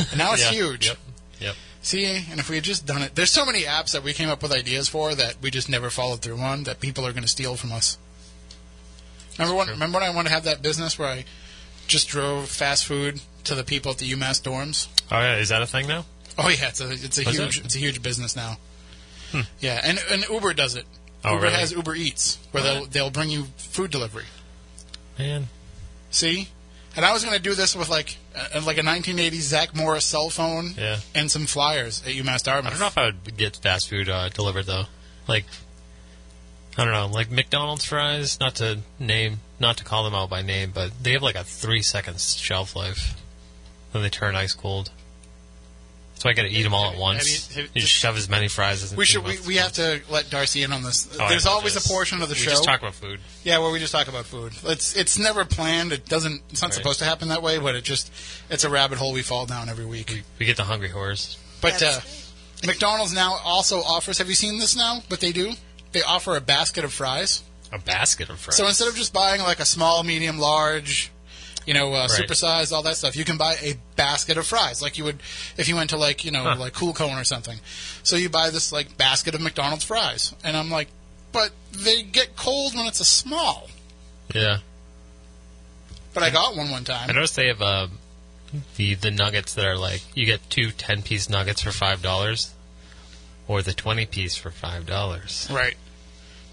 and 0.10 0.18
now 0.18 0.34
it's 0.34 0.44
Yeah, 0.52 0.52
huge. 0.52 0.88
Yep. 0.88 0.98
Yep. 1.40 1.56
See, 1.84 2.06
and 2.06 2.40
if 2.40 2.50
we 2.50 2.56
had 2.56 2.64
just 2.64 2.86
done 2.86 3.02
it, 3.02 3.16
there's 3.16 3.32
so 3.32 3.46
many 3.46 3.64
apps 3.64 3.94
that 3.94 4.04
we 4.04 4.14
came 4.14 4.30
up 4.30 4.44
with 4.44 4.52
ideas 4.52 4.88
for 4.88 5.16
that 5.16 5.38
we 5.42 5.50
just 5.50 5.68
never 5.68 5.90
followed 5.90 6.22
through 6.22 6.38
on 6.38 6.64
that 6.64 6.80
people 6.80 7.06
are 7.08 7.12
going 7.12 7.24
to 7.24 7.30
steal 7.30 7.56
from 7.56 7.72
us. 7.72 7.98
Remember 9.38 9.58
when? 9.58 9.68
Remember 9.70 10.00
when 10.00 10.08
I 10.08 10.14
wanted 10.14 10.30
to 10.30 10.36
have 10.36 10.44
that 10.44 10.62
business 10.62 11.00
where 11.00 11.10
I 11.10 11.26
just 11.88 12.08
drove 12.08 12.50
fast 12.50 12.86
food 12.86 13.22
to 13.46 13.56
the 13.56 13.64
people 13.64 13.92
at 13.92 13.98
the 13.98 14.10
UMass 14.12 14.42
dorms? 14.42 14.88
Oh 15.12 15.20
yeah, 15.20 15.38
is 15.38 15.50
that 15.50 15.62
a 15.62 15.68
thing 15.68 15.88
now? 15.88 16.06
Oh 16.38 16.50
yeah, 16.50 16.68
it's 16.68 16.82
a 16.82 16.92
it's 16.92 17.18
a 17.18 17.24
huge 17.24 17.60
it? 17.60 17.66
it's 17.66 17.76
a 17.76 17.80
huge 17.80 18.02
business 18.02 18.36
now. 18.36 18.58
Hmm. 19.32 19.42
Yeah, 19.60 19.82
and 19.84 20.00
and 20.12 20.26
Uber 20.30 20.54
does 20.54 20.76
it. 20.76 20.86
Oh, 21.24 21.34
Uber 21.34 21.44
really? 21.44 21.56
has 21.56 21.72
Uber 21.72 21.96
Eats 21.96 22.40
where 22.52 22.64
they'll 22.64 22.86
they'll 22.86 23.12
bring 23.12 23.30
you 23.30 23.46
food 23.58 23.92
delivery. 23.92 24.26
Man, 25.20 25.50
See, 26.12 26.50
and 26.96 27.06
I 27.06 27.14
was 27.14 27.24
going 27.24 27.36
to 27.36 27.42
do 27.42 27.56
this 27.56 27.74
with 27.74 27.90
like 27.90 28.18
uh, 28.36 28.62
like 28.66 28.78
a 28.78 28.82
1980s 28.82 29.42
Zach 29.42 29.74
Morris 29.74 30.06
cell 30.06 30.30
phone 30.30 30.74
yeah. 30.78 30.98
and 31.16 31.32
some 31.32 31.46
flyers 31.46 32.04
at 32.06 32.14
UMass 32.14 32.44
Dartmouth. 32.44 32.68
I 32.68 32.70
don't 32.72 32.80
know 32.80 32.88
if 32.88 32.98
I 32.98 33.06
would 33.06 33.38
get 33.38 33.56
fast 33.56 33.90
food 33.90 34.10
uh, 34.10 34.28
delivered 34.28 34.66
though. 34.66 34.84
Like, 35.28 35.46
I 36.78 36.84
don't 36.84 36.94
know, 36.94 37.08
like 37.08 37.32
McDonald's 37.32 37.86
fries. 37.86 38.40
Not 38.42 38.56
to 38.56 38.80
name, 39.00 39.40
not 39.58 39.78
to 39.78 39.86
call 39.86 40.04
them 40.04 40.14
out 40.14 40.30
by 40.30 40.42
name, 40.42 40.72
but 40.74 40.92
they 41.02 41.14
have 41.14 41.24
like 41.24 41.36
a 41.36 41.46
three 41.46 41.82
seconds 41.82 42.36
shelf 42.36 42.76
life. 42.76 43.16
Then 43.94 44.02
they 44.02 44.10
turn 44.10 44.36
ice 44.36 44.54
cold. 44.54 44.92
So 46.22 46.30
I 46.30 46.34
got 46.34 46.44
to 46.44 46.50
eat 46.50 46.62
them 46.62 46.76
all 46.76 46.86
at 46.86 46.92
Have 46.92 47.00
once. 47.00 47.50
you- 47.56 47.64
have- 47.64 47.72
you 47.74 47.82
just 47.82 47.92
shove 47.92 48.16
as 48.16 48.30
many 48.30 48.48
fries 48.48 48.84
as 48.84 48.96
We 48.96 49.06
should. 49.08 49.24
We, 49.24 49.40
we 49.40 49.56
have 49.56 49.72
to 49.74 50.02
let 50.08 50.30
Darcy 50.30 50.62
in 50.62 50.72
on 50.72 50.84
this. 50.84 51.08
Oh, 51.20 51.28
There's 51.28 51.48
always 51.48 51.76
a 51.76 51.82
portion 51.82 52.22
of 52.22 52.30
the 52.30 52.34
we 52.36 52.40
show. 52.42 52.52
just 52.52 52.64
talk 52.64 52.80
about 52.80 52.94
food. 52.94 53.20
yeah, 53.44 53.58
where 53.58 53.72
we 53.72 53.80
just 53.80 53.92
talk 53.92 54.08
about 54.08 54.28
food. 54.28 54.54
It's 54.66 54.96
it's 54.96 55.18
never 55.18 55.46
planned. 55.46 55.92
It 55.92 56.06
doesn't. 56.08 56.44
It's 56.52 56.62
not 56.62 56.68
Right. 56.68 56.76
supposed 56.76 57.00
to 57.00 57.06
happen 57.06 57.30
that 57.30 57.42
way. 57.42 57.58
But 57.58 57.74
it 57.74 57.84
just 57.84 58.12
it's 58.52 58.64
a 58.64 58.70
rabbit 58.70 59.00
hole 59.00 59.14
we 59.14 59.24
fall 59.24 59.48
down 59.48 59.68
every 59.68 59.86
week. 59.88 60.12
We, 60.12 60.22
we 60.38 60.46
get 60.46 60.58
the 60.58 60.64
hungry 60.66 60.90
horse. 60.90 61.40
But 61.60 61.82
uh, 61.82 62.00
McDonald's 62.68 63.14
now 63.14 63.40
also 63.44 63.80
offers. 63.82 64.20
Have 64.20 64.30
you 64.30 64.36
seen 64.36 64.60
this 64.60 64.76
now? 64.76 65.02
But 65.10 65.22
they 65.22 65.32
do? 65.32 65.54
They 65.92 66.04
offer 66.04 66.36
a 66.36 66.42
basket 66.42 66.84
of 66.84 66.94
fries. 66.94 67.42
A 67.74 67.80
basket 67.80 68.30
of 68.30 68.40
fries. 68.40 68.58
So 68.58 68.68
instead 68.68 68.88
of 68.90 68.96
just 68.96 69.12
buying 69.12 69.42
like 69.42 69.60
a 69.60 69.66
small, 69.66 70.04
medium, 70.04 70.38
large, 70.38 71.12
you 71.66 71.74
know, 71.74 71.94
uh, 71.94 72.08
Right. 72.10 72.10
supersized, 72.10 72.72
all 72.72 72.82
that 72.84 72.98
stuff, 72.98 73.16
you 73.16 73.24
can 73.26 73.38
buy 73.38 73.56
a 73.62 73.76
basket 73.96 74.38
of 74.38 74.46
fries, 74.48 74.82
like 74.82 74.98
you 74.98 75.04
would 75.04 75.20
if 75.58 75.68
you 75.68 75.76
went 75.76 75.90
to 75.92 75.98
like 75.98 76.26
you 76.26 76.32
know 76.32 76.44
Huh. 76.44 76.56
like 76.58 76.74
Cool 76.74 76.94
Cone 76.94 77.18
or 77.18 77.24
something. 77.24 77.60
So 78.04 78.16
you 78.16 78.30
buy 78.30 78.50
this 78.50 78.72
like 78.72 78.98
basket 78.98 79.36
of 79.36 79.42
McDonald's 79.42 79.84
fries, 79.86 80.34
and 80.44 80.58
I'm 80.58 80.70
like, 80.72 80.88
but 81.32 81.52
they 81.72 82.02
get 82.04 82.36
cold 82.36 82.76
when 82.76 82.88
it's 82.88 83.00
a 83.00 83.06
small. 83.06 83.70
yeah. 84.34 84.58
But 86.14 86.24
I 86.24 86.30
got 86.30 86.56
one 86.58 86.70
one 86.72 86.84
time. 86.84 87.10
I 87.10 87.14
noticed 87.14 87.36
they 87.38 87.48
have 87.48 87.62
uh, 87.62 87.88
the 88.76 88.96
the 88.96 89.12
nuggets 89.12 89.54
that 89.54 89.66
are 89.66 89.78
like 89.78 90.02
you 90.16 90.26
get 90.26 90.50
two 90.50 90.72
10 90.72 91.04
piece 91.04 91.30
nuggets 91.30 91.62
for 91.62 91.72
five 91.72 92.02
dollars, 92.02 92.54
or 93.48 93.62
the 93.62 93.74
twenty 93.74 94.06
piece 94.06 94.36
for 94.36 94.52
five 94.52 94.86
dollars. 94.86 95.48
Right. 95.50 95.76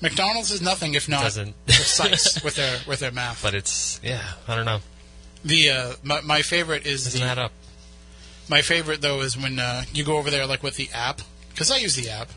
McDonald's 0.00 0.52
is 0.52 0.62
nothing 0.62 0.94
if 0.94 1.08
not 1.08 1.22
precise 1.66 2.40
with 2.44 2.54
their 2.54 2.78
with 2.86 3.00
their 3.00 3.10
math. 3.10 3.42
but 3.42 3.54
it's 3.56 4.00
yeah. 4.04 4.22
I 4.46 4.54
don't 4.54 4.64
know. 4.64 4.78
The 5.44 5.70
uh, 5.70 5.92
my, 6.02 6.20
my 6.22 6.42
favorite 6.42 6.86
is 6.86 7.04
Doesn't 7.04 7.20
the, 7.20 7.26
add 7.26 7.38
up. 7.38 7.52
My 8.48 8.62
favorite 8.62 9.00
though 9.00 9.20
is 9.20 9.36
when 9.36 9.58
uh, 9.58 9.84
you 9.92 10.04
go 10.04 10.16
over 10.16 10.30
there 10.30 10.46
like 10.46 10.62
with 10.62 10.76
the 10.76 10.88
app 10.92 11.20
because 11.50 11.70
I 11.70 11.76
use 11.76 11.96
the 11.96 12.10
app 12.10 12.28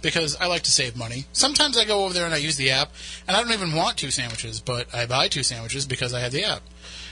because 0.00 0.36
I 0.36 0.46
like 0.46 0.62
to 0.62 0.70
save 0.70 0.96
money. 0.96 1.26
Sometimes 1.32 1.78
I 1.78 1.84
go 1.84 2.04
over 2.04 2.14
there 2.14 2.24
and 2.24 2.34
I 2.34 2.38
use 2.38 2.56
the 2.56 2.70
app 2.70 2.90
and 3.28 3.36
I 3.36 3.42
don't 3.42 3.52
even 3.52 3.74
want 3.74 3.96
two 3.96 4.10
sandwiches, 4.10 4.60
but 4.60 4.92
I 4.94 5.06
buy 5.06 5.28
two 5.28 5.42
sandwiches 5.42 5.86
because 5.86 6.12
I 6.12 6.20
have 6.20 6.32
the 6.32 6.44
app. 6.44 6.62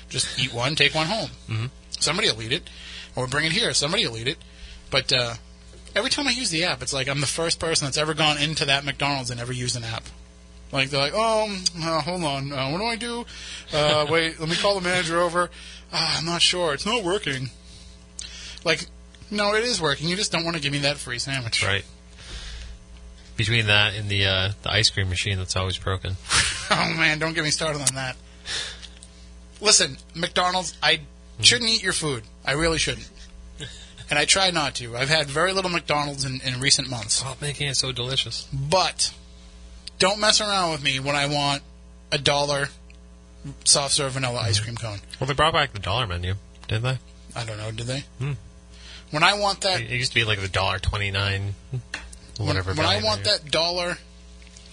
Just 0.09 0.39
eat 0.39 0.53
one, 0.53 0.75
take 0.75 0.95
one 0.95 1.07
home. 1.07 1.31
Mm-hmm. 1.49 1.67
Somebody 2.01 2.31
will 2.31 2.43
eat 2.43 2.53
it, 2.53 2.69
or 3.15 3.27
bring 3.27 3.47
it 3.47 3.53
here. 3.53 3.73
Somebody 3.73 4.07
will 4.07 4.17
eat 4.17 4.29
it. 4.29 4.39
But 4.91 5.13
uh, 5.13 5.35
every 5.95 6.11
time 6.11 6.27
I 6.27 6.33
use 6.33 6.51
the 6.51 6.65
app, 6.65 6.83
it's 6.83 6.93
like 6.93 7.09
I'm 7.09 7.21
the 7.21 7.27
first 7.27 7.61
person 7.61 7.87
that's 7.87 7.99
ever 7.99 8.15
gone 8.15 8.39
into 8.39 8.65
that 8.65 8.85
McDonald's 8.85 9.31
and 9.31 9.41
ever 9.41 9.53
used 9.53 9.77
an 9.77 9.85
app. 9.85 10.05
Like 10.73 10.91
they're 10.91 11.01
like, 11.01 11.13
oh, 11.15 11.45
um, 11.45 11.65
uh, 11.83 12.01
hold 12.01 12.23
on, 12.25 12.53
uh, 12.53 12.71
what 12.71 12.79
do 12.79 12.85
I 12.85 12.97
do? 12.97 13.25
Uh, 13.73 14.07
wait, 14.09 14.39
let 14.39 14.49
me 14.49 14.55
call 14.55 14.77
the 14.77 14.81
manager 14.81 15.21
over. 15.21 15.51
Uh, 15.93 16.15
I'm 16.19 16.25
not 16.25 16.43
sure. 16.43 16.73
It's 16.75 16.87
not 16.87 17.03
working. 17.03 17.51
Like, 18.65 18.87
no, 19.31 19.55
it 19.55 19.65
is 19.65 19.81
working. 19.81 20.09
You 20.09 20.17
just 20.17 20.31
don't 20.31 20.45
want 20.45 20.57
to 20.57 20.63
give 20.63 20.73
me 20.73 20.79
that 20.79 20.97
free 20.97 21.19
sandwich. 21.19 21.65
Right. 21.65 21.85
Between 23.37 23.67
that 23.67 23.95
and 23.95 24.09
the 24.09 24.27
uh, 24.27 24.53
the 24.63 24.71
ice 24.71 24.91
cream 24.91 25.09
machine 25.09 25.39
that's 25.39 25.57
always 25.57 25.79
broken. 25.79 26.17
Oh 26.73 26.95
man, 26.97 27.19
don't 27.19 27.35
get 27.35 27.43
me 27.43 27.51
started 27.51 27.81
on 27.81 27.97
that. 27.97 28.17
Listen, 29.61 29.97
McDonald's, 30.15 30.79
I 30.81 31.01
shouldn't 31.41 31.69
eat 31.69 31.83
your 31.83 31.93
food. 31.93 32.23
I 32.45 32.53
really 32.53 32.79
shouldn't. 32.79 33.11
And 34.09 34.19
I 34.19 34.25
try 34.25 34.51
not 34.51 34.75
to. 34.77 34.97
I've 34.97 35.09
had 35.09 35.27
very 35.27 35.53
little 35.53 35.71
McDonald's 35.71 36.25
in, 36.25 36.41
in 36.43 36.61
recent 36.61 36.89
months. 36.89 37.15
Stop 37.15 37.41
making 37.41 37.69
it 37.69 37.77
so 37.77 37.91
delicious. 37.91 38.49
But 38.53 39.13
don't 40.01 40.19
mess 40.19 40.41
around 40.41 40.73
with 40.73 40.83
me 40.83 40.99
when 40.99 41.15
I 41.15 41.27
want 41.27 41.63
a 42.11 42.19
dollar 42.19 42.69
soft 43.65 43.95
serve 43.95 44.13
vanilla 44.13 44.41
ice 44.41 44.59
cream 44.59 44.75
cone. 44.77 44.99
Well, 45.21 45.29
they 45.29 45.35
brought 45.35 45.53
back 45.53 45.73
the 45.73 45.79
dollar 45.79 46.07
menu, 46.09 46.35
didn't 46.67 46.83
they? 46.83 46.99
I 47.37 47.45
don't 47.45 47.57
know, 47.59 47.71
did 47.71 47.87
they? 47.87 48.01
Hmm. 48.19 48.33
When 49.13 49.23
I 49.23 49.39
want 49.39 49.61
that, 49.61 49.81
It 49.81 49.91
used 49.91 50.11
to 50.13 50.15
be 50.17 50.25
like 50.25 50.41
the 50.41 50.49
dollar 50.49 50.79
twenty 50.79 51.11
nine, 51.13 51.55
whatever. 52.39 52.75
when 52.75 52.87
I 52.87 53.03
want 53.03 53.25
that 53.25 53.51
dollar 53.51 53.99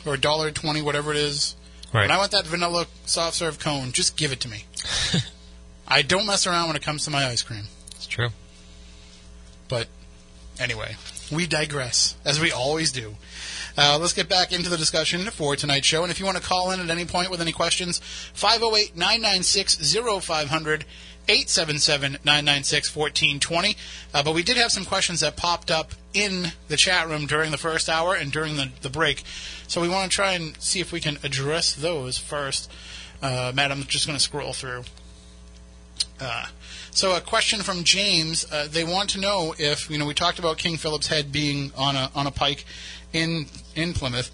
or 0.06 0.18
dollar 0.18 0.52
twenty, 0.52 0.82
whatever 0.82 1.12
it 1.12 1.18
is, 1.18 1.56
right? 1.94 2.02
when 2.02 2.12
I 2.12 2.18
want 2.18 2.32
that 2.32 2.46
vanilla 2.48 2.88
soft 3.06 3.36
serve 3.36 3.60
cone, 3.60 3.92
just 3.92 4.18
give 4.18 4.32
it 4.32 4.40
to 4.42 4.50
me. 4.50 4.66
I 5.88 6.02
don't 6.02 6.26
mess 6.26 6.46
around 6.48 6.68
when 6.68 6.76
it 6.76 6.82
comes 6.82 7.06
to 7.06 7.12
my 7.12 7.26
ice 7.28 7.42
cream. 7.44 7.64
it's 7.92 8.08
true. 8.08 8.30
But 9.70 9.88
anyway, 10.60 10.96
we 11.32 11.48
digress, 11.48 12.16
as 12.26 12.40
we 12.40 12.52
always 12.52 12.92
do. 12.92 13.16
Uh, 13.78 13.98
let's 14.00 14.14
get 14.14 14.28
back 14.28 14.52
into 14.52 14.70
the 14.70 14.78
discussion 14.78 15.26
for 15.26 15.56
tonight's 15.56 15.86
show. 15.86 16.02
And 16.02 16.12
if 16.12 16.20
you 16.20 16.26
want 16.26 16.38
to 16.38 16.44
call 16.44 16.72
in 16.72 16.80
at 16.80 16.90
any 16.90 17.06
point 17.06 17.30
with 17.30 17.42
any 17.42 17.52
questions, 17.52 18.00
508 18.34 18.96
996 18.96 19.96
0500. 20.24 20.86
877-996-1420. 21.28 23.76
Uh, 24.14 24.24
but 24.24 24.34
we 24.34 24.44
did 24.44 24.56
have 24.56 24.72
some 24.72 24.86
questions 24.86 25.20
that 25.20 25.36
popped 25.36 25.70
up 25.70 25.92
in 26.14 26.54
the 26.70 26.78
chat 26.78 27.10
room 27.10 27.26
during 27.26 27.52
the 27.52 27.58
first 27.58 27.90
hour 27.90 28.16
and 28.16 28.32
during 28.32 28.56
the, 28.56 28.70
the 28.82 28.90
break. 28.90 29.24
So 29.68 29.82
we 29.82 29.90
want 29.90 30.10
to 30.10 30.16
try 30.16 30.32
and 30.34 30.56
see 30.62 30.80
if 30.80 30.94
we 30.94 31.02
can 31.02 31.18
address 31.24 31.76
those 31.76 32.18
first. 32.18 32.72
Uh, 33.22 33.52
Matt, 33.54 33.74
I'm 33.74 33.84
just 33.84 34.08
going 34.08 34.18
to 34.18 34.24
scroll 34.24 34.54
through. 34.54 34.86
Uh, 36.20 36.48
so 36.92 37.16
a 37.16 37.22
question 37.22 37.60
from 37.60 37.84
James. 37.84 38.52
Uh, 38.52 38.68
they 38.70 38.84
want 38.84 39.12
to 39.12 39.20
know 39.20 39.54
if 39.60 39.88
you 39.90 40.00
know 40.00 40.06
we 40.06 40.16
talked 40.16 40.40
about 40.40 40.58
King 40.58 40.78
Philip's 40.78 41.08
head 41.08 41.32
being 41.32 41.72
on 41.78 41.96
a 41.96 42.10
on 42.16 42.26
a 42.26 42.32
pike 42.32 42.66
in 43.14 43.46
in 43.78 43.94
Plymouth. 43.94 44.32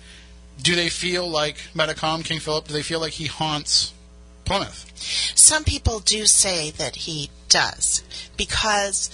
Do 0.62 0.76
they 0.76 0.90
feel 0.90 1.28
like 1.28 1.58
Metacom 1.76 2.24
King 2.24 2.40
Philip? 2.40 2.68
Do 2.68 2.74
they 2.74 2.84
feel 2.84 3.00
like 3.00 3.14
he 3.14 3.26
haunts 3.28 3.94
Plymouth? 4.46 4.92
Some 5.36 5.64
people 5.64 6.00
do 6.00 6.26
say 6.26 6.72
that 6.72 6.96
he 6.96 7.30
does 7.50 8.04
because 8.38 9.10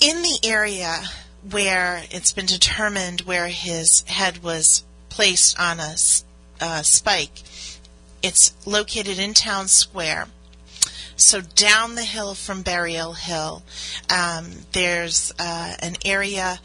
in 0.00 0.22
the 0.22 0.38
area 0.44 1.02
where 1.50 2.04
it's 2.10 2.32
been 2.32 2.46
determined 2.46 3.22
where 3.22 3.48
his 3.48 4.04
head 4.06 4.42
was 4.42 4.84
placed 5.08 5.58
on 5.58 5.80
a 5.80 5.96
uh, 6.60 6.82
spike, 6.82 7.42
it's 8.22 8.52
located 8.66 9.18
in 9.18 9.34
town 9.34 9.68
square. 9.68 10.28
So 11.16 11.40
down 11.40 11.94
the 11.94 12.04
hill 12.04 12.34
from 12.34 12.62
Burial 12.62 13.12
Hill, 13.12 13.62
um, 14.10 14.50
there's 14.72 15.32
uh, 15.38 15.74
an 15.80 15.96
area 16.04 16.60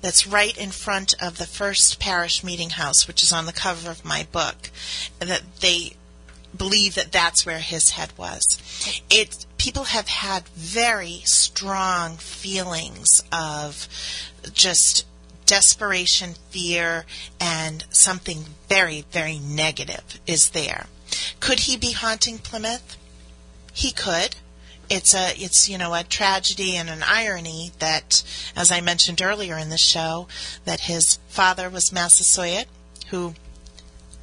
that's 0.00 0.26
right 0.26 0.56
in 0.56 0.70
front 0.70 1.14
of 1.22 1.38
the 1.38 1.46
first 1.46 2.00
parish 2.00 2.42
meeting 2.42 2.70
house, 2.70 3.06
which 3.06 3.22
is 3.22 3.32
on 3.32 3.46
the 3.46 3.52
cover 3.52 3.90
of 3.90 4.04
my 4.04 4.26
book. 4.30 4.70
That 5.18 5.42
they 5.60 5.94
believe 6.56 6.94
that 6.94 7.12
that's 7.12 7.46
where 7.46 7.60
his 7.60 7.90
head 7.90 8.12
was. 8.16 8.42
It 9.08 9.46
people 9.58 9.84
have 9.84 10.08
had 10.08 10.48
very 10.48 11.20
strong 11.24 12.16
feelings 12.16 13.22
of 13.30 13.88
just 14.52 15.06
desperation, 15.46 16.34
fear, 16.50 17.04
and 17.40 17.84
something 17.90 18.44
very, 18.68 19.04
very 19.10 19.38
negative 19.38 20.20
is 20.26 20.50
there. 20.50 20.86
Could 21.40 21.60
he 21.60 21.76
be 21.76 21.92
haunting 21.92 22.38
Plymouth? 22.38 22.96
He 23.72 23.90
could. 23.90 24.36
It's 24.90 25.14
a 25.14 25.32
it's 25.36 25.68
you 25.68 25.78
know 25.78 25.94
a 25.94 26.02
tragedy 26.02 26.74
and 26.76 26.90
an 26.90 27.04
irony 27.06 27.70
that, 27.78 28.22
as 28.56 28.70
I 28.72 28.80
mentioned 28.80 29.22
earlier 29.22 29.56
in 29.56 29.70
the 29.70 29.78
show, 29.78 30.26
that 30.64 30.80
his 30.80 31.18
father 31.28 31.70
was 31.70 31.92
Massasoit, 31.92 32.66
who 33.08 33.34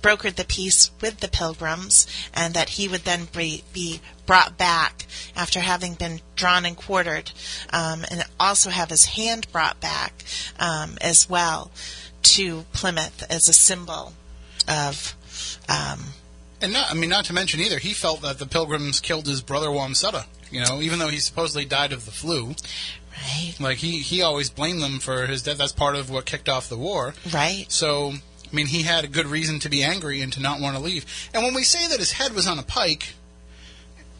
brokered 0.01 0.35
the 0.35 0.45
peace 0.45 0.91
with 1.01 1.21
the 1.21 1.27
Pilgrims, 1.27 2.05
and 2.33 2.53
that 2.53 2.69
he 2.69 2.87
would 2.87 3.01
then 3.01 3.27
be, 3.35 3.63
be 3.73 3.99
brought 4.25 4.57
back 4.57 5.05
after 5.35 5.59
having 5.61 5.95
been 5.95 6.21
drawn 6.35 6.65
and 6.65 6.77
quartered, 6.77 7.31
um, 7.71 8.05
and 8.11 8.23
also 8.39 8.69
have 8.69 8.89
his 8.89 9.05
hand 9.05 9.51
brought 9.51 9.79
back 9.79 10.23
um, 10.59 10.97
as 11.01 11.27
well 11.29 11.71
to 12.21 12.65
Plymouth 12.73 13.23
as 13.29 13.47
a 13.47 13.53
symbol 13.53 14.13
of. 14.67 15.15
Um, 15.67 16.13
And 16.61 16.73
not, 16.73 16.91
I 16.91 16.93
mean, 16.93 17.09
not 17.09 17.25
to 17.25 17.33
mention 17.33 17.59
either, 17.59 17.79
he 17.79 17.93
felt 17.93 18.21
that 18.21 18.39
the 18.39 18.45
Pilgrims 18.45 18.99
killed 18.99 19.27
his 19.27 19.41
brother 19.41 19.67
Wamsutta. 19.67 20.25
You 20.51 20.63
know, 20.63 20.81
even 20.81 20.99
though 20.99 21.09
he 21.09 21.17
supposedly 21.17 21.65
died 21.65 21.91
of 21.93 22.05
the 22.05 22.11
flu, 22.11 22.55
right, 23.11 23.53
like 23.59 23.77
he 23.77 23.99
he 23.99 24.21
always 24.21 24.49
blamed 24.49 24.81
them 24.81 24.99
for 24.99 25.25
his 25.27 25.41
death. 25.43 25.57
That's 25.57 25.71
part 25.71 25.95
of 25.95 26.09
what 26.09 26.25
kicked 26.25 26.49
off 26.49 26.69
the 26.69 26.77
war. 26.77 27.13
right, 27.33 27.65
So, 27.69 28.13
I 28.13 28.55
mean, 28.55 28.67
he 28.67 28.83
had 28.83 29.03
a 29.03 29.07
good 29.07 29.25
reason 29.25 29.59
to 29.59 29.69
be 29.69 29.83
angry 29.83 30.21
and 30.21 30.31
to 30.33 30.41
not 30.41 30.59
want 30.59 30.75
to 30.77 30.81
leave. 30.81 31.05
And 31.33 31.43
when 31.43 31.53
we 31.53 31.63
say 31.63 31.87
that 31.87 31.99
his 31.99 32.13
head 32.13 32.33
was 32.33 32.47
on 32.47 32.59
a 32.59 32.63
pike 32.63 33.13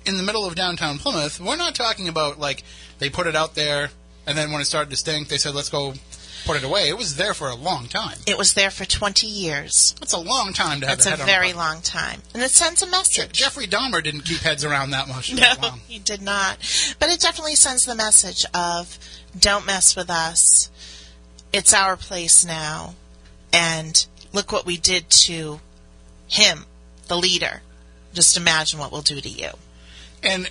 in 0.06 0.18
the 0.18 0.24
middle 0.24 0.46
of 0.46 0.56
downtown 0.56 0.98
Plymouth, 0.98 1.40
we're 1.40 1.56
not 1.56 1.76
talking 1.76 2.08
about 2.08 2.40
like 2.40 2.64
they 3.00 3.10
put 3.10 3.28
it 3.28 3.36
out 3.36 3.56
there 3.56 3.90
and 4.28 4.38
then 4.38 4.52
when 4.52 4.62
it 4.62 4.66
started 4.66 4.90
to 4.90 4.98
stink, 4.98 5.30
they 5.30 5.38
said, 5.38 5.56
let's 5.56 5.70
go 5.70 5.94
put 6.46 6.58
it 6.58 6.64
away. 6.64 6.90
It 6.90 6.98
was 6.98 7.16
there 7.16 7.34
for 7.34 7.50
a 7.50 7.56
long 7.56 7.88
time. 7.88 8.18
It 8.26 8.38
was 8.38 8.54
there 8.54 8.70
for 8.72 8.86
20 8.86 9.28
years. 9.28 9.96
That's 10.00 10.14
a 10.14 10.20
long 10.20 10.54
time 10.54 10.82
to 10.82 10.88
have 10.88 10.98
That's 11.00 11.08
a 11.08 11.24
head 11.24 11.26
very 11.26 11.50
on 11.50 11.56
a 11.56 11.58
long 11.58 11.82
time. 11.82 12.22
And 12.34 12.44
it 12.44 12.52
sends 12.52 12.82
a 12.82 12.86
Je- 12.86 12.92
message. 12.92 13.32
Jeffrey 13.34 13.68
Dahmer 13.68 14.04
didn't 14.04 14.22
keep 14.22 14.40
heads 14.40 14.64
around 14.64 14.92
that 14.92 15.08
much. 15.08 15.34
No, 15.34 15.42
that 15.42 15.74
he 15.88 16.00
did 16.00 16.22
not. 16.22 16.58
But 17.00 17.10
it 17.10 17.20
definitely 17.20 17.56
sends 17.56 17.84
the 17.84 17.96
message 17.96 18.46
of 18.54 18.98
don't 19.38 19.66
mess 19.66 19.96
with 19.96 20.10
us. 20.10 20.70
It's 21.54 21.74
our 21.74 21.98
place 21.98 22.46
now. 22.46 22.96
And 23.54 24.06
look 24.34 24.52
what 24.52 24.66
we 24.66 24.78
did 24.78 25.10
to 25.26 25.60
him, 26.28 26.66
the 27.08 27.18
leader. 27.18 27.62
Just 28.14 28.38
imagine 28.38 28.80
what 28.80 28.92
we'll 28.92 29.02
do 29.02 29.22
to 29.22 29.30
you. 29.30 29.52
And 30.24 30.50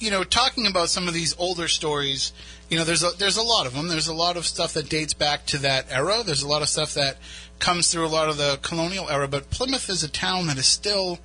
you 0.00 0.10
know, 0.10 0.22
talking 0.24 0.66
about 0.66 0.88
some 0.88 1.08
of 1.08 1.14
these 1.14 1.34
older 1.38 1.68
stories, 1.68 2.32
you 2.68 2.78
know, 2.78 2.84
there's 2.84 3.02
a, 3.02 3.10
there's 3.18 3.36
a 3.36 3.42
lot 3.42 3.66
of 3.66 3.74
them. 3.74 3.88
There's 3.88 4.08
a 4.08 4.14
lot 4.14 4.36
of 4.36 4.46
stuff 4.46 4.74
that 4.74 4.88
dates 4.88 5.14
back 5.14 5.46
to 5.46 5.58
that 5.58 5.86
era. 5.90 6.22
There's 6.24 6.42
a 6.42 6.48
lot 6.48 6.62
of 6.62 6.68
stuff 6.68 6.94
that 6.94 7.16
comes 7.58 7.90
through 7.90 8.06
a 8.06 8.08
lot 8.08 8.28
of 8.28 8.36
the 8.36 8.58
colonial 8.62 9.08
era. 9.08 9.26
But 9.26 9.50
Plymouth 9.50 9.88
is 9.88 10.02
a 10.02 10.08
town 10.08 10.46
that 10.48 10.58
is 10.58 10.66
still 10.66 11.18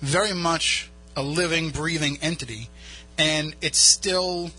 very 0.00 0.34
much 0.34 0.90
a 1.16 1.22
living, 1.22 1.70
breathing 1.70 2.18
entity, 2.20 2.68
and 3.16 3.54
it's 3.62 3.78
still 3.78 4.50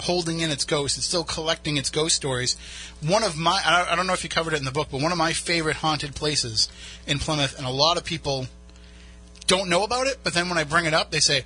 holding 0.00 0.40
in 0.40 0.50
its 0.50 0.64
ghost. 0.64 0.98
It's 0.98 1.06
still 1.06 1.24
collecting 1.24 1.76
its 1.76 1.88
ghost 1.88 2.16
stories. 2.16 2.56
One 3.00 3.22
of 3.22 3.38
my, 3.38 3.60
I 3.64 3.92
I 3.92 3.96
don't 3.96 4.06
know 4.06 4.12
if 4.12 4.24
you 4.24 4.30
covered 4.30 4.52
it 4.52 4.58
in 4.58 4.64
the 4.64 4.72
book, 4.72 4.88
but 4.90 5.00
one 5.00 5.12
of 5.12 5.18
my 5.18 5.32
favorite 5.32 5.76
haunted 5.76 6.14
places 6.14 6.68
in 7.06 7.18
Plymouth, 7.18 7.56
and 7.56 7.66
a 7.66 7.70
lot 7.70 7.96
of 7.96 8.04
people 8.04 8.46
don't 9.46 9.68
know 9.68 9.84
about 9.84 10.06
it, 10.06 10.18
but 10.22 10.34
then 10.34 10.48
when 10.48 10.58
I 10.58 10.64
bring 10.64 10.84
it 10.84 10.94
up, 10.94 11.10
they 11.10 11.20
say, 11.20 11.44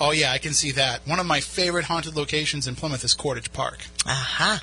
"Oh 0.00 0.12
yeah, 0.12 0.32
I 0.32 0.38
can 0.38 0.54
see 0.54 0.72
that." 0.72 1.06
One 1.06 1.20
of 1.20 1.26
my 1.26 1.40
favorite 1.40 1.86
haunted 1.86 2.16
locations 2.16 2.66
in 2.66 2.76
Plymouth 2.76 3.04
is 3.04 3.14
Cordage 3.14 3.52
Park. 3.52 3.86
Aha. 4.06 4.62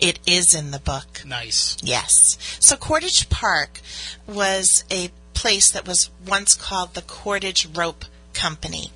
It 0.00 0.18
is 0.26 0.54
in 0.54 0.70
the 0.70 0.78
book. 0.78 1.22
Nice. 1.24 1.76
Yes. 1.82 2.36
So 2.60 2.76
Cordage 2.76 3.28
Park 3.30 3.80
was 4.26 4.84
a 4.90 5.10
place 5.34 5.70
that 5.72 5.86
was 5.86 6.10
once 6.26 6.54
called 6.54 6.94
the 6.94 7.02
Cordage 7.02 7.66
Rope 7.66 8.04
Company. 8.34 8.92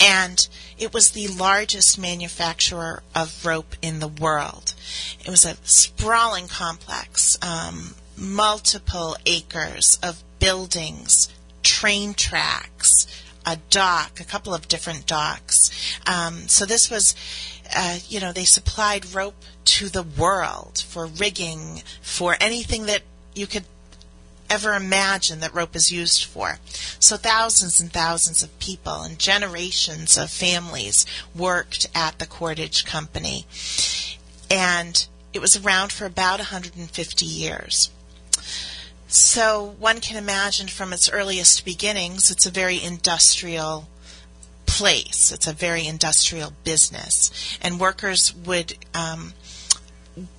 And 0.00 0.48
it 0.78 0.94
was 0.94 1.10
the 1.10 1.28
largest 1.28 1.98
manufacturer 1.98 3.02
of 3.14 3.44
rope 3.44 3.74
in 3.82 4.00
the 4.00 4.08
world. 4.08 4.74
It 5.20 5.28
was 5.28 5.44
a 5.44 5.56
sprawling 5.62 6.48
complex, 6.48 7.36
um, 7.42 7.94
multiple 8.16 9.16
acres 9.26 9.98
of 10.02 10.22
buildings, 10.38 11.28
train 11.62 12.14
tracks, 12.14 13.06
a 13.48 13.56
dock, 13.70 14.20
a 14.20 14.24
couple 14.24 14.52
of 14.52 14.68
different 14.68 15.06
docks. 15.06 15.70
Um, 16.06 16.48
so 16.48 16.66
this 16.66 16.90
was, 16.90 17.14
uh, 17.74 17.98
you 18.08 18.20
know, 18.20 18.32
they 18.32 18.44
supplied 18.44 19.14
rope 19.14 19.42
to 19.64 19.88
the 19.88 20.02
world 20.02 20.84
for 20.86 21.06
rigging, 21.06 21.82
for 22.02 22.36
anything 22.40 22.86
that 22.86 23.02
you 23.34 23.46
could 23.46 23.64
ever 24.50 24.74
imagine 24.74 25.40
that 25.40 25.54
rope 25.54 25.74
is 25.74 25.90
used 25.90 26.24
for. 26.24 26.58
So 27.00 27.16
thousands 27.16 27.80
and 27.80 27.90
thousands 27.90 28.42
of 28.42 28.58
people 28.58 29.02
and 29.02 29.18
generations 29.18 30.18
of 30.18 30.30
families 30.30 31.06
worked 31.34 31.88
at 31.94 32.18
the 32.18 32.26
cordage 32.26 32.84
company. 32.84 33.46
And 34.50 35.06
it 35.32 35.40
was 35.40 35.56
around 35.56 35.92
for 35.92 36.06
about 36.06 36.38
150 36.38 37.24
years. 37.24 37.90
So 39.08 39.74
one 39.78 40.00
can 40.00 40.16
imagine 40.16 40.68
from 40.68 40.92
its 40.92 41.10
earliest 41.10 41.64
beginnings, 41.64 42.30
it's 42.30 42.46
a 42.46 42.50
very 42.50 42.82
industrial 42.82 43.88
place. 44.66 45.32
It's 45.32 45.46
a 45.46 45.52
very 45.52 45.86
industrial 45.86 46.52
business. 46.62 47.58
And 47.60 47.80
workers 47.80 48.34
would 48.34 48.76
um, 48.94 49.32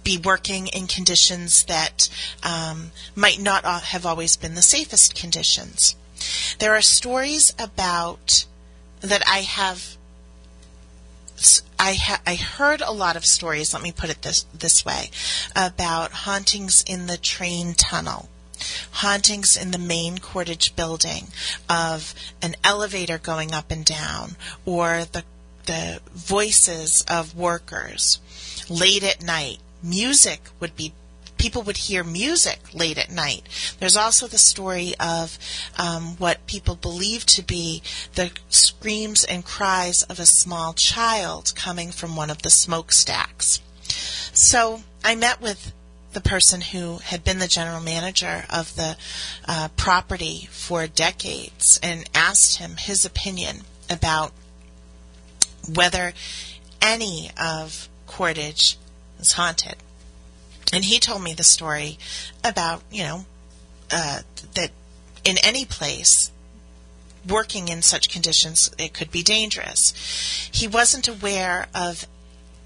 be 0.03 0.17
working 0.17 0.67
in 0.67 0.87
conditions 0.87 1.65
that 1.65 2.09
um, 2.43 2.91
might 3.15 3.39
not 3.39 3.65
have 3.65 4.05
always 4.05 4.37
been 4.37 4.55
the 4.55 4.61
safest 4.61 5.15
conditions. 5.15 5.95
There 6.59 6.75
are 6.75 6.81
stories 6.81 7.53
about 7.57 8.45
that 9.01 9.23
I 9.27 9.39
have. 9.39 9.97
I 11.79 11.93
ha- 11.93 12.21
I 12.27 12.35
heard 12.35 12.81
a 12.81 12.91
lot 12.91 13.15
of 13.15 13.23
stories. 13.23 13.73
Let 13.73 13.81
me 13.81 13.93
put 13.93 14.09
it 14.09 14.21
this 14.21 14.43
this 14.53 14.83
way 14.83 15.09
about 15.55 16.11
hauntings 16.11 16.83
in 16.85 17.07
the 17.07 17.17
train 17.17 17.73
tunnel, 17.73 18.29
hauntings 18.91 19.57
in 19.57 19.71
the 19.71 19.77
main 19.77 20.17
cordage 20.17 20.75
building, 20.75 21.27
of 21.69 22.13
an 22.41 22.55
elevator 22.63 23.17
going 23.17 23.53
up 23.53 23.71
and 23.71 23.85
down, 23.85 24.35
or 24.65 25.05
the 25.11 25.23
the 25.65 26.01
voices 26.13 27.05
of 27.07 27.35
workers 27.35 28.19
late 28.69 29.03
at 29.03 29.21
night. 29.21 29.59
Music 29.83 30.41
would 30.59 30.75
be 30.75 30.93
people 31.37 31.61
would 31.63 31.77
hear 31.77 32.03
music 32.03 32.59
late 32.73 32.97
at 32.97 33.09
night. 33.09 33.43
There's 33.79 33.97
also 33.97 34.27
the 34.27 34.37
story 34.37 34.93
of 34.99 35.39
um, 35.77 36.17
what 36.17 36.45
people 36.45 36.75
believe 36.75 37.25
to 37.27 37.41
be 37.41 37.81
the 38.15 38.31
screams 38.49 39.23
and 39.23 39.43
cries 39.43 40.03
of 40.03 40.19
a 40.19 40.25
small 40.25 40.73
child 40.73 41.53
coming 41.55 41.91
from 41.91 42.15
one 42.15 42.29
of 42.29 42.41
the 42.41 42.49
smokestacks. 42.49 43.61
So 44.33 44.81
I 45.03 45.15
met 45.15 45.41
with 45.41 45.71
the 46.13 46.21
person 46.21 46.61
who 46.61 46.97
had 46.97 47.23
been 47.23 47.39
the 47.39 47.47
general 47.47 47.81
manager 47.81 48.45
of 48.49 48.75
the 48.75 48.97
uh, 49.47 49.69
property 49.75 50.47
for 50.51 50.87
decades 50.87 51.79
and 51.83 52.09
asked 52.15 52.57
him 52.57 52.77
his 52.77 53.05
opinion 53.05 53.61
about 53.89 54.31
whether 55.71 56.13
any 56.81 57.29
of 57.39 57.89
Cordage 58.07 58.77
was 59.17 59.33
haunted. 59.33 59.75
And 60.73 60.85
he 60.85 60.99
told 60.99 61.23
me 61.23 61.33
the 61.33 61.43
story 61.43 61.97
about, 62.43 62.81
you 62.91 63.03
know, 63.03 63.25
uh, 63.91 64.21
that 64.55 64.71
in 65.23 65.37
any 65.43 65.65
place, 65.65 66.31
working 67.27 67.67
in 67.67 67.81
such 67.81 68.09
conditions, 68.09 68.71
it 68.77 68.93
could 68.93 69.11
be 69.11 69.23
dangerous. 69.23 69.93
He 70.51 70.67
wasn't 70.67 71.07
aware 71.07 71.67
of 71.73 72.07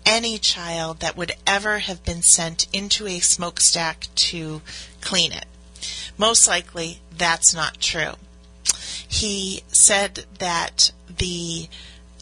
any 0.06 0.38
child 0.38 1.00
that 1.00 1.18
would 1.18 1.34
ever 1.46 1.80
have 1.80 2.04
been 2.04 2.22
sent 2.22 2.68
into 2.74 3.08
a 3.08 3.20
smokestack 3.20 4.08
to 4.16 4.62
clean 5.02 5.32
it. 5.32 5.46
Most 6.18 6.48
likely, 6.48 7.00
that's 7.16 7.54
not 7.54 7.80
true. 7.80 8.14
He 9.08 9.62
said 9.68 10.26
that 10.40 10.92
the 11.18 11.68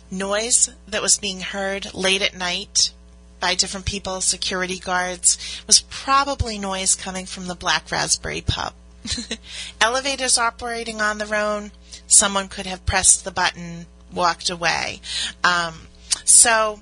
noise 0.10 0.70
that 0.88 1.02
was 1.02 1.18
being 1.18 1.42
heard 1.42 1.94
late 1.94 2.22
at 2.22 2.36
night 2.36 2.92
by 3.40 3.56
different 3.56 3.86
people, 3.86 4.22
security 4.22 4.78
guards, 4.78 5.64
was 5.66 5.82
probably 5.90 6.58
noise 6.58 6.94
coming 6.94 7.26
from 7.26 7.48
the 7.48 7.56
Black 7.56 7.92
Raspberry 7.92 8.42
pub. 8.42 8.74
Elevators 9.82 10.38
operating 10.38 11.02
on 11.02 11.18
their 11.18 11.34
own, 11.34 11.72
someone 12.08 12.48
could 12.48 12.68
have 12.68 12.86
pressed 12.86 13.24
the 13.24 13.32
button, 13.32 13.88
walked 14.14 14.50
away. 14.50 15.02
Um, 15.44 15.88
so 16.24 16.82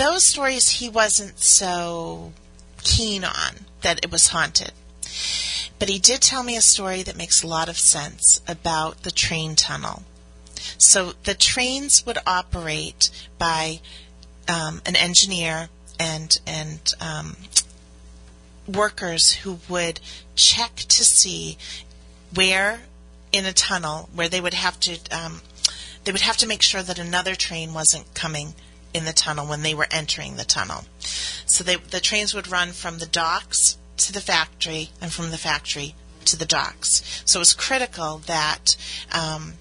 those 0.00 0.24
stories 0.24 0.70
he 0.70 0.88
wasn't 0.88 1.38
so 1.38 2.32
keen 2.78 3.22
on 3.22 3.66
that 3.82 4.02
it 4.02 4.10
was 4.10 4.28
haunted. 4.28 4.72
But 5.78 5.90
he 5.90 5.98
did 5.98 6.22
tell 6.22 6.42
me 6.42 6.56
a 6.56 6.62
story 6.62 7.02
that 7.02 7.18
makes 7.18 7.42
a 7.42 7.46
lot 7.46 7.68
of 7.68 7.76
sense 7.76 8.40
about 8.48 9.02
the 9.02 9.10
train 9.10 9.56
tunnel. 9.56 10.04
So 10.78 11.12
the 11.24 11.34
trains 11.34 12.06
would 12.06 12.16
operate 12.26 13.10
by 13.38 13.80
um, 14.48 14.80
an 14.86 14.96
engineer 14.96 15.68
and 15.98 16.40
and 16.46 16.94
um, 16.98 17.36
workers 18.66 19.32
who 19.42 19.58
would 19.68 20.00
check 20.34 20.76
to 20.76 21.04
see 21.04 21.58
where 22.34 22.80
in 23.32 23.44
a 23.44 23.52
tunnel 23.52 24.08
where 24.14 24.30
they 24.30 24.40
would 24.40 24.54
have 24.54 24.80
to 24.80 24.98
um, 25.10 25.42
they 26.04 26.12
would 26.12 26.22
have 26.22 26.38
to 26.38 26.46
make 26.46 26.62
sure 26.62 26.82
that 26.82 26.98
another 26.98 27.34
train 27.34 27.74
wasn't 27.74 28.14
coming 28.14 28.54
in 28.92 29.04
the 29.04 29.12
tunnel 29.12 29.46
when 29.46 29.62
they 29.62 29.74
were 29.74 29.86
entering 29.90 30.36
the 30.36 30.44
tunnel. 30.44 30.84
So 31.46 31.64
they, 31.64 31.76
the 31.76 32.00
trains 32.00 32.34
would 32.34 32.48
run 32.48 32.72
from 32.72 32.98
the 32.98 33.06
docks 33.06 33.78
to 33.98 34.12
the 34.12 34.20
factory 34.20 34.90
and 35.00 35.12
from 35.12 35.30
the 35.30 35.38
factory 35.38 35.94
to 36.26 36.36
the 36.36 36.46
docks. 36.46 37.22
So 37.24 37.38
it 37.38 37.40
was 37.40 37.54
critical 37.54 38.18
that 38.26 38.76
um, 39.12 39.54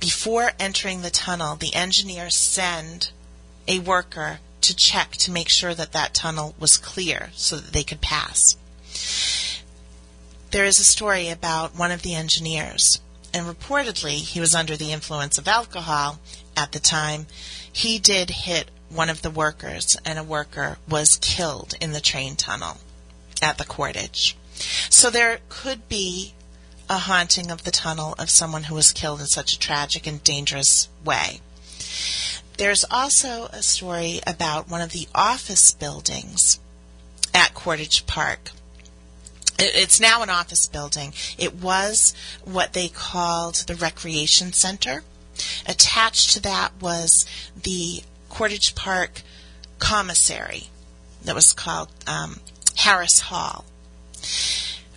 before 0.00 0.52
entering 0.58 1.02
the 1.02 1.10
tunnel, 1.10 1.56
the 1.56 1.74
engineers 1.74 2.36
send 2.36 3.10
a 3.68 3.78
worker 3.78 4.40
to 4.62 4.74
check 4.74 5.12
to 5.12 5.30
make 5.30 5.48
sure 5.50 5.74
that 5.74 5.92
that 5.92 6.14
tunnel 6.14 6.54
was 6.58 6.76
clear 6.76 7.30
so 7.34 7.56
that 7.56 7.72
they 7.72 7.82
could 7.82 8.00
pass. 8.00 8.56
There 10.50 10.64
is 10.64 10.78
a 10.78 10.84
story 10.84 11.28
about 11.28 11.76
one 11.76 11.90
of 11.90 12.02
the 12.02 12.14
engineers, 12.14 13.00
and 13.32 13.46
reportedly 13.46 14.16
he 14.16 14.40
was 14.40 14.54
under 14.54 14.76
the 14.76 14.92
influence 14.92 15.38
of 15.38 15.48
alcohol 15.48 16.20
at 16.56 16.72
the 16.72 16.78
time. 16.78 17.26
He 17.72 17.98
did 17.98 18.30
hit 18.30 18.70
one 18.90 19.08
of 19.08 19.22
the 19.22 19.30
workers, 19.30 19.96
and 20.04 20.18
a 20.18 20.22
worker 20.22 20.78
was 20.88 21.16
killed 21.16 21.74
in 21.80 21.92
the 21.92 22.00
train 22.00 22.36
tunnel 22.36 22.78
at 23.40 23.58
the 23.58 23.64
cordage. 23.64 24.36
So 24.90 25.10
there 25.10 25.40
could 25.48 25.88
be 25.88 26.34
a 26.88 26.98
haunting 26.98 27.50
of 27.50 27.64
the 27.64 27.70
tunnel 27.70 28.14
of 28.18 28.28
someone 28.28 28.64
who 28.64 28.74
was 28.74 28.92
killed 28.92 29.20
in 29.20 29.26
such 29.26 29.54
a 29.54 29.58
tragic 29.58 30.06
and 30.06 30.22
dangerous 30.22 30.88
way. 31.04 31.40
There's 32.58 32.84
also 32.90 33.46
a 33.46 33.62
story 33.62 34.20
about 34.26 34.68
one 34.68 34.82
of 34.82 34.92
the 34.92 35.08
office 35.14 35.72
buildings 35.72 36.60
at 37.32 37.54
Cordage 37.54 38.06
Park. 38.06 38.50
It's 39.58 40.00
now 40.00 40.22
an 40.22 40.30
office 40.30 40.66
building. 40.66 41.14
It 41.38 41.54
was 41.54 42.14
what 42.44 42.72
they 42.72 42.88
called 42.88 43.64
the 43.66 43.74
recreation 43.74 44.52
center. 44.52 45.02
Attached 45.66 46.30
to 46.32 46.40
that 46.40 46.72
was 46.80 47.26
the 47.60 48.02
Cordage 48.28 48.74
Park 48.74 49.22
commissary 49.78 50.68
that 51.24 51.34
was 51.34 51.52
called 51.52 51.88
um, 52.06 52.40
Harris 52.76 53.20
Hall. 53.20 53.64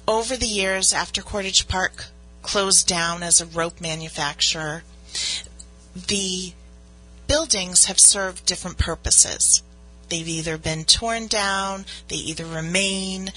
Over 0.08 0.38
the 0.38 0.48
years, 0.48 0.94
after 0.94 1.22
Cordage 1.22 1.68
Park 1.68 2.06
closed 2.42 2.88
down 2.88 3.24
as 3.24 3.42
a 3.42 3.46
rope 3.46 3.82
manufacturer, 3.82 4.84
the 5.96 6.54
buildings 7.28 7.86
have 7.86 8.00
served 8.00 8.46
different 8.46 8.78
purposes. 8.78 9.64
They've 10.10 10.28
either 10.28 10.58
been 10.58 10.86
torn 10.86 11.28
down, 11.28 11.86
they 12.08 12.18
either 12.18 12.46
remain, 12.46 13.32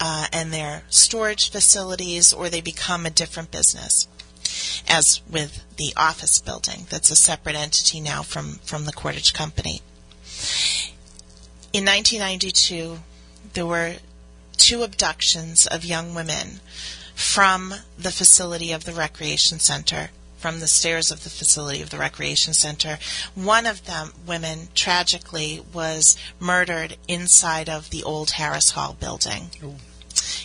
uh, 0.00 0.26
and 0.32 0.52
they're 0.52 0.84
storage 0.88 1.50
facilities, 1.50 2.32
or 2.32 2.48
they 2.48 2.62
become 2.62 3.04
a 3.04 3.10
different 3.10 3.50
business. 3.50 4.08
As 4.88 5.20
with 5.28 5.64
the 5.76 5.92
office 5.96 6.40
building, 6.40 6.86
that's 6.90 7.10
a 7.10 7.16
separate 7.16 7.56
entity 7.56 8.00
now 8.00 8.22
from, 8.22 8.60
from 8.64 8.84
the 8.84 8.92
Cordage 8.92 9.32
Company. 9.32 9.82
In 11.72 11.84
1992, 11.84 12.98
there 13.54 13.66
were 13.66 13.96
two 14.56 14.82
abductions 14.82 15.66
of 15.66 15.84
young 15.84 16.14
women 16.14 16.60
from 17.14 17.74
the 17.98 18.10
facility 18.10 18.72
of 18.72 18.84
the 18.84 18.92
recreation 18.92 19.58
center 19.58 20.10
from 20.44 20.60
the 20.60 20.68
stairs 20.68 21.10
of 21.10 21.24
the 21.24 21.30
facility 21.30 21.80
of 21.80 21.88
the 21.88 21.96
recreation 21.96 22.52
center. 22.52 22.98
One 23.34 23.64
of 23.64 23.86
them, 23.86 24.12
women, 24.26 24.68
tragically 24.74 25.64
was 25.72 26.18
murdered 26.38 26.98
inside 27.08 27.70
of 27.70 27.88
the 27.88 28.02
old 28.02 28.32
Harris 28.32 28.72
Hall 28.72 28.92
building. 28.92 29.48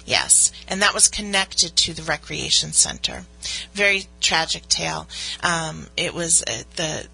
Yes, 0.05 0.51
and 0.67 0.81
that 0.81 0.93
was 0.93 1.07
connected 1.07 1.75
to 1.75 1.93
the 1.93 2.03
recreation 2.03 2.73
center. 2.73 3.25
Very 3.73 4.05
tragic 4.21 4.67
tale. 4.67 5.07
Um, 5.43 5.87
it 5.97 6.13
was 6.13 6.43
uh, 6.43 6.63
the 6.75 7.07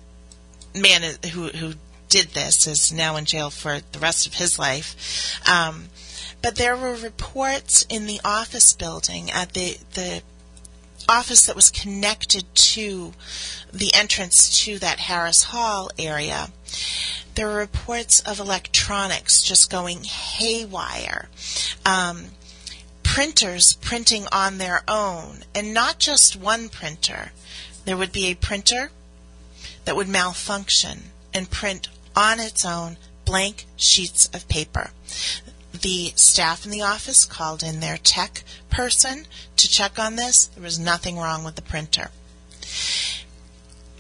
man 0.80 1.04
who 1.34 1.48
who 1.50 1.74
did 2.10 2.30
this 2.30 2.68
is 2.68 2.92
now 2.92 3.16
in 3.16 3.26
jail 3.26 3.50
for 3.50 3.80
the 3.92 4.00
rest 4.00 4.28
of 4.28 4.36
his 4.36 4.60
life. 4.60 5.40
Um, 5.50 5.86
but 6.42 6.56
there 6.56 6.78
were 6.78 6.96
reports 6.96 7.86
in 7.90 8.06
the 8.06 8.22
office 8.24 8.74
building 8.74 9.32
at 9.32 9.54
the 9.54 9.78
the 9.94 10.22
office 11.08 11.46
that 11.46 11.56
was 11.56 11.70
connected 11.70 12.44
to 12.56 13.14
the 13.72 13.94
entrance 13.94 14.64
to 14.64 14.80
that 14.80 15.00
Harris 15.00 15.44
Hall 15.44 15.90
area, 15.98 16.50
there 17.36 17.48
were 17.48 17.56
reports 17.56 18.22
of 18.22 18.40
electronics 18.40 19.42
just 19.44 19.70
going 19.70 20.04
haywire. 20.04 21.28
Um, 21.86 22.26
printers 23.16 23.78
printing 23.80 24.26
on 24.30 24.58
their 24.58 24.84
own, 24.90 25.40
and 25.56 25.74
not 25.74 26.00
just 26.00 26.36
one 26.36 26.68
printer. 26.68 27.32
There 27.86 27.96
would 27.96 28.12
be 28.12 28.26
a 28.26 28.36
printer 28.36 28.92
that 29.86 29.96
would 29.96 30.10
malfunction 30.10 31.12
and 31.34 31.50
print 31.50 31.88
on 32.14 32.42
its 32.42 32.66
own 32.66 32.98
blank 33.24 33.68
sheets 33.78 34.28
of 34.34 34.50
paper 34.50 34.92
the 35.82 36.12
staff 36.18 36.66
in 36.66 36.72
the 36.72 36.82
office 36.82 37.24
called 37.24 37.64
in 37.64 37.80
their 37.80 37.98
tech 37.98 38.44
person 38.70 39.26
to 39.56 39.70
check 39.70 39.98
on 39.98 40.18
this. 40.18 40.48
There 40.48 40.64
was 40.64 40.78
nothing 40.78 41.18
wrong 41.18 41.46
with 41.46 41.56
the 41.56 41.62
printer. 41.62 42.10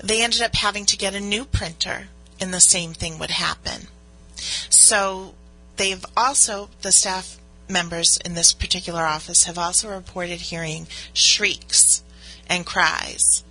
They 0.04 0.22
ended 0.22 0.42
up 0.42 0.56
having 0.56 0.86
to 0.88 0.98
get 0.98 1.16
a 1.16 1.22
new 1.22 1.46
printer, 1.46 2.10
and 2.42 2.54
the 2.54 2.60
same 2.60 2.94
thing 2.94 3.18
would 3.20 3.32
happen. 3.32 3.88
So 4.36 5.36
they've 5.78 6.06
also, 6.18 6.70
the 6.82 6.92
staff 6.92 7.40
members 7.70 8.18
in 8.24 8.34
this 8.34 8.54
particular 8.54 9.04
office 9.04 9.44
have 9.46 9.58
also 9.58 9.90
reported 9.90 10.42
hearing 10.42 10.88
shrieks 11.14 12.04
and 12.48 12.66
cries 12.66 13.44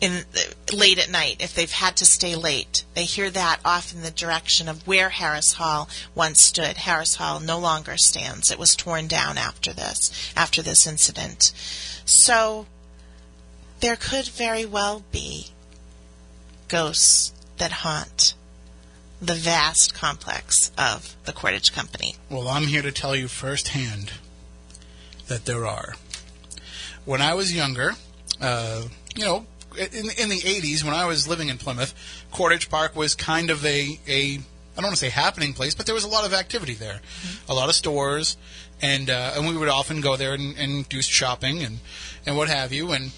in 0.00 0.24
late 0.72 0.98
at 0.98 1.10
night 1.10 1.36
if 1.38 1.54
they've 1.54 1.70
had 1.70 1.96
to 1.96 2.04
stay 2.04 2.34
late. 2.34 2.84
They 2.94 3.04
hear 3.04 3.30
that 3.30 3.60
off 3.64 3.94
in 3.94 4.02
the 4.02 4.10
direction 4.10 4.68
of 4.68 4.86
where 4.86 5.10
Harris 5.10 5.52
Hall 5.54 5.88
once 6.14 6.42
stood. 6.42 6.78
Harris 6.78 7.16
Hall 7.16 7.38
no 7.38 7.58
longer 7.58 7.96
stands. 7.96 8.50
It 8.50 8.58
was 8.58 8.74
torn 8.74 9.06
down 9.06 9.38
after 9.38 9.72
this, 9.72 10.32
after 10.36 10.60
this 10.60 10.86
incident. 10.88 11.52
So 12.04 12.66
there 13.78 13.96
could 13.96 14.26
very 14.26 14.66
well 14.66 15.04
be 15.12 15.48
ghosts 16.66 17.32
that 17.58 17.72
haunt 17.72 18.34
the 19.22 19.34
vast 19.34 19.94
complex 19.94 20.72
of 20.76 21.16
the 21.24 21.32
Cordage 21.32 21.72
Company? 21.72 22.16
Well, 22.28 22.48
I'm 22.48 22.66
here 22.66 22.82
to 22.82 22.90
tell 22.90 23.14
you 23.14 23.28
firsthand 23.28 24.12
that 25.28 25.44
there 25.44 25.64
are. 25.64 25.94
When 27.04 27.22
I 27.22 27.34
was 27.34 27.54
younger, 27.54 27.92
uh, 28.40 28.82
you 29.14 29.24
know, 29.24 29.46
in, 29.78 30.10
in 30.18 30.28
the 30.28 30.40
80s, 30.40 30.82
when 30.82 30.92
I 30.92 31.06
was 31.06 31.28
living 31.28 31.48
in 31.48 31.56
Plymouth, 31.56 31.94
Cordage 32.32 32.68
Park 32.68 32.96
was 32.96 33.14
kind 33.14 33.50
of 33.50 33.64
a, 33.64 33.98
a 34.08 34.34
I 34.34 34.76
don't 34.76 34.86
want 34.86 34.96
to 34.96 35.00
say 35.00 35.08
happening 35.08 35.52
place, 35.52 35.74
but 35.74 35.86
there 35.86 35.94
was 35.94 36.04
a 36.04 36.08
lot 36.08 36.26
of 36.26 36.34
activity 36.34 36.74
there, 36.74 37.00
a 37.48 37.54
lot 37.54 37.68
of 37.68 37.76
stores, 37.76 38.36
and 38.80 39.08
uh, 39.08 39.34
and 39.36 39.46
we 39.46 39.56
would 39.56 39.68
often 39.68 40.00
go 40.00 40.16
there 40.16 40.34
and, 40.34 40.56
and 40.58 40.88
do 40.88 41.00
shopping 41.00 41.62
and 41.62 41.78
and 42.26 42.36
what 42.36 42.48
have 42.48 42.72
you. 42.72 42.92
And 42.92 43.12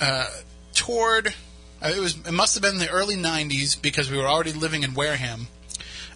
uh, 0.00 0.28
toward 0.74 1.34
it 1.82 1.98
was 1.98 2.16
it 2.26 2.32
must 2.32 2.54
have 2.54 2.62
been 2.62 2.78
the 2.78 2.90
early 2.90 3.16
'90s 3.16 3.80
because 3.80 4.10
we 4.10 4.18
were 4.18 4.26
already 4.26 4.52
living 4.52 4.82
in 4.82 4.94
Wareham, 4.94 5.48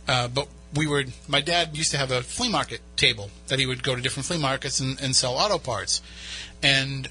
uh, 0.06 0.28
but 0.28 0.48
we 0.74 0.86
were 0.86 1.04
my 1.28 1.40
dad 1.40 1.76
used 1.76 1.90
to 1.92 1.98
have 1.98 2.10
a 2.10 2.22
flea 2.22 2.50
market 2.50 2.80
table 2.96 3.30
that 3.48 3.58
he 3.58 3.66
would 3.66 3.82
go 3.82 3.94
to 3.94 4.02
different 4.02 4.26
flea 4.26 4.38
markets 4.38 4.80
and, 4.80 5.00
and 5.00 5.14
sell 5.14 5.34
auto 5.34 5.58
parts, 5.58 6.02
and 6.62 7.08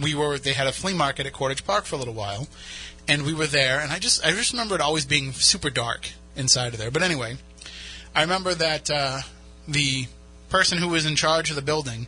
we 0.00 0.14
were 0.14 0.38
they 0.38 0.52
had 0.52 0.66
a 0.66 0.72
flea 0.72 0.94
market 0.94 1.26
at 1.26 1.32
Cordage 1.32 1.64
Park 1.64 1.84
for 1.84 1.96
a 1.96 1.98
little 1.98 2.14
while, 2.14 2.48
and 3.08 3.24
we 3.24 3.34
were 3.34 3.46
there, 3.46 3.80
and 3.80 3.92
I 3.92 3.98
just 3.98 4.24
I 4.24 4.30
just 4.30 4.52
remember 4.52 4.74
it 4.74 4.80
always 4.80 5.04
being 5.04 5.32
super 5.32 5.70
dark 5.70 6.08
inside 6.36 6.72
of 6.72 6.78
there. 6.78 6.90
But 6.90 7.02
anyway, 7.02 7.36
I 8.14 8.22
remember 8.22 8.54
that 8.54 8.90
uh, 8.90 9.20
the 9.68 10.06
person 10.48 10.78
who 10.78 10.88
was 10.88 11.06
in 11.06 11.16
charge 11.16 11.50
of 11.50 11.56
the 11.56 11.62
building, 11.62 12.06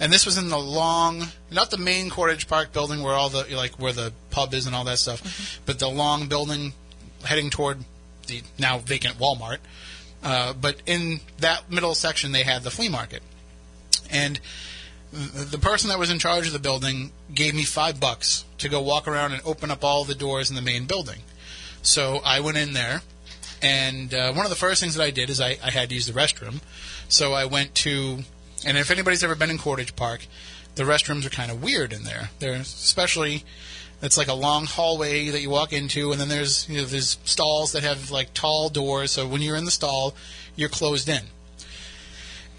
and 0.00 0.12
this 0.12 0.26
was 0.26 0.38
in 0.38 0.48
the 0.48 0.58
long, 0.58 1.28
not 1.50 1.70
the 1.70 1.78
main 1.78 2.10
Cordage 2.10 2.48
Park 2.48 2.72
building 2.72 3.02
where 3.02 3.14
all 3.14 3.28
the 3.28 3.46
like 3.54 3.78
where 3.78 3.92
the 3.92 4.12
pub 4.30 4.54
is 4.54 4.66
and 4.66 4.74
all 4.74 4.84
that 4.84 4.98
stuff, 4.98 5.60
but 5.66 5.78
the 5.78 5.88
long 5.88 6.28
building 6.28 6.72
heading 7.24 7.50
toward 7.50 7.78
the 8.26 8.42
now 8.58 8.78
vacant 8.78 9.18
Walmart. 9.18 9.58
Uh, 10.22 10.54
but 10.54 10.76
in 10.86 11.20
that 11.38 11.70
middle 11.70 11.94
section, 11.94 12.32
they 12.32 12.42
had 12.42 12.62
the 12.62 12.70
flea 12.70 12.88
market, 12.88 13.22
and 14.10 14.40
the 15.14 15.58
person 15.58 15.88
that 15.90 15.98
was 15.98 16.10
in 16.10 16.18
charge 16.18 16.46
of 16.46 16.52
the 16.52 16.58
building 16.58 17.12
gave 17.32 17.54
me 17.54 17.62
five 17.62 18.00
bucks 18.00 18.44
to 18.58 18.68
go 18.68 18.80
walk 18.80 19.06
around 19.06 19.32
and 19.32 19.40
open 19.44 19.70
up 19.70 19.84
all 19.84 20.04
the 20.04 20.14
doors 20.14 20.50
in 20.50 20.56
the 20.56 20.62
main 20.62 20.86
building. 20.86 21.20
So 21.82 22.20
I 22.24 22.40
went 22.40 22.56
in 22.56 22.72
there, 22.72 23.02
and 23.62 24.12
uh, 24.12 24.32
one 24.32 24.44
of 24.44 24.50
the 24.50 24.56
first 24.56 24.80
things 24.80 24.94
that 24.94 25.04
I 25.04 25.10
did 25.10 25.30
is 25.30 25.40
I, 25.40 25.56
I 25.62 25.70
had 25.70 25.90
to 25.90 25.94
use 25.94 26.06
the 26.06 26.12
restroom. 26.12 26.62
So 27.08 27.32
I 27.32 27.44
went 27.44 27.74
to, 27.76 28.24
and 28.66 28.78
if 28.78 28.90
anybody's 28.90 29.24
ever 29.24 29.34
been 29.34 29.50
in 29.50 29.58
Cordage 29.58 29.96
Park, 29.96 30.26
the 30.74 30.84
restrooms 30.84 31.24
are 31.24 31.30
kind 31.30 31.50
of 31.50 31.62
weird 31.62 31.92
in 31.92 32.04
there. 32.04 32.30
They're 32.38 32.54
especially, 32.54 33.44
it's 34.02 34.16
like 34.16 34.28
a 34.28 34.34
long 34.34 34.66
hallway 34.66 35.28
that 35.28 35.40
you 35.40 35.50
walk 35.50 35.72
into, 35.72 36.12
and 36.12 36.20
then 36.20 36.28
there's 36.28 36.68
you 36.68 36.78
know 36.78 36.84
there's 36.84 37.18
stalls 37.24 37.72
that 37.72 37.82
have 37.82 38.10
like 38.10 38.34
tall 38.34 38.68
doors. 38.68 39.12
So 39.12 39.26
when 39.26 39.42
you're 39.42 39.56
in 39.56 39.64
the 39.64 39.70
stall, 39.70 40.14
you're 40.56 40.68
closed 40.68 41.08
in. 41.08 41.24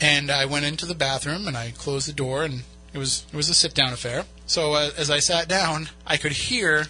And 0.02 0.30
I 0.30 0.45
went 0.45 0.65
into 0.65 0.86
the 0.86 0.95
bathroom 0.95 1.48
and 1.48 1.56
I 1.56 1.72
closed 1.72 2.07
the 2.07 2.14
door, 2.14 2.44
and 2.44 2.64
it 2.94 2.98
was 2.98 3.26
it 3.32 3.36
was 3.36 3.49
a 3.49 3.53
sit 3.53 3.73
down 3.73 3.94
affair. 3.94 4.26
So 4.45 4.73
uh, 4.73 4.91
as 4.98 5.10
I 5.10 5.19
sat 5.19 5.48
down, 5.48 5.90
I 6.06 6.18
could 6.18 6.34
hear 6.34 6.86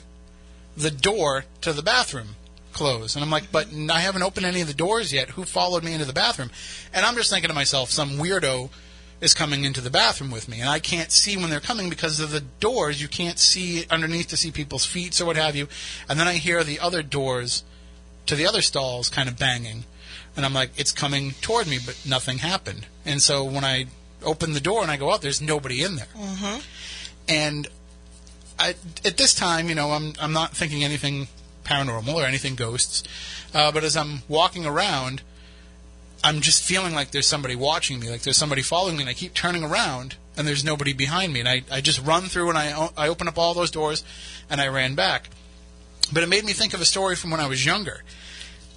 the 0.76 0.92
door 0.92 1.46
to 1.62 1.72
the 1.74 1.82
bathroom 1.82 2.36
close. 2.74 3.16
And 3.16 3.24
I'm 3.24 3.32
like, 3.32 3.52
but 3.52 3.68
I 3.90 4.00
haven't 4.00 4.24
opened 4.24 4.46
any 4.46 4.62
of 4.62 4.68
the 4.68 4.74
doors 4.74 5.14
yet. 5.14 5.32
Who 5.32 5.46
followed 5.46 5.84
me 5.84 5.94
into 5.94 6.06
the 6.06 6.14
bathroom? 6.14 6.52
And 6.94 7.06
I'm 7.06 7.16
just 7.16 7.30
thinking 7.30 7.48
to 7.48 7.56
myself, 7.56 7.90
some 7.90 8.18
weirdo 8.18 8.70
is 9.22 9.34
coming 9.34 9.64
into 9.64 9.82
the 9.82 9.90
bathroom 9.90 10.32
with 10.32 10.48
me. 10.48 10.60
And 10.60 10.70
I 10.70 10.80
can't 10.80 11.12
see 11.12 11.38
when 11.38 11.50
they're 11.50 11.60
coming 11.60 11.90
because 11.90 12.20
of 12.20 12.32
the 12.32 12.42
doors. 12.42 13.02
You 13.02 13.08
can't 13.08 13.40
see 13.40 13.86
underneath 13.90 14.28
to 14.28 14.38
see 14.38 14.52
people's 14.52 14.86
feet 14.86 15.20
or 15.20 15.26
what 15.26 15.38
have 15.38 15.56
you. 15.56 15.68
And 16.10 16.20
then 16.20 16.28
I 16.28 16.34
hear 16.34 16.64
the 16.64 16.80
other 16.80 17.02
doors 17.02 17.64
to 18.26 18.36
the 18.36 18.46
other 18.46 18.62
stalls 18.62 19.10
kind 19.10 19.30
of 19.30 19.38
banging. 19.38 19.86
And 20.36 20.46
I'm 20.46 20.54
like, 20.54 20.72
it's 20.78 20.92
coming 20.92 21.32
toward 21.42 21.68
me, 21.68 21.80
but 21.84 21.98
nothing 22.08 22.40
happened. 22.40 22.88
And 23.06 23.22
so 23.22 23.44
when 23.44 23.64
I 23.64 23.86
open 24.24 24.54
the 24.54 24.60
door 24.60 24.82
and 24.82 24.92
I 24.92 24.98
go 24.98 25.12
out, 25.12 25.22
there's 25.22 25.42
nobody 25.42 25.82
in 25.82 25.96
there. 25.96 26.08
Mm-hmm. 26.16 26.60
And 27.30 27.68
I, 28.60 28.76
at 29.04 29.18
this 29.18 29.34
time, 29.34 29.70
you 29.70 29.76
know, 29.76 29.92
I'm 29.92 30.14
I'm 30.20 30.34
not 30.34 30.56
thinking 30.56 30.84
anything 30.84 31.28
paranormal 31.64 32.14
or 32.14 32.26
anything 32.26 32.56
ghosts, 32.56 33.04
uh, 33.54 33.72
but 33.72 33.84
as 33.84 33.98
I'm 33.98 34.22
walking 34.28 34.66
around, 34.66 35.22
I'm 36.26 36.42
just 36.42 36.64
feeling 36.64 36.96
like 36.96 37.12
there's 37.12 37.28
somebody 37.28 37.56
watching 37.56 38.00
me, 38.00 38.10
like 38.10 38.24
there's 38.24 38.36
somebody 38.36 38.64
following 38.64 38.96
me, 38.98 39.04
and 39.04 39.10
I 39.12 39.14
keep 39.14 39.36
turning 39.36 39.64
around 39.64 40.16
and 40.36 40.48
there's 40.48 40.64
nobody 40.64 40.92
behind 40.92 41.32
me, 41.32 41.40
and 41.40 41.48
I, 41.48 41.62
I 41.72 41.82
just 41.82 42.04
run 42.04 42.24
through 42.24 42.50
and 42.50 42.58
I, 42.58 42.90
I 42.98 43.10
open 43.10 43.28
up 43.28 43.38
all 43.38 43.54
those 43.54 43.70
doors 43.70 44.04
and 44.50 44.60
I 44.60 44.68
ran 44.70 44.96
back. 44.96 45.30
But 46.12 46.24
it 46.24 46.30
made 46.30 46.44
me 46.44 46.54
think 46.54 46.74
of 46.74 46.82
a 46.82 46.86
story 46.86 47.16
from 47.16 47.30
when 47.30 47.40
I 47.40 47.46
was 47.46 47.64
younger, 47.64 48.04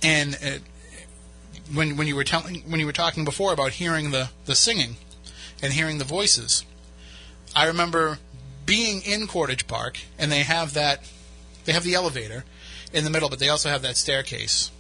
and 0.03 0.37
it, 0.43 0.63
when 1.73 1.97
when 1.97 2.07
you 2.07 2.17
were 2.17 2.25
telling 2.25 2.57
when 2.71 2.81
you 2.81 2.87
were 2.87 2.93
talking 2.93 3.25
before 3.25 3.55
about 3.55 3.73
hearing 3.73 4.11
the 4.11 4.29
the 4.45 4.55
singing 4.55 4.97
and 5.63 5.73
hearing 5.73 5.97
the 5.97 6.05
voices, 6.05 6.67
I 7.57 7.67
remember 7.67 8.19
being 8.67 9.01
in 9.01 9.27
Cordage 9.27 9.67
Park, 9.67 10.01
and 10.19 10.31
they 10.31 10.43
have 10.43 10.75
that 10.75 11.11
they 11.65 11.73
have 11.73 11.85
the 11.85 11.95
elevator 11.95 12.45
in 12.93 13.05
the 13.05 13.11
middle, 13.11 13.31
but 13.31 13.39
they 13.39 13.49
also 13.49 13.71
have 13.71 13.81
that 13.83 13.97
staircase 13.97 14.71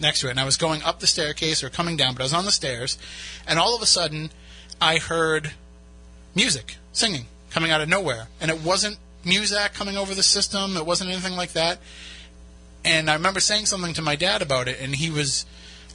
next 0.00 0.20
to 0.20 0.28
it. 0.28 0.30
And 0.30 0.40
I 0.40 0.44
was 0.44 0.56
going 0.56 0.82
up 0.82 1.00
the 1.00 1.06
staircase 1.06 1.62
or 1.62 1.70
coming 1.70 1.96
down, 1.96 2.14
but 2.14 2.22
I 2.22 2.24
was 2.24 2.34
on 2.34 2.44
the 2.44 2.52
stairs, 2.52 2.98
and 3.46 3.58
all 3.58 3.74
of 3.74 3.82
a 3.82 3.86
sudden, 3.86 4.30
I 4.80 4.98
heard 4.98 5.52
music, 6.34 6.76
singing, 6.92 7.26
coming 7.50 7.70
out 7.70 7.80
of 7.80 7.88
nowhere, 7.88 8.28
and 8.40 8.50
it 8.50 8.62
wasn't 8.62 8.98
music 9.24 9.72
coming 9.74 9.96
over 9.96 10.14
the 10.14 10.22
system. 10.22 10.76
It 10.76 10.86
wasn't 10.86 11.10
anything 11.10 11.36
like 11.36 11.52
that. 11.52 11.78
And 12.84 13.10
I 13.10 13.14
remember 13.14 13.40
saying 13.40 13.66
something 13.66 13.94
to 13.94 14.02
my 14.02 14.16
dad 14.16 14.42
about 14.42 14.68
it, 14.68 14.80
and 14.80 14.94
he 14.94 15.10
was, 15.10 15.44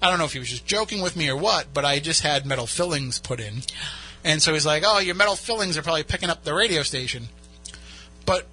I 0.02 0.10
don't 0.10 0.20
know 0.20 0.26
if 0.26 0.34
he 0.34 0.40
was 0.40 0.50
just 0.50 0.66
joking 0.66 1.02
with 1.02 1.16
me 1.16 1.30
or 1.30 1.38
what, 1.38 1.74
but 1.74 1.86
I 1.86 2.00
just 2.00 2.22
had 2.22 2.46
metal 2.46 2.68
fillings 2.68 3.20
put 3.20 3.40
in. 3.40 3.62
And 4.24 4.42
so 4.42 4.54
he's 4.54 4.66
like, 4.66 4.84
oh, 4.86 5.00
your 5.00 5.16
metal 5.16 5.36
fillings 5.36 5.78
are 5.78 5.82
probably 5.82 6.04
picking 6.04 6.30
up 6.30 6.44
the 6.44 6.54
radio 6.54 6.84
station. 6.84 7.28
But 8.26 8.48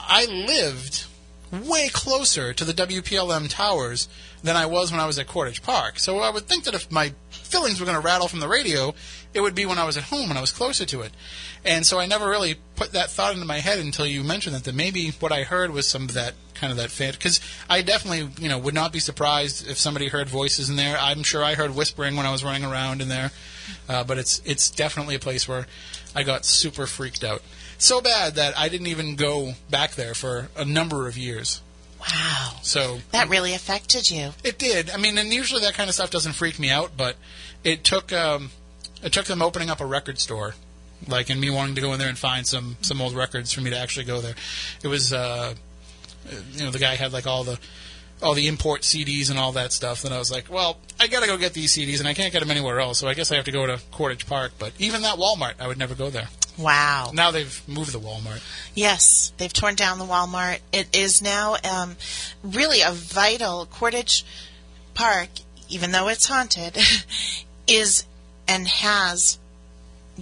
I 0.00 0.26
lived 0.26 1.04
way 1.52 1.88
closer 1.92 2.52
to 2.52 2.64
the 2.64 2.72
WPLM 2.72 3.48
towers 3.48 4.08
than 4.42 4.56
I 4.56 4.66
was 4.66 4.90
when 4.90 5.00
I 5.00 5.06
was 5.06 5.18
at 5.18 5.26
Cordage 5.26 5.62
Park. 5.62 5.98
So 5.98 6.18
I 6.18 6.30
would 6.30 6.46
think 6.46 6.64
that 6.64 6.74
if 6.74 6.90
my 6.90 7.12
fillings 7.30 7.78
were 7.78 7.86
going 7.86 8.00
to 8.00 8.04
rattle 8.04 8.28
from 8.28 8.40
the 8.40 8.48
radio, 8.48 8.94
it 9.34 9.40
would 9.40 9.54
be 9.54 9.66
when 9.66 9.78
I 9.78 9.84
was 9.84 9.96
at 9.96 10.04
home 10.04 10.30
and 10.30 10.38
I 10.38 10.40
was 10.40 10.52
closer 10.52 10.84
to 10.86 11.02
it. 11.02 11.12
And 11.64 11.86
so 11.86 11.98
I 11.98 12.06
never 12.06 12.28
really 12.28 12.56
put 12.76 12.92
that 12.92 13.10
thought 13.10 13.34
into 13.34 13.46
my 13.46 13.58
head 13.58 13.78
until 13.78 14.06
you 14.06 14.24
mentioned 14.24 14.54
that, 14.56 14.64
that 14.64 14.74
maybe 14.74 15.10
what 15.20 15.32
I 15.32 15.44
heard 15.44 15.70
was 15.70 15.86
some 15.86 16.04
of 16.04 16.14
that 16.14 16.34
kind 16.54 16.70
of 16.70 16.76
that 16.76 16.90
fan. 16.90 17.12
Because 17.12 17.40
I 17.70 17.82
definitely, 17.82 18.30
you 18.42 18.48
know, 18.48 18.58
would 18.58 18.74
not 18.74 18.92
be 18.92 18.98
surprised 18.98 19.68
if 19.68 19.78
somebody 19.78 20.08
heard 20.08 20.28
voices 20.28 20.68
in 20.68 20.76
there. 20.76 20.96
I'm 20.98 21.22
sure 21.22 21.44
I 21.44 21.54
heard 21.54 21.74
whispering 21.74 22.16
when 22.16 22.26
I 22.26 22.32
was 22.32 22.42
running 22.42 22.64
around 22.64 23.00
in 23.00 23.08
there. 23.08 23.30
Uh, 23.88 24.02
but 24.02 24.18
it's 24.18 24.42
it's 24.44 24.70
definitely 24.70 25.14
a 25.14 25.20
place 25.20 25.46
where 25.46 25.66
I 26.14 26.24
got 26.24 26.44
super 26.44 26.86
freaked 26.86 27.22
out. 27.22 27.42
So 27.78 28.00
bad 28.00 28.34
that 28.34 28.58
I 28.58 28.68
didn't 28.68 28.88
even 28.88 29.16
go 29.16 29.54
back 29.70 29.92
there 29.92 30.14
for 30.14 30.48
a 30.56 30.64
number 30.64 31.08
of 31.08 31.16
years. 31.16 31.62
Wow. 32.02 32.56
So 32.62 32.98
That 33.12 33.28
really 33.28 33.54
affected 33.54 34.10
you. 34.10 34.30
it 34.44 34.58
did. 34.58 34.90
I 34.90 34.96
mean, 34.96 35.18
and 35.18 35.32
usually 35.32 35.62
that 35.62 35.74
kind 35.74 35.88
of 35.88 35.94
stuff 35.94 36.10
doesn't 36.10 36.32
freak 36.32 36.58
me 36.58 36.70
out, 36.70 36.92
but 36.96 37.16
it 37.64 37.84
took 37.84 38.12
um, 38.12 38.50
it 39.02 39.12
took 39.12 39.26
them 39.26 39.42
opening 39.42 39.70
up 39.70 39.80
a 39.80 39.86
record 39.86 40.18
store, 40.18 40.54
like, 41.08 41.30
and 41.30 41.40
me 41.40 41.50
wanting 41.50 41.74
to 41.76 41.80
go 41.80 41.92
in 41.92 41.98
there 41.98 42.08
and 42.08 42.18
find 42.18 42.46
some 42.46 42.76
some 42.82 43.00
old 43.00 43.14
records 43.14 43.52
for 43.52 43.60
me 43.60 43.70
to 43.70 43.78
actually 43.78 44.06
go 44.06 44.20
there. 44.20 44.34
It 44.82 44.88
was, 44.88 45.12
uh, 45.12 45.54
you 46.52 46.64
know, 46.64 46.70
the 46.70 46.78
guy 46.78 46.96
had 46.96 47.12
like 47.12 47.26
all 47.26 47.44
the 47.44 47.58
all 48.22 48.34
the 48.34 48.46
import 48.46 48.82
CDs 48.82 49.30
and 49.30 49.38
all 49.38 49.52
that 49.52 49.72
stuff. 49.72 50.04
And 50.04 50.14
I 50.14 50.18
was 50.18 50.30
like, 50.30 50.50
well, 50.50 50.78
I 51.00 51.08
got 51.08 51.20
to 51.20 51.26
go 51.26 51.36
get 51.36 51.54
these 51.54 51.76
CDs, 51.76 51.98
and 51.98 52.08
I 52.08 52.14
can't 52.14 52.32
get 52.32 52.40
them 52.40 52.50
anywhere 52.50 52.80
else, 52.80 52.98
so 52.98 53.08
I 53.08 53.14
guess 53.14 53.32
I 53.32 53.36
have 53.36 53.44
to 53.46 53.52
go 53.52 53.66
to 53.66 53.80
Cordage 53.90 54.26
Park. 54.26 54.52
But 54.58 54.72
even 54.78 55.02
that 55.02 55.18
Walmart, 55.18 55.54
I 55.60 55.66
would 55.66 55.78
never 55.78 55.94
go 55.94 56.10
there. 56.10 56.28
Wow. 56.58 57.10
Now 57.14 57.30
they've 57.30 57.62
moved 57.66 57.92
the 57.92 58.00
Walmart. 58.00 58.42
Yes, 58.74 59.32
they've 59.38 59.52
torn 59.52 59.74
down 59.74 59.98
the 59.98 60.04
Walmart. 60.04 60.58
It 60.72 60.94
is 60.96 61.22
now 61.22 61.56
um, 61.64 61.96
really 62.42 62.82
a 62.82 62.92
vital 62.92 63.66
Cordage 63.66 64.24
Park, 64.94 65.28
even 65.68 65.92
though 65.92 66.08
it's 66.08 66.26
haunted, 66.26 66.76
is 67.66 68.04
and 68.46 68.68
has 68.68 69.38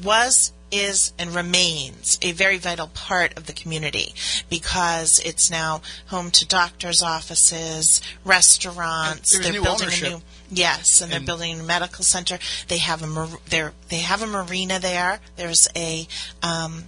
was 0.01 0.53
is 0.71 1.13
and 1.19 1.35
remains 1.35 2.19
a 2.23 2.33
very 2.33 2.59
vital 2.59 2.89
part 2.89 3.37
of 3.37 3.47
the 3.47 3.53
community 3.53 4.15
because 4.49 5.21
it's 5.25 5.51
now 5.51 5.83
home 6.07 6.31
to 6.31 6.47
doctors' 6.47 7.03
offices, 7.03 8.01
restaurants. 8.25 9.37
They're 9.37 9.53
new 9.53 9.63
building 9.63 9.87
ownership. 9.87 10.07
a 10.07 10.11
new 10.11 10.23
yes, 10.51 11.01
and, 11.01 11.13
And- 11.13 11.21
they're 11.21 11.27
building 11.27 11.61
a 11.61 11.63
medical 11.63 12.05
center. 12.05 12.39
They 12.69 12.79
have 12.79 13.03
a 13.03 13.07
mar- 13.07 13.41
they're, 13.49 13.73
they 13.89 13.99
have 13.99 14.23
a 14.23 14.27
marina 14.27 14.79
there. 14.79 15.21
There's 15.37 15.69
a 15.77 16.07
um, 16.43 16.85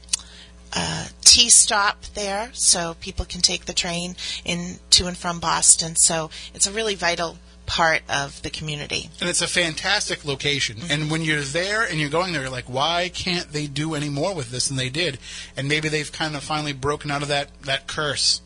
uh, 0.74 1.06
T 1.24 1.48
stop 1.50 2.02
there, 2.14 2.50
so 2.52 2.96
people 3.00 3.24
can 3.24 3.40
take 3.40 3.66
the 3.66 3.72
train 3.74 4.16
in 4.44 4.78
to 4.90 5.06
and 5.06 5.16
from 5.16 5.40
Boston. 5.40 5.94
So 5.96 6.30
it's 6.54 6.66
a 6.66 6.72
really 6.72 6.94
vital 6.94 7.38
part 7.66 8.02
of 8.08 8.42
the 8.42 8.50
community. 8.50 9.08
And 9.20 9.30
it's 9.30 9.40
a 9.40 9.46
fantastic 9.46 10.24
location. 10.24 10.78
And 10.90 11.10
when 11.10 11.22
you're 11.22 11.40
there 11.40 11.82
and 11.84 11.98
you're 11.98 12.10
going 12.10 12.32
there, 12.32 12.42
you're 12.42 12.50
like, 12.50 12.68
why 12.68 13.10
can't 13.14 13.50
they 13.52 13.66
do 13.66 13.94
any 13.94 14.08
more 14.08 14.34
with 14.34 14.50
this 14.50 14.68
than 14.68 14.76
they 14.76 14.88
did? 14.88 15.18
And 15.56 15.68
maybe 15.68 15.88
they've 15.88 16.10
kind 16.10 16.34
of 16.36 16.42
finally 16.42 16.72
broken 16.72 17.10
out 17.10 17.22
of 17.22 17.28
that, 17.28 17.48
that 17.62 17.86
curse 17.86 18.40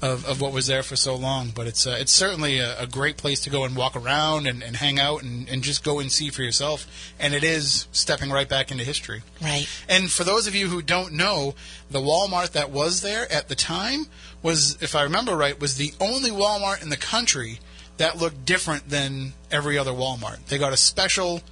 of, 0.00 0.24
of 0.26 0.40
what 0.40 0.52
was 0.52 0.66
there 0.66 0.82
for 0.82 0.96
so 0.96 1.14
long. 1.14 1.50
But 1.54 1.66
it's 1.66 1.86
uh, 1.86 1.96
it's 1.98 2.12
certainly 2.12 2.58
a, 2.58 2.80
a 2.80 2.86
great 2.86 3.16
place 3.16 3.40
to 3.40 3.50
go 3.50 3.64
and 3.64 3.76
walk 3.76 3.96
around 3.96 4.46
and, 4.46 4.62
and 4.62 4.76
hang 4.76 4.98
out 4.98 5.22
and, 5.22 5.48
and 5.48 5.62
just 5.62 5.84
go 5.84 5.98
and 5.98 6.10
see 6.10 6.30
for 6.30 6.42
yourself. 6.42 6.86
And 7.18 7.34
it 7.34 7.44
is 7.44 7.86
stepping 7.92 8.30
right 8.30 8.48
back 8.48 8.70
into 8.70 8.84
history. 8.84 9.22
Right. 9.42 9.68
And 9.88 10.10
for 10.10 10.24
those 10.24 10.46
of 10.46 10.54
you 10.54 10.68
who 10.68 10.82
don't 10.82 11.12
know, 11.12 11.54
the 11.90 12.00
Walmart 12.00 12.52
that 12.52 12.70
was 12.70 13.00
there 13.02 13.30
at 13.32 13.48
the 13.48 13.54
time 13.54 14.06
was, 14.42 14.80
if 14.80 14.94
I 14.94 15.02
remember 15.02 15.36
right, 15.36 15.58
was 15.58 15.76
the 15.76 15.92
only 16.00 16.30
Walmart 16.30 16.82
in 16.82 16.90
the 16.90 16.96
country 16.96 17.58
that 17.96 18.16
looked 18.16 18.44
different 18.44 18.88
than 18.88 19.32
every 19.50 19.76
other 19.76 19.90
Walmart. 19.90 20.46
They 20.46 20.58
got 20.58 20.72
a 20.72 20.76
special. 20.76 21.42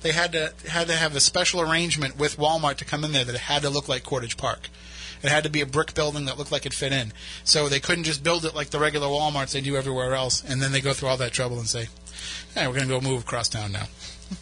They 0.00 0.12
had 0.12 0.32
to 0.32 0.52
had 0.68 0.86
to 0.86 0.94
have 0.94 1.16
a 1.16 1.20
special 1.20 1.60
arrangement 1.60 2.16
with 2.16 2.36
Walmart 2.36 2.76
to 2.76 2.84
come 2.84 3.02
in 3.02 3.10
there 3.10 3.24
that 3.24 3.34
it 3.34 3.40
had 3.40 3.62
to 3.62 3.70
look 3.70 3.88
like 3.88 4.04
Cordage 4.04 4.36
Park. 4.36 4.68
It 5.22 5.30
had 5.30 5.44
to 5.44 5.50
be 5.50 5.60
a 5.60 5.66
brick 5.66 5.94
building 5.94 6.26
that 6.26 6.38
looked 6.38 6.52
like 6.52 6.66
it 6.66 6.74
fit 6.74 6.92
in. 6.92 7.12
So 7.44 7.68
they 7.68 7.80
couldn't 7.80 8.04
just 8.04 8.22
build 8.22 8.44
it 8.44 8.54
like 8.54 8.70
the 8.70 8.78
regular 8.78 9.08
Walmarts 9.08 9.52
they 9.52 9.60
do 9.60 9.76
everywhere 9.76 10.14
else, 10.14 10.42
and 10.44 10.62
then 10.62 10.72
they 10.72 10.80
go 10.80 10.92
through 10.92 11.08
all 11.08 11.16
that 11.16 11.32
trouble 11.32 11.58
and 11.58 11.68
say, 11.68 11.88
"Hey, 12.54 12.66
we're 12.66 12.74
going 12.74 12.88
to 12.88 12.94
go 12.94 13.00
move 13.00 13.22
across 13.22 13.48
town 13.48 13.72
now." 13.72 13.86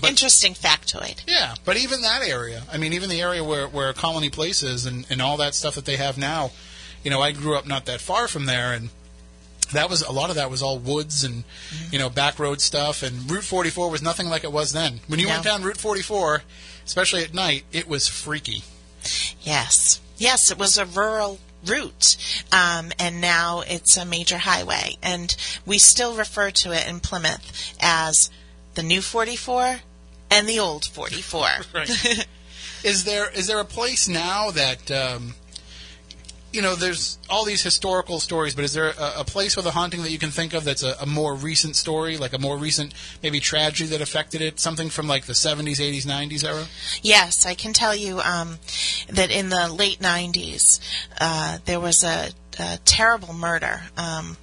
But- 0.00 0.10
Interesting 0.10 0.52
factoid. 0.52 1.22
Yeah, 1.26 1.54
but 1.64 1.78
even 1.78 2.02
that 2.02 2.20
area, 2.22 2.64
I 2.70 2.76
mean, 2.76 2.92
even 2.92 3.08
the 3.08 3.22
area 3.22 3.42
where, 3.42 3.66
where 3.66 3.90
Colony 3.94 4.28
Place 4.28 4.62
is 4.62 4.84
and, 4.84 5.06
and 5.08 5.22
all 5.22 5.38
that 5.38 5.54
stuff 5.54 5.74
that 5.76 5.86
they 5.86 5.96
have 5.96 6.18
now, 6.18 6.50
you 7.02 7.10
know, 7.10 7.22
I 7.22 7.32
grew 7.32 7.56
up 7.56 7.66
not 7.66 7.86
that 7.86 8.02
far 8.02 8.28
from 8.28 8.44
there, 8.44 8.74
and 8.74 8.90
that 9.72 9.88
was 9.88 10.02
a 10.02 10.12
lot 10.12 10.30
of 10.30 10.36
that 10.36 10.50
was 10.50 10.62
all 10.62 10.78
woods 10.78 11.24
and 11.24 11.44
mm-hmm. 11.44 11.92
you 11.92 11.98
know 11.98 12.10
back 12.10 12.38
road 12.38 12.60
stuff. 12.60 13.02
And 13.02 13.30
Route 13.30 13.44
44 13.44 13.90
was 13.90 14.02
nothing 14.02 14.28
like 14.28 14.44
it 14.44 14.52
was 14.52 14.72
then. 14.72 15.00
When 15.06 15.18
you 15.18 15.26
No. 15.26 15.32
went 15.32 15.44
down 15.44 15.62
Route 15.62 15.76
44, 15.76 16.42
especially 16.84 17.24
at 17.24 17.34
night, 17.34 17.64
it 17.72 17.88
was 17.88 18.08
freaky. 18.08 18.64
Yes. 19.42 20.00
Yes, 20.18 20.50
it 20.50 20.58
was 20.58 20.76
a 20.76 20.84
rural 20.84 21.38
route, 21.64 22.16
um, 22.52 22.90
and 22.98 23.20
now 23.20 23.62
it's 23.66 23.96
a 23.96 24.04
major 24.04 24.38
highway. 24.38 24.96
And 25.02 25.34
we 25.66 25.78
still 25.78 26.14
refer 26.14 26.50
to 26.50 26.72
it 26.72 26.86
in 26.88 27.00
Plymouth 27.00 27.74
as 27.80 28.30
the 28.74 28.82
new 28.82 29.02
44 29.02 29.80
and 30.30 30.48
the 30.48 30.58
old 30.58 30.84
44. 30.84 31.48
Right. 31.74 32.26
is 32.84 33.04
there 33.04 33.30
is 33.30 33.46
there 33.46 33.60
a 33.60 33.64
place 33.64 34.08
now 34.08 34.50
that 34.50 34.90
um, 34.90 35.34
you 36.52 36.62
know? 36.62 36.74
There's 36.74 37.18
all 37.28 37.44
these 37.44 37.62
historical 37.62 38.20
stories, 38.20 38.54
but 38.54 38.64
is 38.64 38.72
there 38.72 38.90
a, 38.90 39.20
a 39.20 39.24
place 39.24 39.56
with 39.56 39.66
a 39.66 39.70
haunting 39.70 40.02
that 40.02 40.10
you 40.10 40.18
can 40.18 40.30
think 40.30 40.54
of 40.54 40.64
that's 40.64 40.82
a, 40.82 40.94
a 41.00 41.06
more 41.06 41.34
recent 41.34 41.76
story, 41.76 42.16
like 42.16 42.32
a 42.32 42.38
more 42.38 42.56
recent 42.56 42.94
maybe 43.22 43.40
tragedy 43.40 43.90
that 43.90 44.00
affected 44.00 44.40
it? 44.40 44.60
Something 44.60 44.90
from 44.90 45.08
like 45.08 45.26
the 45.26 45.32
70s, 45.32 45.76
80s, 45.76 46.06
90s 46.06 46.44
era? 46.44 46.66
Yes, 47.02 47.46
I 47.46 47.54
can 47.54 47.72
tell 47.72 47.94
you 47.94 48.20
um, 48.20 48.58
that 49.08 49.30
in 49.30 49.48
the 49.48 49.72
late 49.72 50.00
90s, 50.00 50.80
uh, 51.20 51.58
there 51.64 51.80
was 51.80 52.02
a, 52.02 52.30
a 52.58 52.78
terrible 52.84 53.34
murder 53.34 53.82
um, 53.96 54.36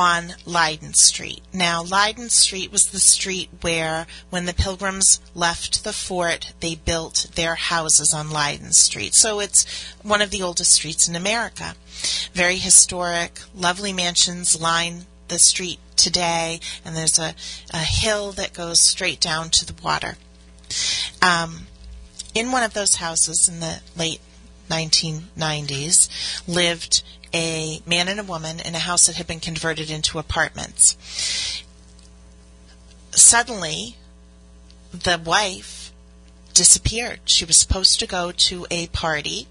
on 0.00 0.32
Leiden 0.46 0.94
Street. 0.94 1.42
Now, 1.52 1.82
Leiden 1.82 2.30
Street 2.30 2.72
was 2.72 2.86
the 2.86 2.98
street 2.98 3.50
where, 3.60 4.06
when 4.30 4.46
the 4.46 4.54
Pilgrims 4.54 5.20
left 5.34 5.84
the 5.84 5.92
fort, 5.92 6.54
they 6.60 6.74
built 6.74 7.26
their 7.34 7.54
houses 7.54 8.14
on 8.14 8.30
Leiden 8.30 8.72
Street. 8.72 9.14
So 9.14 9.40
it's 9.40 9.66
one 10.02 10.22
of 10.22 10.30
the 10.30 10.40
oldest 10.40 10.72
streets 10.72 11.06
in 11.06 11.14
America. 11.14 11.74
Very 12.32 12.56
historic, 12.56 13.40
lovely 13.54 13.92
mansions 13.92 14.58
line 14.58 15.04
the 15.28 15.38
street 15.38 15.80
today, 15.96 16.60
and 16.82 16.96
there's 16.96 17.18
a, 17.18 17.34
a 17.74 17.84
hill 17.84 18.32
that 18.32 18.54
goes 18.54 18.88
straight 18.88 19.20
down 19.20 19.50
to 19.50 19.66
the 19.66 19.82
water 19.82 20.16
um, 21.20 21.66
in 22.34 22.52
one 22.52 22.62
of 22.62 22.72
those 22.72 22.94
houses 22.94 23.50
in 23.52 23.60
the 23.60 23.80
late 23.98 24.20
1990s 24.70 26.08
lived 26.46 27.02
a 27.32 27.80
man 27.86 28.08
and 28.08 28.20
a 28.20 28.24
woman 28.24 28.60
in 28.60 28.74
a 28.74 28.80
house 28.80 29.06
that 29.06 29.16
had 29.16 29.26
been 29.26 29.40
converted 29.40 29.90
into 29.90 30.18
apartments. 30.18 31.64
Suddenly, 33.12 33.96
the 34.92 35.20
wife 35.24 35.92
disappeared. 36.54 37.20
She 37.24 37.44
was 37.44 37.58
supposed 37.58 38.00
to 38.00 38.06
go 38.06 38.32
to 38.32 38.66
a 38.70 38.88
party 38.88 39.46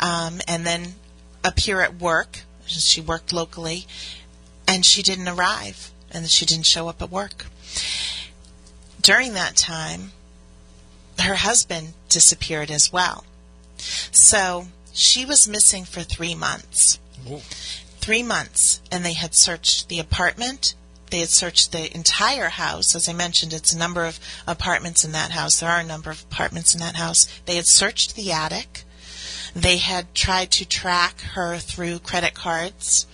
um, 0.00 0.40
and 0.46 0.66
then 0.66 0.94
appear 1.42 1.80
at 1.80 2.00
work. 2.00 2.40
She 2.66 3.00
worked 3.00 3.32
locally, 3.32 3.86
and 4.66 4.84
she 4.84 5.02
didn't 5.02 5.28
arrive, 5.28 5.90
and 6.10 6.30
she 6.30 6.46
didn't 6.46 6.66
show 6.66 6.88
up 6.88 7.02
at 7.02 7.10
work. 7.10 7.46
During 9.00 9.34
that 9.34 9.56
time, 9.56 10.12
her 11.18 11.34
husband 11.34 11.92
disappeared 12.08 12.70
as 12.70 12.92
well. 12.92 13.24
So 13.76 14.68
she 14.94 15.26
was 15.26 15.48
missing 15.48 15.84
for 15.84 16.02
three 16.02 16.34
months. 16.34 17.00
Whoa. 17.26 17.42
Three 17.98 18.22
months. 18.22 18.80
And 18.90 19.04
they 19.04 19.12
had 19.12 19.34
searched 19.34 19.88
the 19.88 19.98
apartment. 19.98 20.74
They 21.10 21.18
had 21.18 21.30
searched 21.30 21.72
the 21.72 21.94
entire 21.94 22.48
house. 22.48 22.94
As 22.94 23.08
I 23.08 23.12
mentioned, 23.12 23.52
it's 23.52 23.74
a 23.74 23.78
number 23.78 24.04
of 24.04 24.20
apartments 24.46 25.04
in 25.04 25.12
that 25.12 25.32
house. 25.32 25.58
There 25.58 25.68
are 25.68 25.80
a 25.80 25.84
number 25.84 26.10
of 26.10 26.22
apartments 26.30 26.74
in 26.74 26.80
that 26.80 26.96
house. 26.96 27.26
They 27.44 27.56
had 27.56 27.66
searched 27.66 28.14
the 28.14 28.32
attic. 28.32 28.84
They 29.54 29.78
had 29.78 30.14
tried 30.14 30.52
to 30.52 30.64
track 30.64 31.20
her 31.34 31.58
through 31.58 31.98
credit 32.00 32.34
cards. 32.34 33.06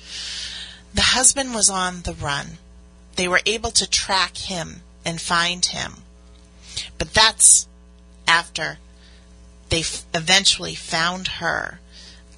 The 0.95 1.03
husband 1.03 1.55
was 1.55 1.71
on 1.71 2.03
the 2.03 2.15
run. 2.15 2.59
They 3.17 3.27
were 3.27 3.43
able 3.47 3.71
to 3.73 3.89
track 3.89 4.37
him 4.37 4.83
and 5.05 5.21
find 5.21 5.65
him. 5.65 6.03
But 6.99 7.15
that's 7.15 7.67
after 8.27 8.79
they 9.71 9.81
f- 9.81 10.05
eventually 10.15 10.75
found 10.75 11.29
her 11.39 11.81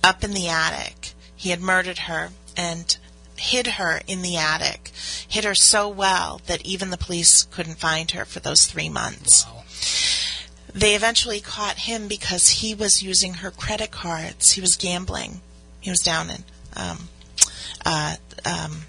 up 0.05 0.23
in 0.23 0.33
the 0.33 0.49
attic. 0.49 1.13
He 1.35 1.51
had 1.51 1.61
murdered 1.61 2.01
her 2.01 2.31
and 2.57 2.97
hid 3.37 3.67
her 3.67 4.01
in 4.07 4.23
the 4.23 4.37
attic, 4.37 4.93
hid 5.27 5.45
her 5.45 5.55
so 5.55 5.89
well 5.89 6.41
that 6.47 6.65
even 6.65 6.91
the 6.91 6.97
police 6.97 7.43
couldn't 7.45 7.79
find 7.79 8.13
her 8.13 8.25
for 8.25 8.41
those 8.41 8.63
three 8.63 8.89
months. 8.89 9.45
Wow. 9.47 9.65
They 10.75 10.95
eventually 10.95 11.41
caught 11.41 11.79
him 11.81 12.09
because 12.09 12.49
he 12.49 12.75
was 12.75 13.03
using 13.03 13.35
her 13.35 13.51
credit 13.51 13.91
cards. 13.91 14.53
He 14.53 14.61
was 14.61 14.77
gambling. 14.77 15.41
He 15.81 15.91
was 15.91 16.01
down 16.01 16.31
in 16.31 16.45
um, 16.77 17.09
uh, 17.85 18.17
um, 18.45 18.83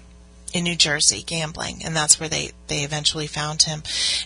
in 0.54 0.62
New 0.62 0.76
Jersey 0.76 1.22
gambling, 1.26 1.84
and 1.84 1.94
that's 1.94 2.18
where 2.18 2.28
they 2.28 2.52
they 2.68 2.84
eventually 2.84 3.26
found 3.26 3.64
him, 3.64 3.82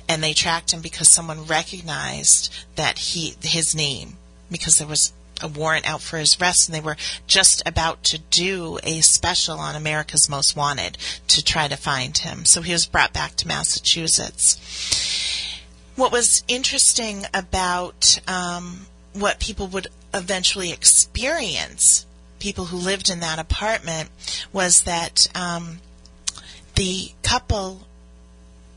and 0.09 0.23
they 0.23 0.35
tracked 0.35 0.73
him 0.73 0.83
because 0.83 1.13
someone 1.13 1.47
recognized 1.47 2.55
that 2.77 2.99
he 2.99 3.35
his 3.43 3.75
name 3.75 4.19
because 4.51 4.77
there 4.77 4.87
was 4.87 5.13
a 5.41 5.49
warrant 5.49 5.89
out 5.89 6.03
for 6.03 6.19
his 6.19 6.37
arrest, 6.39 6.69
and 6.69 6.75
they 6.75 6.81
were 6.81 6.97
just 7.27 7.67
about 7.67 8.05
to 8.05 8.19
do 8.19 8.79
a 8.83 9.01
special 9.01 9.59
on 9.59 9.75
America's 9.75 10.29
Most 10.29 10.55
Wanted 10.55 10.99
to 11.29 11.43
try 11.43 11.67
to 11.67 11.77
find 11.77 12.17
him. 12.19 12.45
So 12.45 12.61
he 12.61 12.73
was 12.73 12.87
brought 12.87 13.13
back 13.15 13.35
to 13.37 13.49
Massachusetts. 13.49 14.59
What 15.97 16.13
was 16.13 16.45
interesting 16.47 17.25
about 17.33 18.21
um, 18.29 18.87
what 19.15 19.41
people 19.41 19.67
would 19.69 19.87
eventually 20.13 20.73
experience, 20.73 22.05
people 22.39 22.67
who 22.67 22.77
lived 22.77 23.09
in 23.09 23.21
that 23.21 23.39
apartment, 23.39 24.11
was 24.53 24.83
that 24.83 25.27
um, 25.35 25.79
the 26.79 27.11
couple 27.23 27.81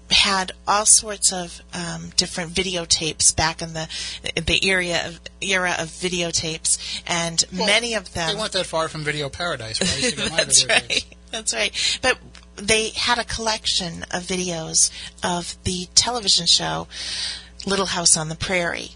had 0.10 0.52
all 0.68 0.86
sorts 0.86 1.32
of 1.32 1.62
um, 1.74 2.10
different 2.18 2.52
videotapes 2.52 3.34
back 3.34 3.62
in 3.62 3.74
the 3.74 3.88
the 4.36 4.70
area 4.70 5.08
of 5.08 5.22
era 5.40 5.76
of 5.80 5.88
videotapes, 5.88 7.02
and 7.08 7.46
Well, 7.54 7.68
many 7.68 7.94
of 7.94 8.14
them 8.14 8.30
They 8.30 8.40
weren't 8.40 8.52
that 8.52 8.66
far 8.66 8.90
from 8.90 9.04
Video 9.04 9.30
Paradise, 9.30 9.80
where 9.80 9.90
I 9.90 9.96
used 9.96 10.18
to 10.18 10.24
get 10.24 10.32
my 10.32 10.38
That's 10.38 10.68
right. 10.68 11.06
That's 11.32 11.54
right. 11.54 12.00
But 12.02 12.18
they 12.58 12.90
had 12.90 13.20
a 13.20 13.24
collection 13.24 14.04
of 14.12 14.24
videos 14.24 14.92
of 15.24 15.56
the 15.64 15.88
television 15.96 16.46
show 16.46 16.88
Little 17.66 17.86
House 17.86 18.18
on 18.18 18.28
the 18.30 18.36
Prairie. 18.36 18.92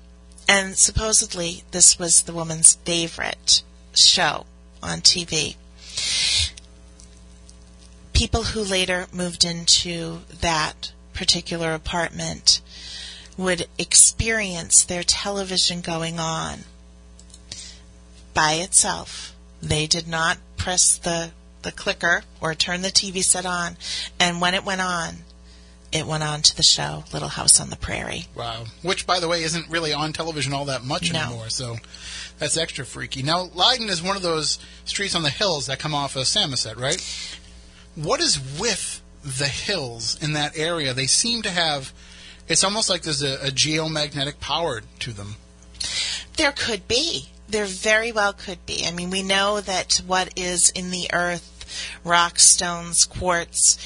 And 0.49 0.77
supposedly 0.77 1.63
this 1.71 1.97
was 1.97 2.23
the 2.23 2.33
woman's 2.33 2.75
favorite 2.83 3.63
show 3.95 4.45
on 4.83 4.99
TV. 4.99 5.55
People 8.15 8.43
who 8.43 8.63
later 8.63 9.07
moved 9.11 9.43
into 9.43 10.21
that 10.41 10.93
particular 11.13 11.73
apartment 11.73 12.61
would 13.37 13.67
experience 13.77 14.85
their 14.85 15.03
television 15.03 15.81
going 15.81 16.17
on 16.17 16.59
by 18.33 18.53
itself. 18.53 19.35
They 19.61 19.85
did 19.85 20.07
not 20.07 20.37
press 20.55 20.97
the, 20.97 21.31
the 21.63 21.71
clicker 21.73 22.23
or 22.39 22.55
turn 22.55 22.81
the 22.81 22.87
TV 22.89 23.21
set 23.21 23.45
on. 23.45 23.75
And 24.19 24.39
when 24.39 24.53
it 24.53 24.63
went 24.63 24.81
on, 24.81 25.17
it 25.91 26.07
went 26.07 26.23
on 26.23 26.41
to 26.41 26.55
the 26.55 26.63
show 26.63 27.03
Little 27.11 27.29
House 27.29 27.59
on 27.59 27.69
the 27.69 27.75
Prairie. 27.75 28.25
Wow. 28.33 28.65
Which, 28.81 29.05
by 29.05 29.19
the 29.19 29.27
way, 29.27 29.43
isn't 29.43 29.69
really 29.69 29.93
on 29.93 30.13
television 30.13 30.53
all 30.53 30.65
that 30.65 30.83
much 30.83 31.11
No. 31.11 31.19
anymore, 31.19 31.49
so 31.49 31.77
that's 32.39 32.57
extra 32.57 32.85
freaky. 32.85 33.23
Now, 33.23 33.49
Leiden 33.53 33.89
is 33.89 34.01
one 34.01 34.15
of 34.15 34.21
those 34.23 34.59
streets 34.85 35.15
on 35.15 35.23
the 35.23 35.29
hills 35.29 35.67
that 35.67 35.79
come 35.79 35.93
off 35.93 36.15
of 36.15 36.27
Samoset, 36.27 36.77
right? 36.77 37.01
What 37.95 38.19
is 38.19 38.39
with 38.59 39.01
the 39.23 39.47
hills 39.47 40.21
in 40.21 40.33
that 40.33 40.57
area? 40.57 40.93
They 40.93 41.07
seem 41.07 41.41
to 41.43 41.49
have. 41.49 41.93
It's 42.47 42.63
almost 42.63 42.89
like 42.89 43.01
there's 43.01 43.23
a, 43.23 43.35
a 43.47 43.49
geomagnetic 43.49 44.39
power 44.39 44.81
to 44.99 45.11
them. 45.11 45.35
There 46.37 46.51
could 46.51 46.87
be. 46.87 47.29
there 47.47 47.65
very 47.65 48.11
well 48.11 48.33
could 48.33 48.65
be. 48.65 48.85
I 48.85 48.91
mean, 48.91 49.09
we 49.09 49.23
know 49.23 49.61
that 49.61 50.01
what 50.05 50.33
is 50.35 50.71
in 50.75 50.91
the 50.91 51.07
earth, 51.13 51.89
rock, 52.03 52.39
stones, 52.39 53.03
quartz, 53.05 53.77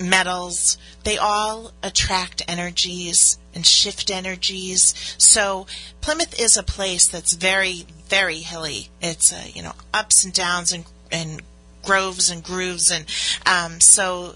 metals, 0.00 0.78
they 1.04 1.18
all 1.18 1.72
attract 1.82 2.42
energies 2.48 3.38
and 3.54 3.66
shift 3.66 4.10
energies. 4.10 4.94
So 5.18 5.66
Plymouth 6.00 6.38
is 6.40 6.56
a 6.56 6.62
place 6.62 7.08
that's 7.08 7.34
very, 7.34 7.84
very 8.08 8.38
hilly. 8.38 8.88
It's 9.00 9.32
uh, 9.32 9.44
you 9.52 9.62
know 9.62 9.74
ups 9.92 10.24
and 10.24 10.32
downs 10.32 10.72
and 10.72 10.84
and 11.10 11.42
groves 11.82 12.30
and 12.30 12.42
grooves, 12.42 12.90
and 12.90 13.06
um, 13.46 13.80
so 13.80 14.34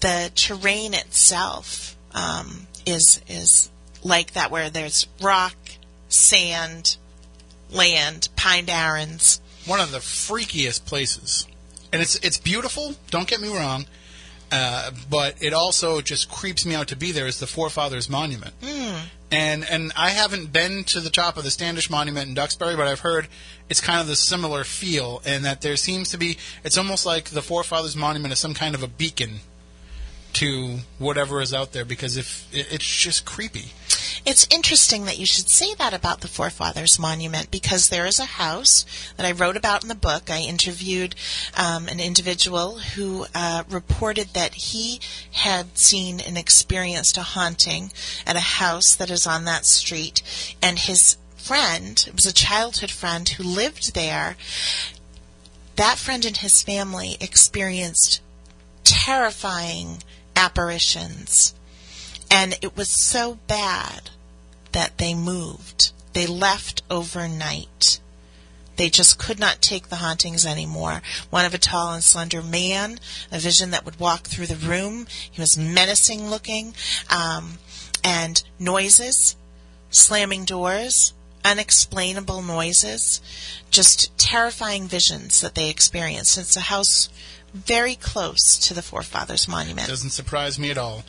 the 0.00 0.30
terrain 0.34 0.94
itself 0.94 1.96
um, 2.14 2.66
is 2.86 3.20
is 3.28 3.70
like 4.02 4.32
that, 4.32 4.50
where 4.50 4.70
there's 4.70 5.06
rock, 5.20 5.56
sand, 6.08 6.96
land, 7.70 8.28
pine 8.36 8.64
barrens. 8.64 9.40
One 9.66 9.80
of 9.80 9.92
the 9.92 9.98
freakiest 9.98 10.86
places, 10.86 11.46
and 11.92 12.02
it's 12.02 12.16
it's 12.16 12.38
beautiful. 12.38 12.94
Don't 13.10 13.28
get 13.28 13.40
me 13.40 13.54
wrong. 13.54 13.86
Uh, 14.54 14.90
but 15.08 15.34
it 15.42 15.54
also 15.54 16.02
just 16.02 16.30
creeps 16.30 16.66
me 16.66 16.74
out 16.74 16.88
to 16.88 16.94
be 16.94 17.10
there 17.10 17.26
is 17.26 17.40
the 17.40 17.46
Forefathers 17.46 18.10
Monument. 18.10 18.52
And 19.32 19.64
and 19.64 19.92
I 19.96 20.10
haven't 20.10 20.52
been 20.52 20.84
to 20.84 21.00
the 21.00 21.08
top 21.08 21.38
of 21.38 21.44
the 21.44 21.50
Standish 21.50 21.88
Monument 21.88 22.28
in 22.28 22.34
Duxbury, 22.34 22.76
but 22.76 22.86
I've 22.86 23.00
heard 23.00 23.28
it's 23.70 23.80
kind 23.80 23.98
of 23.98 24.06
the 24.06 24.14
similar 24.14 24.62
feel, 24.62 25.22
and 25.24 25.42
that 25.46 25.62
there 25.62 25.76
seems 25.76 26.10
to 26.10 26.18
be 26.18 26.36
it's 26.62 26.76
almost 26.76 27.06
like 27.06 27.30
the 27.30 27.40
Forefathers 27.40 27.96
Monument 27.96 28.32
is 28.32 28.38
some 28.38 28.52
kind 28.52 28.74
of 28.74 28.82
a 28.82 28.88
beacon 28.88 29.40
to 30.34 30.80
whatever 30.98 31.40
is 31.40 31.54
out 31.54 31.72
there 31.72 31.86
because 31.86 32.18
if 32.18 32.46
it, 32.52 32.66
it's 32.70 32.86
just 32.86 33.24
creepy. 33.24 33.72
It's 34.24 34.46
interesting 34.50 35.04
that 35.06 35.18
you 35.18 35.26
should 35.26 35.48
say 35.48 35.74
that 35.74 35.92
about 35.92 36.20
the 36.20 36.28
Forefathers 36.28 36.96
Monument 36.96 37.50
because 37.50 37.88
there 37.88 38.06
is 38.06 38.20
a 38.20 38.24
house 38.24 38.86
that 39.16 39.26
I 39.26 39.32
wrote 39.32 39.56
about 39.56 39.82
in 39.82 39.88
the 39.88 39.96
book. 39.96 40.30
I 40.30 40.42
interviewed 40.42 41.16
um, 41.56 41.88
an 41.88 41.98
individual 41.98 42.78
who 42.78 43.26
uh, 43.34 43.64
reported 43.68 44.28
that 44.34 44.54
he 44.54 45.00
had 45.32 45.76
seen 45.76 46.20
and 46.20 46.38
experienced 46.38 47.16
a 47.16 47.22
haunting 47.22 47.90
at 48.24 48.36
a 48.36 48.40
house 48.40 48.94
that 48.94 49.10
is 49.10 49.26
on 49.26 49.44
that 49.46 49.66
street, 49.66 50.22
and 50.62 50.78
his 50.78 51.16
friend, 51.36 52.04
it 52.06 52.14
was 52.14 52.26
a 52.26 52.32
childhood 52.32 52.92
friend 52.92 53.28
who 53.28 53.42
lived 53.42 53.94
there, 53.94 54.36
that 55.74 55.98
friend 55.98 56.24
and 56.24 56.36
his 56.36 56.62
family 56.62 57.16
experienced 57.20 58.20
terrifying 58.84 60.00
apparitions. 60.36 61.54
And 62.32 62.58
it 62.62 62.74
was 62.76 62.88
so 62.88 63.38
bad 63.46 64.08
that 64.72 64.96
they 64.96 65.14
moved. 65.14 65.92
They 66.14 66.26
left 66.26 66.82
overnight. 66.90 68.00
They 68.76 68.88
just 68.88 69.18
could 69.18 69.38
not 69.38 69.60
take 69.60 69.88
the 69.88 69.96
hauntings 69.96 70.46
anymore. 70.46 71.02
One 71.28 71.44
of 71.44 71.52
a 71.52 71.58
tall 71.58 71.92
and 71.92 72.02
slender 72.02 72.40
man, 72.40 72.98
a 73.30 73.38
vision 73.38 73.70
that 73.70 73.84
would 73.84 74.00
walk 74.00 74.22
through 74.22 74.46
the 74.46 74.56
room. 74.56 75.06
He 75.30 75.42
was 75.42 75.58
menacing 75.58 76.30
looking. 76.30 76.74
Um, 77.10 77.58
and 78.02 78.42
noises, 78.58 79.36
slamming 79.90 80.46
doors, 80.46 81.12
unexplainable 81.44 82.40
noises, 82.40 83.20
just 83.70 84.16
terrifying 84.16 84.88
visions 84.88 85.42
that 85.42 85.54
they 85.54 85.68
experienced. 85.68 86.38
It's 86.38 86.56
a 86.56 86.60
house 86.60 87.10
very 87.52 87.94
close 87.94 88.58
to 88.58 88.72
the 88.72 88.82
Forefathers 88.82 89.46
Monument. 89.46 89.86
Doesn't 89.86 90.10
surprise 90.10 90.58
me 90.58 90.70
at 90.70 90.78
all. 90.78 91.04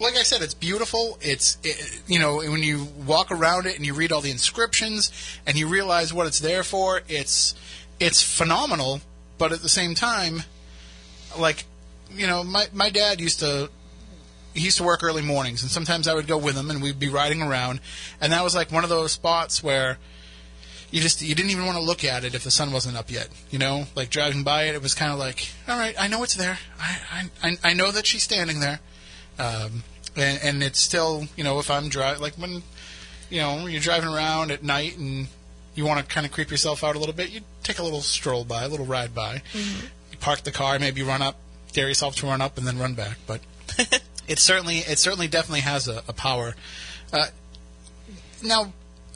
Like 0.00 0.16
I 0.16 0.22
said, 0.22 0.40
it's 0.42 0.54
beautiful. 0.54 1.18
It's 1.20 1.58
it, 1.62 2.02
you 2.06 2.18
know 2.18 2.36
when 2.36 2.62
you 2.62 2.88
walk 3.06 3.30
around 3.30 3.66
it 3.66 3.76
and 3.76 3.84
you 3.84 3.94
read 3.94 4.12
all 4.12 4.22
the 4.22 4.30
inscriptions 4.30 5.12
and 5.46 5.58
you 5.58 5.68
realize 5.68 6.12
what 6.12 6.26
it's 6.26 6.40
there 6.40 6.62
for. 6.62 7.02
It's 7.06 7.54
it's 8.00 8.22
phenomenal, 8.22 9.02
but 9.36 9.52
at 9.52 9.60
the 9.60 9.68
same 9.68 9.94
time, 9.94 10.42
like 11.38 11.64
you 12.14 12.26
know, 12.26 12.42
my 12.42 12.66
my 12.72 12.90
dad 12.90 13.20
used 13.20 13.40
to 13.40 13.70
he 14.54 14.60
used 14.62 14.78
to 14.78 14.84
work 14.84 15.02
early 15.02 15.22
mornings, 15.22 15.62
and 15.62 15.70
sometimes 15.70 16.08
I 16.08 16.14
would 16.14 16.26
go 16.26 16.38
with 16.38 16.56
him, 16.56 16.70
and 16.70 16.82
we'd 16.82 16.98
be 16.98 17.08
riding 17.08 17.42
around, 17.42 17.80
and 18.20 18.32
that 18.32 18.42
was 18.42 18.54
like 18.54 18.72
one 18.72 18.84
of 18.84 18.90
those 18.90 19.12
spots 19.12 19.62
where 19.62 19.98
you 20.90 21.00
just 21.00 21.22
you 21.22 21.34
didn't 21.34 21.50
even 21.50 21.66
want 21.66 21.78
to 21.78 21.84
look 21.84 22.04
at 22.04 22.24
it 22.24 22.34
if 22.34 22.42
the 22.42 22.50
sun 22.50 22.72
wasn't 22.72 22.96
up 22.96 23.10
yet. 23.10 23.28
You 23.50 23.58
know, 23.58 23.86
like 23.94 24.10
driving 24.10 24.42
by 24.42 24.64
it, 24.64 24.74
it 24.74 24.82
was 24.82 24.94
kind 24.94 25.12
of 25.12 25.18
like, 25.18 25.48
all 25.68 25.78
right, 25.78 25.94
I 26.00 26.08
know 26.08 26.22
it's 26.22 26.34
there. 26.34 26.58
I 26.80 27.30
I 27.42 27.58
I 27.62 27.74
know 27.74 27.90
that 27.92 28.06
she's 28.06 28.22
standing 28.22 28.60
there, 28.60 28.80
um, 29.38 29.84
and 30.16 30.40
and 30.42 30.62
it's 30.62 30.80
still 30.80 31.26
you 31.36 31.44
know 31.44 31.58
if 31.58 31.70
I'm 31.70 31.88
driving 31.88 32.22
like 32.22 32.34
when 32.34 32.62
you 33.30 33.40
know 33.40 33.56
when 33.56 33.70
you're 33.70 33.80
driving 33.80 34.08
around 34.08 34.50
at 34.50 34.62
night 34.62 34.96
and 34.98 35.28
you 35.74 35.84
want 35.84 36.00
to 36.00 36.06
kind 36.12 36.26
of 36.26 36.32
creep 36.32 36.50
yourself 36.50 36.82
out 36.82 36.96
a 36.96 36.98
little 36.98 37.14
bit, 37.14 37.30
you 37.30 37.40
take 37.62 37.78
a 37.78 37.82
little 37.82 38.00
stroll 38.00 38.44
by, 38.44 38.64
a 38.64 38.68
little 38.68 38.86
ride 38.86 39.14
by, 39.14 39.40
you 39.54 40.18
park 40.18 40.42
the 40.42 40.50
car, 40.50 40.78
maybe 40.78 41.02
run 41.02 41.22
up, 41.22 41.36
dare 41.72 41.86
yourself 41.86 42.16
to 42.16 42.26
run 42.26 42.40
up, 42.40 42.58
and 42.58 42.66
then 42.66 42.78
run 42.78 42.94
back, 42.94 43.16
but. 43.26 43.40
it 44.30 44.38
certainly 44.38 44.78
it 44.78 44.98
certainly 44.98 45.26
definitely 45.26 45.60
has 45.60 45.88
a, 45.88 46.02
a 46.06 46.12
power. 46.12 46.54
Uh, 47.12 47.26
now, 48.44 48.72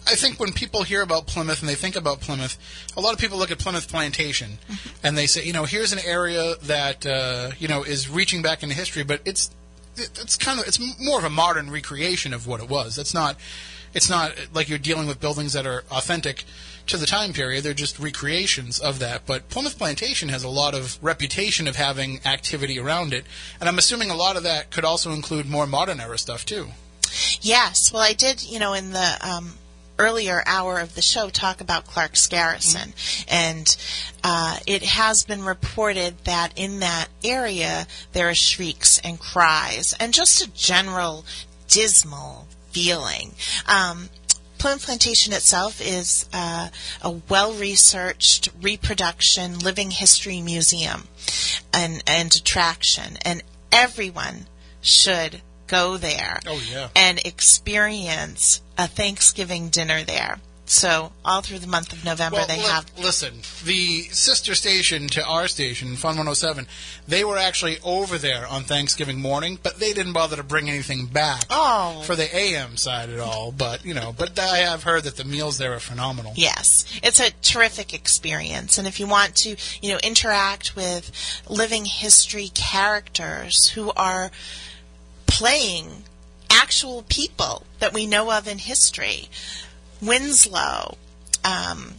I 0.07 0.16
think 0.16 0.41
when 0.41 0.53
people 0.53 0.83
hear 0.83 1.03
about 1.03 1.29
Plymouth 1.29 1.61
and 1.61 1.69
they 1.69 1.77
think 1.77 1.95
about 1.95 2.21
Plymouth, 2.21 2.59
a 2.97 3.01
lot 3.01 3.15
of 3.15 3.21
people 3.21 3.39
look 3.39 3.53
at 3.53 3.59
Plymouth 3.59 3.89
Plantation 3.89 4.59
and 5.03 5.16
they 5.16 5.27
say, 5.27 5.45
you 5.45 5.53
know, 5.53 5.65
here's 5.65 5.93
an 5.93 6.01
area 6.05 6.57
that 6.65 7.07
uh, 7.07 7.53
you 7.61 7.69
know 7.69 7.85
is 7.85 8.11
reaching 8.11 8.43
back 8.43 8.65
into 8.65 8.75
history, 8.75 9.05
but 9.05 9.21
it's 9.25 9.47
it, 9.47 9.55
it's 9.97 10.37
kind 10.37 10.61
of 10.61 10.66
it's 10.66 10.81
more 11.01 11.19
of 11.19 11.25
a 11.25 11.31
modern 11.31 11.71
recreation 11.71 12.33
of 12.33 12.47
what 12.47 12.61
it 12.61 12.69
was. 12.69 12.99
It's 12.99 13.15
not 13.15 13.37
it's 13.93 14.11
not 14.11 14.35
like 14.53 14.69
you're 14.69 14.79
dealing 14.79 15.07
with 15.07 15.21
buildings 15.21 15.53
that 15.53 15.66
are 15.66 15.85
authentic 15.91 16.45
to 16.87 16.97
the 16.97 17.07
time 17.07 17.33
period. 17.33 17.65
They're 17.65 17.75
just 17.75 17.99
recreations 17.99 18.79
of 18.79 18.99
that. 18.99 19.25
But 19.27 19.49
Plymouth 19.49 19.79
Plantation 19.79 20.29
has 20.29 20.43
a 20.43 20.49
lot 20.49 20.75
of 20.75 20.99
reputation 21.03 21.66
of 21.66 21.77
having 21.77 22.21
activity 22.27 22.79
around 22.79 23.15
it, 23.15 23.25
and 23.61 23.69
I'm 23.69 23.79
assuming 23.79 24.11
a 24.11 24.16
lot 24.16 24.37
of 24.37 24.43
that 24.43 24.71
could 24.71 24.85
also 24.85 25.12
include 25.12 25.49
more 25.49 25.66
modern 25.66 26.01
era 26.01 26.19
stuff 26.19 26.45
too. 26.45 26.69
Yes, 27.41 27.93
well, 27.93 28.03
I 28.03 28.12
did, 28.12 28.43
you 28.43 28.59
know, 28.59 28.73
in 28.73 28.91
the 28.91 29.19
um, 29.23 29.55
earlier 29.99 30.43
hour 30.47 30.79
of 30.81 30.95
the 30.95 31.03
show 31.03 31.29
talk 31.29 31.61
about 31.61 31.87
Clark's 31.87 32.27
Garrison, 32.27 32.93
and 33.29 33.77
uh, 34.23 34.59
it 34.66 34.83
has 34.83 35.23
been 35.23 35.45
reported 35.45 36.15
that 36.25 36.53
in 36.57 36.81
that 36.81 37.09
area 37.23 37.87
there 38.12 38.29
are 38.29 38.35
shrieks 38.35 38.99
and 39.05 39.19
cries 39.19 39.95
and 40.01 40.12
just 40.12 40.43
a 40.47 40.51
general 40.53 41.25
dismal 41.69 42.47
feeling. 42.71 43.33
Um, 43.66 44.09
Plymouth 44.59 44.87
Plantation 44.87 45.33
itself 45.35 45.81
is 45.81 46.27
uh, 46.33 46.69
a 47.03 47.11
well 47.29 47.53
researched 47.53 48.49
reproduction 48.62 49.59
living 49.59 49.91
history 49.91 50.41
museum 50.41 51.07
and, 51.73 52.03
and 52.07 52.35
attraction, 52.35 53.19
and 53.23 53.43
everyone 53.71 54.47
should 54.81 55.43
go 55.66 55.97
there 55.97 56.41
Oh, 56.47 56.61
yeah. 56.71 56.89
and 56.97 57.19
experience 57.27 58.61
a 58.79 58.87
Thanksgiving 58.87 59.69
dinner 59.69 60.03
there. 60.03 60.39
So 60.67 61.13
all 61.27 61.43
through 61.43 61.59
the 61.59 61.67
month 61.67 61.93
of 61.93 62.07
November 62.07 62.39
Well, 62.39 62.47
they 62.47 62.57
li- 62.57 62.63
have 62.63 62.91
listen. 62.99 63.43
The 63.67 64.05
sister 64.05 64.55
station 64.55 65.09
to 65.09 65.23
our 65.23 65.47
station, 65.47 65.95
Fun 65.95 66.13
107, 66.17 66.67
they 67.07 67.23
were 67.23 67.37
actually 67.37 67.77
over 67.85 68.17
there 68.17 68.47
on 68.47 68.65
Thanksgiving 68.65 69.21
morning, 69.21 69.59
but 69.63 69.79
they 69.79 69.93
didn't 69.93 70.15
bother 70.15 70.37
to 70.37 70.43
bring 70.43 70.71
anything 70.71 71.05
back 71.05 71.45
Oh. 71.51 72.01
for 72.07 72.17
the 72.17 72.35
AM 72.35 72.79
side 72.79 73.11
at 73.11 73.21
all. 73.21 73.53
But 73.53 73.85
you 73.85 73.93
know, 73.93 74.15
but 74.17 74.39
I 74.39 74.57
have 74.61 74.85
heard 74.85 75.05
that 75.05 75.17
the 75.17 75.25
meals 75.25 75.59
there 75.59 75.75
are 75.75 75.81
phenomenal. 75.81 76.33
Yes, 76.35 76.67
it's 77.03 77.21
a 77.21 77.31
terrific 77.43 77.93
experience. 77.93 78.79
And 78.79 78.89
if 78.89 78.99
you 78.99 79.07
want 79.07 79.37
to, 79.37 79.57
you 79.83 79.93
know, 79.93 79.99
interact 80.03 80.75
with 80.75 81.11
living 81.47 81.85
history 81.85 82.49
characters 82.55 83.69
who 83.75 83.93
are 83.97 84.31
playing 85.27 86.05
actual 86.51 87.05
people 87.09 87.65
that 87.79 87.93
we 87.93 88.07
know 88.07 88.31
of 88.31 88.49
in 88.49 88.59
history, 88.59 89.29
Winslow, 90.01 90.97
um, 91.45 91.95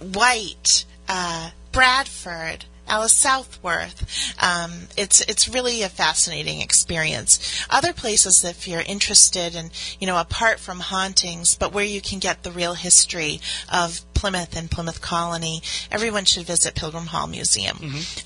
White, 0.00 0.84
uh, 1.08 1.50
Bradford, 1.72 2.66
Alice 2.86 3.18
Southworth. 3.18 4.34
Um, 4.42 4.88
it's 4.96 5.20
it's 5.22 5.48
really 5.48 5.82
a 5.82 5.88
fascinating 5.88 6.60
experience. 6.60 7.66
Other 7.70 7.92
places, 7.92 8.44
if 8.44 8.68
you're 8.68 8.82
interested 8.82 9.54
in, 9.54 9.70
you 9.98 10.06
know, 10.06 10.18
apart 10.18 10.60
from 10.60 10.80
hauntings, 10.80 11.54
but 11.54 11.72
where 11.72 11.84
you 11.84 12.00
can 12.00 12.18
get 12.18 12.42
the 12.42 12.52
real 12.52 12.74
history 12.74 13.40
of 13.72 14.00
Plymouth 14.24 14.56
and 14.56 14.70
Plymouth 14.70 15.02
Colony, 15.02 15.60
everyone 15.92 16.24
should 16.24 16.46
visit 16.46 16.74
Pilgrim 16.74 17.08
Hall 17.08 17.26
Museum 17.26 17.76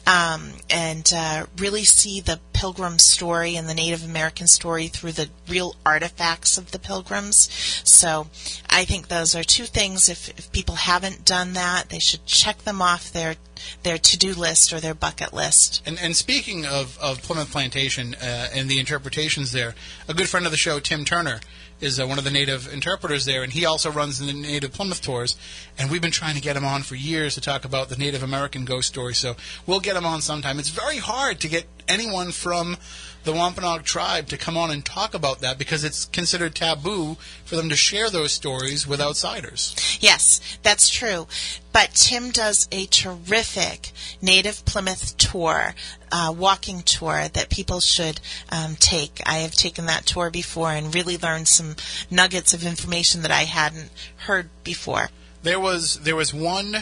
um, 0.06 0.52
and 0.70 1.12
uh, 1.12 1.46
really 1.56 1.82
see 1.82 2.20
the 2.20 2.38
Pilgrim 2.52 3.00
story 3.00 3.56
and 3.56 3.68
the 3.68 3.74
Native 3.74 4.04
American 4.04 4.46
story 4.46 4.86
through 4.86 5.10
the 5.10 5.28
real 5.48 5.74
artifacts 5.84 6.56
of 6.56 6.70
the 6.70 6.78
Pilgrims. 6.78 7.48
So 7.82 8.28
I 8.70 8.84
think 8.84 9.08
those 9.08 9.34
are 9.34 9.42
two 9.42 9.64
things. 9.64 10.08
If, 10.08 10.28
if 10.38 10.52
people 10.52 10.76
haven't 10.76 11.24
done 11.24 11.54
that, 11.54 11.88
they 11.88 11.98
should 11.98 12.24
check 12.26 12.58
them 12.58 12.80
off 12.80 13.12
their 13.12 13.34
their 13.82 13.98
to-do 13.98 14.34
list 14.34 14.72
or 14.72 14.78
their 14.78 14.94
bucket 14.94 15.32
list. 15.32 15.82
And, 15.84 15.98
and 15.98 16.14
speaking 16.14 16.64
of, 16.64 16.96
of 17.00 17.22
Plymouth 17.22 17.50
Plantation 17.50 18.14
uh, 18.14 18.46
and 18.54 18.68
the 18.68 18.78
interpretations 18.78 19.50
there, 19.50 19.74
a 20.06 20.14
good 20.14 20.28
friend 20.28 20.46
of 20.46 20.52
the 20.52 20.58
show, 20.58 20.78
Tim 20.78 21.04
Turner, 21.04 21.40
is 21.80 22.00
uh, 22.00 22.06
one 22.06 22.18
of 22.18 22.24
the 22.24 22.30
native 22.30 22.72
interpreters 22.72 23.24
there, 23.24 23.42
and 23.42 23.52
he 23.52 23.64
also 23.64 23.90
runs 23.90 24.18
the 24.18 24.32
Native 24.32 24.72
Plymouth 24.72 25.00
tours. 25.00 25.36
And 25.78 25.90
we've 25.90 26.02
been 26.02 26.10
trying 26.10 26.34
to 26.34 26.40
get 26.40 26.56
him 26.56 26.64
on 26.64 26.82
for 26.82 26.94
years 26.94 27.34
to 27.34 27.40
talk 27.40 27.64
about 27.64 27.88
the 27.88 27.96
Native 27.96 28.22
American 28.22 28.64
ghost 28.64 28.88
story. 28.88 29.14
So 29.14 29.36
we'll 29.66 29.80
get 29.80 29.96
him 29.96 30.06
on 30.06 30.20
sometime. 30.20 30.58
It's 30.58 30.68
very 30.68 30.98
hard 30.98 31.40
to 31.40 31.48
get 31.48 31.66
anyone 31.86 32.32
from 32.32 32.76
the 33.24 33.32
Wampanoag 33.32 33.84
tribe 33.84 34.28
to 34.28 34.36
come 34.36 34.56
on 34.56 34.70
and 34.70 34.84
talk 34.84 35.14
about 35.14 35.40
that 35.40 35.58
because 35.58 35.84
it's 35.84 36.04
considered 36.06 36.54
taboo 36.54 37.16
for 37.44 37.56
them 37.56 37.68
to 37.68 37.76
share 37.76 38.10
those 38.10 38.32
stories 38.32 38.86
with 38.86 39.00
outsiders. 39.00 39.98
Yes, 40.00 40.40
that's 40.62 40.88
true. 40.88 41.26
But 41.72 41.94
Tim 41.94 42.30
does 42.30 42.66
a 42.72 42.86
terrific 42.86 43.92
Native 44.22 44.64
Plymouth 44.64 45.16
tour, 45.16 45.74
uh, 46.10 46.34
walking 46.36 46.82
tour 46.82 47.28
that 47.28 47.50
people 47.50 47.80
should 47.80 48.20
um, 48.50 48.76
take. 48.76 49.20
I 49.26 49.38
have 49.38 49.52
taken 49.52 49.86
that 49.86 50.06
tour 50.06 50.30
before 50.30 50.72
and 50.72 50.94
really 50.94 51.18
learned 51.18 51.48
some 51.48 51.76
nuggets 52.10 52.54
of 52.54 52.64
information 52.64 53.22
that 53.22 53.30
I 53.30 53.44
hadn't 53.44 53.90
heard 54.16 54.48
before. 54.64 55.10
There 55.42 55.60
was 55.60 56.00
there 56.00 56.16
was 56.16 56.34
one, 56.34 56.76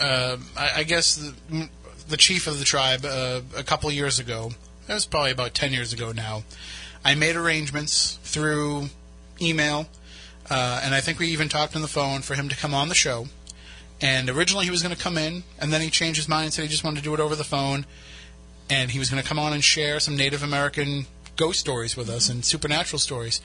uh, 0.00 0.36
I, 0.56 0.70
I, 0.76 0.82
guess 0.82 1.16
the, 1.16 1.68
the, 2.08 2.16
chief 2.16 2.46
of 2.46 2.58
the 2.58 2.64
tribe 2.64 3.04
uh, 3.04 3.40
a 3.56 3.62
couple 3.62 3.90
years 3.90 4.18
ago. 4.18 4.50
That 4.86 4.94
was 4.94 5.06
probably 5.06 5.30
about 5.30 5.54
ten 5.54 5.72
years 5.72 5.92
ago 5.92 6.12
now. 6.12 6.44
I 7.04 7.14
made 7.14 7.36
arrangements 7.36 8.18
through 8.22 8.90
email, 9.40 9.88
uh, 10.50 10.80
and 10.84 10.94
I 10.94 11.00
think 11.00 11.18
we 11.18 11.28
even 11.28 11.48
talked 11.48 11.74
on 11.74 11.82
the 11.82 11.88
phone 11.88 12.20
for 12.20 12.34
him 12.34 12.48
to 12.48 12.56
come 12.56 12.74
on 12.74 12.88
the 12.88 12.94
show. 12.94 13.26
And 14.00 14.28
originally 14.28 14.66
he 14.66 14.70
was 14.70 14.82
going 14.82 14.94
to 14.94 15.00
come 15.00 15.16
in, 15.16 15.44
and 15.58 15.72
then 15.72 15.80
he 15.80 15.88
changed 15.88 16.18
his 16.18 16.28
mind 16.28 16.44
and 16.44 16.52
said 16.52 16.62
he 16.62 16.68
just 16.68 16.84
wanted 16.84 16.98
to 16.98 17.04
do 17.04 17.14
it 17.14 17.20
over 17.20 17.34
the 17.34 17.44
phone. 17.44 17.86
And 18.68 18.90
he 18.90 18.98
was 18.98 19.10
going 19.10 19.22
to 19.22 19.28
come 19.28 19.38
on 19.38 19.52
and 19.52 19.64
share 19.64 20.00
some 20.00 20.16
Native 20.16 20.42
American 20.42 21.06
ghost 21.36 21.60
stories 21.60 21.96
with 21.96 22.08
us 22.08 22.28
and 22.28 22.44
supernatural 22.44 22.98
stories. 22.98 23.40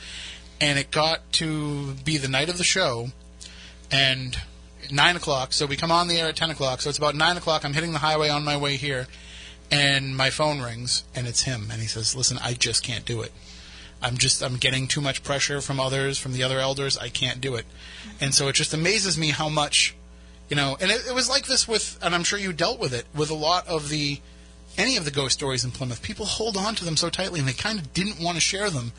And 0.59 0.77
it 0.77 0.91
got 0.91 1.31
to 1.33 1.93
be 2.03 2.17
the 2.17 2.27
night 2.27 2.49
of 2.49 2.57
the 2.57 2.63
show, 2.65 3.09
and 3.89 4.37
nine 4.91 5.15
o'clock. 5.15 5.53
So 5.53 5.65
we 5.65 5.77
come 5.77 5.91
on 5.91 6.09
the 6.09 6.19
air 6.19 6.27
at 6.27 6.35
ten 6.35 6.49
o'clock. 6.49 6.81
So 6.81 6.89
it's 6.89 6.97
about 6.97 7.15
nine 7.15 7.37
o'clock. 7.37 7.63
I'm 7.63 7.73
hitting 7.73 7.93
the 7.93 7.99
highway 7.99 8.27
on 8.27 8.43
my 8.43 8.57
way 8.57 8.75
here, 8.75 9.07
and 9.71 10.15
my 10.15 10.29
phone 10.29 10.61
rings, 10.61 11.03
and 11.15 11.27
it's 11.27 11.43
him. 11.43 11.69
And 11.71 11.81
he 11.81 11.87
says, 11.87 12.15
"Listen, 12.15 12.37
I 12.41 12.53
just 12.53 12.83
can't 12.83 13.05
do 13.05 13.21
it. 13.21 13.31
I'm 14.01 14.17
just 14.17 14.41
I'm 14.41 14.57
getting 14.57 14.87
too 14.87 15.01
much 15.01 15.23
pressure 15.23 15.61
from 15.61 15.79
others, 15.79 16.17
from 16.17 16.33
the 16.33 16.43
other 16.43 16.59
elders. 16.59 16.97
I 16.97 17.09
can't 17.09 17.41
do 17.41 17.55
it." 17.55 17.65
And 18.19 18.33
so 18.33 18.47
it 18.47 18.55
just 18.55 18.73
amazes 18.73 19.17
me 19.17 19.29
how 19.29 19.49
much, 19.49 19.95
you 20.49 20.55
know. 20.55 20.77
And 20.79 20.91
it, 20.91 21.07
it 21.07 21.15
was 21.15 21.29
like 21.29 21.47
this 21.47 21.67
with, 21.67 21.99
and 22.01 22.15
I'm 22.15 22.23
sure 22.23 22.39
you 22.39 22.53
dealt 22.53 22.79
with 22.79 22.93
it 22.93 23.05
with 23.13 23.29
a 23.29 23.35
lot 23.35 23.67
of 23.67 23.89
the 23.89 24.19
any 24.79 24.97
of 24.97 25.05
the 25.05 25.11
ghost 25.11 25.37
stories 25.37 25.63
in 25.63 25.71
Plymouth, 25.71 26.01
people 26.01 26.25
hold 26.25 26.57
on 26.57 26.75
to 26.75 26.85
them 26.85 26.97
so 26.97 27.09
tightly, 27.09 27.39
and 27.39 27.47
they 27.47 27.53
kind 27.53 27.79
of 27.79 27.93
didn't 27.93 28.19
want 28.19 28.35
to 28.35 28.41
share 28.41 28.69
them 28.69 28.91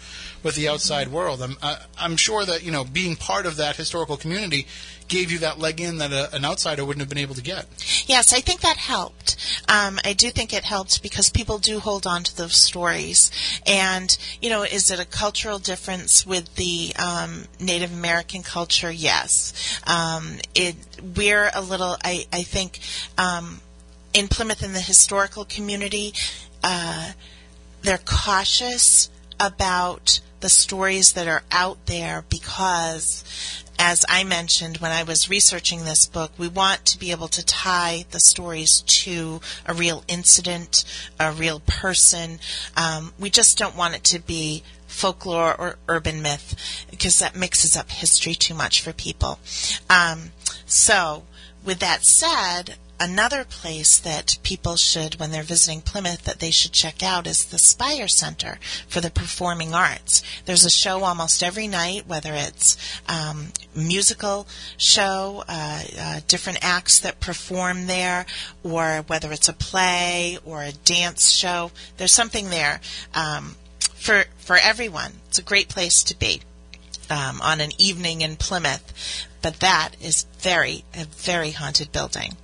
with 0.43 0.55
the 0.55 0.69
outside 0.69 1.07
mm-hmm. 1.07 1.17
world. 1.17 1.43
I'm, 1.43 1.57
I, 1.63 1.79
I'm 1.99 2.17
sure 2.17 2.45
that 2.45 2.63
you 2.63 2.71
know 2.71 2.85
being 2.85 3.17
part 3.17 3.47
of 3.47 3.57
that 3.57 3.77
historical 3.77 4.17
community 4.17 4.67
gave 5.11 5.31
you 5.31 5.41
that 5.41 5.59
leg 5.59 5.81
in 5.81 5.99
that 5.99 6.13
a, 6.13 6.35
an 6.35 6.45
outsider 6.45 6.85
wouldn't 6.85 7.01
have 7.01 7.09
been 7.09 7.19
able 7.19 7.35
to 7.35 7.43
get. 7.43 7.67
Yes, 8.07 8.33
I 8.33 8.41
think 8.41 8.61
that 8.61 8.77
helped. 8.77 9.37
Um, 9.69 9.99
I 10.05 10.15
do 10.15 10.31
think 10.31 10.55
it 10.55 10.65
helped 10.65 11.03
because 11.03 11.29
people 11.29 11.59
do 11.59 11.81
hold 11.81 12.07
on 12.07 12.23
to 12.23 12.37
those 12.37 12.65
stories. 12.65 13.31
And, 13.67 14.17
you 14.41 14.49
know, 14.49 14.63
is 14.63 14.91
it 14.91 15.01
a 15.01 15.05
cultural 15.05 15.59
difference 15.59 16.25
with 16.25 16.55
the 16.55 16.93
um, 16.97 17.45
Native 17.59 17.93
American 17.93 18.43
culture? 18.43 18.91
Yes. 18.91 19.81
Um, 19.87 20.39
it, 20.55 20.77
we're 21.17 21.51
a 21.53 21.61
little, 21.61 21.97
I, 22.03 22.27
I 22.33 22.43
think, 22.45 22.79
um, 23.19 23.61
in 24.13 24.29
Plymouth 24.29 24.63
in 24.63 24.73
the 24.73 24.81
historical 24.81 25.45
community, 25.45 26.13
uh, 26.63 27.13
they're 27.83 27.99
cautious 27.99 29.11
about 29.39 30.21
the 30.41 30.49
stories 30.49 31.13
that 31.13 31.29
are 31.29 31.43
out 31.51 31.87
there 31.87 32.25
because 32.29 33.25
as 33.79 34.05
I 34.11 34.25
mentioned 34.25 34.77
when 34.77 34.91
I 34.91 35.05
was 35.05 35.31
researching 35.31 35.85
this 35.85 36.07
book, 36.07 36.33
we 36.37 36.49
want 36.49 36.85
to 36.85 36.99
be 36.99 37.13
able 37.13 37.29
to 37.29 37.45
tie 37.45 38.05
the 38.11 38.21
stories 38.21 38.83
to 38.83 39.41
a 39.65 39.73
real 39.73 40.05
incident, 40.07 40.85
a 41.19 41.33
real 41.33 41.61
person. 41.61 42.41
Um, 42.77 43.15
we 43.19 43.31
just 43.31 43.57
don't 43.57 43.77
want 43.77 43.95
it 43.95 44.05
to 44.05 44.19
be 44.19 44.63
folklore 44.87 45.59
or 45.59 45.77
urban 45.89 46.21
myth 46.21 46.87
because 46.91 47.19
that 47.21 47.35
mixes 47.35 47.75
up 47.75 47.91
history 47.91 48.35
too 48.35 48.55
much 48.55 48.83
for 48.83 48.93
people. 48.93 49.39
Um, 49.89 50.33
so, 50.67 51.23
with 51.65 51.79
that 51.79 52.05
said, 52.05 52.77
another 53.01 53.45
place 53.45 53.99
that 53.99 54.37
people 54.43 54.77
should, 54.77 55.19
when 55.19 55.31
they're 55.31 55.43
visiting 55.43 55.81
Plymouth, 55.81 56.25
that 56.25 56.39
they 56.39 56.51
should 56.51 56.73
check 56.73 57.03
out 57.03 57.27
is 57.27 57.47
the 57.47 57.59
Spire 57.59 58.07
Center 58.07 58.59
for 58.87 59.01
the 59.01 59.11
Performing 59.11 59.75
Arts. 59.75 60.23
There's 60.45 60.67
a 60.67 60.71
show 60.71 61.03
almost 61.03 61.43
every 61.43 61.67
night, 61.67 62.07
whether 62.07 62.35
it's 62.35 62.77
um, 63.09 63.53
musical 63.75 64.47
show, 64.77 65.43
uh, 65.49 65.83
uh, 65.99 66.21
different 66.29 66.59
acts 66.63 67.01
that 67.01 67.21
perform 67.21 67.87
there, 67.87 68.27
or 68.63 69.03
whether 69.07 69.33
it's 69.33 69.49
a 69.49 69.55
play 69.55 70.39
or 70.45 70.63
a 70.63 70.73
dance 70.73 71.31
show. 71.31 71.71
There's 71.97 72.13
something 72.13 72.51
there 72.51 72.81
um, 73.15 73.57
for 73.95 74.25
for 74.39 74.57
everyone. 74.57 75.13
It's 75.29 75.39
a 75.39 75.43
great 75.43 75.69
place 75.69 76.03
to 76.05 76.19
be. 76.19 76.43
Um, 77.09 77.41
on 77.41 77.61
an 77.61 77.73
evening 77.77 78.21
in 78.21 78.37
Plymouth, 78.37 79.27
but 79.43 79.59
that 79.59 79.97
is 80.01 80.27
very 80.39 80.85
a 80.95 81.07
very 81.07 81.51
haunted 81.51 81.91
building. 81.91 82.37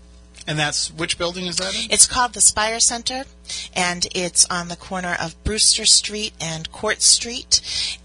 And 0.47 0.59
that's 0.59 0.93
which 0.93 1.19
building 1.19 1.47
is 1.47 1.57
that 1.57 1.75
in? 1.75 1.91
It's 1.91 2.07
called 2.07 2.33
the 2.33 2.41
Spire 2.41 2.79
Center, 2.79 3.25
and 3.75 4.07
it's 4.15 4.45
on 4.47 4.69
the 4.69 4.77
corner 4.77 5.17
of 5.21 5.43
Brewster 5.43 5.85
Street 5.85 6.33
and 6.41 6.71
Court 6.71 7.03
Street. 7.03 7.61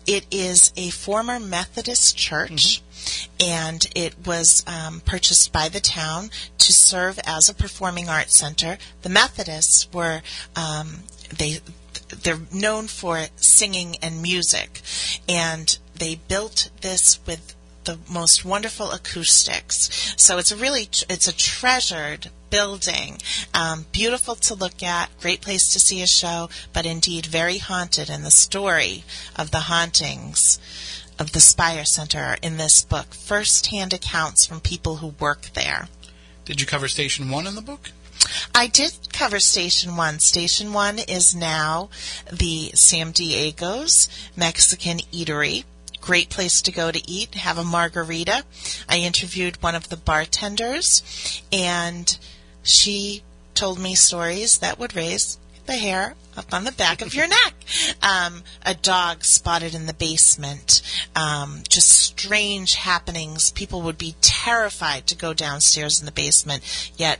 It 0.07 0.25
is 0.31 0.73
a 0.75 0.89
former 0.89 1.39
Methodist 1.39 2.17
church. 2.17 2.81
Mm-hmm. 2.81 2.87
And 3.43 3.89
it 3.95 4.27
was 4.27 4.63
um, 4.67 5.01
purchased 5.01 5.51
by 5.51 5.69
the 5.69 5.79
town 5.79 6.29
to 6.59 6.71
serve 6.71 7.19
as 7.25 7.49
a 7.49 7.55
performing 7.55 8.07
arts 8.07 8.39
center. 8.39 8.77
The 9.01 9.09
Methodists 9.09 9.91
were 9.91 10.21
um, 10.55 10.99
they 11.35 11.59
they're 12.09 12.41
known 12.53 12.87
for 12.87 13.25
singing 13.37 13.95
and 14.03 14.21
music, 14.21 14.81
and 15.27 15.77
they 15.95 16.15
built 16.15 16.69
this 16.81 17.19
with 17.25 17.55
the 17.85 17.97
most 18.09 18.45
wonderful 18.45 18.91
acoustics. 18.91 20.13
So 20.17 20.37
it's 20.37 20.51
a 20.51 20.57
really 20.57 20.89
it's 21.09 21.27
a 21.27 21.35
treasured 21.35 22.29
building, 22.49 23.17
um, 23.53 23.85
beautiful 23.91 24.35
to 24.35 24.53
look 24.53 24.83
at, 24.83 25.09
great 25.19 25.41
place 25.41 25.71
to 25.73 25.79
see 25.79 26.01
a 26.01 26.07
show, 26.07 26.49
but 26.73 26.85
indeed 26.85 27.25
very 27.25 27.57
haunted. 27.57 28.09
And 28.09 28.25
the 28.25 28.31
story 28.31 29.03
of 29.35 29.51
the 29.51 29.61
hauntings 29.61 30.59
of 31.17 31.31
the 31.31 31.39
Spire 31.39 31.85
Center 31.85 32.19
are 32.19 32.37
in 32.41 32.57
this 32.57 32.83
book, 32.83 33.13
first-hand 33.13 33.93
accounts 33.93 34.45
from 34.45 34.59
people 34.59 34.97
who 34.97 35.15
work 35.19 35.51
there. 35.53 35.87
Did 36.45 36.59
you 36.59 36.67
cover 36.67 36.87
Station 36.87 37.29
One 37.29 37.47
in 37.47 37.55
the 37.55 37.61
book? 37.61 37.91
I 38.53 38.67
did 38.67 38.93
cover 39.13 39.39
Station 39.39 39.95
One. 39.95 40.19
Station 40.19 40.73
One 40.73 40.99
is 40.99 41.35
now 41.35 41.89
the 42.31 42.71
Sam 42.75 43.11
Diego's 43.11 44.07
Mexican 44.35 44.97
Eatery 45.11 45.63
great 46.01 46.29
place 46.29 46.61
to 46.61 46.71
go 46.71 46.91
to 46.91 47.09
eat, 47.09 47.35
have 47.35 47.57
a 47.57 47.63
margarita. 47.63 48.43
I 48.89 48.97
interviewed 48.97 49.61
one 49.61 49.75
of 49.75 49.89
the 49.89 49.97
bartenders, 49.97 51.41
and 51.51 52.17
she 52.63 53.23
told 53.53 53.79
me 53.79 53.95
stories 53.95 54.57
that 54.59 54.79
would 54.79 54.95
raise 54.95 55.37
the 55.65 55.73
hair 55.73 56.15
up 56.35 56.53
on 56.53 56.63
the 56.63 56.71
back 56.71 57.01
of 57.01 57.13
your 57.13 57.27
neck. 57.39 57.53
Um, 58.01 58.43
a 58.65 58.73
dog 58.73 59.23
spotted 59.23 59.73
in 59.75 59.85
the 59.85 59.93
basement. 59.93 60.81
Um, 61.15 61.61
just 61.67 61.89
strange 61.89 62.75
happenings. 62.75 63.51
People 63.51 63.81
would 63.83 63.97
be 63.97 64.15
terrified 64.21 65.07
to 65.07 65.15
go 65.15 65.33
downstairs 65.33 65.99
in 65.99 66.05
the 66.05 66.11
basement, 66.11 66.91
yet 66.97 67.19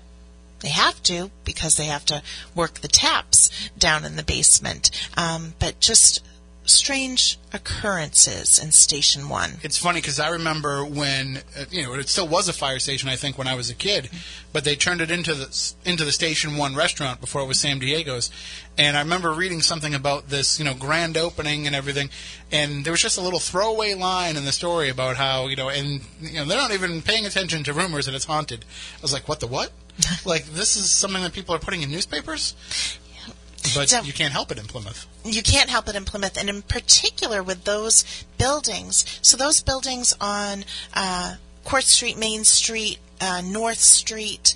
they 0.62 0.70
have 0.70 1.02
to 1.04 1.32
because 1.44 1.76
they 1.76 1.86
have 1.86 2.06
to 2.06 2.22
work 2.56 2.82
the 2.82 2.88
taps 2.88 3.70
down 3.78 4.06
in 4.06 4.16
the 4.16 4.24
basement. 4.24 4.92
Um, 5.18 5.54
but 5.60 5.80
just 5.80 6.24
strange 6.74 7.38
occurrences 7.54 8.60
in 8.60 8.72
Station 8.72 9.30
One. 9.30 9.58
It's 9.62 9.78
funny 9.78 10.00
because 10.00 10.20
I 10.20 10.30
remember 10.30 10.86
when 10.86 11.40
uh, 11.58 11.66
you 11.70 11.84
know 11.84 11.94
it 11.94 12.10
still 12.10 12.28
was 12.28 12.48
a 12.48 12.54
fire 12.54 12.80
station. 12.80 13.10
I 13.10 13.16
think 13.16 13.38
when 13.38 13.48
I 13.48 13.56
was 13.56 13.70
a 13.70 13.76
kid, 13.76 14.10
but 14.54 14.64
they 14.64 14.76
turned 14.76 15.02
it 15.02 15.12
into 15.12 15.34
the 15.34 15.74
into 15.86 16.06
the 16.06 16.12
Station 16.12 16.58
One 16.58 16.76
restaurant 16.76 17.22
before 17.22 17.42
it 17.42 17.48
was 17.48 17.60
Sam 17.60 17.80
Diego's. 17.80 18.32
And 18.78 18.96
I 18.96 19.02
remember 19.02 19.32
reading 19.34 19.62
something 19.62 19.94
about 19.94 20.30
this, 20.30 20.58
you 20.58 20.66
know, 20.66 20.74
grand 20.74 21.18
opening 21.18 21.68
and 21.68 21.76
everything. 21.76 22.10
And 22.52 22.86
there 22.86 22.92
was 22.92 23.02
just 23.02 23.18
a 23.18 23.22
little 23.22 23.40
throwaway 23.40 23.94
line 23.94 24.38
in 24.38 24.46
the 24.46 24.52
story 24.52 24.90
about 24.90 25.18
how 25.18 25.48
you 25.48 25.56
know, 25.56 25.70
and 25.70 26.02
you 26.22 26.36
know, 26.36 26.46
they're 26.46 26.58
not 26.58 26.72
even 26.72 27.02
paying 27.02 27.26
attention 27.26 27.64
to 27.66 27.74
rumors 27.74 28.06
that 28.06 28.16
it's 28.16 28.26
haunted. 28.26 28.66
I 28.98 29.02
was 29.02 29.14
like, 29.14 29.28
what 29.28 29.40
the 29.40 29.48
what? 29.48 29.72
like 30.26 30.46
this 30.46 30.78
is 30.78 30.90
something 30.90 31.22
that 31.22 31.34
people 31.34 31.54
are 31.54 31.60
putting 31.60 31.82
in 31.82 31.92
newspapers. 31.92 32.56
But 33.76 33.90
so, 33.90 34.02
you 34.02 34.14
can't 34.14 34.34
help 34.34 34.52
it 34.52 34.58
in 34.58 34.66
Plymouth. 34.66 35.08
You 35.24 35.44
can't 35.44 35.70
help 35.70 35.88
it 35.88 35.96
in 35.96 36.06
Plymouth, 36.06 36.38
and 36.38 36.50
in 36.50 36.62
particular 36.62 37.44
with 37.44 37.64
those 37.64 38.26
buildings. 38.38 39.20
So 39.22 39.38
those 39.38 39.62
buildings 39.62 40.14
on 40.20 40.66
uh, 40.94 41.36
Court 41.64 41.84
Street, 41.84 42.18
Main 42.18 42.44
Street, 42.44 43.00
uh, 43.20 43.42
North 43.46 43.80
Street, 43.80 44.56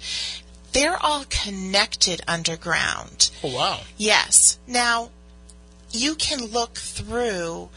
they're 0.73 0.98
all 0.98 1.26
connected 1.30 2.22
underground. 2.27 3.30
Oh 3.44 3.56
wow. 3.56 3.82
Yes. 3.98 4.60
Now, 4.68 5.11
you 5.91 6.15
can 6.15 6.45
look 6.45 6.77
through 6.77 7.69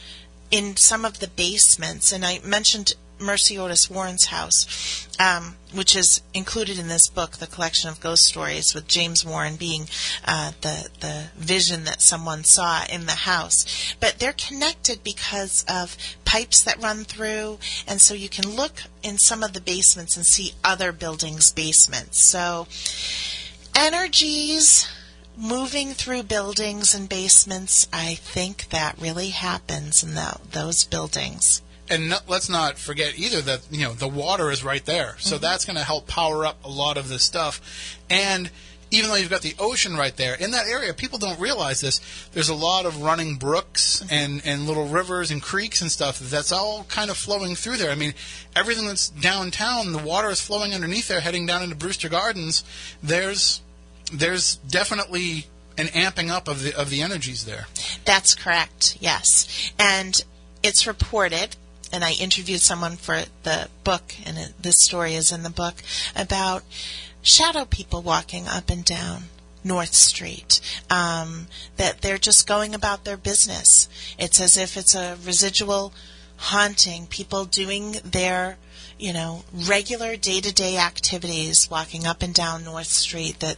in 0.51 0.77
some 0.77 1.05
of 1.05 1.21
the 1.21 1.29
basements, 1.29 2.11
and 2.11 2.25
I 2.25 2.41
mentioned 2.45 2.95
Mercy 3.21 3.59
Otis 3.59 3.91
Warren's 3.91 4.27
house, 4.27 5.09
um, 5.19 5.57
which 5.73 5.97
is 5.97 6.23
included 6.33 6.79
in 6.79 6.89
this 6.89 7.09
book, 7.09 7.33
the 7.37 7.47
collection 7.47 7.91
of 7.91 8.01
ghost 8.01 8.25
stories, 8.25 8.75
with 8.75 8.89
James 8.89 9.25
Warren 9.25 9.57
being 9.57 9.89
uh, 10.25 10.53
the 10.61 10.89
the 11.01 11.27
vision 11.37 11.85
that 11.85 12.03
someone 12.03 12.45
saw 12.45 12.85
in 12.91 13.07
the 13.07 13.13
house. 13.13 13.95
But 14.01 14.19
they're 14.19 14.33
connected 14.33 15.03
because 15.03 15.65
of 15.69 15.97
pipes 16.25 16.63
that 16.65 16.83
run 16.83 17.05
through, 17.05 17.59
and 17.87 18.01
so 18.01 18.15
you 18.15 18.29
can 18.29 18.49
look 18.57 18.83
in 19.03 19.19
some 19.19 19.43
of 19.43 19.53
the 19.53 19.61
basements 19.61 20.17
and 20.17 20.25
see 20.25 20.55
other 20.65 20.93
buildings' 20.93 21.51
basements. 21.51 22.31
So 22.31 22.67
energies 23.75 24.89
moving 25.37 25.93
through 25.93 26.25
buildings 26.25 26.95
and 26.95 27.09
basements, 27.09 27.87
I 27.93 28.15
think 28.15 28.71
that 28.71 29.01
really 29.01 29.29
happens 29.29 30.03
in 30.03 30.15
the, 30.15 30.37
those 30.51 30.85
buildings. 30.85 31.63
And 31.91 32.11
no, 32.11 32.19
let's 32.27 32.49
not 32.49 32.79
forget 32.79 33.19
either 33.19 33.41
that 33.43 33.61
you 33.71 33.85
know 33.85 33.93
the 33.93 34.09
water 34.09 34.51
is 34.51 34.63
right 34.63 34.85
there, 34.85 35.17
so 35.19 35.37
mm-hmm. 35.37 35.43
that's 35.43 35.65
going 35.65 35.77
to 35.77 35.85
help 35.85 36.07
power 36.07 36.45
up 36.45 36.63
a 36.65 36.69
lot 36.69 36.97
of 36.97 37.09
this 37.09 37.23
stuff. 37.23 37.99
And 38.11 38.51
even 38.91 39.11
though 39.11 39.17
you've 39.17 39.31
got 39.31 39.43
the 39.43 39.55
ocean 39.59 39.97
right 39.97 40.17
there 40.17 40.35
in 40.35 40.53
that 40.53 40.67
area, 40.67 40.95
people 40.95 41.19
don't 41.19 41.39
realize 41.39 41.81
this. 41.81 42.01
There's 42.33 42.49
a 42.49 42.55
lot 42.55 42.87
of 42.87 43.03
running 43.03 43.37
brooks 43.37 44.03
mm-hmm. 44.03 44.15
and 44.15 44.43
and 44.45 44.67
little 44.67 44.87
rivers 44.87 45.31
and 45.31 45.43
creeks 45.43 45.81
and 45.81 45.91
stuff 45.91 46.19
that's 46.19 46.53
all 46.53 46.85
kind 46.85 47.11
of 47.11 47.17
flowing 47.17 47.55
through 47.55 47.77
there. 47.77 47.91
I 47.91 47.95
mean, 47.95 48.15
everything 48.57 48.87
that's 48.87 49.09
downtown, 49.09 49.93
the 49.93 49.99
water 49.99 50.29
is 50.29 50.41
flowing 50.41 50.75
underneath 50.75 51.09
there, 51.09 51.21
heading 51.21 51.47
down 51.47 51.63
into 51.63 51.77
Brewster 51.77 52.09
Gardens. 52.09 52.65
There's 53.03 53.63
there's 54.13 54.57
definitely 54.57 55.47
an 55.77 55.87
amping 55.89 56.31
up 56.31 56.49
of 56.49 56.63
the 56.63 56.75
of 56.75 56.91
the 56.91 57.03
energies 57.03 57.45
there. 57.45 57.67
That's 58.05 58.35
correct, 58.35 58.99
yes. 59.01 59.73
And 59.79 60.23
it's 60.63 60.87
reported, 60.87 61.57
and 61.93 62.05
I 62.05 62.13
interviewed 62.13 62.61
someone 62.61 62.97
for 62.97 63.23
the 63.43 63.69
book, 63.85 64.15
and 64.25 64.39
it, 64.39 64.53
this 64.61 64.77
story 64.79 65.15
is 65.15 65.33
in 65.33 65.43
the 65.43 65.51
book, 65.51 65.77
about 66.15 66.63
shadow 67.23 67.65
people 67.65 68.03
walking 68.03 68.47
up 68.47 68.71
and 68.71 68.85
down 68.85 69.25
North 69.65 69.95
Street. 69.95 70.61
Um, 70.91 71.47
that 71.77 72.01
they're 72.01 72.19
just 72.19 72.47
going 72.47 72.75
about 72.75 73.05
their 73.05 73.17
business. 73.17 73.89
It's 74.19 74.41
as 74.41 74.57
if 74.57 74.77
it's 74.77 74.95
a 74.95 75.17
residual 75.25 75.93
haunting, 76.37 77.07
people 77.07 77.45
doing 77.45 77.97
their 78.05 78.59
you 78.99 79.13
know, 79.13 79.45
regular 79.55 80.17
day-to-day 80.17 80.77
activities, 80.77 81.69
walking 81.71 82.05
up 82.05 82.23
and 82.23 82.35
down 82.35 82.65
North 82.65 82.89
Street 82.89 83.39
that 83.41 83.57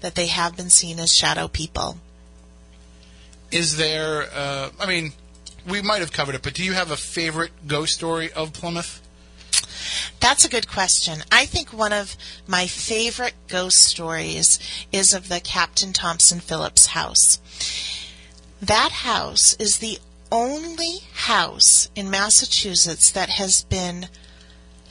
that 0.00 0.16
they 0.16 0.26
have 0.26 0.56
been 0.56 0.70
seen 0.70 0.98
as 0.98 1.14
shadow 1.14 1.46
people. 1.46 1.98
Is 3.52 3.76
there? 3.76 4.28
Uh, 4.34 4.70
I 4.80 4.86
mean, 4.86 5.12
we 5.70 5.82
might 5.82 6.00
have 6.00 6.12
covered 6.12 6.34
it, 6.34 6.42
but 6.42 6.54
do 6.54 6.64
you 6.64 6.72
have 6.72 6.90
a 6.90 6.96
favorite 6.96 7.52
ghost 7.66 7.94
story 7.94 8.32
of 8.32 8.52
Plymouth? 8.52 9.00
That's 10.20 10.44
a 10.44 10.50
good 10.50 10.68
question. 10.68 11.22
I 11.32 11.46
think 11.46 11.72
one 11.72 11.92
of 11.92 12.16
my 12.46 12.66
favorite 12.66 13.34
ghost 13.48 13.78
stories 13.78 14.58
is 14.92 15.14
of 15.14 15.28
the 15.28 15.40
Captain 15.40 15.92
Thompson 15.92 16.40
Phillips 16.40 16.86
house. 16.86 17.38
That 18.60 18.92
house 18.92 19.54
is 19.58 19.78
the 19.78 19.98
only 20.30 20.98
house 21.14 21.90
in 21.94 22.10
Massachusetts 22.10 23.10
that 23.12 23.30
has 23.30 23.64
been 23.64 24.08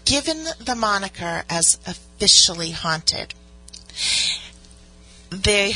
given 0.05 0.45
the 0.59 0.75
moniker 0.75 1.43
as 1.49 1.79
officially 1.85 2.71
haunted. 2.71 3.35
They 5.29 5.73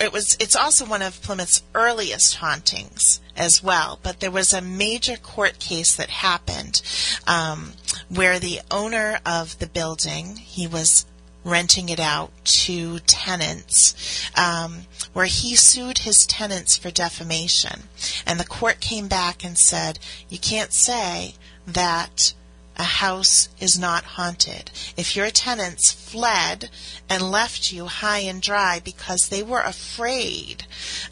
it 0.00 0.12
was 0.12 0.36
it's 0.40 0.56
also 0.56 0.86
one 0.86 1.02
of 1.02 1.20
Plymouth's 1.22 1.62
earliest 1.74 2.36
hauntings 2.36 3.20
as 3.36 3.62
well. 3.62 3.98
But 4.02 4.20
there 4.20 4.30
was 4.30 4.52
a 4.52 4.62
major 4.62 5.16
court 5.16 5.58
case 5.58 5.94
that 5.94 6.10
happened 6.10 6.80
um, 7.26 7.72
where 8.08 8.38
the 8.38 8.60
owner 8.70 9.20
of 9.26 9.58
the 9.58 9.66
building 9.66 10.36
he 10.36 10.66
was 10.66 11.04
renting 11.44 11.88
it 11.88 12.00
out 12.00 12.30
to 12.44 12.98
tenants, 13.00 14.30
um, 14.36 14.82
where 15.12 15.26
he 15.26 15.54
sued 15.56 15.98
his 15.98 16.26
tenants 16.26 16.76
for 16.76 16.90
defamation, 16.90 17.84
and 18.26 18.38
the 18.40 18.46
court 18.46 18.80
came 18.80 19.08
back 19.08 19.44
and 19.44 19.58
said 19.58 19.98
you 20.28 20.38
can't 20.38 20.72
say 20.72 21.34
that 21.66 22.34
a 22.80 22.84
house 22.84 23.50
is 23.60 23.78
not 23.78 24.16
haunted. 24.16 24.70
If 24.96 25.14
your 25.14 25.30
tenants 25.30 25.92
fled 25.92 26.70
and 27.10 27.30
left 27.30 27.70
you 27.70 27.84
high 27.84 28.20
and 28.20 28.40
dry 28.40 28.80
because 28.82 29.28
they 29.28 29.42
were 29.42 29.60
afraid 29.60 30.64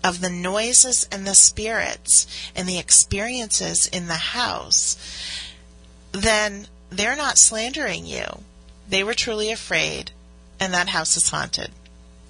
of 0.02 0.22
the 0.22 0.30
noises 0.30 1.06
and 1.12 1.26
the 1.26 1.34
spirits 1.34 2.26
and 2.56 2.66
the 2.66 2.78
experiences 2.78 3.86
in 3.86 4.06
the 4.06 4.14
house, 4.14 4.96
then 6.10 6.68
they're 6.88 7.14
not 7.14 7.38
slandering 7.38 8.06
you. 8.06 8.24
They 8.88 9.04
were 9.04 9.12
truly 9.12 9.52
afraid, 9.52 10.12
and 10.58 10.72
that 10.72 10.88
house 10.88 11.18
is 11.18 11.28
haunted. 11.28 11.70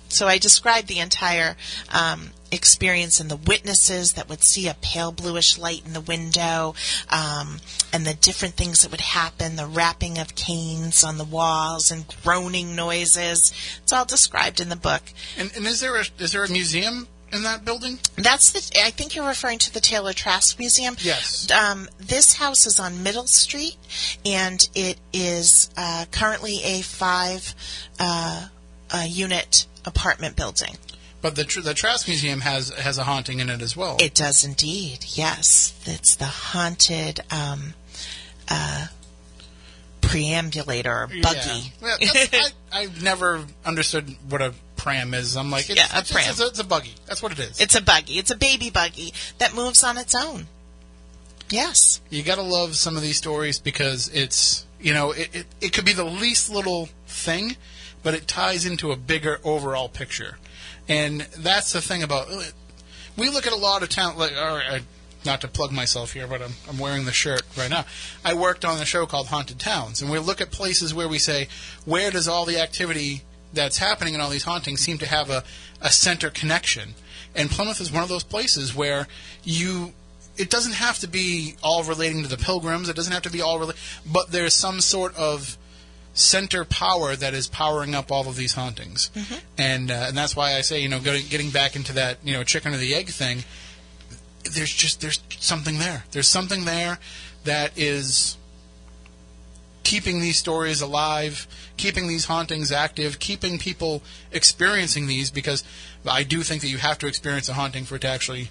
So 0.08 0.26
I 0.26 0.38
described 0.38 0.88
the 0.88 0.98
entire 0.98 1.56
um, 1.92 2.30
experience 2.50 3.20
and 3.20 3.30
the 3.30 3.36
witnesses 3.36 4.12
that 4.12 4.28
would 4.28 4.42
see 4.42 4.68
a 4.68 4.74
pale 4.80 5.12
bluish 5.12 5.58
light 5.58 5.82
in 5.84 5.92
the 5.92 6.00
window 6.00 6.74
um, 7.10 7.58
and 7.92 8.06
the 8.06 8.14
different 8.14 8.54
things 8.54 8.80
that 8.82 8.90
would 8.90 9.00
happen 9.00 9.56
the 9.56 9.66
rapping 9.66 10.18
of 10.18 10.34
canes 10.34 11.04
on 11.04 11.18
the 11.18 11.24
walls 11.24 11.90
and 11.90 12.06
groaning 12.22 12.74
noises 12.74 13.52
it's 13.82 13.92
all 13.92 14.04
described 14.04 14.60
in 14.60 14.68
the 14.68 14.76
book 14.76 15.02
And, 15.36 15.50
and 15.56 15.66
is 15.66 15.80
there 15.80 15.96
a 15.96 16.04
is 16.18 16.32
there 16.32 16.44
a 16.44 16.50
museum 16.50 17.06
in 17.30 17.42
that 17.42 17.64
building? 17.64 17.98
that's 18.16 18.52
the 18.52 18.80
i 18.82 18.90
think 18.90 19.14
you're 19.14 19.26
referring 19.26 19.58
to 19.58 19.72
the 19.72 19.80
taylor 19.80 20.14
trask 20.14 20.58
museum 20.58 20.96
Yes. 21.00 21.50
um, 21.50 21.86
this 21.98 22.34
house 22.34 22.66
is 22.66 22.80
on 22.80 23.02
middle 23.02 23.26
street 23.26 23.76
and 24.24 24.66
it 24.74 24.98
is 25.12 25.68
uh, 25.76 26.06
currently 26.10 26.60
a 26.64 26.80
five 26.80 27.54
uh, 28.00 28.48
uh, 28.90 29.04
unit 29.06 29.66
apartment 29.84 30.34
building 30.36 30.76
But 31.20 31.34
the 31.34 31.44
the 31.62 31.74
Trask 31.74 32.06
Museum 32.06 32.40
has 32.40 32.70
has 32.70 32.98
a 32.98 33.04
haunting 33.04 33.40
in 33.40 33.50
it 33.50 33.60
as 33.60 33.76
well. 33.76 33.96
It 34.00 34.14
does 34.14 34.44
indeed. 34.44 35.04
Yes, 35.08 35.74
it's 35.84 36.14
the 36.16 36.26
haunted 36.26 37.20
um, 37.32 37.74
uh, 38.48 38.86
preambulator 40.00 40.86
or 40.86 41.06
buggy. 41.22 41.72
Yeah. 41.82 41.96
Well, 41.98 41.98
I, 42.00 42.50
I've 42.72 43.02
never 43.02 43.44
understood 43.64 44.14
what 44.28 44.40
a 44.40 44.54
pram 44.76 45.12
is. 45.12 45.36
I'm 45.36 45.50
like, 45.50 45.68
it's, 45.68 45.78
Yeah, 45.78 45.96
a 45.96 46.00
it's, 46.00 46.12
pram. 46.12 46.30
It's, 46.30 46.40
a, 46.40 46.46
it's 46.46 46.58
a 46.60 46.64
buggy. 46.64 46.94
That's 47.06 47.22
what 47.22 47.32
it 47.32 47.38
is. 47.40 47.60
It's 47.60 47.74
a 47.74 47.82
buggy. 47.82 48.14
It's 48.18 48.30
a 48.30 48.36
baby 48.36 48.70
buggy 48.70 49.12
that 49.38 49.54
moves 49.54 49.82
on 49.84 49.98
its 49.98 50.14
own. 50.14 50.46
Yes. 51.50 52.00
you 52.10 52.22
gotta 52.22 52.42
love 52.42 52.76
some 52.76 52.96
of 52.96 53.02
these 53.02 53.16
stories 53.16 53.58
because 53.58 54.08
it's 54.12 54.66
you 54.80 54.92
know 54.92 55.12
it, 55.12 55.30
it, 55.32 55.46
it 55.62 55.72
could 55.72 55.86
be 55.86 55.94
the 55.94 56.04
least 56.04 56.50
little 56.50 56.90
thing, 57.06 57.56
but 58.08 58.14
it 58.14 58.26
ties 58.26 58.64
into 58.64 58.90
a 58.90 58.96
bigger 58.96 59.38
overall 59.44 59.86
picture, 59.86 60.38
and 60.88 61.20
that's 61.36 61.74
the 61.74 61.80
thing 61.82 62.02
about 62.02 62.26
we 63.18 63.28
look 63.28 63.46
at 63.46 63.52
a 63.52 63.56
lot 63.56 63.82
of 63.82 63.90
town 63.90 64.16
like 64.16 64.32
not 65.26 65.42
to 65.42 65.46
plug 65.46 65.72
myself 65.72 66.14
here, 66.14 66.26
but 66.26 66.40
I'm 66.40 66.54
I'm 66.66 66.78
wearing 66.78 67.04
the 67.04 67.12
shirt 67.12 67.42
right 67.54 67.68
now. 67.68 67.84
I 68.24 68.32
worked 68.32 68.64
on 68.64 68.80
a 68.80 68.86
show 68.86 69.04
called 69.04 69.26
Haunted 69.26 69.58
Towns, 69.58 70.00
and 70.00 70.10
we 70.10 70.18
look 70.20 70.40
at 70.40 70.50
places 70.50 70.94
where 70.94 71.06
we 71.06 71.18
say 71.18 71.48
where 71.84 72.10
does 72.10 72.26
all 72.26 72.46
the 72.46 72.58
activity 72.58 73.24
that's 73.52 73.76
happening 73.76 74.14
in 74.14 74.22
all 74.22 74.30
these 74.30 74.44
hauntings 74.44 74.80
seem 74.80 74.96
to 74.96 75.06
have 75.06 75.28
a, 75.28 75.44
a 75.82 75.90
center 75.90 76.30
connection. 76.30 76.94
And 77.34 77.50
Plymouth 77.50 77.78
is 77.78 77.92
one 77.92 78.02
of 78.02 78.08
those 78.08 78.24
places 78.24 78.74
where 78.74 79.06
you 79.44 79.92
it 80.38 80.48
doesn't 80.48 80.76
have 80.76 80.98
to 81.00 81.08
be 81.08 81.56
all 81.62 81.84
relating 81.84 82.22
to 82.22 82.28
the 82.30 82.38
pilgrims. 82.38 82.88
It 82.88 82.96
doesn't 82.96 83.12
have 83.12 83.24
to 83.24 83.30
be 83.30 83.42
all 83.42 83.58
related, 83.58 83.82
but 84.10 84.30
there's 84.30 84.54
some 84.54 84.80
sort 84.80 85.14
of 85.14 85.58
center 86.18 86.64
power 86.64 87.14
that 87.14 87.34
is 87.34 87.46
powering 87.46 87.94
up 87.94 88.10
all 88.10 88.28
of 88.28 88.36
these 88.36 88.54
hauntings, 88.54 89.10
and 89.56 89.90
uh, 89.90 90.06
and 90.08 90.16
that's 90.16 90.34
why 90.34 90.54
I 90.54 90.62
say 90.62 90.80
you 90.80 90.88
know 90.88 91.00
getting 91.00 91.26
getting 91.26 91.50
back 91.50 91.76
into 91.76 91.92
that 91.94 92.18
you 92.24 92.32
know 92.32 92.44
chicken 92.44 92.74
or 92.74 92.76
the 92.76 92.94
egg 92.94 93.08
thing. 93.08 93.44
There's 94.52 94.72
just 94.72 95.00
there's 95.00 95.20
something 95.38 95.78
there. 95.78 96.04
There's 96.12 96.28
something 96.28 96.64
there 96.64 96.98
that 97.44 97.76
is 97.76 98.36
keeping 99.84 100.20
these 100.20 100.36
stories 100.36 100.80
alive, 100.82 101.46
keeping 101.76 102.08
these 102.08 102.26
hauntings 102.26 102.70
active, 102.70 103.18
keeping 103.18 103.58
people 103.58 104.02
experiencing 104.30 105.06
these 105.06 105.30
because 105.30 105.64
I 106.06 106.24
do 106.24 106.42
think 106.42 106.60
that 106.62 106.68
you 106.68 106.78
have 106.78 106.98
to 106.98 107.06
experience 107.06 107.48
a 107.48 107.54
haunting 107.54 107.84
for 107.84 107.96
it 107.96 108.02
to 108.02 108.08
actually 108.08 108.50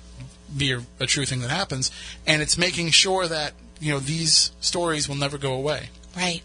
be 0.55 0.71
a, 0.71 0.81
a 0.99 1.05
true 1.05 1.25
thing 1.25 1.41
that 1.41 1.51
happens, 1.51 1.91
and 2.25 2.41
it's 2.41 2.57
making 2.57 2.91
sure 2.91 3.27
that 3.27 3.53
you 3.79 3.91
know 3.91 3.99
these 3.99 4.51
stories 4.61 5.07
will 5.07 5.15
never 5.15 5.37
go 5.37 5.53
away. 5.53 5.89
Right. 6.15 6.41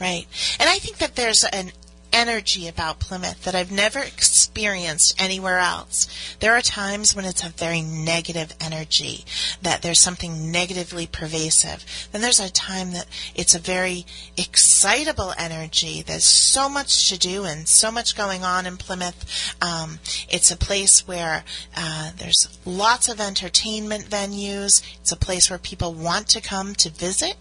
Right. 0.00 0.26
And 0.58 0.68
I 0.68 0.78
think 0.78 0.98
that 0.98 1.16
there's 1.16 1.44
an 1.44 1.72
energy 2.14 2.68
about 2.68 3.00
Plymouth 3.00 3.42
that 3.42 3.56
I've 3.56 3.72
never 3.72 3.98
experienced 3.98 5.20
anywhere 5.20 5.58
else. 5.58 6.36
There 6.38 6.54
are 6.54 6.60
times 6.60 7.14
when 7.14 7.24
it's 7.24 7.44
a 7.44 7.48
very 7.48 7.82
negative 7.82 8.54
energy, 8.60 9.24
that 9.62 9.82
there's 9.82 9.98
something 9.98 10.52
negatively 10.52 11.08
pervasive. 11.08 11.84
Then 12.12 12.22
there's 12.22 12.38
a 12.38 12.52
time 12.52 12.92
that 12.92 13.06
it's 13.34 13.56
a 13.56 13.58
very 13.58 14.06
excitable 14.36 15.34
energy. 15.36 16.02
There's 16.02 16.24
so 16.24 16.68
much 16.68 17.08
to 17.08 17.18
do 17.18 17.44
and 17.44 17.68
so 17.68 17.90
much 17.90 18.16
going 18.16 18.44
on 18.44 18.64
in 18.64 18.76
Plymouth. 18.76 19.56
Um, 19.60 19.98
it's 20.28 20.52
a 20.52 20.56
place 20.56 21.06
where 21.08 21.42
uh, 21.76 22.12
there's 22.16 22.60
lots 22.64 23.08
of 23.08 23.20
entertainment 23.20 24.04
venues. 24.04 24.82
It's 25.00 25.12
a 25.12 25.16
place 25.16 25.50
where 25.50 25.58
people 25.58 25.92
want 25.92 26.28
to 26.28 26.40
come 26.40 26.74
to 26.76 26.90
visit. 26.90 27.36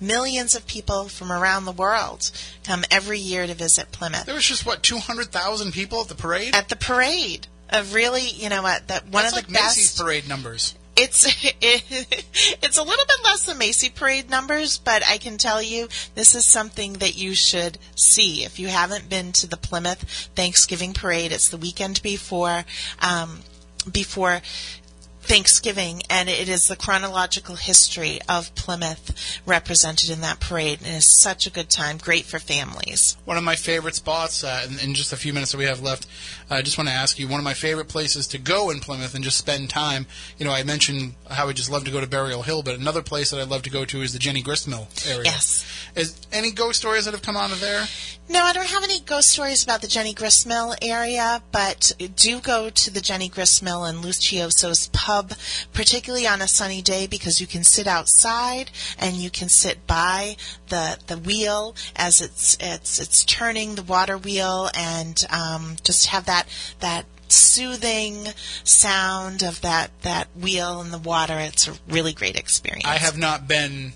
Millions 0.00 0.54
of 0.54 0.66
people 0.66 1.08
from 1.08 1.30
around 1.32 1.64
the 1.64 1.72
world 1.72 2.30
come 2.64 2.84
every 2.90 3.18
year 3.18 3.46
to 3.46 3.54
visit 3.54 3.92
Plymouth 3.92 4.26
There 4.26 4.34
was 4.34 4.44
just 4.46 4.64
what 4.66 4.82
two 4.82 4.98
hundred 4.98 5.26
thousand 5.32 5.72
people 5.72 6.00
at 6.00 6.08
the 6.08 6.14
parade. 6.14 6.54
at 6.54 6.68
the 6.68 6.76
parade. 6.76 7.46
Of 7.68 7.94
really, 7.94 8.28
you 8.28 8.48
know 8.48 8.62
what? 8.62 8.86
That 8.88 9.04
one 9.08 9.24
That's 9.24 9.32
of 9.32 9.36
like 9.38 9.46
the 9.48 9.52
Macy's 9.54 9.88
best. 9.92 10.00
parade 10.00 10.28
numbers. 10.28 10.74
It's 10.94 11.26
it, 11.26 11.56
it's 12.62 12.78
a 12.78 12.82
little 12.82 13.04
bit 13.06 13.24
less 13.24 13.44
than 13.44 13.58
Macy 13.58 13.90
Parade 13.90 14.30
numbers, 14.30 14.78
but 14.78 15.02
I 15.06 15.18
can 15.18 15.36
tell 15.36 15.60
you 15.60 15.88
this 16.14 16.34
is 16.34 16.50
something 16.50 16.94
that 16.94 17.18
you 17.18 17.34
should 17.34 17.76
see 17.96 18.44
if 18.44 18.58
you 18.58 18.68
haven't 18.68 19.08
been 19.10 19.32
to 19.32 19.46
the 19.46 19.56
Plymouth 19.58 20.02
Thanksgiving 20.34 20.94
Parade. 20.94 21.32
It's 21.32 21.50
the 21.50 21.58
weekend 21.58 22.00
before 22.02 22.64
um, 23.00 23.40
before 23.92 24.40
Thanksgiving, 25.26 26.02
and 26.08 26.28
it 26.28 26.48
is 26.48 26.62
the 26.62 26.76
chronological 26.76 27.56
history 27.56 28.20
of 28.28 28.54
Plymouth 28.54 29.40
represented 29.44 30.10
in 30.10 30.20
that 30.20 30.38
parade, 30.40 30.80
and 30.84 30.96
it's 30.96 31.20
such 31.20 31.46
a 31.46 31.50
good 31.50 31.68
time, 31.68 31.98
great 31.98 32.24
for 32.24 32.38
families. 32.38 33.16
One 33.24 33.36
of 33.36 33.44
my 33.44 33.56
favorite 33.56 33.96
spots, 33.96 34.44
uh, 34.44 34.66
in, 34.68 34.78
in 34.90 34.94
just 34.94 35.12
a 35.12 35.16
few 35.16 35.32
minutes 35.32 35.52
that 35.52 35.58
we 35.58 35.64
have 35.64 35.82
left, 35.82 36.06
I 36.48 36.62
just 36.62 36.78
want 36.78 36.88
to 36.88 36.94
ask 36.94 37.18
you 37.18 37.26
one 37.26 37.40
of 37.40 37.44
my 37.44 37.54
favorite 37.54 37.88
places 37.88 38.28
to 38.28 38.38
go 38.38 38.70
in 38.70 38.78
Plymouth 38.78 39.14
and 39.14 39.24
just 39.24 39.38
spend 39.38 39.68
time. 39.68 40.06
You 40.38 40.46
know, 40.46 40.52
I 40.52 40.62
mentioned 40.62 41.14
how 41.28 41.48
I 41.48 41.52
just 41.52 41.70
love 41.70 41.84
to 41.84 41.90
go 41.90 42.00
to 42.00 42.06
Burial 42.06 42.42
Hill, 42.42 42.62
but 42.62 42.78
another 42.78 43.02
place 43.02 43.30
that 43.30 43.40
I 43.40 43.44
love 43.44 43.62
to 43.62 43.70
go 43.70 43.84
to 43.84 44.02
is 44.02 44.12
the 44.12 44.18
Jenney 44.18 44.44
Gristmill 44.44 44.86
area. 45.08 45.24
Yes. 45.24 45.66
Is 45.96 46.20
any 46.32 46.52
ghost 46.52 46.78
stories 46.78 47.06
that 47.06 47.12
have 47.12 47.22
come 47.22 47.36
out 47.36 47.50
of 47.50 47.60
there? 47.60 47.86
No, 48.28 48.42
I 48.42 48.52
don't 48.52 48.66
have 48.66 48.82
any 48.82 49.00
ghost 49.00 49.30
stories 49.30 49.62
about 49.62 49.82
the 49.82 49.86
Jenney 49.86 50.14
Gristmill 50.14 50.74
area, 50.82 51.42
but 51.52 51.92
do 52.16 52.40
go 52.40 52.70
to 52.70 52.90
the 52.90 53.00
Jenney 53.00 53.30
Gristmill 53.30 53.84
and 53.84 54.02
Lucioso's 54.02 54.88
pub, 54.88 55.32
particularly 55.72 56.26
on 56.26 56.42
a 56.42 56.48
sunny 56.48 56.82
day, 56.82 57.06
because 57.06 57.40
you 57.40 57.46
can 57.46 57.62
sit 57.62 57.86
outside 57.86 58.70
and 58.98 59.16
you 59.16 59.30
can 59.30 59.48
sit 59.48 59.86
by 59.86 60.36
the 60.68 60.98
the 61.06 61.18
wheel 61.18 61.76
as 61.94 62.20
it's 62.20 62.56
it's 62.58 62.98
it's 62.98 63.24
turning 63.24 63.76
the 63.76 63.82
water 63.84 64.18
wheel, 64.18 64.70
and 64.74 65.24
um, 65.30 65.76
just 65.84 66.06
have 66.06 66.26
that 66.26 66.48
that 66.80 67.06
soothing 67.28 68.28
sound 68.64 69.42
of 69.42 69.60
that 69.60 69.90
that 70.02 70.28
wheel 70.36 70.80
in 70.80 70.90
the 70.90 70.98
water. 70.98 71.38
It's 71.38 71.68
a 71.68 71.74
really 71.88 72.12
great 72.12 72.36
experience. 72.36 72.86
I 72.86 72.98
have 72.98 73.16
not 73.16 73.46
been 73.46 73.92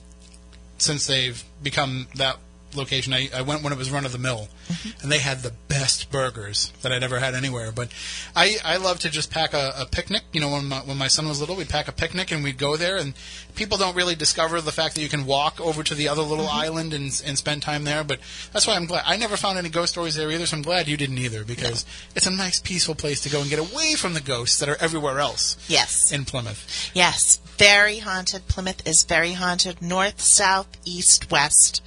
since 0.78 1.06
they've 1.06 1.42
become 1.62 2.06
that 2.14 2.36
location. 2.74 3.12
I, 3.12 3.28
I 3.34 3.42
went 3.42 3.62
when 3.62 3.72
it 3.72 3.78
was 3.78 3.90
run 3.90 4.04
of 4.04 4.12
the 4.12 4.18
mill, 4.18 4.48
mm-hmm. 4.68 5.02
and 5.02 5.12
they 5.12 5.18
had 5.18 5.42
the 5.42 5.52
best 5.68 6.10
burgers 6.10 6.72
that 6.82 6.92
I'd 6.92 7.02
ever 7.02 7.18
had 7.18 7.34
anywhere. 7.34 7.72
But 7.72 7.90
I, 8.34 8.56
I 8.64 8.76
love 8.76 9.00
to 9.00 9.10
just 9.10 9.30
pack 9.30 9.54
a, 9.54 9.72
a 9.76 9.86
picnic. 9.86 10.22
You 10.32 10.40
know, 10.40 10.50
when 10.50 10.66
my, 10.66 10.78
when 10.80 10.98
my 10.98 11.08
son 11.08 11.28
was 11.28 11.40
little, 11.40 11.56
we'd 11.56 11.68
pack 11.68 11.88
a 11.88 11.92
picnic 11.92 12.30
and 12.30 12.42
we'd 12.42 12.58
go 12.58 12.76
there. 12.76 12.96
And 12.96 13.14
people 13.60 13.76
don't 13.76 13.94
really 13.94 14.14
discover 14.14 14.62
the 14.62 14.72
fact 14.72 14.94
that 14.94 15.02
you 15.02 15.08
can 15.10 15.26
walk 15.26 15.60
over 15.60 15.82
to 15.82 15.94
the 15.94 16.08
other 16.08 16.22
little 16.22 16.48
island 16.48 16.94
and, 16.94 17.22
and 17.26 17.36
spend 17.36 17.60
time 17.60 17.84
there. 17.84 18.02
But 18.02 18.18
that's 18.54 18.66
why 18.66 18.74
I'm 18.74 18.86
glad. 18.86 19.02
I 19.06 19.18
never 19.18 19.36
found 19.36 19.58
any 19.58 19.68
ghost 19.68 19.92
stories 19.92 20.14
there 20.14 20.30
either, 20.30 20.46
so 20.46 20.56
I'm 20.56 20.62
glad 20.62 20.88
you 20.88 20.96
didn't 20.96 21.18
either 21.18 21.44
because 21.44 21.84
it's 22.16 22.26
a 22.26 22.30
nice, 22.30 22.58
peaceful 22.58 22.94
place 22.94 23.20
to 23.20 23.28
go 23.28 23.42
and 23.42 23.50
get 23.50 23.58
away 23.58 23.96
from 23.98 24.14
the 24.14 24.22
ghosts 24.22 24.58
that 24.60 24.70
are 24.70 24.78
everywhere 24.80 25.18
else 25.18 25.58
yes. 25.68 26.10
in 26.10 26.24
Plymouth. 26.24 26.90
Yes, 26.94 27.38
very 27.58 27.98
haunted. 27.98 28.48
Plymouth 28.48 28.88
is 28.88 29.04
very 29.06 29.34
haunted. 29.34 29.82
North, 29.82 30.22
south, 30.22 30.78
east, 30.86 31.30
west. 31.30 31.82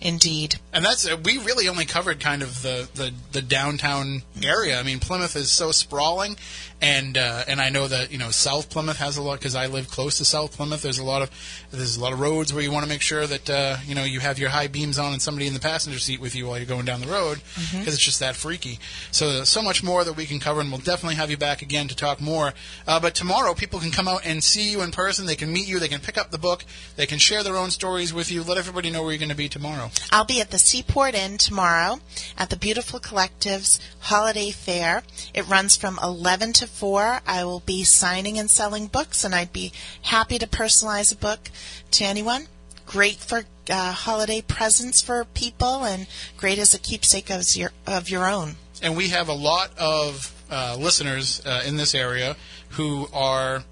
Indeed. 0.00 0.56
And 0.72 0.82
that's 0.82 1.06
uh, 1.06 1.18
we 1.22 1.36
really 1.36 1.68
only 1.68 1.84
covered 1.84 2.20
kind 2.20 2.42
of 2.42 2.62
the, 2.62 2.88
the, 2.94 3.12
the 3.32 3.42
downtown 3.42 4.22
area. 4.42 4.80
I 4.80 4.82
mean, 4.82 4.98
Plymouth 4.98 5.36
is 5.36 5.52
so 5.52 5.72
sprawling, 5.72 6.36
and 6.80 7.18
uh, 7.18 7.44
and 7.46 7.60
I 7.60 7.68
know 7.68 7.86
that 7.86 8.10
you 8.10 8.16
know 8.16 8.30
South 8.30 8.70
Plymouth 8.70 8.96
has 8.96 9.18
a 9.18 9.22
lot 9.22 9.38
because 9.38 9.54
I 9.54 9.66
live 9.66 9.90
close 9.90 10.16
to 10.16 10.24
South 10.24 10.56
Plymouth. 10.56 10.80
There's 10.80 10.98
a 10.98 11.04
lot 11.04 11.09
of 11.18 11.30
there's 11.70 11.96
a 11.96 12.00
lot 12.00 12.12
of 12.12 12.20
roads 12.20 12.52
where 12.52 12.62
you 12.62 12.72
want 12.72 12.84
to 12.84 12.88
make 12.88 13.02
sure 13.02 13.26
that 13.26 13.50
uh, 13.50 13.76
you 13.86 13.94
know 13.94 14.04
you 14.04 14.20
have 14.20 14.38
your 14.38 14.50
high 14.50 14.66
beams 14.66 14.98
on 14.98 15.12
and 15.12 15.20
somebody 15.20 15.46
in 15.46 15.54
the 15.54 15.60
passenger 15.60 15.98
seat 15.98 16.20
with 16.20 16.34
you 16.34 16.46
while 16.46 16.56
you're 16.56 16.66
going 16.66 16.84
down 16.84 17.00
the 17.00 17.06
road 17.06 17.40
because 17.54 17.94
it's 17.94 18.04
just 18.04 18.20
that 18.20 18.36
freaky. 18.36 18.78
So 19.10 19.44
so 19.44 19.62
much 19.62 19.82
more 19.82 20.04
that 20.04 20.14
we 20.14 20.26
can 20.26 20.40
cover, 20.40 20.60
and 20.60 20.70
we'll 20.70 20.80
definitely 20.80 21.16
have 21.16 21.30
you 21.30 21.36
back 21.36 21.62
again 21.62 21.88
to 21.88 21.96
talk 21.96 22.20
more. 22.20 22.52
Uh, 22.86 23.00
but 23.00 23.14
tomorrow, 23.14 23.54
people 23.54 23.80
can 23.80 23.90
come 23.90 24.08
out 24.08 24.22
and 24.24 24.42
see 24.42 24.70
you 24.70 24.82
in 24.82 24.90
person. 24.90 25.26
They 25.26 25.36
can 25.36 25.52
meet 25.52 25.68
you. 25.68 25.78
They 25.78 25.88
can 25.88 26.00
pick 26.00 26.16
up 26.16 26.30
the 26.30 26.38
book. 26.38 26.64
They 26.96 27.06
can 27.06 27.18
share 27.18 27.42
their 27.42 27.56
own 27.56 27.70
stories 27.70 28.14
with 28.14 28.30
you. 28.30 28.42
Let 28.42 28.58
everybody 28.58 28.90
know 28.90 29.02
where 29.02 29.12
you're 29.12 29.18
going 29.18 29.30
to 29.30 29.36
be 29.36 29.48
tomorrow. 29.48 29.90
I'll 30.10 30.24
be 30.24 30.40
at 30.40 30.50
the 30.50 30.58
Seaport 30.58 31.14
Inn 31.14 31.38
tomorrow 31.38 32.00
at 32.36 32.50
the 32.50 32.56
Beautiful 32.56 33.00
Collective's 33.00 33.80
Holiday 34.00 34.50
Fair. 34.50 35.02
It 35.34 35.48
runs 35.48 35.76
from 35.76 35.98
11 36.02 36.52
to 36.54 36.66
4. 36.66 37.20
I 37.26 37.44
will 37.44 37.60
be 37.60 37.84
signing 37.84 38.38
and 38.38 38.50
selling 38.50 38.86
books, 38.86 39.24
and 39.24 39.34
I'd 39.34 39.52
be 39.52 39.72
happy 40.02 40.38
to 40.38 40.46
personalize 40.90 41.12
a 41.12 41.16
book 41.16 41.50
to 41.92 42.04
anyone. 42.04 42.46
Great 42.86 43.16
for 43.16 43.44
uh, 43.70 43.92
holiday 43.92 44.42
presents 44.42 45.02
for 45.02 45.24
people, 45.24 45.84
and 45.84 46.06
great 46.36 46.58
as 46.58 46.74
a 46.74 46.78
keepsake 46.78 47.30
of 47.30 47.44
your, 47.54 47.70
of 47.86 48.08
your 48.08 48.26
own. 48.28 48.56
and 48.82 48.96
we 48.96 49.08
have 49.08 49.28
a 49.28 49.34
lot 49.34 49.70
of 49.78 50.34
uh, 50.50 50.76
listeners 50.78 51.42
uh, 51.46 51.62
in 51.66 51.76
this 51.76 51.94
area 51.94 52.36
who 52.70 53.06
are, 53.12 53.62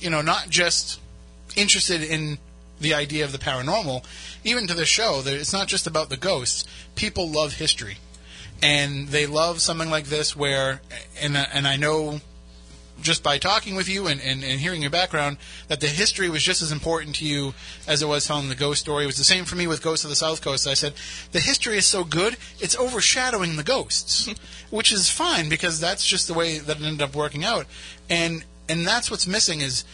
you 0.00 0.10
know, 0.10 0.20
not 0.22 0.48
just 0.48 1.00
interested 1.54 2.02
in 2.02 2.38
the 2.80 2.92
idea 2.94 3.24
of 3.24 3.32
the 3.32 3.38
paranormal. 3.38 4.04
Even 4.42 4.66
to 4.66 4.74
the 4.74 4.84
show, 4.84 5.20
that 5.22 5.34
it's 5.34 5.52
not 5.52 5.68
just 5.68 5.86
about 5.86 6.08
the 6.08 6.16
ghosts. 6.16 6.64
People 6.96 7.28
love 7.30 7.54
history, 7.54 7.98
and 8.62 9.08
they 9.08 9.26
love 9.26 9.60
something 9.60 9.90
like 9.90 10.06
this. 10.06 10.34
Where, 10.34 10.80
and 11.20 11.36
and 11.36 11.68
I 11.68 11.76
know 11.76 12.20
just 13.00 13.22
by 13.22 13.38
talking 13.38 13.74
with 13.74 13.88
you 13.88 14.06
and, 14.06 14.20
and, 14.20 14.42
and 14.42 14.60
hearing 14.60 14.82
your 14.82 14.90
background 14.90 15.36
that 15.68 15.80
the 15.80 15.86
history 15.86 16.28
was 16.28 16.42
just 16.42 16.62
as 16.62 16.72
important 16.72 17.16
to 17.16 17.24
you 17.24 17.54
as 17.86 18.02
it 18.02 18.08
was 18.08 18.26
telling 18.26 18.48
the 18.48 18.54
ghost 18.54 18.80
story. 18.80 19.04
It 19.04 19.08
was 19.08 19.18
the 19.18 19.24
same 19.24 19.44
for 19.44 19.56
me 19.56 19.66
with 19.66 19.82
Ghosts 19.82 20.04
of 20.04 20.10
the 20.10 20.16
South 20.16 20.42
Coast. 20.42 20.66
I 20.66 20.74
said, 20.74 20.94
the 21.32 21.40
history 21.40 21.76
is 21.76 21.86
so 21.86 22.04
good, 22.04 22.36
it's 22.58 22.78
overshadowing 22.78 23.56
the 23.56 23.62
ghosts, 23.62 24.32
which 24.70 24.92
is 24.92 25.10
fine 25.10 25.48
because 25.48 25.80
that's 25.80 26.06
just 26.06 26.26
the 26.26 26.34
way 26.34 26.58
that 26.58 26.80
it 26.80 26.82
ended 26.82 27.02
up 27.02 27.14
working 27.14 27.44
out. 27.44 27.66
And 28.08 28.44
and 28.68 28.84
that's 28.84 29.10
what's 29.12 29.28
missing 29.28 29.60
is 29.60 29.84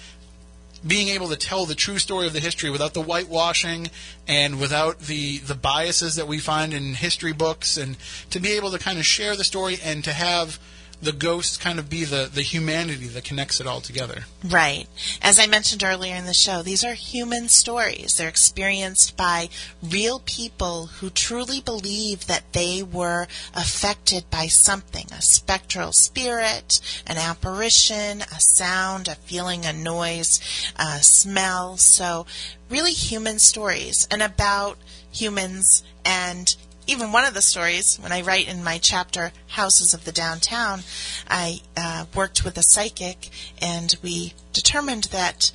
being 0.86 1.08
able 1.08 1.28
to 1.28 1.36
tell 1.36 1.66
the 1.66 1.74
true 1.74 1.98
story 1.98 2.26
of 2.26 2.32
the 2.32 2.40
history 2.40 2.70
without 2.70 2.94
the 2.94 3.02
whitewashing 3.02 3.88
and 4.26 4.58
without 4.58 5.00
the 5.00 5.38
the 5.38 5.54
biases 5.54 6.16
that 6.16 6.26
we 6.26 6.38
find 6.38 6.74
in 6.74 6.94
history 6.94 7.32
books 7.32 7.76
and 7.76 7.96
to 8.30 8.40
be 8.40 8.52
able 8.52 8.70
to 8.70 8.78
kind 8.78 8.98
of 8.98 9.06
share 9.06 9.36
the 9.36 9.44
story 9.44 9.78
and 9.84 10.02
to 10.04 10.12
have 10.12 10.58
the 11.02 11.12
ghosts 11.12 11.56
kind 11.56 11.80
of 11.80 11.90
be 11.90 12.04
the, 12.04 12.30
the 12.32 12.42
humanity 12.42 13.08
that 13.08 13.24
connects 13.24 13.60
it 13.60 13.66
all 13.66 13.80
together. 13.80 14.24
Right. 14.48 14.86
As 15.20 15.38
I 15.40 15.48
mentioned 15.48 15.82
earlier 15.82 16.14
in 16.14 16.26
the 16.26 16.32
show, 16.32 16.62
these 16.62 16.84
are 16.84 16.94
human 16.94 17.48
stories. 17.48 18.14
They're 18.16 18.28
experienced 18.28 19.16
by 19.16 19.48
real 19.82 20.20
people 20.20 20.86
who 20.86 21.10
truly 21.10 21.60
believe 21.60 22.28
that 22.28 22.52
they 22.52 22.84
were 22.84 23.26
affected 23.52 24.30
by 24.30 24.46
something 24.46 25.06
a 25.10 25.20
spectral 25.20 25.90
spirit, 25.92 26.80
an 27.06 27.16
apparition, 27.16 28.22
a 28.22 28.38
sound, 28.38 29.08
a 29.08 29.16
feeling, 29.16 29.66
a 29.66 29.72
noise, 29.72 30.30
a 30.76 30.98
smell. 31.02 31.76
So, 31.78 32.26
really 32.70 32.92
human 32.92 33.40
stories 33.40 34.06
and 34.08 34.22
about 34.22 34.78
humans 35.10 35.82
and 36.04 36.48
even 36.86 37.12
one 37.12 37.24
of 37.24 37.34
the 37.34 37.42
stories, 37.42 37.96
when 38.00 38.12
I 38.12 38.22
write 38.22 38.48
in 38.48 38.64
my 38.64 38.78
chapter 38.78 39.32
Houses 39.48 39.94
of 39.94 40.04
the 40.04 40.12
Downtown, 40.12 40.82
I 41.28 41.60
uh, 41.76 42.06
worked 42.14 42.44
with 42.44 42.58
a 42.58 42.62
psychic 42.64 43.30
and 43.60 43.94
we 44.02 44.34
determined 44.52 45.04
that 45.04 45.52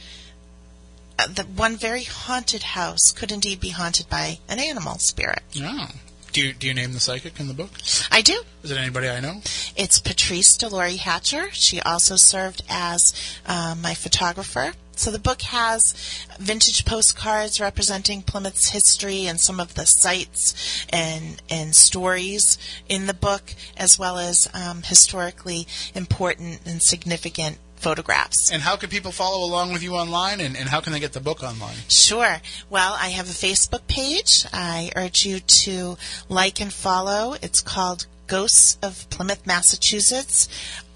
uh, 1.20 1.28
the 1.28 1.44
one 1.44 1.78
very 1.78 2.04
haunted 2.04 2.64
house 2.64 3.12
could 3.16 3.32
indeed 3.32 3.60
be 3.60 3.70
haunted 3.70 4.10
by 4.10 4.40
an 4.48 4.60
animal 4.60 4.98
spirit. 5.00 5.42
Oh. 5.60 5.90
Do 6.34 6.46
you, 6.46 6.54
do 6.54 6.68
you 6.68 6.74
name 6.74 6.94
the 6.94 7.00
psychic 7.00 7.40
in 7.40 7.48
the 7.48 7.54
book? 7.54 7.72
I 8.12 8.22
do. 8.22 8.44
Is 8.62 8.70
it 8.70 8.78
anybody 8.78 9.10
I 9.10 9.20
know? 9.20 9.42
It's 9.76 10.00
Patrice 10.00 10.56
Delory 10.56 10.98
Hatcher. 10.98 11.50
She 11.52 11.82
also 11.82 12.16
served 12.16 12.62
as 12.70 13.14
uh, 13.48 13.76
my 13.82 13.96
photographer. 13.96 14.74
So 14.98 15.12
the 15.12 15.20
book 15.20 15.42
has 15.44 16.26
vintage 16.40 16.86
postcards 16.86 17.60
representing 17.60 18.22
Plymouth's 18.22 18.70
history 18.72 19.26
and 19.26 19.40
some 19.40 19.60
of 19.60 19.76
the 19.76 19.86
sites 19.86 20.86
and 20.90 21.42
and 21.50 21.76
stories 21.76 22.58
in 22.90 23.08
the 23.08 23.14
book, 23.14 23.54
as 23.78 23.98
well 23.98 24.18
as 24.18 24.50
um, 24.54 24.84
historically 24.84 25.68
important 25.94 26.62
and 26.66 26.82
significant 26.82 27.58
photographs. 27.76 28.52
And 28.52 28.64
how 28.64 28.76
can 28.76 28.90
people 28.90 29.12
follow 29.12 29.46
along 29.46 29.72
with 29.72 29.84
you 29.84 29.94
online, 29.94 30.40
and, 30.42 30.58
and 30.58 30.68
how 30.68 30.82
can 30.82 30.94
they 30.94 31.00
get 31.00 31.14
the 31.14 31.20
book 31.20 31.44
online? 31.44 31.76
Sure. 31.90 32.38
Well, 32.70 32.98
I 33.00 33.10
have 33.10 33.30
a 33.30 33.34
Facebook 33.34 33.88
page. 33.88 34.46
I 34.52 34.92
urge 34.96 35.26
you 35.26 35.40
to 35.64 35.98
like 36.28 36.60
and 36.60 36.74
follow. 36.74 37.36
It's 37.42 37.62
called 37.62 38.08
Ghosts 38.26 38.78
of 38.82 39.10
Plymouth, 39.10 39.46
Massachusetts, 39.46 40.50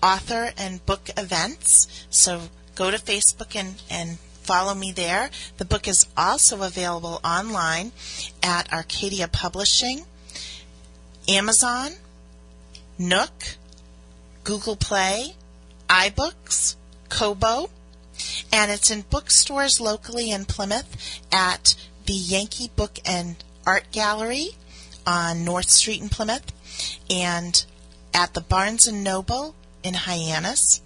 author 0.03 0.51
and 0.57 0.85
book 0.85 1.09
events. 1.15 2.05
So 2.09 2.49
go 2.75 2.91
to 2.91 2.97
Facebook 2.97 3.55
and, 3.55 3.81
and 3.89 4.19
follow 4.19 4.73
me 4.73 4.91
there. 4.91 5.29
The 5.57 5.65
book 5.65 5.87
is 5.87 6.05
also 6.17 6.63
available 6.63 7.19
online 7.23 7.91
at 8.43 8.71
Arcadia 8.71 9.27
Publishing, 9.27 10.05
Amazon, 11.27 11.91
Nook, 12.97 13.57
Google 14.43 14.75
Play, 14.75 15.35
iBooks, 15.87 16.75
Kobo, 17.09 17.69
and 18.51 18.71
it's 18.71 18.91
in 18.91 19.01
bookstores 19.09 19.79
locally 19.79 20.31
in 20.31 20.45
Plymouth 20.45 21.21
at 21.31 21.75
the 22.05 22.13
Yankee 22.13 22.71
Book 22.75 22.99
and 23.05 23.35
Art 23.65 23.91
Gallery 23.91 24.49
on 25.05 25.43
North 25.45 25.69
Street 25.69 26.01
in 26.01 26.09
Plymouth, 26.09 26.51
and 27.09 27.65
at 28.13 28.33
the 28.33 28.41
Barnes 28.41 28.87
and 28.87 29.03
Noble 29.03 29.55
in 29.83 29.93
Hyannis, 29.93 30.81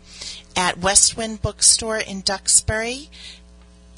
at 0.55 0.77
Westwind 0.77 1.41
Bookstore 1.41 1.97
in 1.97 2.21
Duxbury, 2.21 3.09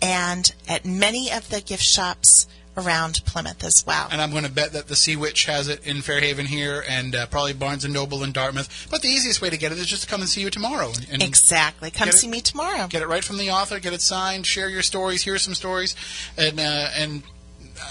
and 0.02 0.54
at 0.68 0.86
many 0.86 1.32
of 1.32 1.50
the 1.50 1.62
gift 1.62 1.84
shops 1.84 2.48
around 2.76 3.22
Plymouth 3.26 3.64
as 3.64 3.84
well. 3.88 4.08
And 4.12 4.22
I'm 4.22 4.30
going 4.30 4.44
to 4.44 4.52
bet 4.52 4.74
that 4.74 4.88
the 4.88 4.96
Sea 4.96 5.16
Witch 5.16 5.46
has 5.46 5.68
it 5.68 5.86
in 5.86 6.02
Fairhaven 6.04 6.46
here, 6.46 6.84
and 6.88 7.16
uh, 7.16 7.26
probably 7.26 7.54
Barnes 7.54 7.84
and 7.84 7.94
Noble 7.94 8.24
in 8.24 8.32
Dartmouth. 8.32 8.88
But 8.92 9.02
the 9.02 9.08
easiest 9.08 9.42
way 9.42 9.50
to 9.50 9.58
get 9.58 9.72
it 9.72 9.80
is 9.80 9.88
just 9.88 10.04
to 10.04 10.08
come 10.08 10.22
and 10.22 10.30
see 10.30 10.42
you 10.42 10.52
tomorrow. 10.52 10.90
And, 10.90 11.08
and 11.14 11.24
exactly. 11.24 11.90
Come 11.90 12.06
Get 12.06 12.14
it- 12.14 12.18
see 12.18 12.28
me 12.28 12.42
tomorrow. 12.42 12.88
Get 12.88 13.02
it 13.02 13.08
right 13.08 13.24
from 13.24 13.38
the 13.38 13.50
author. 13.50 13.80
Get 13.80 13.94
it 13.94 14.02
signed. 14.02 14.46
Share 14.46 14.70
your 14.70 14.84
stories. 14.84 15.24
Hear 15.24 15.40
some 15.40 15.56
stories, 15.56 15.96
and 16.38 16.60
uh, 16.60 16.90
and 16.96 17.24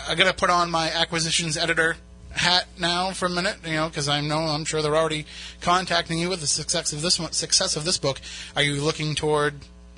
I'm 0.09 0.17
gonna 0.17 0.33
put 0.33 0.51
on 0.51 0.71
my 0.71 0.91
acquisitions 0.91 1.57
editor 1.57 1.97
hat 2.37 2.67
now 2.79 3.11
for 3.11 3.27
a 3.27 3.31
minute, 3.31 3.57
you 3.65 3.75
know, 3.75 3.89
because 3.89 4.09
I 4.09 4.21
know 4.21 4.39
I'm 4.39 4.65
sure 4.65 4.83
they're 4.83 4.97
already 4.97 5.27
contacting 5.61 6.19
you 6.19 6.29
with 6.29 6.41
the 6.41 6.47
success 6.47 6.93
of 6.93 7.03
this 7.03 7.19
one, 7.19 7.33
success 7.33 7.77
of 7.77 7.85
this 7.85 7.99
book. 7.99 8.21
Are 8.55 8.63
you 8.63 8.81
looking 8.81 9.15
toward 9.15 9.55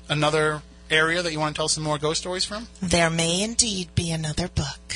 another 0.07 0.61
area 0.89 1.21
that 1.21 1.31
you 1.31 1.39
want 1.39 1.55
to 1.55 1.59
tell 1.59 1.67
some 1.67 1.83
more 1.83 1.97
ghost 1.97 2.21
stories 2.21 2.45
from? 2.45 2.67
There 2.81 3.09
may 3.09 3.43
indeed 3.43 3.93
be 3.93 4.11
another 4.11 4.47
book. 4.47 4.95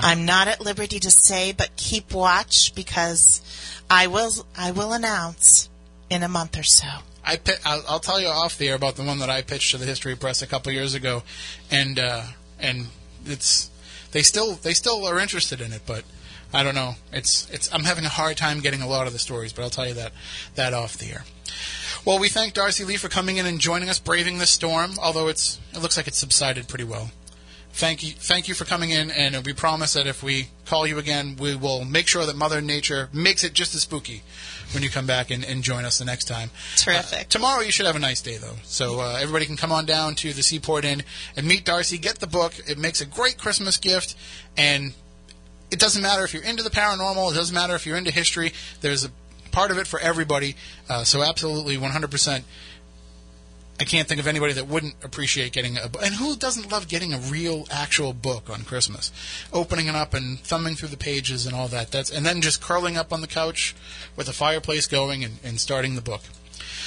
I'm 0.00 0.24
not 0.24 0.48
at 0.48 0.60
liberty 0.60 0.98
to 1.00 1.10
say, 1.10 1.52
but 1.52 1.76
keep 1.76 2.12
watch 2.12 2.74
because 2.74 3.42
I 3.90 4.06
will. 4.06 4.32
I 4.56 4.70
will 4.70 4.94
announce 4.94 5.68
in 6.08 6.22
a 6.22 6.28
month 6.28 6.58
or 6.58 6.62
so. 6.62 6.88
I 7.22 7.36
pi- 7.36 7.58
I'll, 7.64 7.84
I'll 7.88 8.00
tell 8.00 8.20
you 8.20 8.28
off 8.28 8.56
the 8.56 8.68
air 8.68 8.76
about 8.76 8.96
the 8.96 9.02
one 9.02 9.18
that 9.18 9.28
I 9.28 9.42
pitched 9.42 9.72
to 9.72 9.76
the 9.76 9.84
History 9.84 10.16
Press 10.16 10.40
a 10.40 10.46
couple 10.46 10.72
years 10.72 10.94
ago, 10.94 11.22
and 11.70 11.98
uh, 11.98 12.22
and 12.58 12.86
it's 13.26 13.70
they 14.12 14.22
still 14.22 14.54
they 14.54 14.72
still 14.72 15.06
are 15.06 15.18
interested 15.18 15.60
in 15.60 15.72
it, 15.72 15.82
but 15.86 16.04
I 16.54 16.62
don't 16.62 16.76
know. 16.76 16.94
It's 17.12 17.50
it's 17.50 17.72
I'm 17.74 17.82
having 17.82 18.04
a 18.04 18.08
hard 18.08 18.36
time 18.36 18.60
getting 18.60 18.80
a 18.80 18.86
lot 18.86 19.06
of 19.06 19.12
the 19.12 19.18
stories, 19.18 19.52
but 19.52 19.62
I'll 19.62 19.70
tell 19.70 19.88
you 19.88 19.94
that 19.94 20.12
that 20.54 20.72
off 20.72 20.96
the 20.96 21.10
air. 21.10 21.24
Well, 22.04 22.18
we 22.18 22.28
thank 22.28 22.54
Darcy 22.54 22.84
Lee 22.84 22.96
for 22.96 23.08
coming 23.08 23.38
in 23.38 23.46
and 23.46 23.58
joining 23.58 23.88
us, 23.88 23.98
braving 23.98 24.38
the 24.38 24.46
storm. 24.46 24.92
Although 25.02 25.28
it's 25.28 25.58
it 25.72 25.80
looks 25.80 25.96
like 25.96 26.06
it's 26.06 26.18
subsided 26.18 26.68
pretty 26.68 26.84
well. 26.84 27.10
Thank 27.72 28.04
you, 28.04 28.12
thank 28.12 28.46
you 28.46 28.54
for 28.54 28.64
coming 28.64 28.90
in, 28.90 29.10
and 29.10 29.44
we 29.44 29.52
promise 29.52 29.94
that 29.94 30.06
if 30.06 30.22
we 30.22 30.46
call 30.64 30.86
you 30.86 30.96
again, 30.96 31.34
we 31.40 31.56
will 31.56 31.84
make 31.84 32.06
sure 32.06 32.24
that 32.24 32.36
Mother 32.36 32.60
Nature 32.60 33.08
makes 33.12 33.42
it 33.42 33.52
just 33.52 33.74
as 33.74 33.82
spooky 33.82 34.22
when 34.70 34.84
you 34.84 34.90
come 34.90 35.08
back 35.08 35.32
and, 35.32 35.44
and 35.44 35.64
join 35.64 35.84
us 35.84 35.98
the 35.98 36.04
next 36.04 36.26
time. 36.26 36.50
Terrific. 36.76 37.18
Uh, 37.18 37.24
tomorrow 37.28 37.62
you 37.62 37.72
should 37.72 37.86
have 37.86 37.96
a 37.96 37.98
nice 37.98 38.22
day 38.22 38.36
though, 38.36 38.54
so 38.62 39.00
uh, 39.00 39.18
everybody 39.20 39.44
can 39.44 39.56
come 39.56 39.72
on 39.72 39.86
down 39.86 40.14
to 40.14 40.32
the 40.32 40.44
Seaport 40.44 40.84
Inn 40.84 41.02
and 41.36 41.48
meet 41.48 41.64
Darcy. 41.64 41.98
Get 41.98 42.20
the 42.20 42.28
book; 42.28 42.54
it 42.68 42.78
makes 42.78 43.00
a 43.00 43.06
great 43.06 43.38
Christmas 43.38 43.76
gift, 43.76 44.14
and 44.56 44.94
it 45.74 45.80
doesn't 45.80 46.02
matter 46.02 46.22
if 46.22 46.32
you're 46.32 46.44
into 46.44 46.62
the 46.62 46.70
paranormal. 46.70 47.32
It 47.32 47.34
doesn't 47.34 47.52
matter 47.52 47.74
if 47.74 47.84
you're 47.84 47.96
into 47.96 48.12
history. 48.12 48.52
There's 48.80 49.04
a 49.04 49.10
part 49.50 49.72
of 49.72 49.78
it 49.78 49.88
for 49.88 49.98
everybody. 49.98 50.54
Uh, 50.88 51.02
so 51.02 51.20
absolutely, 51.20 51.76
100%. 51.76 52.44
I 53.80 53.84
can't 53.84 54.06
think 54.06 54.20
of 54.20 54.28
anybody 54.28 54.52
that 54.52 54.68
wouldn't 54.68 54.94
appreciate 55.02 55.52
getting 55.52 55.76
a 55.76 55.88
book. 55.88 56.00
And 56.04 56.14
who 56.14 56.36
doesn't 56.36 56.70
love 56.70 56.86
getting 56.86 57.12
a 57.12 57.18
real, 57.18 57.66
actual 57.72 58.12
book 58.12 58.48
on 58.48 58.62
Christmas? 58.62 59.10
Opening 59.52 59.88
it 59.88 59.96
up 59.96 60.14
and 60.14 60.38
thumbing 60.38 60.76
through 60.76 60.90
the 60.90 60.96
pages 60.96 61.44
and 61.44 61.56
all 61.56 61.66
that. 61.66 61.90
That's 61.90 62.08
and 62.08 62.24
then 62.24 62.40
just 62.40 62.62
curling 62.62 62.96
up 62.96 63.12
on 63.12 63.20
the 63.20 63.26
couch 63.26 63.74
with 64.14 64.26
the 64.26 64.32
fireplace 64.32 64.86
going 64.86 65.24
and, 65.24 65.38
and 65.42 65.58
starting 65.58 65.96
the 65.96 66.02
book. 66.02 66.22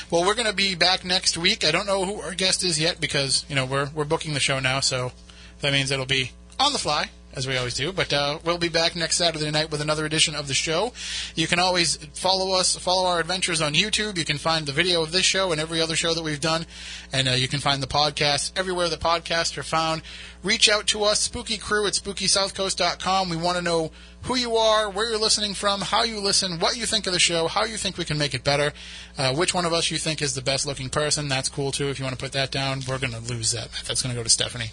Well, 0.10 0.26
we're 0.26 0.36
going 0.36 0.48
to 0.48 0.56
be 0.56 0.76
back 0.76 1.04
next 1.04 1.38
week. 1.38 1.66
I 1.66 1.72
don't 1.72 1.88
know 1.88 2.06
who 2.06 2.22
our 2.22 2.34
guest 2.34 2.64
is 2.64 2.80
yet 2.80 3.02
because 3.02 3.46
you 3.50 3.56
know 3.56 3.66
we're 3.66 3.90
we're 3.94 4.06
booking 4.06 4.34
the 4.34 4.40
show 4.40 4.62
now, 4.62 4.80
so 4.80 5.12
that 5.60 5.74
means 5.74 5.92
it'll 5.92 6.06
be 6.06 6.32
on 6.58 6.72
the 6.72 6.80
fly 6.80 7.10
as 7.38 7.48
we 7.48 7.56
always 7.56 7.76
do. 7.76 7.94
But 7.94 8.12
uh, 8.12 8.40
we'll 8.44 8.58
be 8.58 8.68
back 8.68 8.96
next 8.96 9.18
Saturday 9.18 9.50
night 9.52 9.72
with 9.72 9.80
another 9.80 10.06
edition 10.06 10.34
of 10.36 10.48
the 10.48 10.56
show. 10.56 10.92
You 11.36 11.46
can 11.46 11.60
always 11.60 11.98
follow 12.14 12.58
us, 12.58 12.76
follow 12.76 13.08
our 13.08 13.20
adventures 13.20 13.62
on 13.62 13.76
YouTube. 13.76 14.18
You 14.18 14.26
can 14.26 14.40
find 14.40 14.66
the 14.66 14.72
video 14.72 15.04
of 15.04 15.12
this 15.12 15.24
show 15.24 15.52
and 15.52 15.62
every 15.62 15.80
other 15.80 15.96
show 15.96 16.16
that 16.16 16.24
we've 16.24 16.42
done, 16.42 16.66
and 17.14 17.28
uh, 17.28 17.32
you 17.32 17.48
can 17.48 17.60
find 17.60 17.82
the 17.82 17.88
podcast 17.88 18.58
everywhere 18.58 18.90
the 18.90 18.98
podcasts 18.98 19.58
are 19.58 19.64
found. 19.64 20.02
Reach 20.44 20.68
out 20.68 20.88
to 20.88 21.04
us, 21.04 21.20
Spooky 21.20 21.58
Crew 21.58 21.86
at 21.86 21.94
SpookySouthCoast.com. 21.94 23.30
We 23.30 23.38
want 23.38 23.58
to 23.58 23.64
know 23.64 23.92
who 24.24 24.36
you 24.36 24.56
are, 24.56 24.90
where 24.90 25.10
you're 25.10 25.20
listening 25.20 25.54
from, 25.54 25.82
how 25.82 26.04
you 26.04 26.20
listen, 26.20 26.60
what 26.60 26.76
you 26.76 26.86
think 26.86 27.06
of 27.06 27.14
the 27.14 27.20
show, 27.20 27.48
how 27.48 27.66
you 27.66 27.78
think 27.78 27.98
we 27.98 28.06
can 28.06 28.18
make 28.18 28.34
it 28.34 28.44
better, 28.44 28.74
uh, 29.18 29.34
which 29.36 29.54
one 29.54 29.66
of 29.66 29.74
us 29.74 29.92
you 29.92 29.98
think 29.98 30.22
is 30.22 30.34
the 30.34 30.42
best 30.42 30.66
looking 30.66 30.90
person. 30.90 31.28
That's 31.28 31.50
cool 31.50 31.72
too. 31.72 31.90
If 31.90 32.00
you 32.00 32.06
want 32.06 32.18
to 32.18 32.24
put 32.24 32.34
that 32.34 32.52
down, 32.52 32.82
we're 32.88 32.98
going 32.98 33.14
to 33.14 33.20
lose 33.20 33.52
that. 33.52 33.70
That's 33.88 34.02
going 34.02 34.14
to 34.14 34.20
go 34.20 34.24
to 34.24 34.30
Stephanie. 34.30 34.72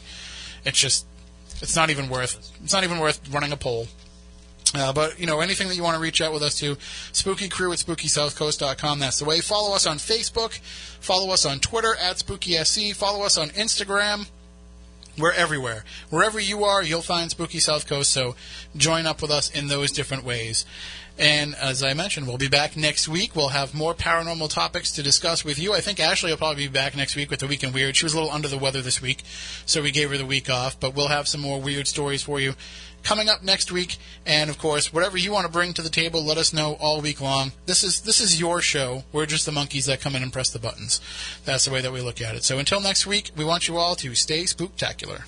It's 0.65 0.79
just 0.79 1.07
it's 1.65 1.75
not 1.75 1.91
even 1.91 2.09
worth 2.09 2.53
it's 2.63 2.73
not 2.73 2.85
even 2.85 2.99
worth 3.01 3.21
running 3.33 3.53
a 3.53 3.57
poll. 3.57 3.89
Uh, 4.75 4.93
but 4.93 5.21
you 5.21 5.27
know 5.27 5.41
anything 5.41 5.69
that 5.69 5.77
you 5.77 5.83
want 5.83 5.95
to 5.95 6.01
reach 6.01 6.21
out 6.21 6.33
with 6.33 6.43
us 6.43 6.57
to, 6.57 6.77
spooky 7.13 7.49
crew 7.49 7.73
at 7.73 7.79
spookysouthcoast.com. 7.79 8.99
That's 8.99 9.19
the 9.19 9.25
way. 9.25 9.41
Follow 9.41 9.75
us 9.75 9.87
on 9.87 9.99
Facebook. 9.99 10.59
Follow 11.01 11.33
us 11.33 11.47
on 11.47 11.61
Twitter 11.61 11.95
at 11.97 12.17
SpookySC. 12.17 12.95
Follow 12.95 13.25
us 13.25 13.39
on 13.39 13.51
Instagram. 13.51 14.29
We're 15.17 15.33
everywhere. 15.33 15.85
Wherever 16.11 16.41
you 16.41 16.65
are, 16.65 16.83
you'll 16.83 17.03
find 17.03 17.31
Spooky 17.31 17.61
South 17.61 17.87
Coast. 17.87 18.11
So 18.11 18.35
join 18.77 19.07
up 19.07 19.23
with 19.23 19.31
us 19.31 19.49
in 19.49 19.69
those 19.69 19.93
different 19.93 20.25
ways. 20.25 20.67
And 21.19 21.55
as 21.55 21.83
I 21.83 21.95
mentioned, 21.95 22.27
we'll 22.27 22.39
be 22.39 22.49
back 22.49 22.77
next 22.77 23.07
week. 23.07 23.37
We'll 23.37 23.49
have 23.49 23.73
more 23.73 23.95
paranormal 23.95 24.51
topics 24.51 24.91
to 24.93 25.03
discuss 25.03 25.45
with 25.45 25.59
you. 25.59 25.73
I 25.73 25.81
think 25.81 26.01
Ashley 26.01 26.31
will 26.31 26.39
probably 26.39 26.67
be 26.67 26.73
back 26.73 26.97
next 26.97 27.15
week 27.15 27.31
with 27.31 27.41
the 27.41 27.47
Week 27.47 27.63
in 27.63 27.73
Weird. 27.73 27.97
She 27.97 28.05
was 28.05 28.15
a 28.15 28.17
little 28.17 28.33
under 28.33 28.49
the 28.49 28.59
weather 28.59 28.83
this 28.83 29.01
week, 29.01 29.23
so 29.65 29.81
we 29.81 29.93
gave 29.93 30.11
her 30.11 30.19
the 30.19 30.27
week 30.27 30.51
off. 30.51 30.79
But 30.81 30.95
we'll 30.95 31.09
have 31.09 31.29
some 31.29 31.41
more 31.41 31.61
weird 31.61 31.87
stories 31.87 32.23
for 32.23 32.41
you 32.41 32.55
coming 33.05 33.29
up 33.29 33.45
next 33.45 33.71
week. 33.71 33.97
And 34.27 34.51
of 34.51 34.59
course, 34.59 34.93
whatever 34.93 35.17
you 35.17 35.31
want 35.31 35.47
to 35.47 35.53
bring 35.53 35.73
to 35.75 35.83
the 35.83 35.91
table, 35.91 36.25
let 36.25 36.39
us 36.39 36.53
know 36.53 36.77
all 36.81 37.01
week 37.01 37.21
long. 37.21 37.53
This 37.67 37.85
is 37.85 38.01
this 38.01 38.21
is 38.21 38.41
your 38.41 38.61
show. 38.61 39.05
We're 39.13 39.27
just 39.27 39.47
the 39.47 39.53
monkeys 39.53 39.87
that 39.87 40.01
come 40.01 40.17
in 40.17 40.23
and 40.23 40.33
press 40.33 40.51
the 40.51 40.59
buttons. 40.59 41.01
That's 41.45 41.67
the 41.67 41.71
way 41.71 41.81
that 41.81 41.93
we 41.93 42.01
look 42.01 42.21
at 42.21 42.35
it. 42.35 42.43
So 42.43 42.59
until 42.59 42.81
next 42.81 43.07
week, 43.07 43.31
we 43.37 43.45
want 43.45 43.69
you 43.69 43.77
all 43.77 43.95
to 43.97 44.15
stay 44.17 44.45
spooktacular. 44.45 45.25